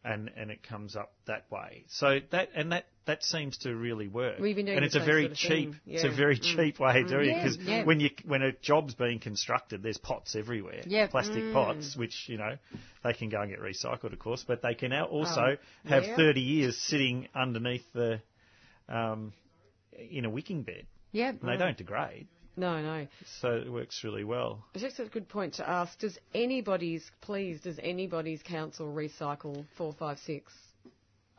and 0.07 0.31
and 0.37 0.51
it 0.51 0.63
comes 0.63 0.95
up 0.95 1.13
that 1.27 1.45
way. 1.51 1.85
So 1.89 2.21
that 2.31 2.51
and 2.55 2.71
that 2.73 2.87
that 3.07 3.25
seems 3.25 3.59
to 3.59 3.75
really 3.75 4.09
work. 4.09 4.39
We've 4.39 4.55
been 4.57 4.67
doing 4.67 4.77
and 4.79 4.85
it's 4.87 4.95
a 4.95 5.05
very 5.05 5.25
sort 5.25 5.33
of 5.33 5.37
cheap. 5.39 5.49
thing. 5.73 5.81
It's 5.87 6.05
a 6.05 6.09
Yeah. 6.09 6.17
very 6.17 6.39
Mm. 6.39 6.43
cheap 6.57 6.79
way 6.79 7.01
of 7.01 7.09
doing 7.09 7.31
it 7.31 7.35
because 7.43 7.57
yeah. 7.59 7.85
when 7.85 7.99
you 8.01 8.11
when 8.25 8.43
a 8.43 8.53
job's 8.53 8.95
being 8.95 9.19
constructed, 9.19 9.83
there's 9.83 9.99
pots 9.99 10.37
everywhere. 10.37 10.83
Yep. 10.87 11.11
Plastic 11.11 11.43
Mm. 11.43 11.53
pots, 11.53 11.97
which 11.97 12.29
you 12.29 12.39
know 12.39 12.57
they 13.03 13.13
can 13.15 13.29
go 13.29 13.41
and 13.41 13.51
get 13.51 13.61
recycled, 13.61 14.13
of 14.13 14.19
course, 14.21 14.45
but 14.47 14.63
they 14.63 14.75
can 14.75 14.91
now 14.91 15.07
also 15.07 15.57
Oh, 15.59 15.89
have 15.89 16.05
yeah. 16.05 16.17
30 16.17 16.41
years 16.41 16.77
sitting 16.79 17.29
underneath 17.35 17.85
the 17.93 18.21
um, 18.89 19.33
in 19.99 20.25
a 20.25 20.31
wicking 20.31 20.63
bed. 20.63 20.87
Yep. 21.13 21.41
And 21.43 21.49
they 21.51 21.57
don't 21.57 21.77
degrade, 21.77 22.27
No, 22.57 22.81
no. 22.81 23.07
so 23.41 23.51
it 23.57 23.71
works 23.71 24.03
really 24.03 24.25
well. 24.25 24.65
It's 24.75 24.83
just 24.83 24.99
a 24.99 25.05
good 25.07 25.29
point 25.29 25.55
to 25.55 25.69
ask. 25.69 25.99
Does 25.99 26.19
anybody's, 26.35 27.09
please, 27.21 27.61
does 27.61 27.79
anybody's 27.83 28.43
council 28.43 28.87
recycle 28.87 29.65
456? 29.77 30.53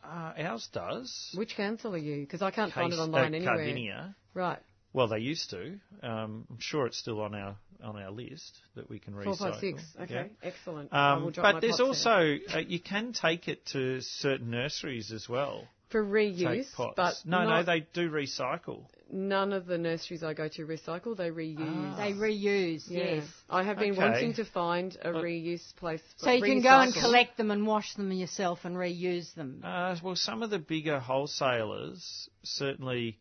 Uh, 0.03 0.33
ours 0.37 0.69
does. 0.71 1.33
Which 1.35 1.55
council 1.55 1.93
are 1.95 1.97
you? 1.97 2.21
Because 2.21 2.41
I 2.41 2.51
can't 2.51 2.71
find 2.71 2.93
it 2.93 2.95
Case- 2.95 2.99
online 3.05 3.33
uh, 3.33 3.37
anywhere. 3.37 3.57
Cardinia. 3.57 4.15
Right. 4.33 4.59
Well, 4.93 5.07
they 5.07 5.19
used 5.19 5.49
to. 5.49 5.79
Um, 6.01 6.45
I'm 6.49 6.59
sure 6.59 6.85
it's 6.87 6.97
still 6.97 7.21
on 7.21 7.35
our 7.35 7.55
on 7.83 7.95
our 7.95 8.09
list 8.09 8.57
that 8.75 8.89
we 8.89 8.97
can 8.99 9.13
recycle. 9.13 9.37
456. 9.37 9.83
Okay. 10.03 10.13
Yeah. 10.13 10.23
Excellent. 10.41 10.89
I 10.91 11.13
Um, 11.13 11.25
will 11.25 11.31
but 11.31 11.61
there's 11.61 11.79
also 11.79 12.37
uh, 12.53 12.57
you 12.59 12.79
can 12.79 13.13
take 13.13 13.47
it 13.47 13.65
to 13.73 14.01
certain 14.01 14.49
nurseries 14.49 15.11
as 15.11 15.29
well. 15.29 15.67
For 15.89 16.03
reuse, 16.03 16.39
take 16.65 16.73
pots. 16.75 16.93
but 16.95 17.13
no, 17.25 17.47
no, 17.47 17.63
they 17.63 17.81
do 17.93 18.09
recycle. 18.09 18.85
none 19.09 19.53
of 19.53 19.65
the 19.65 19.77
nurseries 19.77 20.21
I 20.21 20.33
go 20.33 20.49
to 20.49 20.65
recycle. 20.65 21.15
They 21.15 21.29
reuse. 21.29 21.95
They 21.97 22.11
reuse, 22.11 22.83
Yeah. 22.89 23.03
yes. 23.15 23.43
I 23.49 23.63
have 23.63 23.77
been 23.79 23.91
Okay. 23.93 24.01
wanting 24.01 24.33
to 24.33 24.43
find 24.43 24.95
a 25.01 25.13
But- 25.13 25.23
reuse 25.23 25.73
place. 25.77 26.01
So 26.17 26.29
you 26.31 26.41
can 26.41 26.61
go 26.61 26.79
and 26.81 26.93
collect 26.93 27.37
them 27.37 27.49
and 27.51 27.65
wash 27.65 27.93
them 27.95 28.11
yourself 28.11 28.65
and 28.65 28.75
reuse 28.75 29.33
them. 29.33 29.61
Uh, 29.63 29.95
well, 30.03 30.15
some 30.17 30.43
of 30.43 30.49
the 30.49 30.59
bigger 30.59 30.99
wholesalers 30.99 32.29
certainly 32.43 33.19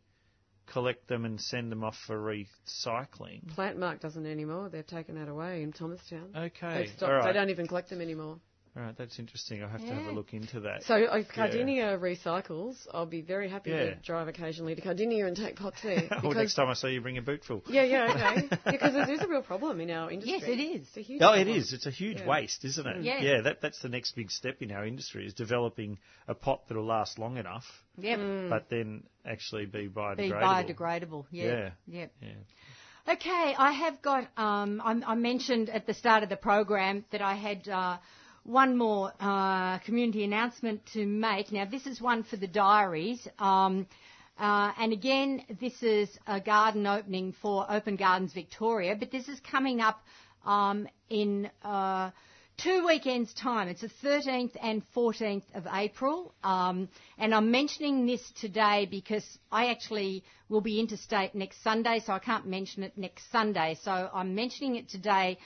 collect 0.66 1.06
them 1.06 1.24
and 1.24 1.40
send 1.40 1.70
them 1.70 1.84
off 1.84 1.96
for 2.06 2.16
recycling. 2.18 3.44
Plantmark 3.54 4.00
doesn't 4.00 4.26
anymore. 4.26 4.68
They've 4.68 4.84
taken 4.86 5.14
that 5.14 5.28
away 5.28 5.62
in 5.62 5.72
Thomastown. 5.72 6.30
Okay, 6.34 6.78
They've 6.78 6.88
stopped. 6.88 7.02
all 7.12 7.18
right. 7.18 7.26
They 7.26 7.32
don't 7.32 7.50
even 7.50 7.68
collect 7.68 7.90
them 7.90 8.00
anymore. 8.00 8.40
All 8.76 8.82
right, 8.82 8.94
that's 8.98 9.18
interesting. 9.18 9.62
I'll 9.62 9.70
have 9.70 9.80
to 9.80 9.86
have 9.94 10.04
a 10.06 10.12
look 10.12 10.34
into 10.34 10.60
that. 10.60 10.82
So 10.82 10.96
if 10.96 11.28
Cardinia 11.28 11.98
recycles, 11.98 12.76
I'll 12.92 13.06
be 13.06 13.22
very 13.22 13.48
happy 13.48 13.70
Yeah. 13.70 13.76
to 13.78 13.94
drive 13.94 14.28
occasionally 14.28 14.74
to 14.74 14.82
Cardinia 14.82 15.26
and 15.26 15.34
take 15.34 15.56
pots 15.56 15.78
there. 15.82 16.02
well, 16.22 16.32
next 16.32 16.56
time 16.56 16.68
I 16.68 16.74
see 16.74 16.88
you, 16.90 17.00
bring 17.00 17.16
a 17.16 17.22
boot 17.22 17.42
full. 17.42 17.62
Yeah, 17.68 17.84
yeah, 17.84 18.12
okay. 18.12 18.48
because 18.70 18.94
it 18.94 19.08
is 19.08 19.22
a 19.22 19.28
real 19.28 19.40
problem 19.40 19.80
in 19.80 19.90
our 19.90 20.10
industry. 20.10 20.38
Yes, 20.40 20.42
it 20.46 20.60
is. 20.60 20.86
It's 20.88 20.96
a 20.98 21.00
huge 21.00 21.22
Oh, 21.22 21.32
it 21.32 21.36
problem. 21.44 21.56
is. 21.56 21.72
It's 21.72 21.86
a 21.86 21.90
huge 21.90 22.18
Yeah. 22.20 22.26
waste, 22.28 22.64
isn't 22.66 22.86
it? 22.86 23.02
Yeah. 23.02 23.20
Yeah, 23.22 23.40
that, 23.42 23.62
that's 23.62 23.80
the 23.80 23.88
next 23.88 24.14
big 24.14 24.30
step 24.30 24.60
in 24.60 24.70
our 24.72 24.84
industry 24.84 25.26
is 25.26 25.32
developing 25.32 25.98
a 26.28 26.34
pot 26.34 26.68
that'll 26.68 26.84
last 26.84 27.18
long 27.18 27.38
enough, 27.38 27.64
Yep. 27.96 28.50
but 28.50 28.68
then 28.68 29.04
actually 29.24 29.64
be 29.64 29.88
biodegradable. 29.88 30.16
Be 30.18 30.30
biodegradable. 30.32 31.24
Yeah. 31.30 31.44
Yeah. 31.46 31.70
Yep. 31.86 32.12
Yeah. 32.20 32.28
Okay, 33.14 33.54
I 33.56 33.72
have 33.72 34.02
got. 34.02 34.28
Um, 34.36 34.82
I, 34.84 35.00
I 35.06 35.14
mentioned 35.14 35.70
at 35.70 35.86
the 35.86 35.94
start 35.94 36.24
of 36.24 36.28
the 36.28 36.36
program 36.36 37.04
that 37.12 37.22
I 37.22 37.34
had 37.36 37.68
uh, 37.68 37.98
one 38.46 38.76
more 38.76 39.12
uh, 39.18 39.78
community 39.80 40.22
announcement 40.24 40.80
to 40.92 41.04
make. 41.04 41.50
Now, 41.50 41.64
this 41.64 41.86
is 41.86 42.00
one 42.00 42.22
for 42.22 42.36
the 42.36 42.46
diaries. 42.46 43.26
Um, 43.38 43.86
uh, 44.38 44.72
and 44.78 44.92
again, 44.92 45.42
this 45.60 45.82
is 45.82 46.08
a 46.26 46.40
garden 46.40 46.86
opening 46.86 47.34
for 47.42 47.66
Open 47.68 47.96
Gardens 47.96 48.32
Victoria, 48.32 48.94
but 48.94 49.10
this 49.10 49.28
is 49.28 49.40
coming 49.40 49.80
up 49.80 50.00
um, 50.44 50.86
in 51.10 51.50
uh, 51.64 52.10
two 52.56 52.86
weekends' 52.86 53.34
time. 53.34 53.68
It's 53.68 53.80
the 53.80 53.90
13th 54.04 54.56
and 54.62 54.82
14th 54.94 55.42
of 55.54 55.66
April. 55.72 56.32
Um, 56.44 56.88
and 57.18 57.34
I'm 57.34 57.50
mentioning 57.50 58.06
this 58.06 58.22
today 58.40 58.86
because 58.88 59.24
I 59.50 59.70
actually 59.70 60.22
will 60.48 60.60
be 60.60 60.78
interstate 60.78 61.34
next 61.34 61.62
Sunday, 61.64 62.00
so 62.04 62.12
I 62.12 62.20
can't 62.20 62.46
mention 62.46 62.84
it 62.84 62.96
next 62.96 63.30
Sunday. 63.32 63.76
So 63.82 64.08
I'm 64.12 64.34
mentioning 64.36 64.76
it 64.76 64.88
today 64.88 65.38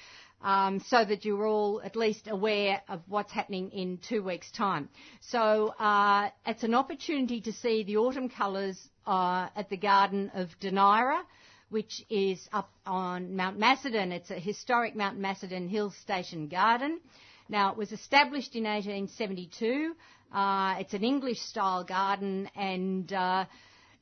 um, 0.43 0.81
so 0.81 1.05
that 1.05 1.25
you're 1.25 1.47
all 1.47 1.81
at 1.83 1.97
least 1.97 2.29
aware 2.29 2.83
of 2.89 3.01
what's 3.09 3.33
happening 3.33 3.71
in 3.71 3.99
two 3.99 4.23
weeks' 4.23 4.51
time. 4.51 4.89
So 5.21 5.75
uh, 5.79 6.31
it's 6.47 6.63
an 6.63 6.75
opportunity 6.75 7.41
to 7.43 7.53
see 7.53 7.83
the 7.83 7.97
autumn 7.99 8.29
colours 8.29 8.79
uh, 9.07 9.49
at 9.57 9.69
the 9.71 9.77
Garden 9.77 10.31
of 10.35 10.49
Duneira 10.61 11.23
which 11.71 12.05
is 12.11 12.49
up 12.53 12.69
on 12.85 13.37
Mount 13.37 13.59
Macedon. 13.59 14.13
It's 14.13 14.31
a 14.31 14.39
historic 14.39 14.95
Mount 14.97 15.19
Macedon 15.19 15.69
Hill 15.69 15.93
Station 16.03 16.49
garden. 16.49 17.01
Now, 17.49 17.71
it 17.71 17.77
was 17.79 17.93
established 17.93 18.55
in 18.57 18.65
1872. 18.65 19.95
Uh, 20.33 20.77
it's 20.81 20.95
an 20.95 21.05
English 21.05 21.41
style 21.41 21.85
garden 21.85 22.51
and 22.57 23.13
uh, 23.13 23.45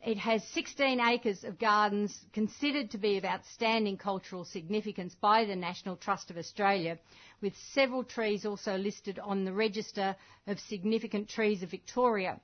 it 0.04 0.16
has 0.16 0.42
16 0.54 1.00
acres 1.00 1.44
of 1.44 1.58
gardens 1.58 2.24
considered 2.32 2.90
to 2.92 2.98
be 2.98 3.16
of 3.18 3.24
outstanding 3.24 3.96
cultural 3.96 4.44
significance 4.44 5.14
by 5.20 5.44
the 5.44 5.56
National 5.56 5.96
Trust 5.96 6.30
of 6.30 6.38
Australia, 6.38 6.98
with 7.40 7.56
several 7.72 8.04
trees 8.04 8.46
also 8.46 8.76
listed 8.76 9.18
on 9.18 9.44
the 9.44 9.52
Register 9.52 10.14
of 10.46 10.60
Significant 10.60 11.28
Trees 11.28 11.62
of 11.62 11.70
Victoria. 11.70 12.40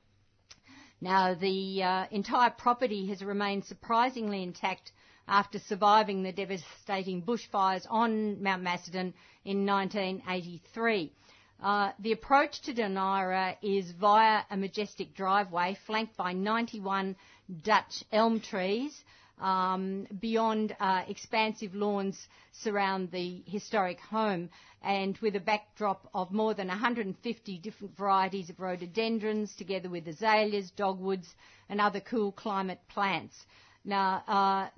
Now, 1.01 1.35
the 1.35 1.83
uh, 1.83 2.07
entire 2.11 2.51
property 2.51 3.07
has 3.07 3.23
remained 3.23 3.65
surprisingly 3.65 4.43
intact 4.43 4.93
after 5.29 5.59
surviving 5.59 6.23
the 6.23 6.33
devastating 6.33 7.23
bushfires 7.23 7.87
on 7.89 8.43
Mount 8.43 8.63
Macedon 8.63 9.15
in 9.45 9.65
1983. 9.65 11.13
Uh, 11.63 11.93
the 12.01 12.13
approach 12.13 12.61
to 12.63 12.75
Duneira 12.75 13.57
is 13.63 13.91
via 13.93 14.43
a 14.51 14.57
majestic 14.57 15.15
driveway 15.15 15.77
flanked 15.87 16.17
by 16.17 16.33
91 16.33 17.17
Dutch 17.63 18.05
elm 18.13 18.41
trees. 18.41 19.05
Um, 19.41 20.07
beyond 20.21 20.77
uh, 20.79 21.03
expansive 21.09 21.75
lawns 21.75 22.29
surround 22.53 23.11
the 23.11 23.43
historic 23.47 23.99
home 23.99 24.49
and 24.81 25.19
with 25.19 25.35
a 25.35 25.41
backdrop 25.41 26.09
of 26.15 26.31
more 26.31 26.55
than 26.55 26.69
150 26.69 27.59
different 27.59 27.97
varieties 27.97 28.49
of 28.49 28.61
rhododendrons 28.61 29.57
together 29.57 29.89
with 29.89 30.07
azaleas, 30.07 30.71
dogwoods 30.71 31.35
and 31.69 31.81
other 31.81 31.99
cool 32.01 32.31
climate 32.31 32.81
plants. 32.89 33.35
Now, 33.85 34.23
uh, 34.29 34.69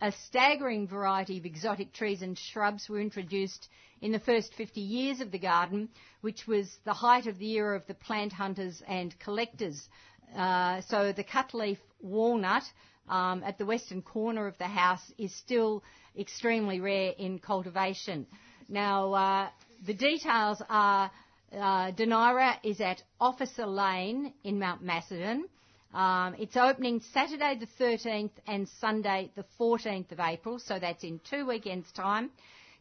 a 0.00 0.12
staggering 0.12 0.86
variety 0.88 1.38
of 1.38 1.44
exotic 1.44 1.92
trees 1.92 2.22
and 2.22 2.38
shrubs 2.38 2.88
were 2.88 3.00
introduced 3.00 3.68
in 4.00 4.12
the 4.12 4.18
first 4.18 4.54
50 4.54 4.80
years 4.80 5.20
of 5.20 5.30
the 5.30 5.38
garden, 5.38 5.88
which 6.20 6.46
was 6.46 6.78
the 6.84 6.92
height 6.92 7.26
of 7.26 7.38
the 7.38 7.52
era 7.52 7.76
of 7.76 7.86
the 7.86 7.94
plant 7.94 8.32
hunters 8.32 8.82
and 8.86 9.18
collectors. 9.18 9.88
Uh, 10.36 10.80
so 10.82 11.12
the 11.12 11.24
cutleaf 11.24 11.78
walnut 12.02 12.62
um, 13.08 13.42
at 13.44 13.58
the 13.58 13.66
western 13.66 14.02
corner 14.02 14.46
of 14.46 14.56
the 14.58 14.68
house 14.68 15.12
is 15.18 15.34
still 15.34 15.82
extremely 16.18 16.80
rare 16.80 17.12
in 17.18 17.38
cultivation. 17.38 18.26
Now, 18.68 19.12
uh, 19.12 19.48
the 19.84 19.94
details 19.94 20.62
are 20.68 21.10
uh, 21.52 21.90
Duneira 21.92 22.56
is 22.62 22.80
at 22.80 23.02
Officer 23.20 23.66
Lane 23.66 24.32
in 24.44 24.58
Mount 24.58 24.82
Macedon. 24.82 25.46
Um, 25.92 26.36
it's 26.38 26.56
opening 26.56 27.00
Saturday 27.12 27.58
the 27.58 27.84
13th 27.84 28.30
and 28.46 28.68
Sunday 28.80 29.32
the 29.34 29.44
14th 29.58 30.12
of 30.12 30.20
April, 30.20 30.60
so 30.60 30.78
that's 30.78 31.02
in 31.02 31.20
two 31.28 31.46
weekends' 31.46 31.90
time. 31.90 32.30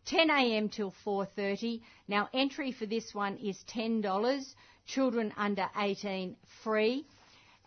10 0.06 0.30
a.m. 0.30 0.70
till 0.70 0.94
4:30. 1.06 1.82
Now 2.08 2.30
entry 2.34 2.72
for 2.72 2.86
this 2.86 3.14
one 3.14 3.38
is 3.38 3.58
$10. 3.74 4.56
Children 4.86 5.34
under 5.38 5.68
18 5.76 6.36
free. 6.64 7.06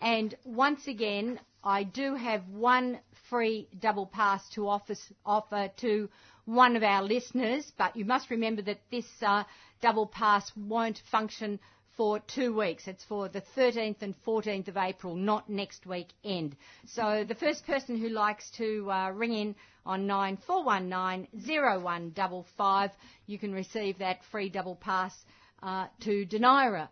And 0.02 0.34
once 0.44 0.88
again, 0.88 1.38
I 1.62 1.84
do 1.84 2.16
have 2.16 2.48
one 2.48 2.98
free 3.30 3.68
double 3.78 4.06
pass 4.06 4.46
to 4.50 4.68
office, 4.68 5.00
offer 5.24 5.70
to 5.76 6.08
one 6.44 6.74
of 6.74 6.82
our 6.82 7.04
listeners, 7.04 7.70
but 7.78 7.94
you 7.96 8.04
must 8.04 8.28
remember 8.28 8.62
that 8.62 8.80
this 8.90 9.06
uh, 9.24 9.44
double 9.80 10.08
pass 10.08 10.50
won't 10.56 10.98
function 11.12 11.60
for 11.96 12.18
two 12.18 12.52
weeks. 12.52 12.88
It's 12.88 13.04
for 13.04 13.28
the 13.28 13.42
13th 13.56 14.02
and 14.02 14.16
14th 14.26 14.66
of 14.66 14.76
April, 14.76 15.14
not 15.14 15.48
next 15.48 15.86
week 15.86 16.08
end. 16.24 16.56
So 16.86 17.24
the 17.26 17.36
first 17.36 17.64
person 17.64 17.96
who 17.96 18.08
likes 18.08 18.50
to 18.56 18.90
uh, 18.90 19.10
ring 19.10 19.34
in 19.34 19.54
on 19.86 20.08
9419 20.08 22.90
you 23.26 23.38
can 23.38 23.52
receive 23.52 23.98
that 23.98 24.24
free 24.32 24.48
double 24.48 24.74
pass 24.74 25.14
uh, 25.62 25.86
to 26.00 26.26
Duneira. 26.26 26.88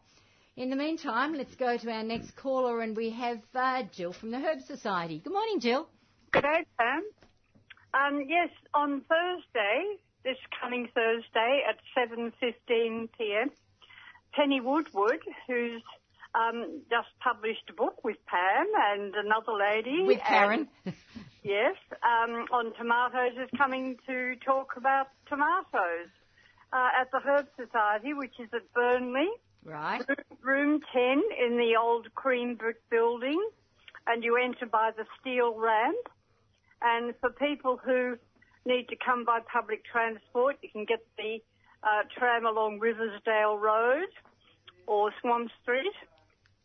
In 0.61 0.69
the 0.69 0.77
meantime, 0.77 1.33
let's 1.33 1.55
go 1.55 1.79
to 1.79 1.91
our 1.91 2.03
next 2.03 2.37
caller, 2.37 2.83
and 2.83 2.95
we 2.95 3.09
have 3.09 3.41
uh, 3.55 3.83
Jill 3.93 4.13
from 4.13 4.31
the 4.31 4.39
Herb 4.39 4.61
Society. 4.61 5.19
Good 5.19 5.33
morning, 5.33 5.59
Jill. 5.59 5.89
Good 6.33 6.43
day, 6.43 6.67
Pam. 6.79 7.03
Um, 7.95 8.25
yes, 8.29 8.51
on 8.75 9.01
Thursday, 9.09 9.85
this 10.23 10.37
coming 10.61 10.87
Thursday 10.95 11.63
at 11.67 11.79
7.15 11.97 13.09
p.m., 13.17 13.51
Penny 14.35 14.61
Woodward, 14.61 15.21
who's 15.47 15.81
um, 16.35 16.83
just 16.91 17.09
published 17.21 17.65
a 17.71 17.73
book 17.73 18.05
with 18.05 18.19
Pam 18.27 18.67
and 18.93 19.15
another 19.15 19.53
lady. 19.59 20.03
With 20.03 20.21
Karen. 20.21 20.69
and- 20.85 20.95
yes, 21.43 21.77
um, 22.03 22.45
on 22.53 22.75
tomatoes 22.77 23.33
is 23.43 23.49
coming 23.57 23.97
to 24.07 24.35
talk 24.45 24.75
about 24.77 25.07
tomatoes 25.27 26.11
uh, 26.71 27.01
at 27.01 27.11
the 27.13 27.21
Herb 27.21 27.47
Society, 27.57 28.13
which 28.13 28.35
is 28.39 28.51
at 28.53 28.71
Burnley. 28.75 29.31
Right. 29.65 30.03
Room 30.43 30.81
10 30.93 31.23
in 31.47 31.57
the 31.57 31.75
old 31.81 32.13
cream 32.15 32.55
brick 32.55 32.77
building, 32.91 33.41
and 34.07 34.25
you 34.25 34.37
enter 34.37 34.67
by 34.67 34.91
the 34.97 35.05
steel 35.21 35.59
ramp. 35.59 36.09
And 36.83 37.15
for 37.21 37.31
people 37.31 37.79
who 37.85 38.17
need 38.65 38.89
to 38.89 38.97
come 39.05 39.25
by 39.25 39.41
public 39.53 39.85
transport, 39.85 40.57
you 40.63 40.71
can 40.71 40.87
get 40.87 41.01
the 41.19 41.39
uh, 41.83 42.03
tram 42.17 42.47
along 42.47 42.79
Riversdale 42.79 43.59
Road 43.59 44.09
or 44.87 45.13
Swan 45.21 45.51
Street. 45.63 45.93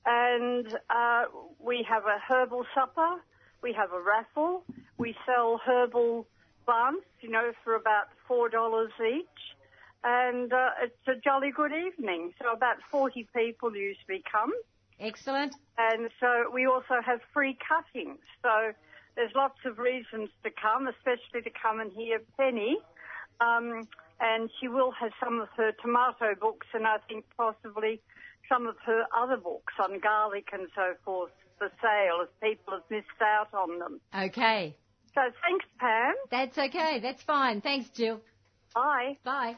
And 0.06 0.68
uh, 0.90 1.24
we 1.60 1.86
have 1.90 2.04
a 2.04 2.18
herbal 2.28 2.66
supper, 2.74 3.22
we 3.62 3.74
have 3.74 3.92
a 3.92 4.02
raffle, 4.02 4.64
we 4.98 5.16
sell 5.26 5.60
herbal 5.66 6.28
buns, 6.66 7.04
you 7.22 7.30
know, 7.30 7.52
for 7.64 7.76
about 7.76 8.06
$4 8.30 8.50
each 9.12 9.55
and 10.06 10.54
uh, 10.54 10.70
it's 10.84 11.08
a 11.08 11.20
jolly 11.22 11.52
good 11.52 11.72
evening. 11.74 12.32
So 12.42 12.54
about 12.54 12.78
40 12.92 13.28
people 13.36 13.76
usually 13.76 14.24
come, 14.32 14.52
Excellent. 15.00 15.56
and 15.78 16.10
so 16.20 16.50
we 16.54 16.66
also 16.66 17.02
have 17.06 17.20
free 17.34 17.58
cuttings. 17.68 18.20
So 18.42 18.72
there's 19.16 19.32
lots 19.36 19.60
of 19.66 19.80
reasons 19.80 20.30
to 20.44 20.52
come, 20.52 20.88
especially 20.88 21.42
to 21.42 21.52
come 21.62 21.80
and 21.82 21.92
hear 21.92 22.20
Penny 22.38 22.78
um, 23.42 23.88
and 24.20 24.50
she 24.60 24.68
will 24.68 24.92
have 24.92 25.12
some 25.24 25.40
of 25.40 25.48
her 25.58 25.72
tomato 25.82 26.36
books 26.40 26.68
and 26.74 26.86
I 26.88 26.98
think 27.08 27.26
possibly 27.36 28.02
some 28.50 28.68
of 28.68 28.76
her 28.86 29.04
other 29.16 29.38
books 29.38 29.74
on 29.80 30.00
garlic 30.00 30.50
and 30.54 30.68
so 30.76 30.94
forth 31.04 31.32
for 31.58 31.70
sale 31.82 32.24
if 32.24 32.30
people 32.42 32.74
have 32.74 32.84
missed 32.90 33.08
out 33.22 33.54
on 33.54 33.80
them. 33.80 34.00
Okay. 34.18 34.76
So 35.14 35.22
thanks, 35.42 35.66
Pam. 35.80 36.14
That's 36.30 36.58
okay. 36.58 37.00
That's 37.02 37.24
fine. 37.24 37.62
Thanks, 37.62 37.90
Jill. 37.90 38.22
Bye. 38.74 39.18
Bye. 39.24 39.56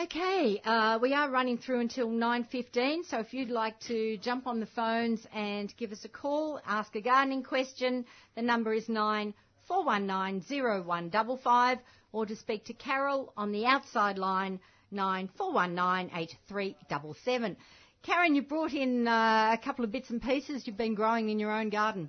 Okay, 0.00 0.60
uh, 0.64 0.96
we 1.02 1.12
are 1.12 1.28
running 1.28 1.58
through 1.58 1.80
until 1.80 2.08
9.15, 2.08 3.04
so 3.04 3.18
if 3.18 3.34
you'd 3.34 3.50
like 3.50 3.80
to 3.80 4.16
jump 4.18 4.46
on 4.46 4.60
the 4.60 4.66
phones 4.66 5.26
and 5.34 5.74
give 5.76 5.90
us 5.90 6.04
a 6.04 6.08
call, 6.08 6.60
ask 6.64 6.94
a 6.94 7.00
gardening 7.00 7.42
question, 7.42 8.04
the 8.36 8.42
number 8.42 8.72
is 8.72 8.86
94190155, 8.86 11.78
or 12.12 12.26
to 12.26 12.36
speak 12.36 12.64
to 12.66 12.74
Carol 12.74 13.32
on 13.36 13.50
the 13.50 13.66
outside 13.66 14.18
line, 14.18 14.60
94198377. 14.94 17.56
Karen, 18.04 18.36
you 18.36 18.42
brought 18.42 18.74
in 18.74 19.08
uh, 19.08 19.50
a 19.52 19.58
couple 19.64 19.84
of 19.84 19.90
bits 19.90 20.10
and 20.10 20.22
pieces 20.22 20.64
you've 20.64 20.76
been 20.76 20.94
growing 20.94 21.28
in 21.28 21.40
your 21.40 21.50
own 21.50 21.70
garden. 21.70 22.08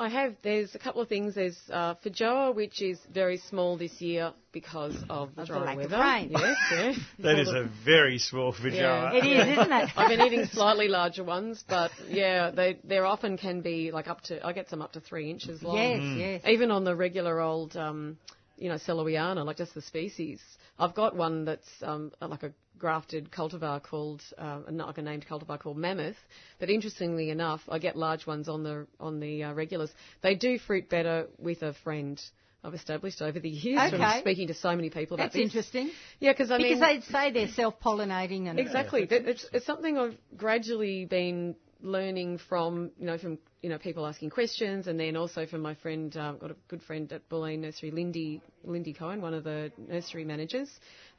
I 0.00 0.08
have. 0.08 0.34
There's 0.42 0.74
a 0.74 0.78
couple 0.78 1.02
of 1.02 1.08
things. 1.08 1.34
There's 1.34 1.58
uh, 1.70 1.94
feijoa, 1.96 2.54
which 2.54 2.80
is 2.80 2.98
very 3.12 3.36
small 3.36 3.76
this 3.76 4.00
year 4.00 4.32
because 4.50 4.96
of 5.10 5.36
the 5.36 5.44
dry 5.44 5.58
lack 5.58 5.76
of 5.76 5.76
weather. 5.76 5.98
rain. 5.98 6.30
Yes, 6.30 6.56
yes. 6.72 6.98
That 7.18 7.38
is 7.38 7.48
a 7.48 7.68
very 7.84 8.18
small 8.18 8.54
Yeah. 8.62 9.12
It 9.12 9.26
is, 9.26 9.58
isn't 9.58 9.72
it? 9.72 9.90
I've 9.96 10.08
been 10.08 10.22
eating 10.22 10.46
slightly 10.46 10.88
larger 10.88 11.22
ones, 11.22 11.62
but 11.68 11.90
yeah, 12.08 12.50
they 12.50 12.78
they 12.82 12.96
often 12.96 13.36
can 13.36 13.60
be 13.60 13.90
like 13.90 14.08
up 14.08 14.22
to. 14.22 14.44
I 14.44 14.54
get 14.54 14.70
some 14.70 14.80
up 14.80 14.92
to 14.92 15.00
three 15.00 15.30
inches 15.30 15.62
long. 15.62 15.76
Yes, 15.76 16.00
yes. 16.16 16.42
Even 16.50 16.70
on 16.70 16.84
the 16.84 16.96
regular 16.96 17.38
old, 17.38 17.76
um, 17.76 18.16
you 18.56 18.70
know, 18.70 18.76
Sellowiana, 18.76 19.44
like 19.44 19.58
just 19.58 19.74
the 19.74 19.82
species. 19.82 20.40
I've 20.78 20.94
got 20.94 21.14
one 21.14 21.44
that's 21.44 21.68
um, 21.82 22.10
like 22.22 22.42
a 22.42 22.52
grafted 22.80 23.30
cultivar 23.30 23.80
called, 23.82 24.22
uh, 24.38 24.60
not 24.70 24.88
like 24.88 24.98
a 24.98 25.02
named 25.02 25.26
cultivar 25.28 25.60
called 25.60 25.76
Mammoth. 25.76 26.16
But 26.58 26.70
interestingly 26.70 27.30
enough, 27.30 27.60
I 27.68 27.78
get 27.78 27.96
large 27.96 28.26
ones 28.26 28.48
on 28.48 28.64
the 28.64 28.86
on 28.98 29.20
the 29.20 29.44
uh, 29.44 29.52
regulars. 29.52 29.92
They 30.22 30.34
do 30.34 30.58
fruit 30.58 30.88
better 30.88 31.26
with 31.38 31.62
a 31.62 31.74
friend. 31.84 32.20
I've 32.62 32.74
established 32.74 33.22
over 33.22 33.40
the 33.40 33.48
years 33.48 33.90
from 33.90 34.02
speaking 34.20 34.48
to 34.48 34.54
so 34.54 34.76
many 34.76 34.90
people 34.90 35.14
about 35.14 35.24
That's 35.24 35.34
this. 35.34 35.42
interesting. 35.44 35.90
Yeah, 36.18 36.32
because 36.32 36.50
I 36.50 36.58
mean, 36.58 36.66
Because 36.74 36.80
they'd 36.80 37.04
say 37.04 37.30
they're 37.30 37.48
self-pollinating 37.48 38.48
and 38.50 38.58
Exactly. 38.60 39.06
That- 39.06 39.26
It's, 39.26 39.46
it's 39.52 39.64
something 39.64 39.96
I've 39.96 40.18
gradually 40.36 41.06
been 41.06 41.54
learning 41.82 42.38
from, 42.50 42.90
you 42.98 43.06
know, 43.06 43.16
from 43.16 43.38
you 43.62 43.68
know 43.70 43.78
people 43.78 44.06
asking 44.06 44.30
questions, 44.30 44.86
and 44.86 44.98
then 45.00 45.16
also 45.16 45.46
from 45.46 45.60
my 45.62 45.74
friend, 45.74 46.14
uh, 46.16 46.32
got 46.32 46.50
a 46.50 46.56
good 46.68 46.82
friend 46.82 47.10
at 47.12 47.28
Bulleen 47.28 47.60
Nursery, 47.60 47.90
Lindy 47.90 48.40
Lindy 48.64 48.92
Cohen, 48.92 49.20
one 49.22 49.34
of 49.34 49.44
the 49.44 49.72
nursery 49.78 50.24
managers, 50.24 50.68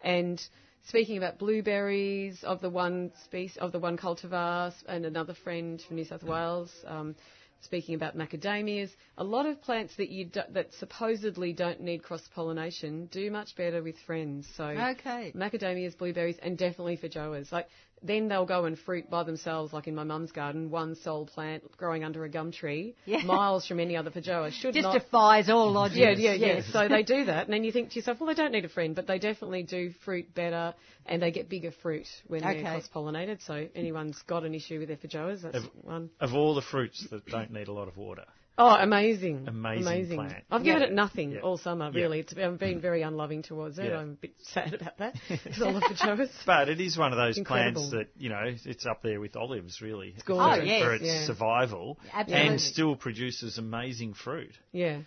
and 0.04 0.42
speaking 0.88 1.18
about 1.18 1.38
blueberries 1.38 2.44
of 2.44 2.62
the 2.62 2.70
one 2.70 3.12
species 3.26 3.58
of 3.58 3.72
the 3.72 3.80
one 3.80 3.98
cultivar, 3.98 4.74
and 4.88 5.06
another 5.06 5.34
friend 5.34 5.82
from 5.82 5.98
New 5.98 6.06
South 6.06 6.24
Wales. 6.24 6.72
Um, 6.86 7.16
Speaking 7.64 7.94
about 7.94 8.18
macadamias, 8.18 8.90
a 9.20 9.24
lot 9.24 9.46
of 9.46 9.62
plants 9.62 9.96
that 9.98 10.10
you 10.10 10.26
do, 10.26 10.42
that 10.50 10.74
supposedly 10.74 11.54
don't 11.54 11.80
need 11.80 12.02
cross 12.02 12.28
pollination 12.34 13.06
do 13.12 13.30
much 13.30 13.56
better 13.56 13.84
with 13.84 13.96
friends. 14.00 14.48
So 14.58 14.64
Okay. 14.64 15.32
macadamias, 15.36 15.96
blueberries, 15.96 16.40
and 16.40 16.58
definitely 16.58 16.98
feijoas. 16.98 17.52
Like 17.52 17.68
then 18.04 18.28
they'll 18.28 18.46
go 18.46 18.66
and 18.66 18.78
fruit 18.80 19.10
by 19.10 19.24
themselves, 19.24 19.74
like 19.74 19.88
in 19.88 19.96
my 19.96 20.04
mum's 20.04 20.32
garden, 20.32 20.70
one 20.72 20.96
sole 20.96 21.26
plant 21.26 21.64
growing 21.78 22.04
under 22.04 22.24
a 22.26 22.30
gum 22.30 22.52
tree, 22.52 22.96
Yeah. 23.06 23.24
miles 23.26 23.68
from 23.68 23.80
any 23.80 23.96
other 23.96 24.10
feijoa. 24.10 24.52
Should 24.52 24.74
just 24.74 24.84
not. 24.84 24.94
defies 24.94 25.50
all 25.50 25.72
logic. 25.72 25.98
yeah, 25.98 26.12
yeah, 26.12 26.34
yeah. 26.34 26.46
Yes. 26.56 26.66
So 26.72 26.88
they 26.88 27.04
do 27.04 27.26
that, 27.26 27.46
and 27.46 27.54
then 27.54 27.64
you 27.64 27.72
think 27.72 27.90
to 27.92 27.96
yourself, 27.96 28.20
well, 28.20 28.28
they 28.28 28.34
don't 28.34 28.52
need 28.52 28.66
a 28.66 28.70
friend, 28.70 28.96
but 28.96 29.08
they 29.08 29.20
definitely 29.20 29.64
do 29.64 29.92
fruit 30.04 30.34
better, 30.34 30.74
and 31.06 31.22
they 31.22 31.32
get 31.32 31.50
bigger 31.50 31.72
fruit 31.84 32.08
when 32.28 32.44
Okay. 32.44 32.62
they're 32.64 32.72
cross-pollinated. 32.72 33.46
So 33.46 33.68
anyone's 33.76 34.22
got 34.28 34.44
an 34.44 34.54
issue 34.56 34.80
with 34.80 34.88
their 34.88 34.98
feijoas, 34.98 35.42
that's 35.44 35.58
Of- 35.58 35.70
one. 35.84 36.10
Of 36.20 36.34
all 36.34 36.56
the 36.56 36.62
fruits 36.62 37.06
that 37.12 37.26
don't 37.28 37.52
need 37.52 37.68
a 37.68 37.74
lot 37.74 37.88
of 37.88 37.98
water. 37.98 38.26
Oh, 38.58 38.76
amazing. 38.76 39.46
Amazing 39.48 40.18
plant. 40.18 40.44
I've 40.52 40.64
given 40.64 40.82
Yeah. 40.82 40.88
it 40.90 40.94
nothing 40.94 41.32
Yeah. 41.32 41.40
all 41.40 41.58
summer, 41.58 41.90
Yeah. 41.94 42.02
really. 42.02 42.20
It's, 42.20 42.34
I've 42.38 42.60
been 42.60 42.80
very 42.82 43.02
unloving 43.02 43.42
towards 43.44 43.80
it. 43.80 43.86
Yeah. 43.86 43.98
I'm 44.00 44.12
a 44.12 44.14
bit 44.14 44.34
sad 44.44 44.74
about 44.74 44.98
that. 44.98 45.16
Because 45.30 45.62
I 45.62 45.72
love 45.72 45.84
the 45.88 45.96
feijoas. 45.96 46.30
But 46.46 46.70
it 46.70 46.80
is 46.82 46.98
one 46.98 47.12
of 47.12 47.18
those 47.18 47.38
Incredible. 47.38 47.90
plants 47.90 47.92
that, 48.16 48.22
you 48.22 48.30
know, 48.30 48.44
it's 48.46 48.86
up 48.86 49.02
there 49.04 49.20
with 49.20 49.36
olives, 49.36 49.82
really. 49.82 50.10
It's 50.16 50.24
gorgeous. 50.24 50.58
For, 50.58 50.62
Oh, 50.62 50.66
yes. 50.66 50.84
for 50.84 50.94
its 50.96 51.06
Yeah. 51.06 51.26
survival. 51.26 52.00
Absolutely. 52.14 52.48
And 52.50 52.62
still 52.62 52.96
produces 52.96 53.58
amazing 53.58 54.14
fruit. 54.14 54.54
Yeah. 54.72 55.00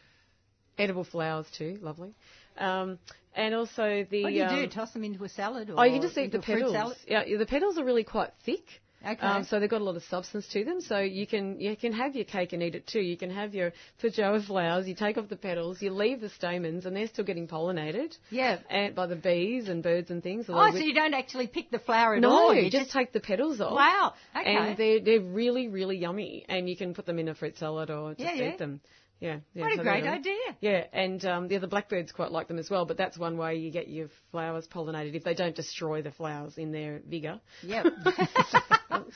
Edible 0.78 1.04
flowers 1.04 1.46
too, 1.56 1.78
lovely. 1.82 2.14
Um, 2.58 2.98
and 3.36 3.54
also 3.54 4.04
the. 4.10 4.22
What 4.22 4.30
do 4.30 4.34
you 4.36 4.44
um, 4.44 4.54
do? 4.56 4.66
Toss 4.68 4.92
them 4.92 5.04
into 5.04 5.22
a 5.22 5.28
salad? 5.28 5.70
Or 5.70 5.78
Oh, 5.78 5.82
you 5.84 5.92
can 5.94 6.02
just 6.02 6.16
eat 6.18 6.32
the 6.32 6.38
petals. 6.40 6.96
Yeah, 7.06 7.24
the 7.36 7.46
petals 7.46 7.78
are 7.78 7.84
really 7.84 8.04
quite 8.04 8.30
thick. 8.44 8.64
Okay. 9.06 9.26
Um, 9.26 9.44
so 9.44 9.60
they've 9.60 9.68
got 9.68 9.80
a 9.80 9.84
lot 9.84 9.96
of 9.96 10.02
substance 10.04 10.46
to 10.48 10.64
them. 10.64 10.80
So 10.80 10.98
you 10.98 11.26
can 11.26 11.60
you 11.60 11.76
can 11.76 11.92
have 11.92 12.14
your 12.16 12.24
cake 12.24 12.52
and 12.52 12.62
eat 12.62 12.74
it 12.74 12.86
too. 12.86 13.00
You 13.00 13.16
can 13.16 13.30
have 13.30 13.54
your 13.54 13.72
feijoa 14.02 14.44
flowers. 14.46 14.88
You 14.88 14.94
take 14.94 15.18
off 15.18 15.28
the 15.28 15.36
petals. 15.36 15.82
You 15.82 15.90
leave 15.92 16.20
the 16.20 16.30
stamens, 16.30 16.86
and 16.86 16.96
they're 16.96 17.08
still 17.08 17.24
getting 17.24 17.46
pollinated. 17.48 18.16
yeah. 18.30 18.58
And 18.70 18.94
by 18.94 19.06
the 19.06 19.16
bees 19.16 19.68
and 19.68 19.82
birds 19.82 20.10
and 20.10 20.22
things. 20.22 20.46
Oh, 20.48 20.70
so 20.70 20.78
you 20.78 20.94
don't 20.94 21.14
actually 21.14 21.46
pick 21.46 21.70
the 21.70 21.78
flower 21.78 22.14
at 22.14 22.22
no, 22.22 22.30
all? 22.30 22.54
you 22.54 22.62
You 22.62 22.70
just, 22.70 22.90
take 22.92 23.12
the 23.12 23.20
petals 23.20 23.60
off. 23.60 23.72
Wow. 23.74 24.14
Okay. 24.38 24.54
And 24.56 24.76
they're 24.76 25.00
they're 25.00 25.20
really 25.20 25.68
really 25.68 25.98
yummy, 25.98 26.44
and 26.48 26.68
you 26.68 26.76
can 26.76 26.94
put 26.94 27.06
them 27.06 27.18
in 27.18 27.28
a 27.28 27.34
fruit 27.34 27.56
salad 27.58 27.90
or 27.90 28.14
just 28.14 28.20
Yeah, 28.20 28.34
yeah. 28.34 28.52
eat 28.52 28.58
them. 28.58 28.80
Yeah, 29.24 29.38
yeah. 29.54 29.62
what 29.62 29.72
a 29.72 29.76
so 29.76 29.82
great 29.82 30.04
idea. 30.04 30.34
Yeah, 30.60 30.84
and 30.92 31.24
um, 31.24 31.48
the 31.48 31.56
other 31.56 31.66
blackbirds 31.66 32.12
quite 32.12 32.30
like 32.30 32.48
them 32.48 32.58
as 32.58 32.68
well. 32.68 32.84
But 32.84 32.98
that's 32.98 33.16
one 33.16 33.38
way 33.38 33.56
you 33.56 33.70
get 33.70 33.88
your 33.88 34.08
flowers 34.30 34.66
pollinated 34.68 35.14
if 35.14 35.24
they 35.24 35.34
don't 35.34 35.56
destroy 35.56 36.02
the 36.02 36.10
flowers 36.10 36.58
in 36.58 36.72
their 36.72 37.00
vigour. 37.08 37.40
Yep. 37.62 37.86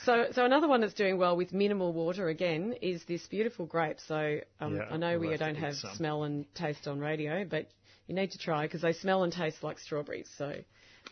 So, 0.05 0.27
so 0.33 0.45
another 0.45 0.67
one 0.67 0.81
that's 0.81 0.93
doing 0.93 1.17
well 1.17 1.35
with 1.35 1.51
minimal 1.53 1.91
water 1.93 2.29
again 2.29 2.73
is 2.81 3.03
this 3.05 3.25
beautiful 3.27 3.65
grape. 3.65 3.97
So 4.07 4.39
um, 4.59 4.75
Yeah, 4.75 4.83
I 4.91 4.97
know 4.97 5.11
we'll 5.11 5.29
we 5.29 5.31
have 5.31 5.39
don't 5.39 5.55
have 5.55 5.75
some. 5.75 5.95
smell 5.95 6.23
and 6.23 6.45
taste 6.53 6.87
on 6.87 6.99
radio, 6.99 7.43
but 7.45 7.67
you 8.07 8.15
need 8.15 8.31
to 8.31 8.37
try 8.37 8.63
because 8.65 8.81
they 8.81 8.93
smell 8.93 9.23
and 9.23 9.31
taste 9.33 9.63
like 9.63 9.79
strawberries. 9.79 10.29
So. 10.37 10.53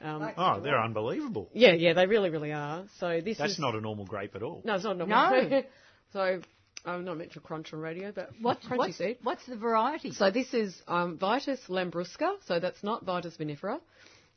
Um, 0.01 0.31
Oh, 0.37 0.59
they're 0.61 0.79
unbelievable. 0.81 1.49
yeah, 1.53 1.73
yeah, 1.73 1.93
they 1.93 2.05
really, 2.05 2.29
really 2.29 2.51
are. 2.53 2.85
So 2.99 3.19
this 3.23 3.37
That's 3.37 3.53
is 3.53 3.59
not 3.59 3.73
a 3.75 3.81
normal 3.81 4.05
grape 4.05 4.35
at 4.35 4.43
all. 4.43 4.61
no, 4.63 4.75
it's 4.75 4.83
not 4.83 4.97
normal. 4.97 5.31
No. 5.31 5.63
so 6.13 6.41
I'm 6.87 7.03
not 7.05 7.17
meant 7.17 7.33
to 7.33 7.39
crunch 7.39 7.73
on 7.73 7.79
radio, 7.79 8.11
but 8.13 8.31
What, 8.41 8.61
crunchy 8.61 8.77
what's, 8.77 8.97
seed. 8.97 9.17
what's 9.21 9.45
the 9.45 9.57
variety? 9.57 10.11
So 10.13 10.31
this 10.31 10.53
is 10.53 10.81
um, 10.87 11.17
Vitis 11.17 11.59
labrusca. 11.67 12.35
So 12.45 12.59
that's 12.59 12.81
not 12.83 13.05
Vitis 13.05 13.37
vinifera. 13.37 13.79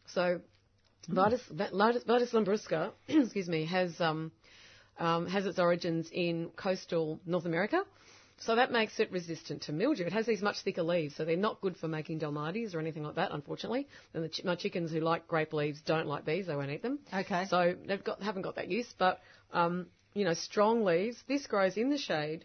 So 0.06 0.40
Vitis, 1.08 1.40
Vitis, 1.52 2.04
Vitis 2.04 2.32
labrusca, 2.32 2.90
excuse 3.08 3.48
me, 3.48 3.66
has 3.66 4.00
um, 4.00 4.32
um, 4.98 5.26
has 5.26 5.46
its 5.46 5.58
origins 5.58 6.08
in 6.12 6.50
coastal 6.56 7.20
North 7.24 7.46
America. 7.46 7.82
So 8.38 8.56
that 8.56 8.72
makes 8.72 8.98
it 8.98 9.12
resistant 9.12 9.62
to 9.64 9.72
mildew. 9.72 10.06
It 10.06 10.14
has 10.14 10.24
these 10.24 10.40
much 10.40 10.60
thicker 10.62 10.82
leaves, 10.82 11.14
so 11.14 11.26
they're 11.26 11.36
not 11.36 11.60
good 11.60 11.76
for 11.76 11.88
making 11.88 12.20
dalmatis 12.20 12.74
or 12.74 12.80
anything 12.80 13.02
like 13.02 13.16
that, 13.16 13.32
unfortunately. 13.32 13.86
And 14.14 14.24
the 14.24 14.28
ch- 14.30 14.44
my 14.44 14.54
chickens 14.54 14.90
who 14.90 15.00
like 15.00 15.28
grape 15.28 15.52
leaves 15.52 15.80
don't 15.82 16.06
like 16.06 16.24
these; 16.24 16.46
they 16.46 16.56
won't 16.56 16.70
eat 16.70 16.82
them. 16.82 16.98
Okay. 17.12 17.44
So 17.50 17.74
they've 17.86 18.02
got 18.02 18.22
haven't 18.22 18.42
got 18.42 18.56
that 18.56 18.68
use, 18.68 18.92
but 18.98 19.20
um, 19.52 19.86
you 20.14 20.24
know, 20.24 20.34
strong 20.34 20.84
leaves. 20.84 21.22
This 21.28 21.46
grows 21.46 21.76
in 21.76 21.90
the 21.90 21.98
shade. 21.98 22.44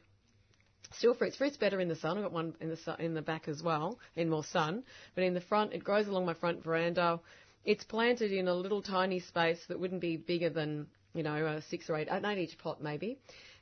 Still 0.94 1.14
fruits. 1.14 1.36
Fruits 1.36 1.58
better 1.58 1.80
in 1.80 1.88
the 1.90 1.96
sun. 1.96 2.18
I've 2.18 2.24
got 2.24 2.32
one 2.32 2.56
in 2.62 2.70
the 2.70 2.78
su- 2.78 2.96
in 3.00 3.14
the 3.14 3.22
back 3.22 3.48
as 3.48 3.62
well, 3.64 4.00
in 4.16 4.30
more 4.30 4.44
sun. 4.44 4.84
But 5.16 5.24
in 5.24 5.34
the 5.34 5.42
front, 5.42 5.74
it 5.74 5.84
grows 5.84 6.08
along 6.08 6.26
my 6.26 6.34
front 6.34 6.64
veranda. 6.64 7.20
It's 7.66 7.84
planted 7.84 8.32
in 8.32 8.48
a 8.48 8.54
little 8.54 8.82
tiny 8.82 9.20
space 9.20 9.66
that 9.68 9.80
wouldn't 9.80 10.02
be 10.02 10.18
bigger 10.18 10.50
than 10.50 10.88
you 11.14 11.24
know 11.24 11.46
a 11.46 11.62
six 11.64 11.90
or 11.90 11.98
eight, 11.98 12.08
an 12.10 12.24
eight 12.26 12.38
inch 12.38 12.58
pot 12.58 12.82
maybe, 12.82 13.18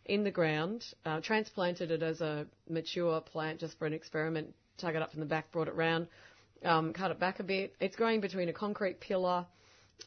in 0.06 0.24
the 0.24 0.32
ground. 0.32 0.86
Uh, 1.06 1.22
transplanted 1.22 1.90
it 1.92 2.04
as 2.04 2.20
a 2.22 2.46
mature 2.70 3.22
plant 3.22 3.60
just 3.60 3.80
for 3.80 3.86
an 3.86 3.94
experiment. 3.94 4.54
Dug 4.78 4.96
it 4.96 5.02
up 5.02 5.12
from 5.12 5.22
the 5.22 5.26
back, 5.26 5.52
brought 5.52 5.68
it 5.68 5.76
round, 5.76 6.08
um, 6.66 6.94
cut 6.94 7.12
it 7.12 7.20
back 7.20 7.40
a 7.40 7.44
bit. 7.44 7.74
It's 7.80 7.96
growing 7.96 8.20
between 8.20 8.50
a 8.50 8.54
concrete 8.54 9.00
pillar 9.00 9.46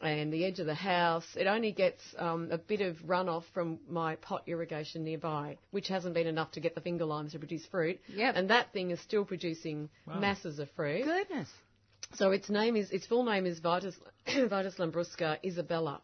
and 0.03 0.33
the 0.33 0.45
edge 0.45 0.59
of 0.61 0.67
the 0.67 0.75
house. 0.75 1.27
It 1.37 1.47
only 1.47 1.73
gets 1.73 2.03
um, 2.19 2.49
a 2.51 2.59
bit 2.59 2.81
of 2.83 2.97
runoff 3.07 3.45
from 3.55 3.79
my 3.89 4.17
pot 4.17 4.43
irrigation 4.47 5.05
nearby, 5.05 5.57
which 5.71 5.89
hasn't 5.89 6.15
been 6.15 6.27
enough 6.27 6.53
to 6.53 6.61
get 6.61 6.75
the 6.75 6.81
finger 6.83 7.05
limes 7.07 7.33
to 7.33 7.39
produce 7.39 7.65
fruit. 7.67 7.99
Yep. 8.09 8.35
And 8.37 8.51
that 8.51 8.73
thing 8.73 8.91
is 8.91 9.01
still 9.01 9.25
producing 9.25 9.89
masses 10.07 10.59
of 10.59 10.69
fruit. 10.73 11.05
Goodness. 11.05 11.49
So 12.15 12.31
its 12.31 12.49
name 12.51 12.77
is 12.77 12.91
its 12.91 13.07
full 13.07 13.25
name 13.25 13.47
is 13.47 13.59
Vitis 13.61 13.95
Vitis 14.29 14.77
labrusca 14.79 15.39
isabella. 15.45 16.01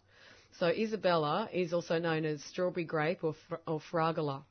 So 0.59 0.67
Isabella 0.67 1.49
is 1.53 1.73
also 1.73 1.99
known 1.99 2.25
as 2.27 2.43
strawberry 2.45 2.85
grape 2.85 3.25
or 3.25 3.35
fr- 3.49 3.55
or 3.67 3.81
fragola. 3.91 4.43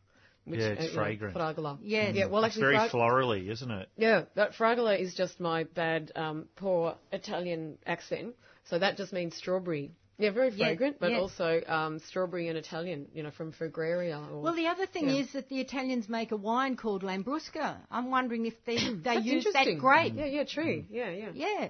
Which, 0.46 0.60
Yeah, 0.60 0.70
it's 0.70 0.82
you 0.82 0.88
know, 0.90 0.96
fragrant. 0.96 1.36
fragola. 1.36 1.78
Yes. 1.84 2.16
Yeah. 2.16 2.26
Well, 2.26 2.44
It's 2.44 2.56
actually, 2.56 2.74
very 2.74 2.90
frag- 2.90 2.92
florally, 2.92 3.48
isn't 3.52 3.70
it? 3.70 3.90
yeah, 3.98 4.24
that 4.36 4.54
fragola 4.54 5.00
is 5.00 5.14
just 5.14 5.40
my 5.40 5.66
bad, 5.66 6.12
um, 6.16 6.48
poor 6.56 6.96
Italian 7.12 7.78
accent. 7.86 8.34
So 8.70 8.80
that 8.80 8.98
just 8.98 9.12
means 9.14 9.36
strawberry. 9.36 9.92
Yeah, 10.18 10.30
very 10.32 10.50
Yeah, 10.50 10.68
fragrant, 10.68 10.98
but 11.00 11.12
yeah. 11.12 11.18
also 11.20 11.62
um, 11.66 11.98
strawberry 12.00 12.48
and 12.48 12.56
Italian, 12.58 13.08
you 13.14 13.24
know, 13.24 13.32
from 13.32 13.52
Fragaria. 13.54 14.20
Or, 14.32 14.42
Well, 14.42 14.56
the 14.56 14.68
other 14.68 14.86
thing 14.86 15.10
Yeah. 15.10 15.22
is 15.22 15.34
that 15.34 15.50
the 15.50 15.60
Italians 15.60 16.08
make 16.08 16.32
a 16.32 16.36
wine 16.38 16.76
called 16.76 17.02
Lambrusco. 17.02 17.76
I'm 17.90 18.12
wondering 18.12 18.46
if 18.46 18.54
they 18.66 18.78
they 19.04 19.18
use 19.18 19.48
that 19.54 19.68
grape. 19.80 20.14
Yeah, 20.16 20.26
yeah, 20.26 20.44
true. 20.44 20.86
Yeah, 20.92 21.10
yeah. 21.10 21.30
Yeah. 21.34 21.68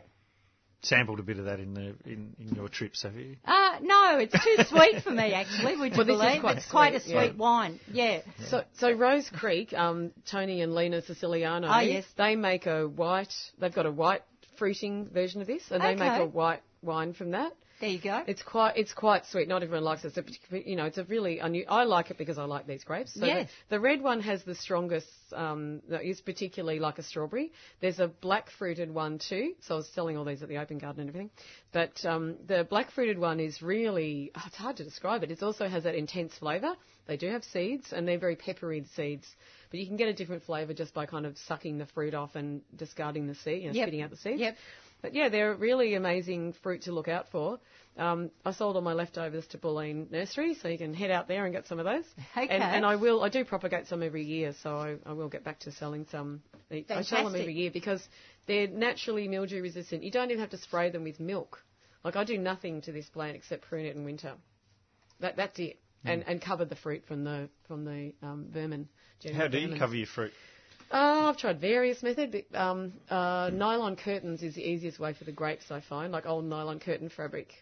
Sampled 0.83 1.19
a 1.19 1.23
bit 1.23 1.37
of 1.37 1.45
that 1.45 1.59
in 1.59 1.75
the 1.75 1.95
in, 2.09 2.35
in 2.39 2.55
your 2.55 2.67
trips, 2.67 3.03
have 3.03 3.15
you? 3.15 3.37
Uh, 3.45 3.77
no, 3.83 4.17
it's 4.17 4.33
too 4.33 4.63
sweet 4.67 5.03
for 5.03 5.11
me, 5.11 5.31
actually, 5.31 5.77
would 5.77 5.91
you 5.91 5.97
Well, 5.97 6.07
believe? 6.07 6.41
quite 6.41 6.57
it's 6.57 6.69
quite 6.71 6.95
a 6.95 6.99
sweet, 6.99 7.13
yeah. 7.13 7.31
wine. 7.37 7.79
Yeah. 7.93 8.21
So, 8.49 8.63
so 8.79 8.91
Rose 8.91 9.29
Creek, 9.29 9.73
um, 9.73 10.11
Tony 10.29 10.61
and 10.61 10.73
Lena 10.73 11.03
Siciliano, 11.03 11.67
Oh, 11.71 11.79
yes. 11.81 12.03
they 12.17 12.35
make 12.35 12.65
a 12.65 12.87
white. 12.87 13.31
They've 13.59 13.73
got 13.73 13.85
a 13.85 13.91
white 13.91 14.23
fruiting 14.57 15.07
version 15.07 15.39
of 15.41 15.47
this, 15.47 15.63
and 15.69 15.81
they 15.83 15.93
make 15.95 16.19
a 16.19 16.25
white 16.25 16.61
wine 16.81 17.13
from 17.13 17.31
that. 17.31 17.53
There 17.79 17.89
you 17.89 17.99
go. 17.99 18.21
It's 18.27 18.43
quite 18.43 18.77
it's 18.77 18.93
quite 18.93 19.25
sweet. 19.25 19.47
Not 19.47 19.63
everyone 19.63 19.83
likes 19.83 20.05
it. 20.05 20.13
It's 20.15 20.37
a, 20.51 20.69
you 20.69 20.75
know, 20.75 20.85
it's 20.85 20.99
a 20.99 21.03
really 21.05 21.39
unu- 21.43 21.65
I 21.67 21.83
like 21.85 22.11
it 22.11 22.17
because 22.19 22.37
I 22.37 22.43
like 22.43 22.67
these 22.67 22.83
grapes. 22.83 23.15
So 23.19 23.25
Yes. 23.25 23.49
the, 23.69 23.77
the 23.77 23.79
red 23.79 24.03
one 24.03 24.21
has 24.21 24.43
the 24.43 24.53
strongest. 24.53 25.07
Um, 25.33 25.81
is 25.89 26.19
particularly 26.21 26.79
like 26.79 26.99
a 26.99 27.03
strawberry. 27.03 27.53
There's 27.79 27.99
a 27.99 28.07
black 28.09 28.49
fruited 28.59 28.93
one 28.93 29.17
too. 29.17 29.53
So 29.61 29.75
I 29.75 29.77
was 29.77 29.87
selling 29.95 30.15
all 30.17 30.25
these 30.25 30.43
at 30.43 30.49
the 30.49 30.57
open 30.57 30.77
garden 30.77 31.01
and 31.01 31.09
everything. 31.09 31.29
But 31.71 32.05
um, 32.05 32.35
the 32.47 32.67
black 32.69 32.91
fruited 32.91 33.17
one 33.17 33.39
is 33.39 33.61
really. 33.63 34.31
oh, 34.35 34.43
it's 34.45 34.57
hard 34.57 34.77
to 34.77 34.83
describe 34.83 35.23
it. 35.23 35.31
It 35.31 35.41
also 35.41 35.67
has 35.67 35.83
that 35.85 35.95
intense 35.95 36.33
flavour. 36.37 36.75
They 37.07 37.17
do 37.17 37.29
have 37.31 37.43
seeds 37.45 37.93
and 37.93 38.07
they're 38.07 38.19
very 38.19 38.35
peppery 38.35 38.85
seeds. 38.95 39.25
But 39.71 39.79
you 39.79 39.87
can 39.87 39.95
get 39.97 40.09
a 40.09 40.13
different 40.13 40.43
flavour 40.43 40.73
just 40.73 40.93
by 40.93 41.05
kind 41.07 41.25
of 41.25 41.35
sucking 41.47 41.77
the 41.79 41.85
fruit 41.87 42.13
off 42.13 42.35
and 42.35 42.61
discarding 42.75 43.25
the 43.25 43.35
seed, 43.35 43.63
you 43.63 43.67
know, 43.69 43.73
Yep. 43.73 43.85
spitting 43.85 44.01
out 44.03 44.09
the 44.11 44.17
seeds. 44.17 44.39
Yep. 44.41 44.55
But 45.01 45.15
yeah, 45.15 45.29
they're 45.29 45.53
a 45.53 45.55
really 45.55 45.95
amazing 45.95 46.53
fruit 46.61 46.83
to 46.83 46.91
look 46.91 47.07
out 47.07 47.29
for. 47.31 47.59
Um, 47.97 48.31
I 48.45 48.51
sold 48.51 48.75
all 48.75 48.81
my 48.81 48.93
leftovers 48.93 49.45
to 49.47 49.57
Bulleen 49.57 50.09
Nursery, 50.11 50.55
so 50.55 50.67
you 50.69 50.77
can 50.77 50.93
head 50.93 51.11
out 51.11 51.27
there 51.27 51.45
and 51.45 51.53
get 51.53 51.67
some 51.67 51.79
of 51.79 51.85
those. 51.85 52.05
Okay. 52.37 52.47
And, 52.47 52.63
and 52.63 52.85
I 52.85 52.95
will. 52.95 53.21
I 53.23 53.29
do 53.29 53.43
propagate 53.43 53.87
some 53.87 54.01
every 54.01 54.23
year, 54.23 54.53
so 54.63 54.77
I, 54.77 54.95
I 55.05 55.13
will 55.13 55.27
get 55.27 55.43
back 55.43 55.59
to 55.61 55.71
selling 55.71 56.05
some. 56.09 56.41
Fantastic. 56.69 56.97
I 56.97 57.01
sell 57.01 57.29
them 57.29 57.39
every 57.39 57.53
year 57.53 57.71
because 57.71 58.01
they're 58.47 58.67
naturally 58.67 59.27
mildew 59.27 59.61
resistant. 59.61 60.03
You 60.03 60.11
don't 60.11 60.31
even 60.31 60.39
have 60.39 60.51
to 60.51 60.57
spray 60.57 60.89
them 60.89 61.03
with 61.03 61.19
milk. 61.19 61.61
Like 62.03 62.15
I 62.15 62.23
do 62.23 62.37
nothing 62.37 62.81
to 62.83 62.91
this 62.91 63.07
plant 63.07 63.35
except 63.35 63.63
prune 63.63 63.85
it 63.85 63.95
in 63.95 64.05
winter. 64.05 64.33
That 65.19 65.35
that's 65.35 65.59
it. 65.59 65.79
And 66.03 66.23
and 66.27 66.41
cover 66.41 66.65
the 66.65 66.75
fruit 66.75 67.03
from 67.07 67.23
the 67.23 67.49
from 67.67 67.85
the 67.85 68.13
um, 68.23 68.47
vermin. 68.51 68.87
How 69.35 69.47
do 69.47 69.59
you 69.59 69.67
vermin. 69.67 69.79
cover 69.79 69.95
your 69.95 70.07
fruit? 70.07 70.33
Oh, 70.91 71.27
I've 71.29 71.37
tried 71.37 71.59
various 71.61 72.03
methods. 72.03 72.33
but, 72.51 72.59
Um, 72.59 72.93
uh, 73.09 73.49
nylon 73.53 73.95
curtains 73.95 74.43
is 74.43 74.55
the 74.55 74.63
easiest 74.67 74.99
way 74.99 75.13
for 75.13 75.23
the 75.23 75.31
grapes, 75.31 75.71
I 75.71 75.81
find, 75.81 76.11
like 76.11 76.25
old 76.25 76.45
nylon 76.45 76.79
curtain 76.79 77.09
fabric. 77.09 77.53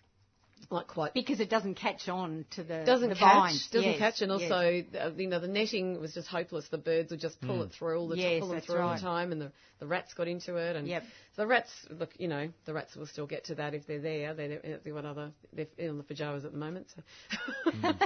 Like 0.72 0.88
quite 0.88 1.14
because 1.14 1.39
it 1.39 1.49
doesn't 1.49 1.76
catch 1.76 2.10
on 2.10 2.45
to 2.51 2.64
the 2.64 2.84
doesn't 2.85 3.10
the 3.10 3.15
catch, 3.15 3.34
vines. 3.34 3.69
doesn't 3.72 3.91
Yes, 3.93 3.97
catch, 3.97 4.22
and 4.22 4.31
yes. 4.31 4.51
also 4.51 4.84
uh, 4.99 5.11
you 5.18 5.27
know 5.27 5.39
the 5.39 5.47
netting 5.47 5.99
was 6.01 6.14
just 6.14 6.27
hopeless. 6.27 6.68
The 6.69 6.77
birds 6.77 7.11
would 7.11 7.22
just 7.22 7.39
pull 7.41 7.64
it 7.64 7.72
through 7.72 7.97
all 7.97 8.07
the 8.10 8.18
Yes, 8.18 8.41
pull 8.41 8.49
them 8.49 8.57
that's 8.57 8.68
through 8.68 8.81
all 8.81 8.89
right. 8.89 8.95
the 8.97 9.01
time, 9.01 9.31
and 9.31 9.41
the, 9.41 9.51
the 9.80 9.88
rats 9.88 10.14
got 10.14 10.27
into 10.27 10.57
it. 10.57 10.76
And 10.76 10.88
Yep. 10.88 11.03
the 11.38 11.47
rats, 11.47 11.72
look, 11.89 12.10
you 12.19 12.27
know, 12.27 12.49
the 12.65 12.73
rats 12.73 12.95
will 12.95 13.06
still 13.07 13.26
get 13.26 13.45
to 13.45 13.56
that 13.56 13.73
if 13.73 13.88
they're 13.88 14.01
there. 14.01 14.34
They're, 14.34 14.80
they're 14.84 14.93
what 14.93 15.06
other 15.06 15.31
they're 15.53 15.89
on 15.89 15.97
the 15.97 16.03
pajamas 16.03 16.43
at 16.45 16.51
the 16.51 16.57
moment, 16.57 16.88
so 16.93 17.01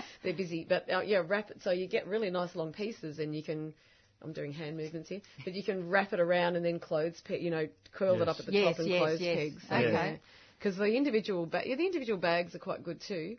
they're 0.23 0.33
busy. 0.33 0.65
But 0.67 0.89
uh, 0.93 1.01
yeah, 1.01 1.23
wrap 1.27 1.49
it 1.49 1.63
so 1.63 1.71
you 1.71 1.87
get 1.87 2.07
really 2.07 2.29
nice 2.29 2.55
long 2.55 2.71
pieces, 2.71 3.17
and 3.19 3.35
you 3.35 3.41
can. 3.43 3.73
I'm 4.23 4.33
doing 4.33 4.53
hand 4.53 4.77
movements 4.77 5.09
here, 5.09 5.21
but 5.43 5.53
you 5.53 5.63
can 5.63 5.89
wrap 5.89 6.13
it 6.13 6.19
around 6.19 6.55
and 6.55 6.65
then 6.65 6.79
clothes, 6.79 7.21
pe- 7.25 7.41
you 7.41 7.49
know, 7.51 7.67
curl 7.93 8.21
it 8.21 8.27
up 8.27 8.39
at 8.39 8.45
the 8.45 8.51
Yes, 8.51 8.75
top 8.75 8.79
and 8.79 8.89
yes, 8.89 8.99
clothes 8.99 9.19
yes. 9.21 9.37
pegs. 9.37 9.63
Okay. 9.71 10.19
Because 10.59 10.77
the 10.77 10.95
individual 10.95 11.45
ba- 11.45 11.63
yeah, 11.65 11.75
the 11.75 11.85
individual 11.85 12.17
bags 12.17 12.55
are 12.55 12.59
quite 12.59 12.83
good 12.83 13.01
too, 13.01 13.35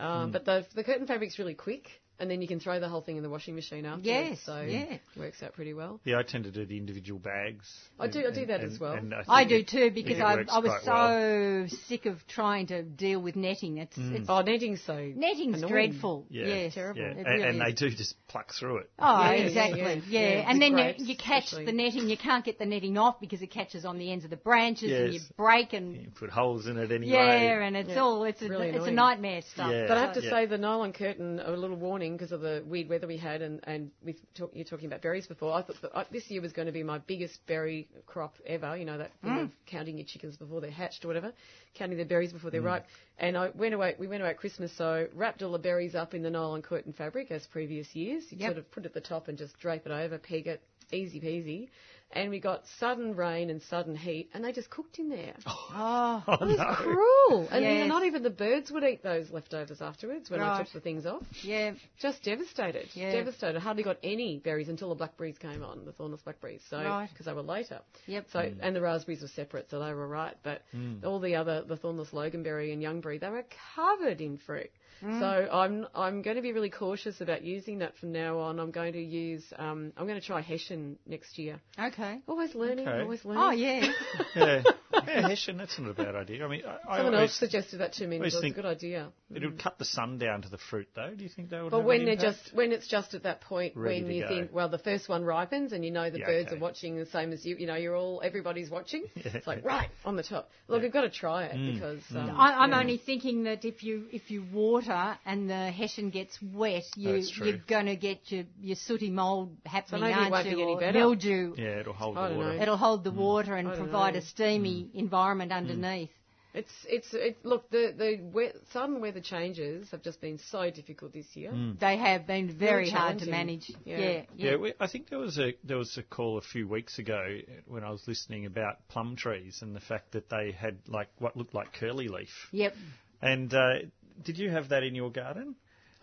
um, 0.00 0.30
but 0.32 0.44
the 0.44 0.66
the 0.74 0.82
curtain 0.84 1.06
fabric's 1.06 1.38
really 1.38 1.54
quick, 1.54 1.90
and 2.18 2.30
then 2.30 2.40
you 2.40 2.48
can 2.48 2.60
throw 2.60 2.78
the 2.78 2.88
whole 2.88 3.00
thing 3.00 3.16
in 3.16 3.22
the 3.22 3.28
washing 3.30 3.54
machine 3.54 3.84
afterwards. 3.84 4.06
Yes, 4.06 4.38
so 4.44 4.60
yeah. 4.60 4.80
it 4.94 5.00
works 5.16 5.42
out 5.42 5.54
pretty 5.54 5.74
well. 5.74 6.00
Yeah, 6.04 6.18
I 6.18 6.22
tend 6.22 6.44
to 6.44 6.50
do 6.50 6.64
the 6.64 6.76
individual 6.76 7.18
bags. 7.18 7.66
I 7.98 8.06
do- 8.08 8.26
I 8.26 8.30
do 8.32 8.46
that 8.46 8.60
as 8.62 8.78
well. 8.78 8.94
think 8.94 9.12
I 9.28 9.44
do 9.44 9.56
it- 9.56 9.68
too 9.68 9.90
because 9.90 10.18
it 10.18 10.22
I, 10.22 10.34
I 10.48 10.58
was 10.60 10.82
so 10.84 10.92
well. 10.92 11.68
sick 11.88 12.06
of 12.06 12.18
trying 12.28 12.66
to 12.68 12.82
deal 12.82 13.20
with 13.20 13.36
netting. 13.36 13.78
It's, 13.78 13.96
mm. 13.96 14.12
it's 14.14 14.26
Oh, 14.28 14.42
netting's 14.42 14.82
so 14.84 14.94
netting's 15.14 15.58
annoying. 15.58 15.72
dreadful. 15.72 16.26
Yeah, 16.30 16.46
yes, 16.46 16.74
terrible. 16.74 17.00
Yeah, 17.00 17.08
and, 17.08 17.26
really 17.26 17.42
and 17.42 17.60
they 17.60 17.72
do 17.72 17.90
just 17.90 18.14
pluck 18.28 18.52
through 18.58 18.78
it. 18.78 18.90
Oh, 18.98 19.22
Yeah, 19.22 19.32
yeah, 19.32 19.44
exactly. 19.46 19.80
yeah, 19.80 19.88
Yeah, 19.88 20.20
yeah. 20.20 20.50
and 20.50 20.58
With 20.58 20.60
then 20.60 20.72
grapes, 20.74 21.00
you, 21.00 21.06
you 21.06 21.16
catch 21.16 21.44
especially. 21.44 21.64
the 21.66 21.72
netting. 21.72 22.08
You 22.08 22.16
can't 22.16 22.44
get 22.44 22.58
the 22.58 22.66
netting 22.66 22.98
off 22.98 23.20
because 23.20 23.42
it 23.42 23.48
catches 23.50 23.84
on 23.84 23.98
the 23.98 24.10
ends 24.12 24.24
of 24.24 24.30
the 24.30 24.36
branches 24.36 24.90
and 24.92 25.14
you 25.14 25.20
break 25.36 25.72
and 25.72 25.96
You 25.96 26.10
put 26.14 26.30
holes 26.30 26.66
in 26.66 26.76
it 26.78 26.90
anyway. 26.92 27.12
yeah, 27.12 27.62
and 27.64 27.76
it's 27.76 27.90
Yeah. 27.90 28.00
all 28.00 28.24
it's 28.24 28.42
a, 28.42 28.60
it's 28.60 28.86
a 28.86 28.90
nightmare 28.90 29.42
stuff. 29.42 29.72
But 29.88 29.96
I 29.96 30.00
have 30.00 30.14
to 30.14 30.22
say, 30.22 30.46
the 30.46 30.58
nylon 30.58 30.92
curtain, 30.92 31.40
a 31.40 31.50
little 31.50 31.76
warning 31.76 32.01
because 32.10 32.32
of 32.32 32.40
the 32.40 32.62
weird 32.66 32.88
weather 32.88 33.06
we 33.06 33.16
had, 33.16 33.40
and, 33.42 33.60
and 33.64 33.90
with 34.04 34.16
talk, 34.34 34.50
you're 34.54 34.64
talking 34.64 34.86
about 34.86 35.00
berries 35.02 35.26
before. 35.26 35.52
I 35.54 35.62
thought 35.62 35.76
that 35.82 35.96
uh, 35.96 36.04
this 36.10 36.28
year 36.30 36.42
was 36.42 36.52
going 36.52 36.66
to 36.66 36.72
be 36.72 36.82
my 36.82 36.98
biggest 36.98 37.46
berry 37.46 37.88
crop 38.06 38.34
ever. 38.44 38.76
You 38.76 38.84
know 38.84 38.98
that 38.98 39.10
thing 39.22 39.32
Mm. 39.34 39.44
of 39.44 39.50
counting 39.66 39.96
your 39.98 40.06
chickens 40.06 40.36
before 40.36 40.60
they're 40.60 40.70
hatched 40.70 41.04
or 41.04 41.08
whatever, 41.08 41.32
counting 41.74 41.96
their 41.96 42.06
berries 42.06 42.32
before 42.32 42.50
Mm. 42.50 42.52
they're 42.52 42.62
ripe. 42.62 42.86
And 43.18 43.36
I 43.36 43.50
went 43.54 43.74
away. 43.74 43.94
We 43.98 44.08
went 44.08 44.22
away 44.22 44.30
at 44.30 44.38
Christmas, 44.38 44.72
so 44.76 45.06
wrapped 45.14 45.42
all 45.42 45.52
the 45.52 45.58
berries 45.58 45.94
up 45.94 46.12
in 46.14 46.22
the 46.22 46.30
nylon 46.30 46.62
curtain 46.62 46.92
fabric 46.92 47.30
as 47.30 47.46
previous 47.46 47.94
years. 47.94 48.24
You 48.32 48.38
Yep. 48.38 48.48
sort 48.48 48.58
of 48.58 48.70
put 48.72 48.82
it 48.84 48.86
at 48.86 48.94
the 48.94 49.00
top 49.00 49.28
and 49.28 49.38
just 49.38 49.56
drape 49.60 49.86
it 49.86 49.92
over, 49.92 50.18
peg 50.18 50.46
it, 50.48 50.60
easy 50.90 51.20
peasy. 51.20 51.68
And 52.14 52.30
we 52.30 52.40
got 52.40 52.64
sudden 52.78 53.16
rain 53.16 53.48
and 53.48 53.62
sudden 53.62 53.96
heat, 53.96 54.28
and 54.34 54.44
they 54.44 54.52
just 54.52 54.68
cooked 54.70 54.98
in 54.98 55.08
there. 55.08 55.34
Oh, 55.74 56.22
Oh, 56.28 56.34
It 56.34 56.40
was 56.46 56.58
no. 56.58 56.74
cruel. 56.74 57.48
And 57.50 57.64
Yes. 57.64 57.88
not 57.88 58.04
even 58.04 58.22
the 58.22 58.28
birds 58.30 58.70
would 58.70 58.84
eat 58.84 59.02
those 59.02 59.30
leftovers 59.30 59.80
afterwards 59.80 60.28
when 60.30 60.40
I 60.40 60.58
took 60.62 60.70
the 60.72 60.80
things 60.80 61.06
off. 61.06 61.22
yeah. 61.42 61.72
Just 61.98 62.22
devastated. 62.22 62.88
Yeah. 62.94 63.12
Devastated. 63.12 63.58
Hardly 63.60 63.82
got 63.82 63.96
any 64.02 64.38
berries 64.38 64.68
until 64.68 64.90
the 64.90 64.94
blackberries 64.96 65.38
came 65.38 65.62
on, 65.64 65.84
the 65.86 65.92
thornless 65.92 66.20
blackberries. 66.20 66.62
So 66.68 66.76
Right. 66.76 67.08
because 67.08 67.24
they 67.26 67.32
were 67.32 67.42
later. 67.42 67.80
Yep. 68.06 68.26
So 68.32 68.40
mm. 68.40 68.56
and 68.60 68.76
the 68.76 68.82
raspberries 68.82 69.22
were 69.22 69.28
separate, 69.28 69.70
so 69.70 69.78
they 69.78 69.94
were 69.94 70.06
right. 70.06 70.36
But 70.42 70.62
mm. 70.74 71.02
all 71.04 71.20
the 71.20 71.36
other, 71.36 71.62
the 71.62 71.76
thornless 71.78 72.10
loganberry 72.10 72.72
and 72.72 72.82
youngberry, 72.82 73.18
they 73.18 73.30
were 73.30 73.44
covered 73.74 74.20
in 74.20 74.36
fruit. 74.36 74.70
Mm. 75.02 75.18
So 75.20 75.50
I'm 75.52 75.86
I'm 75.94 76.22
going 76.22 76.36
to 76.36 76.42
be 76.42 76.52
really 76.52 76.70
cautious 76.70 77.20
about 77.20 77.42
using 77.42 77.78
that 77.78 77.96
from 77.98 78.12
now 78.12 78.38
on. 78.38 78.58
I'm 78.60 78.70
going 78.70 78.92
to 78.94 79.02
use 79.02 79.44
um, 79.56 79.92
I'm 79.96 80.06
going 80.06 80.20
to 80.20 80.26
try 80.26 80.40
Hessian 80.40 80.98
next 81.06 81.38
year. 81.38 81.60
Okay. 81.78 82.18
Always 82.28 82.54
learning, 82.54 82.86
Okay. 82.88 83.00
always 83.02 83.24
learning. 83.24 83.42
Oh 83.42 83.50
yeah. 83.50 83.92
yeah. 84.36 84.62
yeah, 85.06 85.28
Hessian, 85.28 85.56
that's 85.56 85.78
not 85.78 85.90
a 85.90 85.94
bad 85.94 86.14
idea. 86.14 86.44
I 86.44 86.48
mean, 86.48 86.62
I, 86.66 86.76
I 86.92 86.96
Someone 86.98 87.14
always, 87.14 87.30
else 87.30 87.38
suggested 87.38 87.78
that 87.78 87.94
to 87.94 88.06
me. 88.06 88.16
always 88.16 88.34
it 88.34 88.36
was 88.36 88.40
a 88.40 88.40
think- 88.42 88.56
good 88.56 88.66
idea. 88.66 89.08
it 89.34 89.42
would 89.42 89.58
cut 89.58 89.78
the 89.78 89.84
sun 89.84 90.18
down 90.18 90.42
to 90.42 90.48
the 90.48 90.58
fruit, 90.58 90.88
though. 90.94 91.12
Do 91.16 91.22
you 91.24 91.30
think 91.30 91.50
that 91.50 91.62
would 91.62 91.70
But 91.70 91.78
have 91.78 91.86
when 91.86 92.04
they're 92.04 92.14
impact? 92.14 92.38
just 92.44 92.54
when 92.54 92.72
it's 92.72 92.86
just 92.86 93.14
at 93.14 93.22
that 93.24 93.40
point 93.40 93.76
Ready 93.76 94.02
when 94.02 94.12
you 94.12 94.22
go. 94.22 94.28
think, 94.28 94.50
well, 94.52 94.68
the 94.68 94.78
first 94.78 95.08
one 95.08 95.24
ripens 95.24 95.72
and 95.72 95.84
you 95.84 95.90
know 95.90 96.10
the 96.10 96.18
Yeah, 96.20 96.26
birds 96.26 96.48
okay. 96.48 96.56
are 96.56 96.60
watching 96.60 96.96
the 96.96 97.06
same 97.06 97.32
as 97.32 97.44
you. 97.44 97.56
You 97.56 97.66
know, 97.66 97.76
you're 97.76 97.96
all 97.96 98.20
everybody's 98.24 98.70
watching. 98.70 99.04
Yeah. 99.16 99.30
It's 99.34 99.46
like 99.46 99.64
right 99.64 99.88
on 100.04 100.16
the 100.16 100.22
top. 100.22 100.50
Look, 100.68 100.82
you've 100.82 100.92
got 100.92 101.02
to 101.02 101.10
try 101.10 101.44
it 101.44 101.56
Mm, 101.56 101.74
because 101.74 102.02
um, 102.14 102.30
I, 102.36 102.54
I'm 102.54 102.70
yeah. 102.70 102.78
only 102.80 102.96
thinking 102.98 103.44
that 103.44 103.64
if 103.64 103.82
you 103.82 104.06
if 104.12 104.30
you 104.30 104.44
water 104.52 104.81
and 104.88 105.48
the 105.48 105.70
hessian 105.70 106.10
gets 106.10 106.38
wet, 106.42 106.84
you, 106.96 107.22
you're 107.36 107.58
going 107.58 107.86
to 107.86 107.96
get 107.96 108.18
your 108.30 108.44
your 108.60 108.76
sooty 108.76 109.10
mold 109.10 109.56
happening, 109.64 110.02
maybe 110.02 110.12
it 110.12 110.16
aren't 110.16 110.30
won't 110.32 110.46
you? 110.46 110.56
be 110.56 110.62
any 110.62 110.72
or 110.72 110.92
mildew. 110.92 111.54
Yeah, 111.56 111.80
it'll 111.80 111.92
hold 111.92 112.18
I 112.18 112.28
the 112.28 112.34
water. 112.34 112.54
know. 112.54 112.62
It'll 112.62 112.76
hold 112.76 113.04
the 113.04 113.12
mm. 113.12 113.16
water 113.16 113.56
and 113.56 113.68
provide 113.68 114.14
know. 114.14 114.20
a 114.20 114.22
steamy 114.22 114.84
mm. 114.84 114.94
environment 114.94 115.52
mm. 115.52 115.56
underneath. 115.56 116.10
It's 116.54 116.72
it's 116.86 117.14
it, 117.14 117.38
look 117.44 117.70
the 117.70 117.94
the 117.96 118.20
we- 118.22 118.52
sudden 118.72 119.00
weather 119.00 119.20
changes 119.20 119.90
have 119.90 120.02
just 120.02 120.20
been 120.20 120.38
so 120.38 120.70
difficult 120.70 121.14
this 121.14 121.34
year. 121.34 121.50
They 121.80 121.96
have 121.96 122.26
been 122.26 122.58
very 122.58 122.82
Really 122.84 122.90
hard 122.90 123.18
to 123.20 123.30
manage. 123.30 123.72
Yeah. 123.84 123.98
Yeah, 123.98 124.08
yeah. 124.08 124.22
Yeah, 124.36 124.56
we, 124.56 124.74
I 124.78 124.86
think 124.86 125.08
there 125.08 125.18
was 125.18 125.38
a 125.38 125.54
there 125.64 125.78
was 125.78 125.96
a 125.96 126.02
call 126.02 126.36
a 126.36 126.42
few 126.42 126.68
weeks 126.68 126.98
ago 126.98 127.24
eh, 127.26 127.40
when 127.66 127.84
I 127.84 127.90
was 127.90 128.06
listening 128.06 128.44
about 128.44 128.86
plum 128.88 129.16
trees 129.16 129.60
and 129.62 129.74
the 129.74 129.80
fact 129.80 130.12
that 130.12 130.28
they 130.28 130.52
had 130.52 130.76
like 130.88 131.08
what 131.18 131.38
looked 131.38 131.54
like 131.54 131.72
curly 131.72 132.08
leaf. 132.08 132.48
Yep. 132.52 132.74
And 133.22 133.54
uh, 133.54 133.74
did 134.22 134.38
you 134.38 134.50
have 134.50 134.68
that 134.70 134.82
in 134.82 134.94
your 134.94 135.10
garden? 135.10 135.54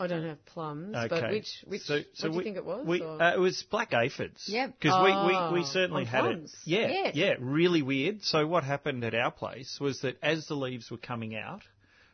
I 0.02 0.08
don't 0.08 0.24
have 0.24 0.46
plums, 0.46 0.96
Okay. 0.96 1.08
but 1.10 1.30
which 1.32 1.64
which 1.68 1.82
So- 1.82 2.04
so 2.14 2.30
what 2.30 2.32
do 2.32 2.32
you 2.32 2.38
we- 2.38 2.44
think 2.46 2.58
it 2.58 2.66
was? 2.66 2.86
We, 2.88 3.02
uh, 3.02 3.34
it 3.36 3.40
was 3.40 3.64
black 3.64 3.94
aphids. 3.94 4.48
Yep. 4.48 4.76
Because 4.80 5.04
we, 5.04 5.12
we, 5.12 5.36
Oh, 5.38 5.52
we 5.54 5.64
certainly 5.66 6.06
had 6.06 6.22
plums. 6.22 6.54
it. 6.54 6.60
Yeah, 6.70 6.88
Yes. 6.88 7.16
yeah, 7.16 7.36
really 7.40 7.82
weird. 7.82 8.24
So 8.24 8.48
what 8.48 8.64
happened 8.64 9.04
at 9.04 9.14
our 9.14 9.30
place 9.32 9.78
was 9.80 10.00
that 10.02 10.18
as 10.24 10.48
the 10.48 10.56
leaves 10.56 10.90
were 10.90 10.98
coming 10.98 11.36
out, 11.36 11.64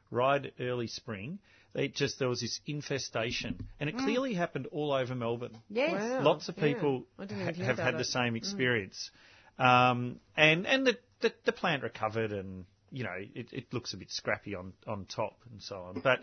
right 0.10 0.52
early 0.60 0.88
spring, 0.88 1.38
they 1.74 1.88
just 1.90 2.18
there 2.18 2.28
was 2.30 2.42
this 2.42 2.60
infestation, 2.66 3.68
and 3.80 3.88
it 3.90 3.98
clearly 4.00 4.34
happened 4.34 4.66
all 4.72 4.92
over 4.92 5.14
Melbourne. 5.14 5.58
Yes. 5.70 5.92
Wow. 5.94 6.24
Lots 6.24 6.50
of 6.50 6.56
people 6.56 7.06
I 7.20 7.26
didn't 7.26 7.46
ha- 7.60 7.66
have 7.66 7.78
had 7.78 7.94
it. 7.96 7.98
the 8.00 8.04
same 8.06 8.36
experience, 8.36 9.12
um, 9.60 10.20
and 10.36 10.66
and 10.66 10.88
the, 10.88 10.98
the 11.22 11.34
the 11.44 11.52
plant 11.52 11.84
recovered, 11.84 12.32
and 12.32 12.66
you 12.96 13.04
know 13.04 13.16
it, 13.36 13.48
it 13.52 13.74
looks 13.74 13.94
a 13.94 13.98
bit 13.98 14.10
scrappy 14.10 14.56
on 14.56 14.74
on 14.88 15.06
top 15.06 15.38
and 15.52 15.62
so 15.62 15.76
on, 15.76 16.00
but 16.02 16.20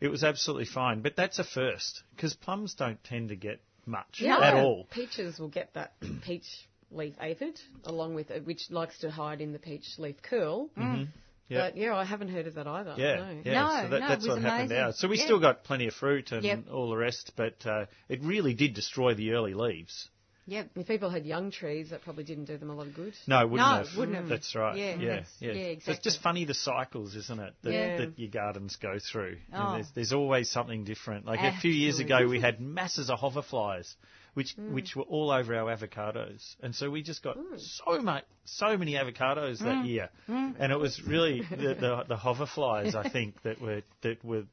it 0.00 0.08
was 0.08 0.24
absolutely 0.24 0.66
fine. 0.66 1.00
But 1.00 1.14
that's 1.16 1.38
a 1.38 1.44
first 1.44 2.02
because 2.14 2.34
plums 2.34 2.74
don't 2.74 3.02
tend 3.04 3.28
to 3.28 3.36
get 3.36 3.60
much 3.86 4.20
Yeah. 4.20 4.38
at 4.40 4.54
all. 4.54 4.86
Peaches 4.90 5.38
will 5.38 5.48
get 5.48 5.72
that 5.74 5.92
peach 6.24 6.46
leaf 6.90 7.14
aphid 7.20 7.60
along 7.84 8.14
with 8.14 8.30
it, 8.30 8.44
which 8.44 8.70
likes 8.70 8.98
to 8.98 9.10
hide 9.10 9.40
in 9.40 9.52
the 9.52 9.58
peach 9.58 9.98
leaf 9.98 10.20
curl. 10.22 10.68
Mm-hmm. 10.76 11.04
Yeah. 11.48 11.58
But 11.60 11.76
yeah, 11.76 11.94
I 11.96 12.04
haven't 12.04 12.28
heard 12.28 12.48
of 12.48 12.54
that 12.54 12.66
either. 12.66 12.94
Yeah, 12.98 13.16
no. 13.16 13.40
yeah. 13.44 13.52
No, 13.52 13.68
so 13.84 13.88
that, 13.88 13.90
no, 13.90 13.96
it 13.96 14.00
that's 14.08 14.26
was 14.26 14.34
what 14.34 14.42
happened 14.42 14.70
now. 14.70 14.90
So 14.90 15.06
we 15.06 15.16
Yeah. 15.18 15.24
still 15.26 15.38
got 15.38 15.62
plenty 15.62 15.86
of 15.86 15.94
fruit 15.94 16.32
and 16.32 16.42
Yep. 16.42 16.64
all 16.72 16.90
the 16.90 16.96
rest, 16.96 17.32
but 17.36 17.64
uh, 17.64 17.86
it 18.08 18.20
really 18.22 18.54
did 18.54 18.74
destroy 18.74 19.14
the 19.14 19.30
early 19.32 19.54
leaves. 19.54 20.08
Yep. 20.48 20.70
If 20.76 20.86
people 20.86 21.10
had 21.10 21.26
young 21.26 21.50
trees, 21.50 21.90
that 21.90 22.02
probably 22.02 22.22
didn't 22.24 22.44
do 22.44 22.56
them 22.56 22.70
a 22.70 22.74
lot 22.74 22.86
of 22.86 22.94
good. 22.94 23.14
No, 23.26 23.40
it 23.40 23.50
wouldn't 23.50 23.68
No, 23.68 23.84
have. 23.84 23.96
wouldn't 23.96 24.16
have. 24.16 24.28
That's 24.28 24.54
right. 24.54 24.76
Yeah, 24.76 24.94
yeah, 24.94 25.08
that's- 25.08 25.36
yeah. 25.40 25.52
yeah, 25.52 25.74
So 25.84 25.90
it's 25.92 26.04
just 26.04 26.20
funny 26.22 26.44
the 26.44 26.54
cycles, 26.54 27.16
isn't 27.16 27.40
it? 27.40 27.54
That, 27.62 27.72
Yeah. 27.72 27.96
that 27.98 28.18
your 28.18 28.30
gardens 28.30 28.76
go 28.76 28.98
through. 29.00 29.38
And 29.52 29.62
Oh. 29.62 29.72
There's, 29.74 29.90
there's 29.94 30.12
always 30.12 30.48
something 30.50 30.84
different. 30.84 31.26
Like 31.26 31.40
a 31.40 31.58
few 31.60 31.72
years 31.72 31.98
ago, 31.98 32.26
we 32.28 32.38
had 32.40 32.60
masses 32.60 33.10
of 33.10 33.18
hoverflies, 33.18 33.92
which 34.34 34.54
Mm. 34.56 34.72
which 34.72 34.94
were 34.94 35.02
all 35.04 35.30
over 35.32 35.54
our 35.56 35.74
avocados, 35.76 36.56
and 36.62 36.74
so 36.74 36.90
we 36.90 37.02
just 37.02 37.22
got 37.22 37.36
Mm. 37.38 37.58
so 37.58 38.00
much, 38.00 38.24
so 38.44 38.76
many 38.76 38.92
avocados 38.92 39.58
that 39.60 39.84
year, 39.86 40.10
and 40.28 40.70
it 40.72 40.78
was 40.78 41.02
really 41.02 41.40
the, 41.40 41.74
the 41.74 42.04
the 42.06 42.16
hoverflies, 42.16 42.94
I 42.94 43.08
think, 43.08 43.42
that 43.44 43.60
were 43.60 43.82
that 44.02 44.22
were 44.24 44.44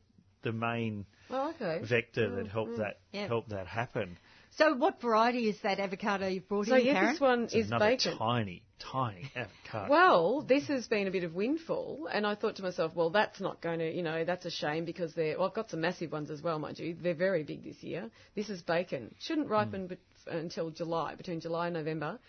the 0.41 0.53
main 0.53 1.06
Oh, 1.30 1.49
okay. 1.52 1.80
vector 1.84 2.30
that 2.36 2.48
helped 2.48 2.78
that 2.78 2.99
Yep. 3.11 3.28
helped 3.28 3.49
that 3.49 3.68
happen. 3.68 4.18
So 4.57 4.75
what 4.75 5.01
variety 5.01 5.49
is 5.49 5.59
that 5.61 5.80
avocado 5.80 6.27
you've 6.27 6.47
brought 6.47 6.67
So 6.67 6.75
in, 6.75 6.85
yeah, 6.85 6.93
Karen? 6.93 7.11
this 7.13 7.19
one 7.21 7.43
It's 7.45 7.55
is 7.55 7.67
another 7.67 7.85
bacon. 7.85 8.17
tiny, 8.17 8.63
tiny 8.80 9.31
avocado. 9.35 9.89
Well, 9.89 10.41
this 10.41 10.67
has 10.67 10.88
been 10.88 11.07
a 11.07 11.11
bit 11.11 11.23
of 11.23 11.34
windfall, 11.34 12.07
and 12.11 12.27
I 12.27 12.35
thought 12.35 12.57
to 12.57 12.61
myself, 12.61 12.95
well, 12.95 13.09
that's 13.09 13.41
not 13.41 13.61
going 13.61 13.80
to, 13.80 13.91
you 13.91 14.03
know, 14.03 14.23
that's 14.25 14.45
a 14.45 14.51
shame 14.51 14.85
because 14.85 15.13
they're. 15.15 15.38
Well, 15.39 15.47
I've 15.47 15.55
got 15.55 15.71
some 15.71 15.81
massive 15.81 16.11
ones 16.11 16.30
as 16.30 16.41
well, 16.43 16.59
mind 16.59 16.77
you. 16.77 16.95
They're 17.01 17.15
very 17.15 17.43
big 17.43 17.63
this 17.63 17.81
year. 17.81 18.11
This 18.35 18.49
is 18.49 18.61
bacon. 18.61 19.15
Shouldn't 19.19 19.47
hmm. 19.47 19.53
ripen 19.53 19.88
bet 19.88 19.99
until 20.27 20.69
July, 20.69 21.15
between 21.15 21.39
July 21.39 21.67
and 21.67 21.73
November, 21.73 22.19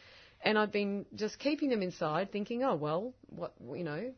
and 0.43 0.59
I've 0.59 0.73
been 0.73 1.05
just 1.15 1.39
keeping 1.39 1.69
them 1.69 1.83
inside, 1.83 2.33
thinking, 2.33 2.65
oh 2.65 2.75
well, 2.75 3.13
what 3.29 3.53
you 3.75 3.85
know, 3.85 4.13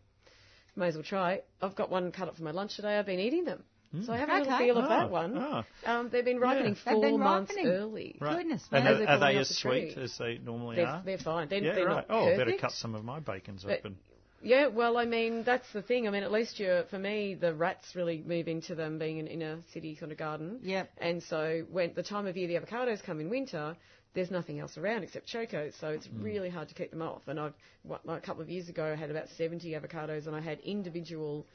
may 0.76 0.88
as 0.88 0.94
well 0.94 1.02
try. 1.02 1.40
I've 1.60 1.74
got 1.74 1.90
one 1.90 2.12
cut 2.12 2.28
up 2.28 2.36
for 2.36 2.44
my 2.44 2.52
lunch 2.52 2.76
today. 2.76 2.96
I've 2.96 3.06
been 3.06 3.20
eating 3.20 3.44
them. 3.44 3.64
So 4.04 4.12
I 4.12 4.16
mm. 4.16 4.20
have 4.20 4.28
a 4.28 4.32
little 4.38 4.52
Okay. 4.54 4.64
feel 4.64 4.78
of 4.78 4.84
Oh, 4.84 4.88
that 4.88 5.04
ah, 5.04 5.08
one. 5.08 5.38
oh. 5.38 5.64
Um, 5.84 6.08
they've 6.10 6.24
been 6.24 6.40
ripening 6.40 6.74
They've 6.74 6.92
four 6.94 7.02
been 7.02 7.18
months 7.20 7.52
ripening. 7.54 7.72
early. 7.72 8.16
Right. 8.20 8.36
Goodness 8.38 8.64
and 8.72 8.84
me. 8.84 8.90
are, 8.90 8.94
they're 8.94 9.02
are 9.08 9.18
falling 9.18 9.20
they 9.20 9.36
off 9.38 9.40
as 9.42 9.48
the 9.48 9.54
sweet 9.54 9.94
tree. 9.94 10.02
as 10.02 10.18
they 10.18 10.38
normally 10.38 10.76
They're, 10.76 10.86
are? 10.86 11.02
they're 11.04 11.18
fine. 11.18 11.48
They're, 11.48 11.62
yeah, 11.62 11.74
they're 11.74 11.86
right. 11.86 12.08
not 12.08 12.16
Oh, 12.16 12.26
I 12.26 12.30
better 12.32 12.44
perfect. 12.44 12.60
cut 12.60 12.72
some 12.72 12.94
of 12.94 13.04
my 13.04 13.20
bacons 13.20 13.64
But- 13.64 13.78
open. 13.78 13.96
Yeah, 14.42 14.68
well, 14.68 14.98
I 14.98 15.06
mean, 15.06 15.42
that's 15.44 15.66
the 15.72 15.82
thing. 15.82 16.06
I 16.06 16.10
mean, 16.10 16.22
at 16.22 16.30
least 16.30 16.60
you're, 16.60 16.84
for 16.84 16.98
me, 16.98 17.34
the 17.34 17.54
rats 17.54 17.96
really 17.96 18.22
move 18.24 18.48
into 18.48 18.74
them 18.74 18.98
being 18.98 19.18
an 19.18 19.26
inner 19.26 19.58
city 19.72 19.96
sort 19.96 20.12
of 20.12 20.18
garden. 20.18 20.60
Yep. 20.62 20.90
And 20.98 21.22
so 21.22 21.64
when 21.72 21.94
the 21.94 22.02
time 22.02 22.26
of 22.26 22.36
year 22.36 22.46
the 22.46 22.54
avocados 22.54 23.02
come 23.02 23.18
in 23.18 23.30
winter, 23.30 23.76
there's 24.14 24.30
nothing 24.30 24.60
else 24.60 24.78
around 24.78 25.02
except 25.04 25.26
chocos, 25.26 25.74
so 25.80 25.88
it's 25.88 26.06
mm. 26.06 26.22
really 26.22 26.48
hard 26.48 26.68
to 26.68 26.74
keep 26.74 26.90
them 26.90 27.02
off. 27.02 27.22
And 27.26 27.40
I've, 27.40 27.54
what, 27.82 28.00
a 28.08 28.20
couple 28.20 28.42
of 28.42 28.48
years 28.48 28.68
ago, 28.68 28.92
I 28.92 28.94
had 28.94 29.10
about 29.10 29.28
70 29.36 29.70
avocados 29.72 30.26
and 30.26 30.36
I 30.36 30.40
had 30.40 30.60
individual 30.60 31.46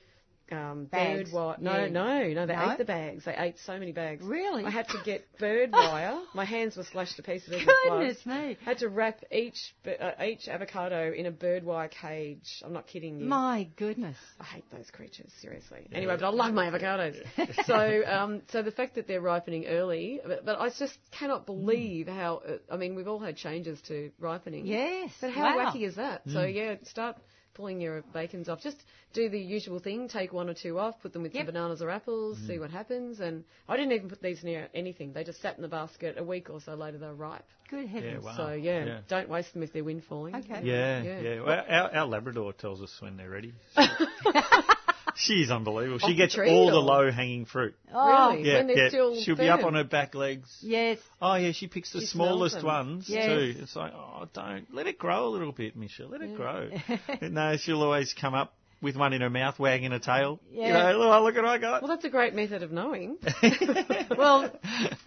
um, 0.51 0.85
Bags. 0.85 1.29
bird 1.31 1.33
wire. 1.35 1.55
No, 1.59 1.71
Yeah. 1.71 1.87
no, 1.87 2.27
no, 2.33 2.45
they 2.45 2.55
No? 2.55 2.71
ate 2.71 2.77
the 2.77 2.85
bags. 2.85 3.25
They 3.25 3.35
ate 3.35 3.57
so 3.59 3.77
many 3.79 3.91
bags. 3.91 4.23
Really? 4.23 4.63
I 4.63 4.69
had 4.69 4.87
to 4.89 4.97
get 5.03 5.25
bird 5.39 5.71
wire. 5.71 6.19
My 6.33 6.45
hands 6.45 6.75
were 6.77 6.83
slashed 6.83 7.15
to 7.17 7.23
pieces. 7.23 7.49
with 7.49 7.63
gloves. 7.65 8.17
Goodness 8.23 8.25
me. 8.25 8.57
Had 8.65 8.79
to 8.79 8.89
wrap 8.89 9.23
each 9.31 9.73
uh, 9.85 10.11
each 10.23 10.47
avocado 10.47 11.11
in 11.11 11.25
a 11.25 11.31
bird 11.31 11.63
wire 11.63 11.87
cage. 11.87 12.61
I'm 12.63 12.73
not 12.73 12.87
kidding 12.87 13.19
you. 13.19 13.25
My 13.25 13.67
goodness. 13.77 14.17
I 14.39 14.43
hate 14.45 14.65
those 14.71 14.89
creatures, 14.91 15.31
seriously. 15.41 15.87
Anyway, 15.91 16.15
but 16.19 16.25
I 16.25 16.29
love 16.29 16.53
my 16.53 16.69
avocados. 16.69 17.15
so, 17.65 18.03
um, 18.05 18.41
so 18.51 18.61
the 18.61 18.71
fact 18.71 18.95
that 18.95 19.07
they're 19.07 19.21
ripening 19.21 19.65
early, 19.67 20.19
but, 20.25 20.45
but 20.45 20.59
I 20.59 20.69
just 20.69 20.97
cannot 21.11 21.45
believe 21.45 22.07
how. 22.07 22.41
Uh, 22.47 22.57
I 22.69 22.77
mean, 22.77 22.95
we've 22.95 23.07
all 23.07 23.19
had 23.19 23.37
changes 23.37 23.79
to 23.87 24.11
ripening. 24.19 24.65
Yes. 24.65 25.11
But 25.21 25.31
how 25.31 25.55
wow. 25.57 25.71
wacky 25.71 25.83
is 25.83 25.95
that? 25.95 26.21
So 26.31 26.43
yeah, 26.43 26.75
start 26.83 27.17
pulling 27.53 27.81
your 27.81 28.01
bacons 28.13 28.49
off. 28.49 28.61
Just 28.61 28.77
do 29.13 29.29
the 29.29 29.39
usual 29.39 29.79
thing. 29.79 30.07
Take 30.07 30.33
one 30.33 30.49
or 30.49 30.53
two 30.53 30.79
off. 30.79 30.95
Put 31.01 31.13
them 31.13 31.23
with 31.23 31.33
Yep. 31.33 31.45
some 31.45 31.53
bananas 31.53 31.81
or 31.81 31.89
apples. 31.89 32.37
See 32.47 32.53
mm. 32.53 32.61
what 32.61 32.71
happens. 32.71 33.19
And 33.19 33.43
I 33.67 33.77
didn't 33.77 33.91
even 33.93 34.09
put 34.09 34.21
these 34.21 34.43
near 34.43 34.69
anything. 34.73 35.13
They 35.13 35.23
just 35.23 35.41
sat 35.41 35.55
in 35.55 35.61
the 35.61 35.67
basket. 35.67 36.15
A 36.17 36.23
week 36.23 36.49
or 36.49 36.61
so 36.61 36.75
later, 36.75 36.97
they're 36.97 37.13
ripe. 37.13 37.45
Good 37.69 37.87
heavens. 37.87 38.23
Yeah, 38.23 38.31
wow. 38.31 38.37
So 38.37 38.53
yeah, 38.53 38.85
Yeah. 38.85 38.99
don't 39.07 39.29
waste 39.29 39.53
them 39.53 39.63
if 39.63 39.73
they're 39.73 39.83
wind 39.83 40.03
falling. 40.05 40.35
Okay. 40.35 40.61
Yeah, 40.63 41.01
Yeah. 41.01 41.19
yeah. 41.21 41.41
Well, 41.41 41.65
our, 41.67 41.95
our 41.95 42.05
Labrador 42.05 42.53
tells 42.53 42.81
us 42.81 42.95
when 42.99 43.17
they're 43.17 43.29
ready. 43.29 43.53
She's 45.15 45.49
unbelievable. 45.51 45.95
Off 45.95 46.01
She 46.01 46.13
the 46.13 46.17
gets 46.17 46.35
tree 46.35 46.49
all 46.49 46.67
the 46.71 46.77
or- 46.77 46.81
low 46.81 47.11
hanging 47.11 47.45
fruit. 47.45 47.75
Oh, 47.93 48.31
Really? 48.31 48.47
Yeah, 48.47 48.53
when 48.59 48.67
they're 48.67 48.77
yeah. 48.77 48.89
still 48.89 49.21
She'll 49.21 49.35
be 49.35 49.49
up 49.49 49.59
firm. 49.61 49.69
on 49.69 49.73
her 49.75 49.83
back 49.83 50.15
legs. 50.15 50.57
yes. 50.61 50.97
Oh 51.21 51.35
yeah, 51.35 51.51
she 51.51 51.67
picks 51.67 51.91
the 51.93 51.99
She 52.01 52.05
smells 52.07 52.29
smallest 52.29 52.55
them. 52.57 52.65
ones 52.65 53.05
Yes. 53.09 53.25
too. 53.27 53.55
It's 53.61 53.75
like, 53.75 53.93
oh, 53.93 54.27
don't 54.33 54.73
let 54.73 54.87
it 54.87 54.97
grow 54.97 55.27
a 55.27 55.29
little 55.29 55.51
bit, 55.51 55.75
Michelle. 55.75 56.09
Let 56.09 56.21
it 56.21 56.35
grow. 56.35 56.69
no, 57.21 57.57
she'll 57.57 57.81
always 57.83 58.13
come 58.13 58.33
up 58.33 58.53
with 58.81 58.95
one 58.95 59.13
in 59.13 59.21
her 59.21 59.29
mouth, 59.29 59.59
wagging 59.59 59.91
her 59.91 59.99
tail. 59.99 60.39
Yeah. 60.51 60.67
You 60.67 60.73
know, 60.97 61.13
oh, 61.13 61.23
look 61.23 61.35
what 61.35 61.45
I 61.45 61.57
got. 61.59 61.83
Well, 61.83 61.89
that's 61.89 62.05
a 62.05 62.09
great 62.09 62.33
method 62.33 62.63
of 62.63 62.71
knowing. 62.71 63.17
Well, 64.17 64.51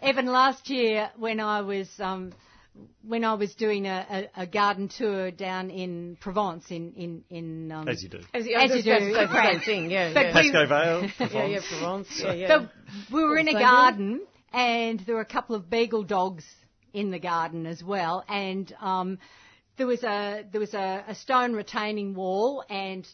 Evan, 0.01 0.27
last 0.27 0.71
year 0.71 1.11
when 1.17 1.39
I 1.41 1.61
was 1.61 1.89
um, 2.01 2.33
when 3.03 3.25
I 3.25 3.35
was 3.35 3.55
doing 3.55 3.87
a, 3.87 4.29
a, 4.37 4.43
a 4.43 4.47
garden 4.47 4.89
tour 4.89 5.31
down 5.31 5.71
in 5.71 6.17
Provence, 6.21 6.65
in 6.71 6.93
in 6.95 7.25
in 7.31 7.73
um, 7.73 7.89
As 7.89 8.03
you 8.03 8.09
do. 8.09 8.19
As, 8.33 8.47
As 8.57 8.77
you 8.77 8.83
do, 8.83 8.91
That's 8.91 9.05
the 9.05 9.27
same 9.27 9.35
right. 9.35 9.65
thing. 9.65 9.91
Yeah, 9.91 10.13
But 10.13 10.27
yeah. 10.27 10.35
we- 10.35 10.53
Pascoe 10.53 10.67
Vale. 10.67 11.11
yeah, 11.33 11.47
yeah, 11.47 11.61
Provence. 11.69 12.09
Yeah, 12.23 12.33
yeah. 12.33 12.49
So 12.49 12.69
we 13.13 13.23
were 13.23 13.39
in 13.39 13.49
a 13.49 13.53
garden, 13.53 14.21
and 14.53 15.01
there 15.01 15.15
were 15.15 15.21
a 15.21 15.27
couple 15.27 15.55
of 15.57 15.71
beagle 15.71 16.03
dogs 16.05 16.45
in 16.93 17.11
the 17.11 17.19
garden 17.19 17.67
as 17.67 17.83
well, 17.83 18.25
and 18.29 18.75
um, 18.81 19.19
there 19.77 19.87
was 19.87 20.03
a 20.03 20.45
there 20.51 20.61
was 20.61 20.75
a, 20.75 21.05
a 21.09 21.15
stone 21.15 21.53
retaining 21.55 22.15
wall, 22.15 22.65
and 22.69 23.07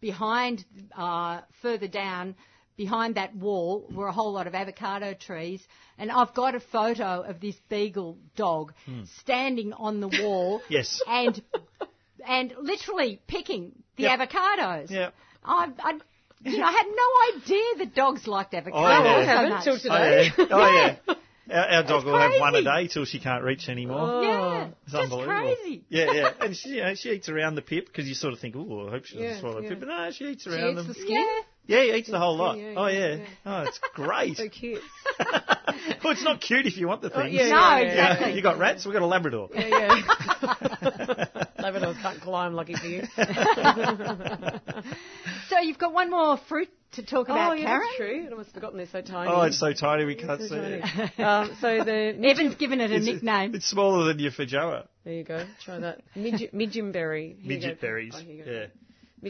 behind, 0.00 0.64
uh, 0.96 1.40
further 1.62 1.88
down, 1.88 2.34
behind 2.76 3.14
that 3.14 3.34
wall 3.34 3.88
were 3.90 4.08
a 4.08 4.12
whole 4.12 4.32
lot 4.32 4.46
of 4.46 4.54
avocado 4.54 5.14
trees, 5.14 5.66
and 5.98 6.10
I've 6.10 6.34
got 6.34 6.54
a 6.54 6.60
photo 6.60 7.22
of 7.22 7.40
this 7.40 7.56
beagle 7.68 8.18
dog 8.36 8.72
hmm. 8.86 9.02
standing 9.20 9.72
on 9.72 10.00
the 10.00 10.08
wall, 10.08 10.60
Yes. 10.68 11.00
and 11.06 11.40
and 12.26 12.54
literally 12.60 13.20
picking 13.26 13.72
the 13.96 14.04
Yep. 14.04 14.18
avocados. 14.20 14.90
Yep. 14.90 15.14
I, 15.44 15.68
I, 15.78 15.92
you 16.42 16.58
know, 16.58 16.64
I 16.64 16.72
had 16.72 16.86
no 16.86 17.38
idea 17.42 17.64
that 17.84 17.94
dogs 17.94 18.26
liked 18.26 18.54
oh, 18.54 18.58
avocados 18.58 18.72
Oh, 18.74 18.80
yeah. 18.80 19.04
so 19.04 19.10
I 19.10 19.24
haven't 19.24 19.50
much. 19.50 19.64
till 19.64 19.74
Oh 19.74 19.78
today. 19.78 20.30
yeah. 20.38 20.46
Oh 20.50 20.70
yeah. 21.06 21.14
Our, 21.50 21.58
our 21.58 21.82
dog 21.82 21.96
It's 21.98 22.04
will 22.06 22.18
have 22.18 22.40
one 22.40 22.54
a 22.54 22.62
day 22.62 22.88
till 22.88 23.04
she 23.04 23.20
can't 23.20 23.44
reach 23.44 23.68
anymore. 23.68 23.98
Oh. 24.00 24.22
Yeah, 24.22 24.64
It's 24.84 24.92
just 24.92 24.94
unbelievable. 25.12 25.54
crazy. 25.56 25.84
Yeah, 25.90 26.12
yeah. 26.12 26.30
And 26.40 26.56
she, 26.56 26.70
you 26.70 26.82
know, 26.82 26.94
she 26.94 27.10
eats 27.10 27.28
around 27.28 27.56
the 27.56 27.60
pip 27.60 27.84
because 27.86 28.08
you 28.08 28.14
sort 28.14 28.32
of 28.32 28.40
think, 28.40 28.56
oh, 28.56 28.86
I 28.88 28.92
hope 28.92 29.04
she 29.04 29.16
doesn't 29.16 29.28
Yeah, 29.30 29.40
swallow 29.40 29.56
the 29.58 29.64
yeah. 29.64 29.68
pip. 29.68 29.80
But 29.80 29.88
no, 29.88 30.10
she 30.10 30.24
eats 30.24 30.46
around 30.46 30.56
She 30.56 30.62
around 30.62 30.70
eats 30.78 30.86
them. 30.86 30.86
the 30.88 30.94
skin. 30.94 31.10
Yeah. 31.16 31.42
Yeah, 31.66 31.82
he 31.82 31.92
eats 31.94 32.10
the 32.10 32.18
whole 32.18 32.36
lot. 32.36 32.58
Yeah, 32.58 32.74
oh, 32.76 32.86
yeah, 32.88 32.98
yeah. 32.98 33.14
yeah. 33.16 33.24
Oh, 33.46 33.62
it's 33.62 33.78
great. 33.94 34.36
So 34.36 34.48
cute. 34.48 34.82
well, 35.18 36.12
it's 36.12 36.22
not 36.22 36.40
cute 36.40 36.66
if 36.66 36.76
you 36.76 36.86
want 36.88 37.00
the 37.02 37.10
Oh, 37.12 37.22
things. 37.22 37.34
yeah, 37.34 37.48
No, 37.48 37.48
yeah, 37.48 37.78
yeah, 37.80 37.90
exactly. 38.12 38.32
You 38.34 38.42
got 38.42 38.58
rats, 38.58 38.84
we've 38.84 38.92
got 38.92 39.02
a 39.02 39.06
Labrador. 39.06 39.48
Yeah, 39.54 39.66
yeah. 39.68 39.90
Labradors 41.58 42.00
can't 42.02 42.20
climb, 42.20 42.52
lucky 42.54 42.74
for 42.74 42.86
you. 42.86 43.04
So 45.48 45.58
you've 45.60 45.78
got 45.78 45.92
one 45.92 46.10
more 46.10 46.38
fruit 46.48 46.68
to 46.92 47.02
talk 47.04 47.28
about, 47.28 47.52
oh, 47.52 47.54
yeah, 47.54 47.64
Karen. 47.66 47.80
that's 47.82 47.96
true. 47.96 48.24
I'd 48.26 48.32
almost 48.32 48.52
forgotten 48.54 48.76
they're 48.78 48.86
so 48.86 49.00
tiny. 49.00 49.30
Oh, 49.30 49.42
it's 49.42 49.58
so 49.58 49.72
tiny 49.72 50.04
we 50.04 50.14
can't 50.14 50.40
So 50.40 50.46
see 50.48 50.54
it. 50.56 51.20
um, 51.20 51.56
so 51.60 51.82
the 51.84 52.14
Evan's 52.28 52.54
given 52.56 52.80
it 52.80 52.90
a 52.90 52.96
It's, 52.96 53.06
nickname. 53.06 53.54
it's 53.54 53.66
smaller 53.66 54.04
than 54.04 54.18
your 54.18 54.30
feijoa. 54.32 54.86
there 55.04 55.14
you 55.14 55.24
go. 55.24 55.44
Try 55.64 55.78
that. 55.80 56.02
Midge- 56.14 56.50
Midgeonberry. 56.52 57.36
Here 57.36 57.42
you 57.42 57.48
Midget 57.48 57.80
go. 57.80 57.86
berries. 57.86 58.14
Oh, 58.16 58.20
here 58.20 58.34
you 58.36 58.44
go. 58.44 58.50
Yeah. 58.50 58.66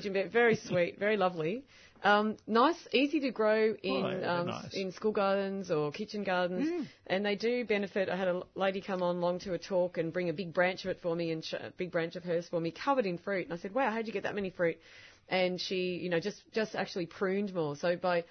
Midgeonberry. 0.01 0.31
Very 0.33 0.57
sweet. 0.57 0.99
Very 0.99 1.17
lovely. 1.17 1.65
Um, 2.05 2.37
nice, 2.47 2.77
easy 2.93 3.19
to 3.21 3.31
grow 3.31 3.75
in 3.83 4.05
Oh, 4.05 4.11
yeah, 4.11 4.41
um, 4.41 4.47
nice. 4.49 4.75
in 4.75 4.93
school 4.93 5.11
gardens 5.13 5.71
or 5.71 5.91
kitchen 5.91 6.23
gardens, 6.23 6.87
and 7.07 7.25
they 7.25 7.35
do 7.35 7.65
benefit. 7.65 8.11
I 8.11 8.17
had 8.17 8.29
a 8.29 8.43
lady 8.55 8.83
come 8.83 9.03
on 9.03 9.17
along 9.17 9.39
to 9.41 9.55
a 9.55 9.59
talk 9.59 9.97
and 9.97 10.13
bring 10.13 10.29
a 10.29 10.35
big 10.35 10.53
branch 10.53 10.85
of 10.85 10.91
it 10.91 11.01
for 11.01 11.17
me, 11.17 11.31
and 11.31 11.43
sh- 11.43 11.55
a 11.55 11.73
big 11.79 11.91
branch 11.91 12.15
of 12.15 12.23
hers 12.23 12.47
for 12.47 12.61
me, 12.61 12.71
covered 12.71 13.07
in 13.07 13.17
fruit. 13.17 13.47
And 13.47 13.55
I 13.55 13.57
said, 13.57 13.75
"Wow, 13.75 13.91
how'd 13.91 14.07
you 14.07 14.13
get 14.13 14.25
that 14.25 14.35
many 14.35 14.51
fruit?" 14.51 14.77
And 15.31 15.59
she, 15.59 15.97
you 15.97 16.11
know, 16.11 16.21
just 16.21 16.43
just 16.53 16.75
actually 16.75 17.07
pruned 17.07 17.55
more. 17.55 17.75
So 17.75 17.97
by 17.97 18.25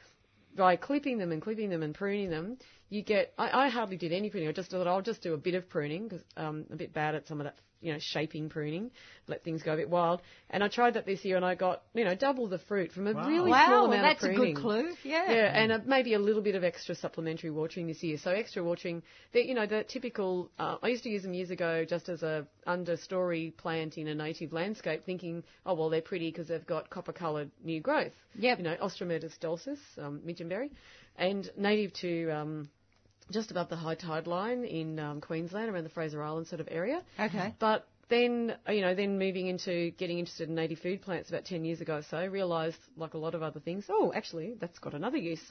by 0.55 0.75
clipping 0.75 1.17
them 1.17 1.31
and 1.31 1.41
clipping 1.41 1.71
them 1.71 1.81
and 1.81 1.95
pruning 1.95 2.29
them, 2.29 2.57
you 2.89 3.01
get. 3.01 3.33
I, 3.39 3.65
I 3.65 3.69
hardly 3.69 3.97
did 3.97 4.11
any 4.13 4.29
pruning. 4.29 4.49
I 4.49 4.51
just 4.51 4.69
thought 4.69 4.85
I'll 4.85 5.01
just 5.01 5.23
do 5.23 5.33
a 5.33 5.37
bit 5.37 5.55
of 5.55 5.67
pruning 5.67 6.03
because 6.07 6.23
I'm 6.37 6.67
a 6.71 6.75
bit 6.75 6.93
bad 6.93 7.15
at 7.15 7.27
some 7.27 7.41
of 7.41 7.45
that, 7.45 7.57
you 7.83 7.93
know, 7.93 7.99
shaping 7.99 8.49
pruning. 8.49 8.91
Let 9.27 9.43
things 9.43 9.61
go 9.63 9.73
a 9.73 9.77
bit 9.77 9.89
wild. 9.89 10.21
And 10.49 10.63
I 10.63 10.67
tried 10.67 10.95
that 10.95 11.05
this 11.05 11.23
year, 11.23 11.35
and 11.35 11.45
I 11.45 11.55
got, 11.55 11.83
you 11.93 12.03
know, 12.03 12.15
double 12.15 12.47
the 12.47 12.59
fruit 12.59 12.91
from 12.91 13.07
a 13.07 13.13
Wow. 13.13 13.27
really 13.27 13.51
wow, 13.51 13.65
small 13.67 13.81
well, 13.89 13.99
amount 13.99 14.19
that's 14.19 14.23
a 14.23 14.33
good 14.33 14.55
clue. 14.55 14.93
Yeah. 15.03 15.31
Yeah, 15.31 15.61
and 15.61 15.71
uh, 15.71 15.79
maybe 15.85 16.13
a 16.13 16.19
little 16.19 16.41
bit 16.41 16.55
of 16.55 16.63
extra 16.63 16.95
supplementary 16.95 17.51
watering 17.51 17.87
this 17.87 18.01
year. 18.01 18.17
So 18.17 18.31
extra 18.31 18.63
watering, 18.63 19.03
the, 19.33 19.45
you 19.45 19.53
know, 19.53 19.65
the 19.65 19.83
typical. 19.83 20.49
Uh, 20.57 20.77
I 20.81 20.87
used 20.87 21.03
to 21.03 21.09
use 21.09 21.23
them 21.23 21.33
years 21.33 21.51
ago 21.51 21.85
just 21.85 22.09
as 22.09 22.23
a 22.23 22.47
understory 22.67 23.55
plant 23.55 23.97
in 23.97 24.07
a 24.07 24.15
native 24.15 24.53
landscape, 24.53 25.05
thinking, 25.05 25.43
oh 25.65 25.73
well, 25.73 25.89
they're 25.89 26.01
pretty 26.01 26.31
because 26.31 26.47
they've 26.47 26.65
got 26.65 26.89
copper-coloured 26.89 27.51
new 27.63 27.81
growth. 27.81 28.13
Yep. 28.35 28.57
You 28.59 28.63
know, 28.63 28.75
Austromyrtus 28.81 29.39
dulcis, 29.39 29.79
um, 29.97 30.21
midgeonberry, 30.25 30.69
and 31.17 31.49
native 31.57 31.93
to. 31.93 32.29
Um, 32.29 32.69
just 33.31 33.51
above 33.51 33.69
the 33.69 33.75
high 33.75 33.95
tide 33.95 34.27
line 34.27 34.63
in 34.65 34.99
um, 34.99 35.21
Queensland, 35.21 35.69
around 35.69 35.83
the 35.83 35.89
Fraser 35.89 36.21
Island 36.21 36.47
sort 36.47 36.61
of 36.61 36.67
area. 36.71 37.01
Okay. 37.19 37.53
But 37.59 37.87
then 38.09 38.55
you 38.69 38.81
know, 38.81 38.93
then 38.93 39.17
moving 39.17 39.47
into 39.47 39.91
getting 39.91 40.19
interested 40.19 40.49
in 40.49 40.55
native 40.55 40.79
food 40.79 41.01
plants 41.01 41.29
about 41.29 41.45
ten 41.45 41.63
years 41.65 41.81
ago 41.81 41.97
or 41.97 42.03
so, 42.03 42.25
realised 42.27 42.77
like 42.97 43.13
a 43.13 43.17
lot 43.17 43.33
of 43.33 43.41
other 43.41 43.59
things. 43.59 43.85
Oh, 43.89 44.11
actually, 44.13 44.55
that's 44.59 44.77
got 44.79 44.93
another 44.93 45.17
use. 45.17 45.41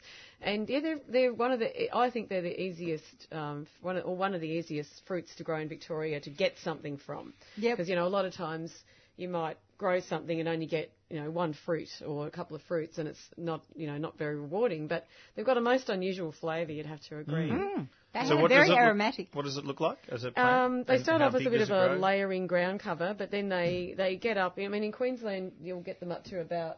And 0.40 0.68
yeah, 0.68 0.80
they're 0.80 1.00
they're 1.08 1.34
one 1.34 1.52
of 1.52 1.60
the. 1.60 1.94
I 1.94 2.10
think 2.10 2.28
they're 2.28 2.42
the 2.42 2.60
easiest 2.60 3.28
um, 3.32 3.66
one 3.80 3.96
of, 3.96 4.06
or 4.06 4.16
one 4.16 4.34
of 4.34 4.40
the 4.40 4.48
easiest 4.48 5.04
fruits 5.06 5.34
to 5.36 5.44
grow 5.44 5.58
in 5.58 5.68
Victoria 5.68 6.20
to 6.20 6.30
get 6.30 6.54
something 6.62 6.98
from. 6.98 7.32
Yep. 7.56 7.76
Because 7.76 7.88
you 7.88 7.96
know, 7.96 8.06
a 8.06 8.08
lot 8.08 8.26
of 8.26 8.34
times 8.34 8.70
you 9.16 9.28
might 9.28 9.56
grow 9.78 10.00
something 10.00 10.38
and 10.38 10.48
only 10.48 10.66
get 10.66 10.92
you 11.10 11.20
know 11.20 11.30
one 11.30 11.54
fruit 11.66 11.88
or 12.06 12.26
a 12.26 12.30
couple 12.30 12.56
of 12.56 12.62
fruits, 12.62 12.98
and 12.98 13.08
it's 13.08 13.20
not 13.36 13.62
you 13.74 13.86
know 13.86 13.98
not 13.98 14.16
very 14.18 14.36
rewarding. 14.36 14.86
But 14.88 15.06
they've 15.34 15.46
got 15.46 15.56
a 15.56 15.60
most 15.60 15.88
unusual 15.88 16.32
flavour. 16.32 16.72
You'd 16.72 16.86
have 16.86 17.00
to 17.08 17.18
agree. 17.18 17.50
Mm. 17.50 17.88
They 18.14 18.26
So 18.26 18.36
what 18.36 18.50
very 18.50 18.68
does 18.68 18.76
it 18.76 18.78
aromatic. 18.78 19.26
Look, 19.28 19.36
what 19.36 19.44
does 19.46 19.56
it 19.56 19.64
look 19.64 19.80
like 19.80 19.98
as 20.10 20.24
a 20.24 20.32
plant? 20.32 20.48
Um, 20.48 20.84
they 20.86 20.96
And 20.96 21.02
start 21.04 21.20
how 21.22 21.28
off 21.28 21.34
as 21.34 21.46
a 21.46 21.50
bit 21.50 21.62
of 21.62 21.70
a 21.70 21.88
grow? 21.88 21.96
layering 21.96 22.46
ground 22.46 22.80
cover, 22.80 23.14
but 23.16 23.30
then 23.30 23.48
they, 23.48 23.94
they 23.96 24.16
get 24.16 24.36
up. 24.36 24.58
I 24.58 24.68
mean, 24.68 24.84
in 24.84 24.92
Queensland, 24.92 25.52
you'll 25.62 25.80
get 25.80 25.98
them 25.98 26.12
up 26.12 26.24
to 26.24 26.40
about 26.40 26.76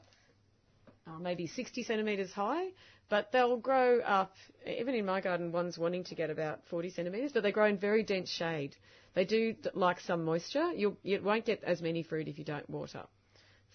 uh, 1.08 1.18
maybe 1.18 1.48
60 1.48 1.82
centimetres 1.82 2.30
high, 2.32 2.68
but 3.08 3.32
they'll 3.32 3.56
grow 3.56 4.00
up. 4.00 4.34
Even 4.66 4.94
in 4.94 5.04
my 5.04 5.20
garden, 5.20 5.52
one's 5.52 5.78
wanting 5.78 6.04
to 6.04 6.14
get 6.14 6.30
about 6.30 6.60
40 6.70 6.90
centimetres, 6.90 7.32
but 7.32 7.42
they 7.42 7.52
grow 7.52 7.66
in 7.66 7.78
very 7.78 8.02
dense 8.02 8.30
shade. 8.30 8.76
They 9.14 9.24
do 9.24 9.54
like 9.74 10.00
some 10.00 10.24
moisture. 10.24 10.72
You'll, 10.72 10.96
you 11.02 11.20
won't 11.22 11.44
get 11.44 11.62
as 11.64 11.80
many 11.80 12.02
fruit 12.02 12.28
if 12.28 12.38
you 12.38 12.44
don't 12.44 12.68
water. 12.68 13.04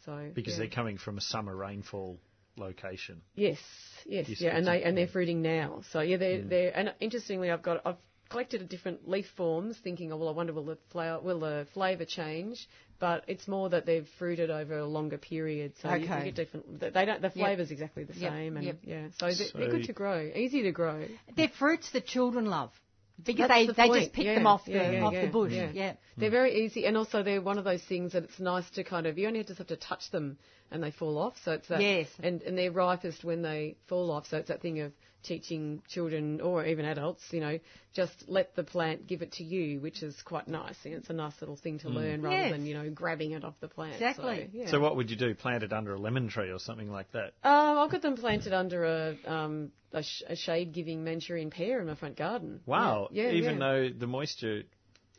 So 0.05 0.29
because 0.33 0.53
yeah. 0.53 0.59
they're 0.59 0.69
coming 0.69 0.97
from 0.97 1.17
a 1.17 1.21
summer 1.21 1.55
rainfall 1.55 2.19
location. 2.57 3.21
Yes, 3.35 3.57
yes, 4.05 4.27
yeah, 4.39 4.55
and 4.55 4.65
they 4.65 4.83
and 4.83 4.97
they're 4.97 5.07
fruiting 5.07 5.41
now. 5.41 5.81
So 5.91 6.01
yeah, 6.01 6.17
they're 6.17 6.39
mm. 6.39 6.49
they're 6.49 6.77
and 6.77 6.93
interestingly, 6.99 7.51
I've 7.51 7.61
got 7.61 7.81
I've 7.85 7.95
collected 8.29 8.61
a 8.61 8.65
different 8.65 9.07
leaf 9.09 9.25
forms, 9.35 9.77
thinking, 9.83 10.11
oh 10.11 10.17
well, 10.17 10.29
I 10.29 10.31
wonder 10.31 10.53
will 10.53 10.63
the 10.65 10.77
flower 10.91 11.19
will 11.19 11.39
the 11.39 11.67
flavour 11.73 12.05
change? 12.05 12.67
But 12.99 13.23
it's 13.27 13.47
more 13.47 13.69
that 13.69 13.85
they've 13.85 14.07
fruited 14.17 14.49
over 14.49 14.77
a 14.77 14.85
longer 14.85 15.17
period, 15.17 15.73
so 15.81 15.93
you, 15.93 16.01
you 16.01 16.05
Okay. 16.05 16.23
get 16.25 16.35
different. 16.35 16.79
They 16.79 17.05
don't. 17.05 17.21
The 17.21 17.29
flavour's 17.29 17.71
exactly 17.71 18.03
the 18.03 18.13
Yep, 18.13 18.31
same, 18.31 18.57
and 18.57 18.65
yep. 18.65 18.77
yeah, 18.83 19.07
so, 19.17 19.27
they're, 19.27 19.47
they're 19.55 19.71
good 19.71 19.85
to 19.85 19.93
grow, 19.93 20.19
easy 20.35 20.63
to 20.63 20.71
grow. 20.71 21.05
They're 21.35 21.47
fruits 21.47 21.91
that 21.91 22.05
children 22.05 22.45
love 22.45 22.71
because 23.25 23.47
That's 23.47 23.61
they, 23.61 23.67
the 23.67 23.73
they 23.73 23.87
point, 23.87 24.01
just 24.01 24.13
pick 24.13 24.25
yeah, 24.25 24.35
them 24.35 24.47
off 24.47 24.65
the 24.65 24.71
yeah, 24.71 24.91
yeah, 24.91 25.03
off 25.03 25.13
yeah, 25.13 25.21
the 25.25 25.31
bush. 25.31 25.51
yeah. 25.51 25.71
Yeah. 25.73 25.93
They're 26.17 26.29
very 26.29 26.65
easy, 26.65 26.85
and 26.85 26.97
also 26.97 27.23
they're 27.23 27.41
one 27.41 27.57
of 27.57 27.63
those 27.63 27.83
things 27.83 28.13
that 28.13 28.23
it's 28.23 28.39
nice 28.39 28.69
to 28.71 28.83
kind 28.83 29.07
of. 29.07 29.17
You 29.17 29.27
only 29.27 29.43
just 29.43 29.57
have 29.57 29.67
to 29.67 29.77
touch 29.77 30.09
them, 30.11 30.37
and 30.71 30.83
they 30.83 30.91
fall 30.91 31.17
off. 31.17 31.35
So 31.43 31.53
it's 31.53 31.67
that. 31.69 31.81
Yes. 31.81 32.07
And 32.21 32.41
and 32.43 32.57
they're 32.57 32.71
ripest 32.71 33.23
when 33.23 33.41
they 33.41 33.77
fall 33.87 34.11
off. 34.11 34.27
So 34.27 34.37
it's 34.37 34.49
that 34.49 34.61
thing 34.61 34.79
of 34.81 34.91
teaching 35.23 35.81
children 35.89 36.41
or 36.41 36.65
even 36.65 36.85
adults, 36.85 37.21
you 37.31 37.39
know, 37.39 37.59
just 37.93 38.13
let 38.27 38.55
the 38.55 38.63
plant 38.63 39.07
give 39.07 39.21
it 39.21 39.33
to 39.33 39.43
you, 39.43 39.79
which 39.79 40.01
is 40.03 40.21
quite 40.23 40.47
nice. 40.47 40.77
And 40.85 40.93
it's 40.93 41.09
a 41.09 41.13
nice 41.13 41.33
little 41.41 41.55
thing 41.55 41.79
to 41.79 41.89
learn 41.89 42.21
rather 42.21 42.35
Yes. 42.35 42.51
than 42.51 42.65
you 42.65 42.73
know 42.73 42.89
grabbing 42.89 43.31
it 43.31 43.43
off 43.43 43.55
the 43.59 43.67
plant. 43.67 43.93
Exactly. 43.95 44.49
So, 44.51 44.57
yeah. 44.57 44.71
So 44.71 44.79
what 44.79 44.95
would 44.95 45.09
you 45.09 45.15
do? 45.17 45.33
Plant 45.35 45.63
it 45.63 45.73
under 45.73 45.93
a 45.93 45.99
lemon 45.99 46.29
tree 46.29 46.51
or 46.51 46.59
something 46.59 46.91
like 46.91 47.11
that? 47.11 47.33
Um, 47.43 47.77
I've 47.79 47.91
got 47.91 48.01
them 48.01 48.15
planted 48.15 48.53
under 48.53 48.85
a 48.85 49.15
um, 49.31 49.71
a, 49.91 50.03
sh- 50.03 50.23
a 50.27 50.35
shade-giving 50.35 51.03
Manchurian 51.03 51.49
pear 51.49 51.79
in 51.81 51.87
my 51.87 51.95
front 51.95 52.15
garden. 52.15 52.61
Wow. 52.65 53.09
Yeah, 53.11 53.25
yeah, 53.25 53.31
Even 53.31 53.53
yeah. 53.55 53.59
though 53.59 53.89
the 53.97 54.07
moisture. 54.07 54.63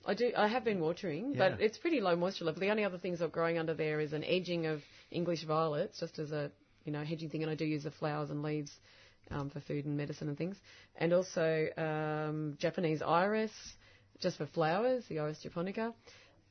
I 0.06 0.14
do. 0.14 0.32
I 0.36 0.46
have 0.48 0.64
been 0.64 0.80
watering, 0.80 1.34
Yeah. 1.34 1.50
but 1.50 1.60
it's 1.60 1.76
pretty 1.76 2.00
low 2.00 2.16
moisture 2.16 2.44
level. 2.46 2.60
The 2.60 2.70
only 2.70 2.84
other 2.84 2.98
things 2.98 3.20
I'm 3.20 3.30
growing 3.30 3.58
under 3.58 3.74
there 3.74 4.00
is 4.00 4.12
an 4.12 4.24
edging 4.24 4.66
of 4.66 4.80
English 5.10 5.44
violets, 5.44 6.00
just 6.00 6.18
as 6.18 6.32
a 6.32 6.50
you 6.84 6.92
know 6.92 7.04
hedging 7.04 7.28
thing, 7.28 7.42
and 7.42 7.50
I 7.50 7.54
do 7.54 7.66
use 7.66 7.84
the 7.84 7.90
flowers 7.90 8.30
and 8.30 8.42
leaves 8.42 8.72
um, 9.30 9.50
for 9.50 9.60
food 9.60 9.84
and 9.84 9.96
medicine 9.96 10.28
and 10.28 10.36
things, 10.36 10.56
and 10.96 11.12
also 11.12 11.68
um, 11.76 12.56
Japanese 12.58 13.02
iris, 13.02 13.52
just 14.20 14.36
for 14.38 14.46
flowers, 14.46 15.04
the 15.08 15.18
Iris 15.18 15.38
japonica, 15.42 15.94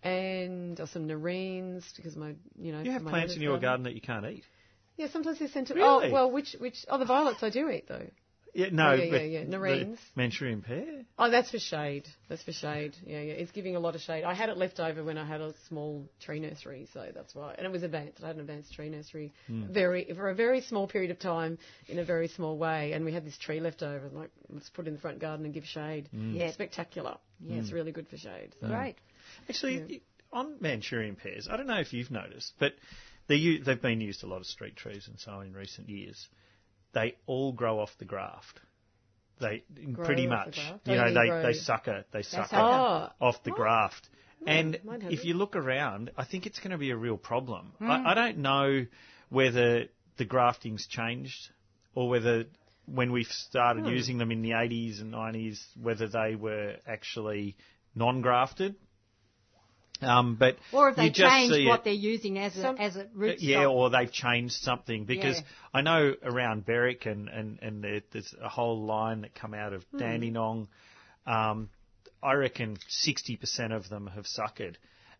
and 0.03 0.79
uh, 0.79 0.85
some 0.85 1.07
nerines 1.07 1.83
because 1.95 2.15
my 2.15 2.33
you 2.57 2.71
know 2.71 2.81
You 2.81 2.91
have 2.91 3.03
plants 3.03 3.35
in 3.35 3.41
your 3.41 3.59
garden 3.59 3.83
that 3.83 3.95
you 3.95 4.01
can't 4.01 4.25
eat. 4.25 4.43
Yeah, 4.97 5.07
sometimes 5.11 5.39
they're 5.39 5.47
sent 5.47 5.67
to. 5.67 5.75
Really? 5.75 6.09
Oh 6.09 6.11
well, 6.11 6.31
which 6.31 6.55
which 6.59 6.85
oh 6.89 6.97
the 6.97 7.05
violets 7.05 7.43
I 7.43 7.49
do 7.49 7.69
eat 7.69 7.87
though. 7.87 8.07
Yeah, 8.53 8.67
no, 8.71 8.93
yeah, 8.93 9.09
but 9.11 9.21
yeah, 9.21 9.39
yeah. 9.39 9.43
the 9.45 9.57
Nerines. 9.57 9.97
Manchurian 10.15 10.61
pear. 10.61 11.03
Oh, 11.17 11.29
that's 11.29 11.51
for 11.51 11.59
shade. 11.59 12.07
That's 12.29 12.41
for 12.43 12.51
shade. 12.51 12.95
Yeah, 13.05 13.21
yeah. 13.21 13.33
It's 13.33 13.51
giving 13.51 13.75
a 13.75 13.79
lot 13.79 13.95
of 13.95 14.01
shade. 14.01 14.23
I 14.23 14.33
had 14.33 14.49
it 14.49 14.57
left 14.57 14.79
over 14.79 15.03
when 15.03 15.17
I 15.17 15.25
had 15.25 15.41
a 15.41 15.53
small 15.67 16.09
tree 16.19 16.39
nursery, 16.39 16.87
so 16.93 17.07
that's 17.13 17.35
why. 17.35 17.53
And 17.57 17.65
it 17.65 17.71
was 17.71 17.83
advanced. 17.83 18.23
I 18.23 18.27
had 18.27 18.35
an 18.35 18.41
advanced 18.41 18.73
tree 18.73 18.89
nursery, 18.89 19.33
hmm. 19.47 19.71
very 19.71 20.11
for 20.13 20.29
a 20.29 20.35
very 20.35 20.61
small 20.61 20.87
period 20.87 21.11
of 21.11 21.19
time 21.19 21.57
in 21.87 21.99
a 21.99 22.03
very 22.03 22.27
small 22.27 22.57
way. 22.57 22.93
And 22.93 23.05
we 23.05 23.13
had 23.13 23.25
this 23.25 23.37
tree 23.37 23.59
left 23.59 23.83
over, 23.83 24.07
and 24.07 24.15
like 24.15 24.31
let's 24.49 24.69
put 24.69 24.85
it 24.85 24.89
in 24.89 24.95
the 24.95 25.01
front 25.01 25.19
garden 25.19 25.45
and 25.45 25.53
give 25.53 25.65
shade. 25.65 26.09
Hmm. 26.11 26.33
Yeah. 26.33 26.51
Spectacular. 26.51 27.17
Yeah, 27.41 27.59
it's 27.59 27.71
really 27.71 27.91
good 27.91 28.07
for 28.07 28.17
shade. 28.17 28.55
So. 28.59 28.67
Great. 28.67 28.95
Actually, 29.47 29.79
y- 29.89 30.01
on 30.33 30.55
Manchurian 30.59 31.15
pears, 31.15 31.47
I 31.49 31.57
don't 31.57 31.67
know 31.67 31.79
if 31.79 31.93
you've 31.93 32.11
noticed, 32.11 32.53
but 32.59 32.73
they 33.27 33.35
u- 33.35 33.63
they've 33.63 33.81
been 33.81 34.01
used 34.01 34.23
a 34.23 34.27
lot 34.27 34.41
of 34.41 34.45
street 34.45 34.75
trees 34.75 35.07
and 35.07 35.19
so 35.19 35.31
on 35.31 35.47
in 35.47 35.53
recent 35.53 35.87
years. 35.89 36.27
They 36.93 37.15
all 37.27 37.51
grow 37.53 37.79
off 37.79 37.91
the 37.99 38.05
graft. 38.05 38.59
They 39.39 39.63
Grow 39.93 40.05
pretty 40.05 40.27
off 40.27 40.45
the 40.45 40.51
much, 40.51 40.57
you 40.85 40.93
Oh, 40.93 40.95
know, 40.97 41.13
they 41.13 41.27
grow- 41.29 41.43
they 41.43 41.53
sucker 41.53 42.03
they 42.11 42.23
sucker. 42.23 42.55
Oh, 42.55 43.09
off 43.21 43.41
the 43.43 43.51
graft. 43.51 44.09
and 44.45 44.79
if 45.09 45.23
you 45.23 45.33
look 45.33 45.55
around, 45.55 46.11
I 46.17 46.25
think 46.25 46.45
it's 46.45 46.59
going 46.59 46.71
to 46.71 46.77
be 46.77 46.91
a 46.91 46.97
real 46.97 47.17
problem. 47.17 47.73
Hmm. 47.79 47.89
I, 47.91 48.11
I 48.11 48.13
don't 48.15 48.39
know 48.39 48.85
whether 49.29 49.85
the 50.17 50.25
grafting's 50.25 50.87
changed 50.87 51.51
or 51.95 52.09
whether 52.09 52.45
when 52.85 53.11
we 53.11 53.23
started 53.23 53.85
Hmm. 53.85 53.91
using 53.91 54.17
them 54.17 54.31
in 54.31 54.41
the 54.41 54.51
80s 54.51 54.99
and 54.99 55.13
90s, 55.13 55.61
whether 55.81 56.07
they 56.07 56.35
were 56.35 56.75
actually 56.87 57.55
non-grafted. 57.95 58.75
Um, 60.01 60.35
but 60.35 60.57
Or 60.71 60.89
if 60.89 60.95
they 60.95 61.05
you 61.05 61.09
just 61.11 61.29
changed 61.35 61.53
see 61.55 61.67
what 61.67 61.81
it- 61.81 61.83
they're 61.85 61.93
using 61.93 62.37
as 62.39 62.57
a 62.57 62.69
as 62.79 62.95
a 62.95 63.07
root 63.13 63.39
yeah, 63.41 63.61
stock. 63.63 63.71
or 63.73 63.89
they've 63.89 64.11
changed 64.11 64.55
something 64.61 65.03
because 65.05 65.35
Yeah. 65.37 65.43
I 65.73 65.81
know 65.81 66.15
around 66.23 66.65
Berwick 66.65 67.05
and 67.05 67.27
and 67.27 67.59
and 67.61 67.83
there, 67.83 68.01
there's 68.11 68.33
a 68.41 68.47
whole 68.49 68.85
line 68.85 69.21
that 69.21 69.35
come 69.35 69.53
out 69.53 69.73
of 69.73 69.83
Hmm. 69.91 69.97
Dandenong. 69.99 70.67
Um, 71.25 71.69
I 72.23 72.33
reckon 72.33 72.77
60% 72.89 73.71
of 73.73 73.87
them 73.89 74.07
have 74.07 74.25
suckered, 74.25 74.75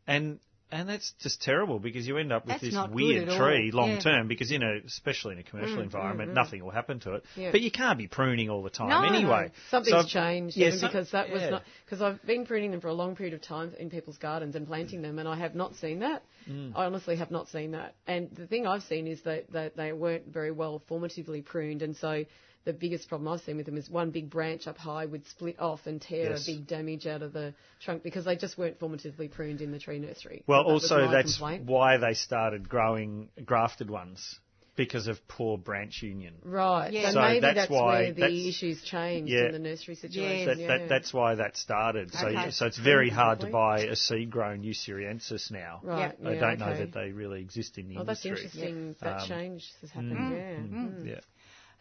and 0.07 0.39
and 0.71 0.87
that's 0.87 1.13
just 1.19 1.41
terrible 1.41 1.79
because 1.79 2.07
you 2.07 2.17
end 2.17 2.31
up 2.31 2.45
with 2.45 2.61
That's 2.61 2.75
this 2.75 2.89
weird 2.91 3.29
all. 3.29 3.37
tree 3.37 3.71
long 3.71 3.91
Yeah. 3.91 3.99
Term 3.99 4.27
because 4.27 4.51
you 4.51 4.59
know, 4.59 4.79
especially 4.85 5.33
in 5.33 5.39
a 5.39 5.43
commercial 5.43 5.77
mm, 5.77 5.79
mm, 5.79 5.83
environment 5.83 6.31
mm. 6.31 6.35
nothing 6.35 6.63
will 6.63 6.71
happen 6.71 6.99
to 7.01 7.15
it. 7.15 7.23
Yeah. 7.35 7.51
But 7.51 7.61
you 7.61 7.71
can't 7.71 7.97
be 7.97 8.07
pruning 8.07 8.49
all 8.49 8.61
the 8.61 8.69
time 8.69 8.89
No, 8.89 9.01
no. 9.01 9.07
anyway. 9.07 9.51
Something's 9.69 10.03
So 10.03 10.07
changed, 10.07 10.57
yeah, 10.57 10.71
some- 10.71 10.89
because 10.89 11.11
that 11.11 11.29
was 11.31 11.41
not 11.41 11.63
because 11.85 12.01
I've 12.01 12.23
been 12.25 12.45
pruning 12.45 12.71
them 12.71 12.81
for 12.81 12.87
a 12.87 12.93
long 12.93 13.15
period 13.15 13.33
of 13.33 13.41
time 13.41 13.73
in 13.79 13.89
people's 13.89 14.17
gardens 14.17 14.55
and 14.55 14.67
planting 14.67 15.01
them, 15.01 15.19
and 15.19 15.27
I 15.27 15.37
have 15.37 15.55
not 15.55 15.75
seen 15.75 15.99
that. 15.99 16.23
Mm. 16.49 16.73
I 16.75 16.85
honestly 16.85 17.15
have 17.15 17.31
not 17.31 17.49
seen 17.49 17.71
that. 17.71 17.95
And 18.07 18.29
the 18.35 18.47
thing 18.47 18.67
I've 18.67 18.83
seen 18.83 19.07
is 19.07 19.21
that, 19.23 19.51
that 19.51 19.75
they 19.75 19.91
weren't 19.91 20.27
very 20.27 20.51
well 20.51 20.81
formatively 20.89 21.43
pruned, 21.43 21.81
and 21.81 21.95
so 21.95 22.25
the 22.65 22.73
biggest 22.73 23.07
problem 23.09 23.27
I've 23.27 23.41
seen 23.41 23.57
with 23.57 23.65
them 23.65 23.77
is 23.77 23.89
one 23.89 24.11
big 24.11 24.29
branch 24.29 24.67
up 24.67 24.77
high 24.77 25.05
would 25.05 25.25
split 25.27 25.59
off 25.59 25.87
and 25.87 26.01
tear 26.01 26.31
Yes. 26.31 26.47
a 26.47 26.51
big 26.51 26.67
damage 26.67 27.07
out 27.07 27.21
of 27.21 27.33
the 27.33 27.53
trunk 27.79 28.03
because 28.03 28.25
they 28.25 28.35
just 28.35 28.57
weren't 28.57 28.79
formatively 28.79 29.31
pruned 29.31 29.61
in 29.61 29.71
the 29.71 29.79
tree 29.79 29.99
nursery. 29.99 30.43
Well, 30.45 30.63
That 30.65 30.69
also 30.69 31.09
that's 31.09 31.37
complaint. 31.37 31.65
why 31.65 31.97
they 31.97 32.13
started 32.13 32.67
growing 32.69 33.29
grafted 33.45 33.89
ones 33.89 34.39
because 34.75 35.07
of 35.07 35.25
poor 35.27 35.57
branch 35.57 36.01
union. 36.03 36.33
Right. 36.43 36.93
Yeah. 36.93 37.07
So, 37.07 37.13
So 37.15 37.21
maybe 37.21 37.39
that's 37.41 37.55
that's, 37.55 37.69
why- 37.71 37.85
where 38.01 38.13
the 38.13 38.21
that's- 38.21 38.45
issues 38.45 38.81
changed 38.83 39.29
Yeah. 39.31 39.47
in 39.47 39.51
the 39.51 39.59
nursery 39.59 39.95
situation. 39.95 40.47
That, 40.47 40.57
yeah. 40.57 40.67
that, 40.77 40.89
that's 40.89 41.13
why 41.13 41.35
that 41.35 41.57
started. 41.57 42.13
So, 42.13 42.27
Okay. 42.27 42.51
so 42.51 42.65
it's 42.65 42.77
very 42.77 43.09
hard 43.09 43.41
to 43.41 43.47
buy 43.47 43.79
a 43.81 43.95
seed 43.97 44.29
grown 44.29 44.63
ussuriensis 44.63 45.51
now. 45.51 45.81
right. 45.83 46.15
I 46.25 46.35
don't 46.35 46.59
know 46.59 46.77
that 46.77 46.93
they 46.93 47.11
really 47.11 47.41
exist 47.41 47.77
in 47.77 47.89
the 47.89 47.95
industry. 47.95 48.01
Oh, 48.01 48.05
that's 48.05 48.25
industry. 48.25 48.61
interesting. 48.69 48.95
That 49.01 49.21
Um, 49.23 49.27
change 49.27 49.73
has 49.81 49.89
happened. 49.91 50.11
Yeah. 50.13 50.77
Mm. 50.79 51.07
Yeah. 51.07 51.19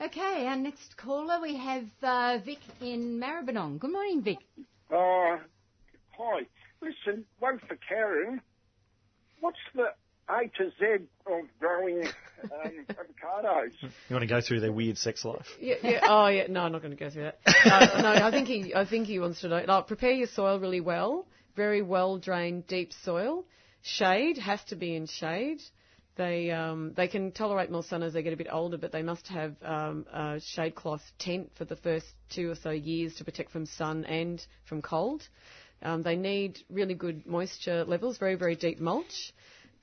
Okay, 0.01 0.47
our 0.47 0.55
next 0.55 0.97
caller 0.97 1.41
we 1.43 1.57
have 1.57 1.85
uh, 2.05 2.39
Vic 2.45 2.59
in 2.81 3.19
Maribyrnong. 3.19 3.81
Good 3.81 3.91
morning, 3.91 4.23
Vic. 4.23 4.39
Uh, 4.93 5.39
hi. 6.17 6.47
Listen, 6.81 7.25
one 7.41 7.59
for 7.67 7.77
Karen. 7.89 8.41
What's 9.41 9.59
the 9.75 9.87
A 10.31 10.43
to 10.57 10.71
Z 10.79 11.05
of 11.27 11.43
growing 11.59 12.07
um, 12.45 12.87
avocados? 12.91 13.73
You 13.83 13.91
want 14.11 14.23
to 14.23 14.29
go 14.29 14.41
through 14.41 14.61
their 14.61 14.71
weird 14.71 14.99
sex 14.99 15.25
life? 15.25 15.49
Yeah, 15.61 15.75
yeah. 15.83 16.01
Oh, 16.05 16.29
yeah. 16.29 16.47
No, 16.49 16.61
I'm 16.61 16.71
not 16.71 16.81
going 16.81 16.97
to 16.97 17.05
go 17.05 17.11
through 17.11 17.25
that. 17.25 17.41
Uh, 17.45 18.01
no, 18.01 18.25
I 18.25 18.31
think 18.31 18.47
he, 18.47 18.73
I 18.77 18.87
think 18.87 19.09
he 19.09 19.19
wants 19.19 19.41
to 19.41 19.49
know. 19.49 19.65
Like, 19.67 19.89
prepare 19.89 20.13
your 20.13 20.29
soil 20.29 20.61
really 20.61 20.81
well. 20.81 21.27
Very 21.57 21.83
well 21.83 22.19
drained, 22.19 22.69
deep 22.69 22.93
soil. 23.03 23.47
Shade 23.83 24.39
has 24.39 24.63
to 24.67 24.77
be 24.77 24.95
in 24.95 25.07
shade. 25.07 25.61
They 26.19 26.51
um, 26.51 26.95
they 26.97 27.07
can 27.07 27.31
tolerate 27.31 27.71
more 27.71 27.85
sun 27.85 28.03
as 28.03 28.13
they 28.13 28.23
get 28.23 28.33
a 28.33 28.37
bit 28.37 28.49
older, 28.51 28.77
but 28.77 28.91
they 28.91 29.03
must 29.03 29.29
have 29.29 29.55
um, 29.63 30.05
a 30.13 30.41
shade 30.41 30.75
cloth 30.75 31.01
tent 31.21 31.53
for 31.57 31.65
the 31.65 31.77
first 31.77 32.07
two 32.29 32.51
or 32.51 32.57
so 32.57 32.71
years 32.71 33.15
to 33.15 33.25
protect 33.25 33.53
from 33.53 33.65
sun 33.65 34.05
and 34.05 34.45
from 34.69 34.83
cold. 34.83 35.23
Um, 35.81 36.03
they 36.03 36.17
need 36.17 36.59
really 36.69 36.95
good 36.95 37.25
moisture 37.25 37.85
levels, 37.85 38.19
very 38.19 38.35
very 38.35 38.57
deep 38.57 38.81
mulch. 38.81 39.33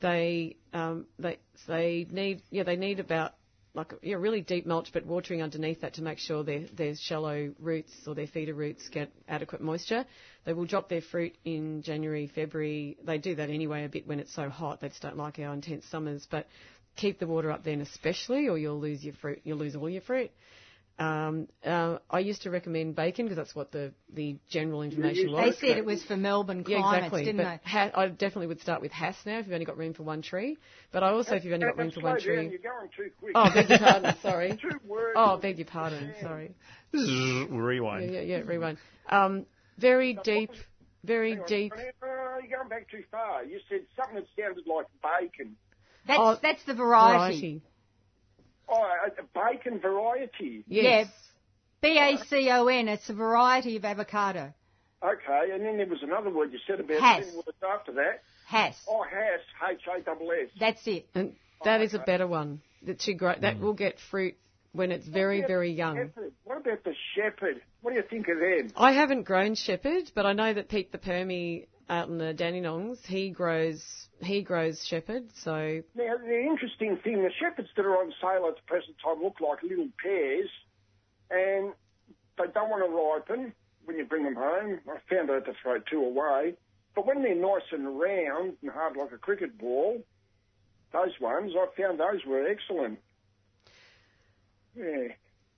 They 0.02 0.58
um, 0.74 1.06
they 1.18 1.40
they 1.68 2.06
need 2.12 2.42
yeah 2.52 2.64
they 2.64 2.76
need 2.76 3.00
about 3.00 3.32
like 3.76 3.94
yeah, 4.02 4.16
really 4.16 4.42
deep 4.42 4.66
mulch, 4.66 4.90
but 4.94 5.06
watering 5.06 5.42
underneath 5.42 5.82
that 5.82 5.96
to 5.96 6.02
make 6.02 6.18
sure 6.18 6.44
their 6.44 6.66
their 6.76 6.96
shallow 6.96 7.54
roots 7.60 7.92
or 8.08 8.16
their 8.16 8.28
feeder 8.28 8.54
roots 8.54 8.88
get 8.90 9.12
adequate 9.28 9.62
moisture. 9.62 10.06
They 10.46 10.54
will 10.54 10.66
drop 10.66 10.90
their 10.90 11.02
fruit 11.02 11.36
in 11.44 11.82
January, 11.82 12.28
February. 12.34 12.98
They 13.04 13.18
do 13.18 13.36
that 13.36 13.50
anyway 13.50 13.84
a 13.84 13.90
bit 13.90 14.08
when 14.08 14.20
it's 14.20 14.34
so 14.34 14.50
hot. 14.50 14.82
They 14.82 14.90
just 14.90 15.02
don't 15.02 15.18
like 15.18 15.40
our 15.40 15.54
intense 15.54 15.86
summers, 15.88 16.28
but 16.30 16.48
keep 16.96 17.20
the 17.20 17.28
water 17.28 17.52
up 17.52 17.64
then 17.64 17.82
especially, 17.82 18.48
or 18.48 18.58
you'll 18.58 18.80
lose 18.80 19.04
your 19.04 19.16
fruit. 19.16 19.42
You'll 19.44 19.58
lose 19.58 19.76
all 19.76 19.90
your 19.90 20.02
fruit. 20.02 20.32
Um, 20.98 21.50
uh, 21.66 21.98
I 22.10 22.20
used 22.20 22.44
to 22.44 22.50
recommend 22.50 22.96
bacon 22.96 23.26
because 23.26 23.36
that's 23.36 23.54
what 23.54 23.72
the, 23.74 23.92
the 24.14 24.38
general 24.50 24.82
information 24.82 25.26
They 25.28 25.32
was. 25.48 25.58
said 25.60 25.78
it 25.78 25.84
was 25.86 26.02
for 26.06 26.16
Melbourne 26.16 26.64
climates, 26.64 26.86
Yeah, 26.90 26.96
exactly. 26.96 27.26
didn't 27.26 27.44
but 27.44 27.60
they? 27.66 27.70
ha- 27.70 27.92
I 27.94 28.08
definitely 28.08 28.48
would 28.48 28.62
start 28.62 28.82
with 28.82 28.94
Hass 28.94 29.18
now 29.26 29.40
if 29.40 29.46
you've 29.46 29.54
only 29.54 29.66
got 29.66 29.78
room 29.78 29.94
for 29.94 30.04
one 30.04 30.22
tree. 30.22 30.58
But 30.94 31.04
I 31.04 31.10
also, 31.12 31.36
if 31.36 31.44
you've 31.44 31.54
only 31.54 31.66
got 31.66 31.78
room 31.78 31.90
for 31.92 32.00
Slow 32.00 32.10
one 32.12 32.14
down, 32.20 32.24
tree. 32.26 32.36
You're 32.50 32.60
going 32.60 32.90
too 32.96 33.10
quick. 33.20 33.34
Oh, 33.36 33.50
beg 33.54 33.70
your 33.70 33.80
pardon. 33.80 34.16
Sorry. 34.22 34.58
Two 34.62 34.80
words. 34.88 35.14
Oh, 35.18 35.36
beg 35.38 35.58
your 35.58 35.68
pardon. 35.68 36.14
Sorry. 36.22 36.56
Rewind. 36.94 38.06
Yeah, 38.14 38.22
yeah, 38.22 38.38
yeah. 38.38 38.44
Rewind. 38.46 38.78
Um, 39.10 39.46
very 39.78 40.18
deep, 40.24 40.52
very 41.04 41.32
Hang 41.32 41.40
on. 41.42 41.46
deep. 41.48 41.74
Uh, 41.74 42.08
you're 42.48 42.58
going 42.58 42.70
back 42.70 42.90
too 42.90 43.04
far. 43.12 43.44
You 43.44 43.60
said 43.70 43.82
something 43.98 44.16
that 44.16 44.26
sounded 44.42 44.64
like 44.66 44.86
bacon. 45.04 45.58
That's, 46.08 46.20
Oh, 46.22 46.38
that's 46.42 46.64
the 46.66 46.74
variety. 46.74 47.18
Variety. 47.18 47.62
Oh, 48.68 48.84
a, 48.84 49.22
a 49.22 49.54
bacon 49.54 49.80
variety. 49.80 50.64
Yes. 50.68 51.08
B-A-C-O-N, 51.82 52.88
it's 52.88 53.10
a 53.10 53.14
variety 53.14 53.78
of 53.78 53.86
avocado. 53.86 54.54
Okay, 55.04 55.52
and 55.54 55.64
then 55.64 55.78
there 55.78 55.86
was 55.86 56.02
another 56.02 56.32
word 56.32 56.52
you 56.52 56.60
said 56.66 56.80
about 56.80 57.00
Hass. 57.00 57.26
ten 57.26 57.36
words 57.36 57.58
after 57.68 57.92
that. 57.94 58.24
Hass. 58.48 58.76
Oh, 58.90 59.04
Hass, 59.04 59.40
H-A-S-S. 59.72 60.50
That's 60.60 60.88
it. 60.88 61.08
And 61.14 61.36
that 61.64 61.82
oh, 61.82 61.84
is 61.84 61.94
a 61.94 62.00
better 62.00 62.26
one. 62.28 62.62
That 62.84 63.02
should 63.02 63.20
grow. 63.20 63.36
That 63.40 63.60
will 63.60 63.74
get 63.74 64.00
fruit 64.12 64.36
when 64.76 64.92
it's 64.92 65.08
very, 65.08 65.42
very 65.42 65.72
young. 65.72 65.96
Shepherd. 65.96 66.34
What 66.44 66.58
about 66.58 66.84
the 66.84 66.94
shepherd? 67.16 67.62
What 67.82 67.92
do 67.92 67.98
you 67.98 68.04
think 68.10 68.28
of 68.28 68.40
them? 68.40 68.72
I 68.76 68.92
haven't 68.92 69.24
grown 69.24 69.56
shepherd, 69.56 70.12
but 70.14 70.26
I 70.26 70.34
know 70.34 70.54
that 70.54 70.70
Pete 70.70 70.92
the 70.92 70.98
Permy 70.98 71.68
out 71.90 72.10
in 72.10 72.18
the 72.18 72.34
Dandenongs, 72.34 72.98
he 73.06 73.30
grows 73.30 73.84
he 74.22 74.42
grows 74.42 74.84
shepherd. 74.86 75.26
So 75.44 75.82
Now, 75.96 76.18
the 76.18 76.40
interesting 76.42 76.98
thing, 77.04 77.22
the 77.22 77.32
shepherds 77.40 77.70
that 77.76 77.86
are 77.86 77.98
on 77.98 78.14
sale 78.22 78.48
at 78.48 78.56
the 78.56 78.62
present 78.66 78.96
time 79.04 79.22
look 79.22 79.40
like 79.40 79.62
little 79.62 79.90
pears, 80.02 80.50
and 81.30 81.74
they 82.38 82.46
don't 82.54 82.70
want 82.70 82.84
to 82.84 83.34
ripen 83.36 83.54
when 83.86 83.98
you 83.98 84.06
bring 84.06 84.24
them 84.24 84.36
home. 84.36 84.80
I 84.90 84.98
found 85.14 85.30
out 85.30 85.46
to 85.46 85.54
throw 85.62 85.80
two 85.80 86.02
away. 86.02 86.56
But 86.96 87.06
when 87.06 87.22
they're 87.24 87.36
nice 87.36 87.68
and 87.72 88.00
round 88.00 88.54
and 88.62 88.72
hard 88.72 88.96
like 88.96 89.12
a 89.12 89.18
cricket 89.18 89.58
ball, 89.60 90.02
those 90.94 91.20
ones, 91.20 91.52
I 91.56 91.68
found 91.80 92.00
those 92.00 92.26
were 92.26 92.48
excellent. 92.48 93.00
Yeah. 94.76 95.08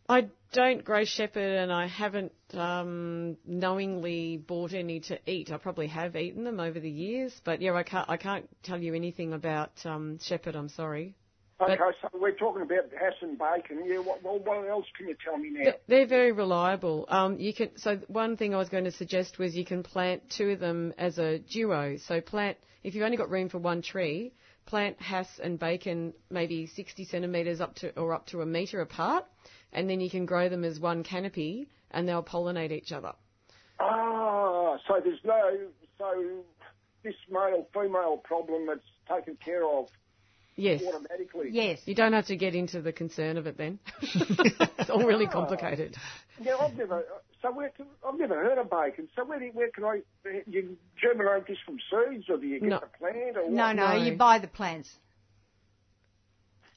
I 0.10 0.30
don't 0.54 0.86
grow 0.86 1.04
shepherd, 1.04 1.58
and 1.58 1.72
I 1.72 1.88
haven't 1.88 2.32
um, 2.54 3.36
knowingly 3.46 4.38
bought 4.38 4.74
any 4.74 5.02
to 5.02 5.20
eat. 5.30 5.52
I 5.52 5.58
probably 5.58 5.88
have 5.88 6.16
eaten 6.16 6.46
them 6.46 6.60
over 6.60 6.80
the 6.80 6.90
years, 6.90 7.40
but 7.44 7.62
yeah, 7.62 7.74
I 7.74 7.84
can't 7.84 8.10
I 8.10 8.16
can't 8.16 8.48
tell 8.64 8.82
you 8.82 8.94
anything 8.94 9.34
about 9.34 9.72
um, 9.86 10.20
shepherd. 10.22 10.56
I'm 10.56 10.70
sorry. 10.70 11.16
Okay, 11.60 11.76
But- 11.76 11.96
so 12.02 12.20
we're 12.20 12.32
talking 12.36 12.62
about 12.62 12.86
Hass 12.98 13.14
and 13.22 13.38
bacon. 13.38 13.84
Yeah, 13.86 13.98
what, 13.98 14.24
well, 14.24 14.40
what 14.40 14.68
else 14.70 14.86
can 14.96 15.08
you 15.08 15.16
tell 15.26 15.38
me 15.38 15.50
now? 15.52 15.72
They're 15.88 16.06
very 16.06 16.32
reliable. 16.32 17.06
Um, 17.10 17.40
you 17.40 17.54
can. 17.54 17.78
So 17.78 18.00
one 18.08 18.38
thing 18.38 18.54
I 18.54 18.58
was 18.58 18.70
going 18.70 18.86
to 18.86 18.92
suggest 18.92 19.40
was 19.40 19.56
you 19.56 19.66
can 19.66 19.84
plant 19.84 20.30
two 20.30 20.52
of 20.52 20.60
them 20.60 20.94
as 20.98 21.18
a 21.18 21.40
duo. 21.40 21.98
So 21.98 22.22
plant 22.22 22.58
if 22.84 22.96
you've 22.96 23.04
only 23.04 23.18
got 23.18 23.30
room 23.30 23.50
for 23.50 23.58
one 23.58 23.82
tree, 23.82 24.32
plant 24.68 25.02
Hass 25.02 25.28
and 25.42 25.58
bacon 25.58 26.14
maybe 26.30 26.68
60 26.68 27.06
centimetres 27.06 27.60
up 27.60 27.76
to 27.76 27.98
or 28.00 28.14
up 28.14 28.28
to 28.28 28.42
a 28.42 28.46
metre 28.46 28.82
apart, 28.82 29.26
and 29.74 29.90
then 29.90 30.00
you 30.00 30.10
can 30.10 30.26
grow 30.26 30.50
them 30.50 30.64
as 30.64 30.80
one 30.80 31.04
canopy, 31.04 31.68
and 31.92 32.08
they'll 32.08 32.24
pollinate 32.24 32.72
each 32.72 32.92
other. 32.92 33.14
Ah, 33.80 34.78
so 34.88 35.00
there's 35.04 35.20
no, 35.24 35.58
so 35.98 36.44
this 37.04 37.16
male 37.30 37.68
female 37.74 38.18
problem 38.18 38.68
that's 38.68 38.82
taken 39.10 39.38
care 39.44 39.66
of 39.66 39.88
Yes. 40.58 40.82
automatically. 40.88 41.50
Yes. 41.52 41.80
You 41.86 41.94
don't 41.94 42.14
have 42.14 42.26
to 42.28 42.36
get 42.36 42.56
into 42.56 42.82
the 42.82 42.92
concern 42.92 43.38
of 43.38 43.46
it 43.46 43.58
then. 43.58 43.80
it's 44.02 44.90
all 44.90 45.06
really 45.06 45.28
complicated. 45.28 45.96
Now 46.40 46.58
I've 46.60 46.76
never, 46.76 47.06
so 47.42 47.52
where 47.52 47.70
can, 47.70 47.86
I've 48.08 48.18
never 48.18 48.36
heard 48.36 48.58
of 48.58 48.70
bacon. 48.70 49.08
So 49.16 49.24
where, 49.26 49.40
do, 49.40 49.50
where 49.54 49.70
can 49.72 49.84
I? 49.84 50.02
You 50.48 50.78
germinate 51.02 51.48
this 51.48 51.58
from 51.66 51.78
seeds, 51.90 52.26
or 52.30 52.38
do 52.38 52.48
you 52.48 52.60
get 52.60 52.70
No. 52.70 52.80
the 52.80 52.88
plant, 52.98 53.38
or 53.38 53.50
No, 53.50 53.66
what? 53.68 53.76
no, 53.76 53.98
No. 53.98 54.04
you 54.04 54.18
buy 54.18 54.40
the 54.40 54.48
plants. 54.48 54.90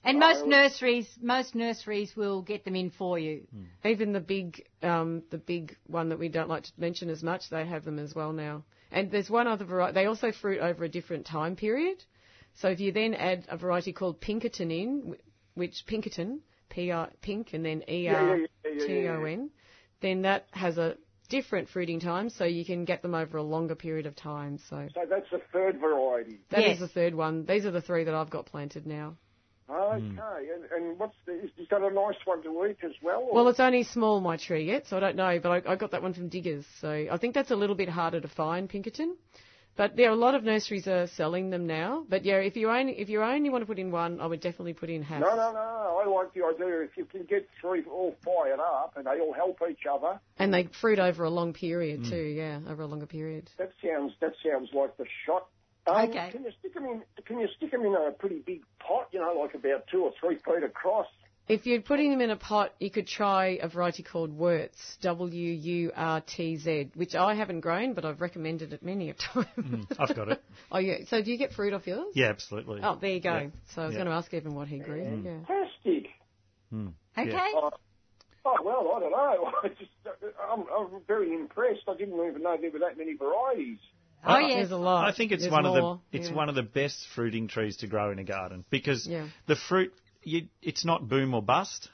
And 0.03 0.19
most 0.19 0.47
nurseries, 0.47 1.07
most 1.20 1.55
nurseries 1.55 2.16
will 2.16 2.41
get 2.41 2.65
them 2.65 2.74
in 2.74 2.91
for 2.91 3.19
you. 3.19 3.47
Even 3.85 4.12
the 4.12 4.20
big, 4.20 4.65
um, 4.82 5.23
the 5.31 5.37
big 5.37 5.77
one 5.87 6.09
that 6.09 6.19
we 6.19 6.31
don't 6.31 6.49
like 6.49 6.62
to 6.65 6.73
mention 6.78 7.11
as 7.11 7.23
much, 7.23 7.51
they 7.51 7.66
have 7.66 7.85
them 7.85 7.99
as 7.99 8.15
well 8.15 8.32
now. 8.32 8.65
And 8.91 9.11
there's 9.11 9.28
one 9.28 9.47
other 9.47 9.66
variety. 9.66 9.95
They 9.95 10.07
also 10.07 10.32
fruit 10.32 10.61
over 10.61 10.85
a 10.85 10.89
different 10.89 11.27
time 11.27 11.55
period. 11.55 12.03
So 12.55 12.69
if 12.69 12.81
you 12.81 12.93
then 12.93 13.12
add 13.12 13.45
a 13.49 13.59
variety 13.59 13.93
called 13.93 14.20
Pinkerton 14.20 14.70
in, 14.70 15.16
which 15.55 15.85
Pinkerton, 15.87 16.41
P 16.70 16.91
R 16.91 17.11
pink 17.20 17.53
and 17.53 17.65
then 17.65 17.85
E 17.89 18.09
Then 20.01 20.22
that 20.22 20.47
has 20.52 20.78
a 20.78 20.97
different 21.28 21.68
fruiting 21.68 22.01
time, 22.01 22.28
so 22.31 22.44
you 22.44 22.64
can 22.64 22.85
get 22.85 23.02
them 23.02 23.14
over 23.14 23.39
a 23.39 23.43
longer 23.43 23.74
period 23.74 24.06
of 24.06 24.16
time. 24.16 24.59
So 24.68 24.89
So 24.94 25.02
that's 25.09 25.31
the 25.31 25.40
third 25.52 25.78
variety. 25.78 26.39
that 26.51 26.60
is 26.60 26.66
Yes. 26.70 26.78
the 26.81 26.89
third 26.89 27.14
one. 27.14 27.44
These 27.47 27.66
are 27.66 27.70
the 27.70 27.81
three 27.81 28.05
that 28.05 28.14
I've 28.14 28.31
got 28.31 28.47
planted 28.47 28.86
now. 28.86 29.16
Okay, 29.72 30.05
hmm. 30.05 30.18
and, 30.18 30.64
and 30.74 30.98
what's 30.98 31.14
the, 31.27 31.44
is, 31.44 31.51
is 31.56 31.68
that 31.70 31.81
a 31.81 31.90
nice 31.90 32.16
one 32.24 32.43
to 32.43 32.66
eat 32.66 32.78
as 32.82 32.90
well? 33.02 33.20
or- 33.20 33.35
Well, 33.35 33.48
it's 33.48 33.60
only 33.60 33.85
small, 33.85 34.20
my 34.20 34.36
tree 34.36 34.64
yet, 34.64 34.89
so 34.89 34.97
I 34.97 35.01
don't 35.01 35.14
know, 35.14 35.39
but 35.40 35.64
I, 35.64 35.72
I 35.72 35.77
got 35.77 35.93
that 35.93 36.02
one 36.02 36.12
from 36.12 36.28
Diggers, 36.28 36.64
so 36.81 37.06
I 37.09 37.16
think 37.18 37.35
that's 37.35 37.52
a 37.52 37.56
little 37.56 37.77
bit 37.77 37.89
harder 37.89 38.20
to 38.20 38.27
find, 38.27 38.68
Pinkerton. 38.68 39.16
But 39.81 39.97
there 39.97 40.11
are 40.11 40.12
a 40.12 40.15
lot 40.15 40.35
of 40.35 40.44
nurseries 40.44 40.86
are 40.89 41.07
selling 41.07 41.48
them 41.48 41.66
now. 41.66 42.05
But 42.07 42.27
yeah, 42.27 42.35
if 42.35 42.55
you 42.55 42.69
only 42.69 42.93
if 43.01 43.09
you 43.09 43.23
only 43.23 43.48
want 43.48 43.62
to 43.62 43.66
put 43.66 43.78
in 43.78 43.90
one, 43.90 44.20
I 44.20 44.27
would 44.27 44.43
definitely 44.43 44.74
put 44.74 44.90
in 44.90 45.01
Hass. 45.02 45.23
no, 45.23 45.35
no, 45.35 45.52
no. 45.55 46.02
I 46.02 46.07
like 46.07 46.35
the 46.35 46.44
idea 46.44 46.82
if 46.82 46.98
you 46.98 47.07
can 47.07 47.23
get 47.24 47.48
three 47.62 47.82
all 47.85 48.15
fired 48.23 48.61
up 48.61 48.93
and 48.97 49.07
they 49.07 49.19
all 49.20 49.32
help 49.32 49.57
each 49.70 49.86
other. 49.90 50.20
And 50.39 50.52
they 50.52 50.69
fruit 50.82 50.98
over 50.98 51.24
a 51.24 51.31
long 51.31 51.55
period 51.55 52.05
too, 52.05 52.15
yeah, 52.15 52.59
over 52.69 52.82
a 52.82 52.86
longer 52.86 53.07
period. 53.07 53.51
That 53.57 53.73
sounds 53.82 54.12
that 54.20 54.35
sounds 54.44 54.69
like 54.74 54.98
the 54.98 55.07
shot. 55.24 55.47
Um, 55.86 56.11
Okay. 56.11 56.28
Can 56.31 56.44
you 56.44 56.52
stick 56.59 56.74
them 56.74 56.85
in? 56.85 57.02
Can 57.24 57.39
you 57.40 57.48
stick 57.57 57.73
'em 57.73 57.81
in 57.86 57.94
a 57.94 58.11
pretty 58.11 58.40
big 58.40 58.61
pot? 58.86 59.09
You 59.12 59.20
know, 59.20 59.32
like 59.32 59.55
about 59.55 59.86
two 59.86 60.05
or 60.05 60.12
three 60.20 60.36
feet 60.36 60.62
across. 60.62 61.07
If 61.51 61.66
you're 61.66 61.81
putting 61.81 62.10
them 62.12 62.20
in 62.20 62.31
a 62.31 62.36
pot, 62.36 62.72
you 62.78 62.90
could 62.90 63.09
try 63.09 63.59
a 63.60 63.68
variety 63.68 64.05
called 64.05 64.31
Wurtz, 64.39 64.97
W-U-R-T-Z, 65.02 66.90
which 66.94 67.14
I 67.16 67.35
haven't 67.35 67.60
grown, 67.60 67.94
but 67.94 68.05
I've 68.05 68.20
recommended 68.20 68.72
it 68.72 68.85
many 68.85 69.10
a 69.10 69.14
time. 69.35 69.47
Mm, 69.59 69.86
I've 69.98 70.14
got 70.14 70.28
it. 70.31 70.40
oh 70.72 70.78
yeah, 70.78 70.98
so 71.09 71.20
do 71.22 71.31
you 71.32 71.39
get 71.39 71.52
fruit 71.52 71.72
off 71.74 71.86
yours? 71.89 72.12
Yeah, 72.14 72.28
absolutely. 72.28 72.81
Oh, 72.85 72.97
there 73.01 73.10
you 73.10 73.20
go. 73.20 73.32
Yeah. 73.35 73.47
So 73.74 73.82
I 73.82 73.86
was 73.86 73.94
Yeah. 73.94 73.98
going 74.05 74.10
to 74.10 74.14
ask 74.14 74.32
Evan 74.32 74.55
what 74.55 74.68
he 74.68 74.78
grew. 74.78 75.02
Mm. 75.02 75.24
Yeah. 75.24 75.39
Fantastic. 75.47 76.10
Hmm. 76.70 76.89
Okay. 77.18 77.51
Oh, 77.56 77.70
oh 78.44 78.56
well, 78.64 78.93
I 78.97 79.01
don't 79.01 79.10
know. 79.10 79.52
I 79.64 79.68
just, 79.68 79.90
I'm, 80.52 80.60
I'm 80.60 81.01
very 81.09 81.35
impressed. 81.35 81.81
I 81.89 81.97
didn't 81.97 82.14
even 82.14 82.43
know 82.43 82.56
there 82.60 82.70
were 82.70 82.78
that 82.78 82.97
many 82.97 83.14
varieties. 83.16 83.78
Oh, 84.24 84.35
I- 84.35 84.40
yes. 84.40 84.56
There's 84.59 84.70
a 84.70 84.77
lot. 84.77 85.09
I 85.09 85.16
think 85.16 85.32
it's 85.32 85.43
There's 85.43 85.52
one 85.52 85.66
of 85.66 85.74
the 85.74 86.16
it's 86.16 86.28
yeah. 86.28 86.35
one 86.36 86.48
of 86.48 86.55
the 86.55 86.62
best 86.62 86.97
fruiting 87.14 87.48
trees 87.48 87.78
to 87.78 87.86
grow 87.89 88.12
in 88.12 88.18
a 88.20 88.24
garden 88.24 88.64
because 88.70 89.06
Yeah. 89.06 89.27
the 89.48 89.56
fruit 89.56 89.93
you, 90.23 90.49
it's 90.63 90.85
not 90.85 91.09
boom 91.09 91.35
or 91.35 91.43
bust. 91.43 91.89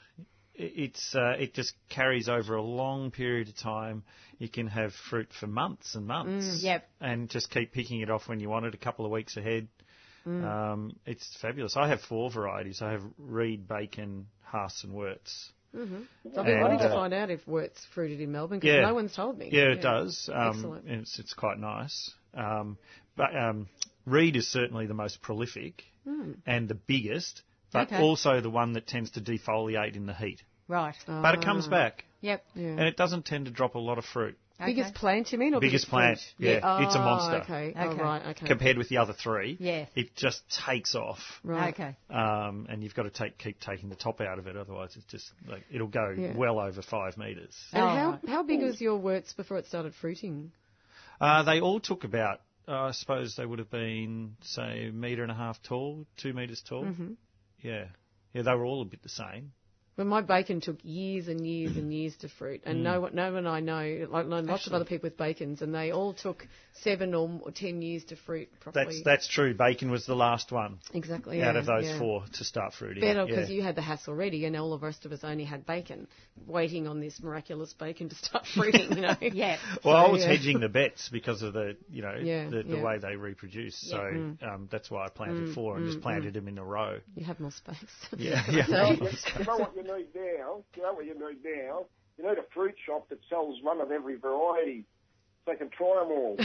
It's 0.55 1.13
uh, 1.13 1.35
it 1.37 1.53
just 1.53 1.73
carries 1.89 2.27
over 2.27 2.55
a 2.55 2.61
long 2.61 3.11
period 3.11 3.47
of 3.47 3.57
time. 3.57 4.03
You 4.39 4.49
can 4.49 4.67
have 4.67 4.91
fruit 5.09 5.29
for 5.39 5.45
months 5.45 5.93
and 5.93 6.07
months. 6.07 6.45
Mm, 6.45 6.63
yep. 6.63 6.89
And 6.99 7.29
just 7.29 7.51
keep 7.51 7.73
picking 7.73 8.01
it 8.01 8.09
off 8.09 8.27
when 8.27 8.39
you 8.39 8.49
want 8.49 8.65
it 8.65 8.73
a 8.73 8.77
couple 8.77 9.05
of 9.05 9.11
weeks 9.11 9.37
ahead. 9.37 9.67
Mm. 10.27 10.43
Um, 10.43 10.95
it's 11.05 11.27
fabulous. 11.41 11.77
I 11.77 11.87
have 11.89 12.01
four 12.01 12.31
varieties. 12.31 12.81
I 12.81 12.91
have 12.91 13.03
Reed, 13.19 13.67
Bacon, 13.67 14.27
Hass, 14.43 14.83
and 14.83 14.93
Wurtz. 14.93 15.51
So 15.73 15.81
I've 16.39 16.45
been 16.45 16.61
wanting 16.61 16.79
to 16.79 16.85
uh, 16.85 16.93
find 16.93 17.13
out 17.13 17.29
if 17.29 17.45
Wurtz 17.47 17.79
fruited 17.93 18.19
in 18.19 18.31
Melbourne 18.31 18.59
because 18.59 18.75
Yeah. 18.75 18.81
no 18.81 18.95
one's 18.95 19.15
told 19.15 19.37
me. 19.37 19.49
Yeah, 19.51 19.71
it 19.73 19.81
does. 19.81 20.27
Um, 20.33 20.49
Excellent. 20.55 20.87
It's, 20.89 21.19
it's 21.19 21.33
quite 21.33 21.59
nice. 21.59 22.11
Um, 22.33 22.77
but 23.15 23.35
um, 23.35 23.67
Reed 24.05 24.35
is 24.35 24.47
certainly 24.47 24.87
the 24.87 24.93
most 24.95 25.21
prolific 25.21 25.83
and 26.45 26.69
the 26.69 26.73
biggest, 26.75 27.41
but. 27.71 27.87
Okay. 27.87 28.01
also 28.01 28.41
the 28.41 28.49
one 28.49 28.73
that 28.73 28.87
tends 28.87 29.11
to 29.11 29.21
defoliate 29.21 29.95
in 29.95 30.05
the 30.05 30.13
heat. 30.13 30.41
Right. 30.67 30.95
But 31.05 31.35
it 31.35 31.41
comes 31.43 31.67
back, 31.67 32.03
Yep. 32.21 32.43
Yeah. 32.55 32.67
and 32.69 32.81
it 32.81 32.97
doesn't 32.97 33.25
tend 33.25 33.45
to 33.45 33.51
drop 33.51 33.75
a 33.75 33.79
lot 33.79 33.97
of 33.97 34.05
fruit 34.05 34.37
Biggest 34.65 34.95
plant, 34.95 35.31
you 35.31 35.37
mean? 35.37 35.53
Or 35.53 35.61
Biggest 35.61 35.87
plant, 35.87 36.17
fruit? 36.37 36.47
yeah. 36.49 36.83
It's 36.83 36.95
a 36.95 36.99
Oh, 36.99 37.03
monster. 37.03 37.37
Okay. 37.53 37.73
Oh, 37.77 37.95
right. 37.95 38.25
Okay. 38.29 38.47
compared 38.47 38.77
with 38.77 38.89
the 38.89 38.97
other 38.97 39.13
three. 39.13 39.55
Yeah. 39.59 39.85
It 39.95 40.15
just 40.15 40.41
takes 40.65 40.95
off. 40.95 41.19
right. 41.43 41.73
Okay. 41.75 41.95
Um, 42.09 42.65
and 42.67 42.81
you've 42.81 42.95
got 42.95 43.03
to 43.03 43.11
take, 43.11 43.37
keep 43.37 43.59
taking 43.59 43.89
the 43.89 43.95
top 43.95 44.19
out 44.19 44.39
of 44.39 44.47
it, 44.47 44.57
otherwise 44.57 44.95
it's 44.95 45.05
just 45.05 45.31
like 45.47 45.63
it'll 45.71 45.87
go 45.87 46.09
Yeah. 46.17 46.35
well 46.35 46.59
over 46.59 46.81
five 46.81 47.17
metres. 47.17 47.55
And 47.71 47.83
Oh, 47.83 47.87
how 47.87 48.09
right. 48.11 48.29
how 48.29 48.43
big 48.43 48.61
was 48.63 48.81
your 48.81 48.97
Wurtz 48.97 49.33
before 49.33 49.57
it 49.59 49.67
started 49.67 49.93
fruiting? 49.93 50.51
Uh, 51.21 51.43
they 51.43 51.61
all 51.61 51.79
took 51.79 52.03
about, 52.03 52.41
uh, 52.67 52.85
I 52.85 52.91
suppose 52.91 53.35
they 53.35 53.45
would 53.45 53.59
have 53.59 53.69
been, 53.71 54.37
say, 54.41 54.87
a 54.87 54.91
metre 54.91 55.21
and 55.21 55.31
a 55.31 55.35
half 55.35 55.61
tall, 55.61 56.05
two 56.17 56.33
metres 56.33 56.63
tall. 56.67 56.83
Mm-hmm. 56.85 57.13
Yeah. 57.61 57.85
Yeah, 58.33 58.41
they 58.43 58.55
were 58.55 58.65
all 58.65 58.81
a 58.81 58.85
bit 58.85 59.01
the 59.01 59.09
same. 59.09 59.53
But 59.97 60.05
my 60.05 60.21
bacon 60.21 60.61
took 60.61 60.77
years 60.83 61.27
and 61.27 61.45
years 61.45 61.75
and 61.75 61.91
years 61.91 62.15
to 62.17 62.29
fruit, 62.29 62.61
and 62.65 62.79
mm. 62.79 62.83
no 62.83 63.01
one, 63.01 63.15
no 63.15 63.33
one 63.33 63.47
I 63.47 63.61
know, 63.61 64.05
like 64.11 64.27
know 64.27 64.41
lots 64.41 64.67
of 64.67 64.73
other 64.73 64.85
people 64.85 65.07
with 65.07 65.17
bacons, 65.17 65.63
and 65.63 65.73
they 65.73 65.91
all 65.91 66.13
took 66.13 66.47
seven 66.83 67.15
or 67.15 67.27
more, 67.27 67.49
ten 67.49 67.81
years 67.81 68.03
to 68.05 68.15
fruit 68.15 68.47
properly. 68.59 68.85
That's 68.85 69.03
that's 69.03 69.27
true. 69.27 69.55
Bacon 69.55 69.89
was 69.89 70.05
the 70.05 70.15
last 70.15 70.51
one 70.51 70.77
exactly 70.93 71.41
out 71.41 71.55
yeah, 71.55 71.59
of 71.59 71.65
those 71.65 71.85
yeah. 71.85 71.97
four 71.97 72.23
to 72.33 72.43
start 72.43 72.75
fruiting. 72.75 73.01
Better 73.01 73.25
because 73.25 73.49
yeah. 73.49 73.55
you 73.55 73.63
had 73.63 73.75
the 73.75 73.81
hassle 73.81 74.13
already, 74.13 74.45
and 74.45 74.55
all 74.55 74.69
the 74.69 74.85
rest 74.85 75.03
of 75.07 75.11
us 75.11 75.21
only 75.23 75.45
had 75.45 75.65
bacon, 75.65 76.07
waiting 76.45 76.87
on 76.87 76.99
this 76.99 77.19
miraculous 77.19 77.73
bacon 77.73 78.07
to 78.09 78.15
start 78.15 78.45
fruiting. 78.55 78.91
You 78.97 79.01
know. 79.01 79.15
Yeah. 79.19 79.57
Well, 79.83 79.95
I 79.95 80.09
was 80.09 80.21
yeah. 80.21 80.27
hedging 80.27 80.59
the 80.59 80.69
bets 80.69 81.09
because 81.09 81.41
of 81.41 81.53
the, 81.53 81.75
you 81.89 82.03
know, 82.03 82.15
Yeah, 82.21 82.49
the, 82.49 82.61
the 82.61 82.77
yeah. 82.77 82.83
way 82.83 82.99
they 82.99 83.15
reproduce. 83.15 83.79
So 83.89 83.97
mm. 83.97 84.43
um, 84.43 84.67
that's 84.71 84.91
why 84.91 85.05
I 85.05 85.09
planted 85.09 85.49
mm, 85.49 85.55
four 85.55 85.77
and 85.77 85.87
just 85.87 86.01
planted 86.01 86.35
them 86.35 86.47
in 86.47 86.59
a 86.59 86.63
row. 86.63 86.99
You 87.15 87.25
have 87.25 87.39
more 87.39 87.51
space. 87.51 87.75
Yeah, 88.15 88.43
yeah. 88.49 88.95
Well, 89.87 89.99
you, 89.99 90.05
you 90.13 90.19
know 90.21 90.25
need 90.25 90.37
now? 90.37 90.63
You 90.75 90.83
know 90.83 90.93
what 90.93 91.05
you 91.05 91.13
need 91.13 91.43
now? 91.43 91.85
You 92.17 92.27
need 92.27 92.37
a 92.37 92.45
fruit 92.53 92.75
shop 92.85 93.09
that 93.09 93.19
sells 93.29 93.57
one 93.61 93.81
of 93.81 93.91
every 93.91 94.15
variety. 94.17 94.85
So 95.45 95.53
they 95.53 95.57
can 95.57 95.69
try 95.69 96.03
them 96.03 96.11
all. 96.11 96.37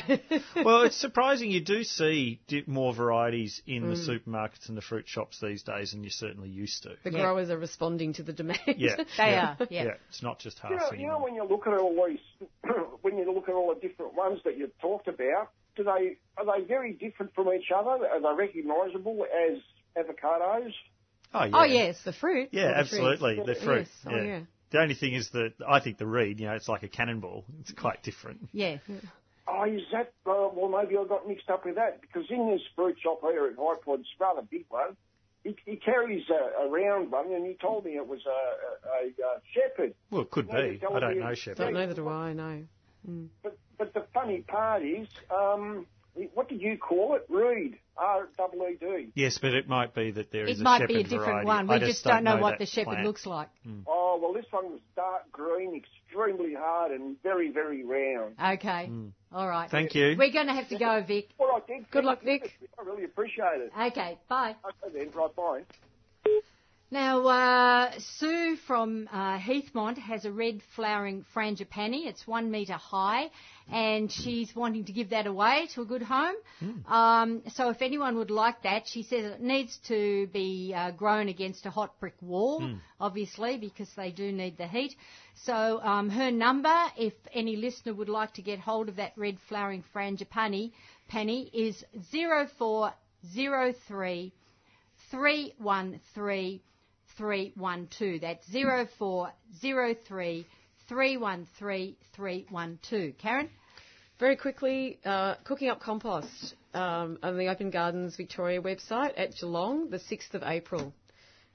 well, 0.65 0.83
it's 0.83 0.97
surprising 0.97 1.51
you 1.51 1.61
do 1.61 1.83
see 1.83 2.41
more 2.67 2.95
varieties 2.95 3.61
in 3.67 3.83
Mm. 3.85 3.89
the 3.91 4.13
supermarkets 4.13 4.69
and 4.69 4.77
the 4.77 4.83
fruit 4.83 5.09
shops 5.09 5.41
these 5.41 5.63
days 5.65 5.91
than 5.91 6.05
you 6.05 6.11
certainly 6.11 6.49
used 6.49 6.85
to. 6.85 6.91
The 7.03 7.11
Yeah. 7.11 7.23
growers 7.23 7.51
are 7.51 7.59
responding 7.59 8.13
to 8.15 8.23
the 8.23 8.33
demand. 8.33 8.61
Yeah, 8.77 8.97
They 9.17 9.31
yeah, 9.33 9.57
are, 9.59 9.67
yeah. 9.71 9.95
It's 10.09 10.23
not 10.23 10.39
just 10.39 10.61
You 10.63 10.77
know, 10.77 10.93
you 10.93 11.07
know 11.09 11.19
when 11.19 11.35
you 11.35 11.45
look 11.45 11.67
at 11.67 11.73
all 11.75 12.07
these, 12.07 12.21
when 13.03 13.19
you 13.19 13.33
look 13.33 13.49
at 13.49 13.55
all 13.55 13.75
the 13.75 13.81
different 13.81 14.15
ones 14.15 14.41
that 14.45 14.57
you've 14.57 14.77
talked 14.79 15.09
about, 15.09 15.49
do 15.75 15.83
they 15.85 16.19
are 16.37 16.45
they 16.47 16.65
very 16.65 16.93
different 16.93 17.35
from 17.35 17.49
each 17.53 17.71
other? 17.75 17.91
Are 18.07 18.21
they 18.21 18.37
recognisable 18.39 19.25
as 19.25 19.59
avocados? 19.99 20.73
Oh, 21.35 21.45
yeah. 21.45 21.51
Oh, 21.55 21.65
yes, 21.65 21.99
the 22.05 22.13
fruit. 22.13 22.51
Yeah, 22.53 22.69
the 22.69 22.79
absolutely. 22.79 23.37
trees. 23.37 23.47
The 23.47 23.55
fruit. 23.65 23.79
Yes, 23.79 23.89
oh, 24.07 24.17
yeah. 24.23 24.41
The 24.71 24.81
only 24.81 24.95
thing 24.95 25.15
is 25.15 25.29
that 25.31 25.53
I 25.67 25.81
think 25.81 25.99
the 25.99 26.07
reed, 26.07 26.41
you 26.41 26.47
know, 26.47 26.55
it's 26.55 26.69
like 26.69 26.83
a 26.83 26.89
cannonball. 26.89 27.45
It's 27.61 27.73
quite 27.73 28.03
different. 28.03 28.49
Yeah. 28.53 28.79
Oh, 29.47 29.65
is 29.65 29.83
that? 29.93 30.13
Uh, 30.27 30.49
well, 30.55 30.69
maybe 30.69 30.97
I 30.97 31.05
got 31.05 31.27
mixed 31.29 31.51
up 31.51 31.65
with 31.67 31.75
that 31.75 32.01
because 32.01 32.25
in 32.31 32.51
this 32.51 32.63
fruit 32.77 32.97
shop 33.03 33.21
here 33.23 33.47
at 33.47 33.57
High 33.59 33.75
Pod's 33.85 34.07
rather 34.19 34.43
big 34.43 34.65
one, 34.69 34.97
he, 35.45 35.57
he 35.67 35.77
carries 35.77 36.23
a, 36.31 36.63
a 36.65 36.71
round 36.71 37.11
one, 37.11 37.33
and 37.33 37.45
he 37.47 37.55
told 37.55 37.85
me 37.85 37.93
it 37.97 38.07
was 38.07 38.21
a, 38.27 38.31
a, 38.31 39.07
a, 39.07 39.27
uh 39.27 39.39
shepherd. 39.53 39.95
Well, 40.11 40.23
it 40.23 40.31
could 40.31 40.49
Maybe 40.51 40.71
be. 40.75 40.79
tell 40.79 40.95
I 40.97 41.01
don't 41.01 41.11
me- 41.15 41.17
know, 41.21 41.27
Don't 41.27 41.39
Shepherd. 41.39 41.75
neither 41.75 41.95
do 41.95 42.09
I. 42.09 42.33
No. 42.33 42.63
But 43.43 43.59
but 43.79 43.93
the 43.95 44.05
funny 44.15 44.43
part 44.43 44.85
is, 44.85 45.09
um, 45.37 45.87
what 46.35 46.49
do 46.49 46.55
you 46.55 46.77
call 46.79 47.15
it? 47.17 47.25
Reed. 47.29 47.79
R 47.97 48.29
double 48.39 48.67
E 48.69 48.77
D. 48.81 49.09
Yes, 49.15 49.39
but 49.41 49.53
it 49.53 49.69
might 49.69 49.95
be 49.95 50.11
that 50.13 50.33
there 50.33 50.45
is 50.47 50.59
It 50.59 50.63
a 50.63 50.65
might 50.65 50.89
be 50.89 51.01
a 51.01 51.03
different 51.03 51.25
variety. 51.25 51.47
one. 51.47 51.71
I 51.71 51.75
We 51.75 51.81
just 51.81 52.05
don't 52.05 52.25
know 52.25 52.39
what 52.39 52.59
the 52.59 52.67
shepherd 52.67 52.91
plant. 52.93 53.07
looks 53.07 53.27
like. 53.27 53.49
Hmm. 53.65 53.81
Oh 53.87 54.19
well, 54.23 54.33
this 54.33 54.47
one 54.51 54.71
was 54.73 54.81
dark 54.97 55.31
green, 55.31 55.75
extremely 55.75 56.55
hard, 56.55 56.93
and 56.93 57.23
very 57.23 57.51
very 57.51 57.85
round. 57.85 58.35
Okay. 58.59 58.87
Hmm. 58.87 59.09
All 59.35 59.49
right. 59.49 59.71
Thank 59.71 59.95
you. 59.95 60.15
We're 60.19 60.33
going 60.33 60.47
to 60.49 60.53
have 60.55 60.69
to 60.69 60.79
go, 60.79 61.03
Vic. 61.07 61.29
All 61.39 61.49
right, 61.49 61.67
Dick. 61.67 61.91
Good 61.91 62.05
luck, 62.05 62.23
Nick. 62.25 62.53
I 62.79 62.83
really 62.83 63.05
appreciate 63.05 63.63
it. 63.63 63.73
Okay, 63.79 64.19
bye. 64.29 64.55
Okay 64.85 64.99
then, 64.99 65.11
right, 65.15 65.35
bye. 65.37 65.63
Now, 66.93 67.27
uh, 67.27 67.93
Sue 68.19 68.57
from 68.67 69.09
uh, 69.11 69.39
Heathmont 69.39 69.97
has 69.97 70.27
a 70.27 70.31
red 70.31 70.61
flowering 70.77 71.25
frangipani. 71.35 72.05
It's 72.07 72.27
one 72.27 72.51
metre 72.51 72.75
high, 72.75 73.31
and 73.73 74.13
she's 74.13 74.55
wanting 74.55 74.85
to 74.85 74.93
give 74.93 75.09
that 75.09 75.27
away 75.27 75.69
to 75.75 75.81
a 75.81 75.85
good 75.87 76.03
home. 76.03 76.35
Um, 76.87 77.45
so, 77.55 77.71
if 77.71 77.81
anyone 77.81 78.17
would 78.17 78.31
like 78.31 78.65
that, 78.65 78.83
she 78.87 79.05
says 79.05 79.25
it 79.25 79.41
needs 79.41 79.79
to 79.89 80.27
be 80.35 80.75
uh, 80.77 80.91
grown 80.91 81.29
against 81.29 81.65
a 81.65 81.71
hot 81.71 81.99
brick 81.99 82.17
wall, 82.21 82.61
obviously, 83.01 83.57
because 83.57 83.89
they 83.97 84.11
do 84.11 84.31
need 84.31 84.59
the 84.59 84.67
heat. 84.67 84.95
So, 85.45 85.81
um, 85.83 86.11
her 86.11 86.31
number, 86.31 86.77
if 86.99 87.15
any 87.33 87.57
listener 87.57 87.95
would 87.95 88.11
like 88.11 88.35
to 88.35 88.43
get 88.43 88.59
hold 88.59 88.91
of 88.91 88.97
that 88.97 89.15
red 89.17 89.39
flowering 89.49 89.83
frangipani, 89.95 90.73
penny 91.09 91.49
is 91.55 91.83
zero 92.11 92.49
four 92.59 92.93
zero 93.33 93.73
three. 93.89 94.35
313 95.11 96.61
312. 97.17 98.21
That's 98.21 98.47
0403 98.47 100.47
313 100.89 101.97
312. 102.15 103.19
Karen? 103.19 103.49
Very 104.19 104.37
quickly, 104.37 104.99
uh, 105.05 105.35
cooking 105.45 105.69
up 105.69 105.81
compost 105.81 106.55
um, 106.75 107.19
on 107.23 107.39
the 107.39 107.49
Open 107.49 107.71
Gardens 107.71 108.17
Victoria 108.17 108.61
website 108.61 109.13
at 109.17 109.35
Geelong, 109.35 109.91
the 109.91 109.99
6th 109.99 110.35
of 110.35 110.43
April. 110.45 110.93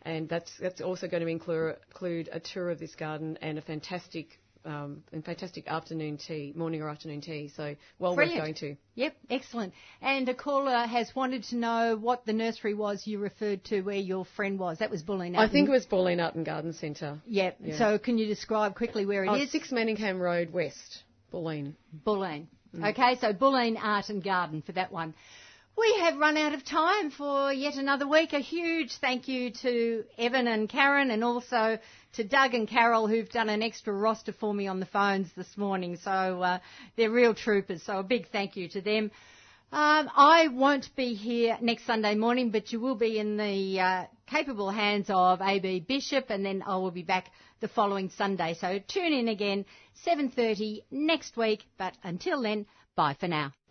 And 0.01 0.27
that's, 0.27 0.51
that's 0.59 0.81
also 0.81 1.07
going 1.07 1.23
to 1.23 1.29
include, 1.29 1.77
include 1.89 2.29
a 2.31 2.39
tour 2.39 2.69
of 2.69 2.79
this 2.79 2.95
garden 2.95 3.37
and 3.41 3.57
a 3.57 3.61
fantastic, 3.61 4.39
um, 4.67 5.03
and 5.11 5.23
fantastic 5.23 5.67
afternoon 5.67 6.17
tea, 6.17 6.53
morning 6.55 6.81
or 6.81 6.89
afternoon 6.89 7.21
tea. 7.21 7.51
So 7.55 7.75
well 7.99 8.15
Brilliant. 8.15 8.39
worth 8.41 8.45
going 8.61 8.75
to. 8.75 8.77
Yep, 8.95 9.15
excellent. 9.29 9.73
And 10.01 10.27
a 10.27 10.33
caller 10.33 10.85
has 10.85 11.15
wanted 11.15 11.43
to 11.45 11.55
know 11.55 11.97
what 11.99 12.25
the 12.25 12.33
nursery 12.33 12.73
was 12.73 13.07
you 13.07 13.19
referred 13.19 13.63
to 13.65 13.81
where 13.81 13.95
your 13.95 14.25
friend 14.35 14.59
was. 14.59 14.79
That 14.79 14.91
was 14.91 15.03
Bulleen. 15.03 15.37
I 15.37 15.47
think 15.49 15.69
it 15.69 15.71
was 15.71 15.85
Art 15.91 16.35
and 16.35 16.45
Garden 16.45 16.73
Centre. 16.73 17.19
Yep. 17.27 17.57
yeah. 17.63 17.77
So 17.77 17.97
can 17.97 18.17
you 18.17 18.27
describe 18.27 18.75
quickly 18.75 19.05
where 19.05 19.23
it 19.23 19.29
Oh, 19.29 19.35
is? 19.35 19.51
6 19.51 19.71
Manningham 19.71 20.19
Road 20.19 20.51
West, 20.51 21.03
Pauline. 21.31 21.75
Bulleen. 22.05 22.47
Okay, 22.83 23.17
so 23.19 23.33
Bulleen 23.33 23.77
Art 23.81 24.09
and 24.09 24.23
Garden 24.23 24.61
for 24.61 24.73
that 24.73 24.91
one. 24.91 25.13
We 25.77 25.99
have 25.99 26.17
run 26.17 26.37
out 26.37 26.55
of 26.55 26.65
time 26.65 27.11
for 27.11 27.53
yet 27.53 27.75
another 27.75 28.07
week. 28.07 28.33
A 28.33 28.39
huge 28.39 28.93
thank 28.93 29.27
you 29.27 29.51
to 29.61 30.05
Evan 30.17 30.47
and 30.47 30.67
Karen 30.67 31.11
and 31.11 31.23
also 31.23 31.77
to 32.13 32.23
Doug 32.23 32.55
and 32.55 32.67
Carol 32.67 33.05
who've 33.07 33.29
done 33.29 33.47
an 33.47 33.61
extra 33.61 33.93
roster 33.93 34.31
for 34.33 34.51
me 34.51 34.65
on 34.65 34.79
the 34.79 34.87
phones 34.87 35.31
this 35.35 35.55
morning. 35.55 35.95
So 35.97 36.41
uh, 36.41 36.59
they're 36.95 37.11
real 37.11 37.35
troopers. 37.35 37.83
So 37.83 37.99
a 37.99 38.03
big 38.03 38.29
thank 38.31 38.55
you 38.57 38.67
to 38.69 38.81
them. 38.81 39.11
Um, 39.71 40.09
I 40.15 40.47
won't 40.47 40.95
be 40.95 41.13
here 41.13 41.59
next 41.61 41.85
Sunday 41.85 42.15
morning, 42.15 42.49
but 42.49 42.71
you 42.71 42.79
will 42.79 42.95
be 42.95 43.19
in 43.19 43.37
the 43.37 43.79
uh, 43.79 44.05
capable 44.25 44.71
hands 44.71 45.11
of 45.11 45.41
AB 45.41 45.81
Bishop, 45.81 46.31
and 46.31 46.43
then 46.43 46.63
I 46.65 46.77
will 46.77 46.89
be 46.89 47.03
back 47.03 47.29
the 47.59 47.67
following 47.67 48.09
Sunday. 48.09 48.55
So 48.55 48.79
tune 48.87 49.13
in 49.13 49.27
again, 49.27 49.63
7:30 50.07 50.79
next 50.89 51.37
week. 51.37 51.65
But 51.77 51.93
until 52.03 52.41
then, 52.41 52.65
bye 52.95 53.15
for 53.19 53.27
now. 53.27 53.51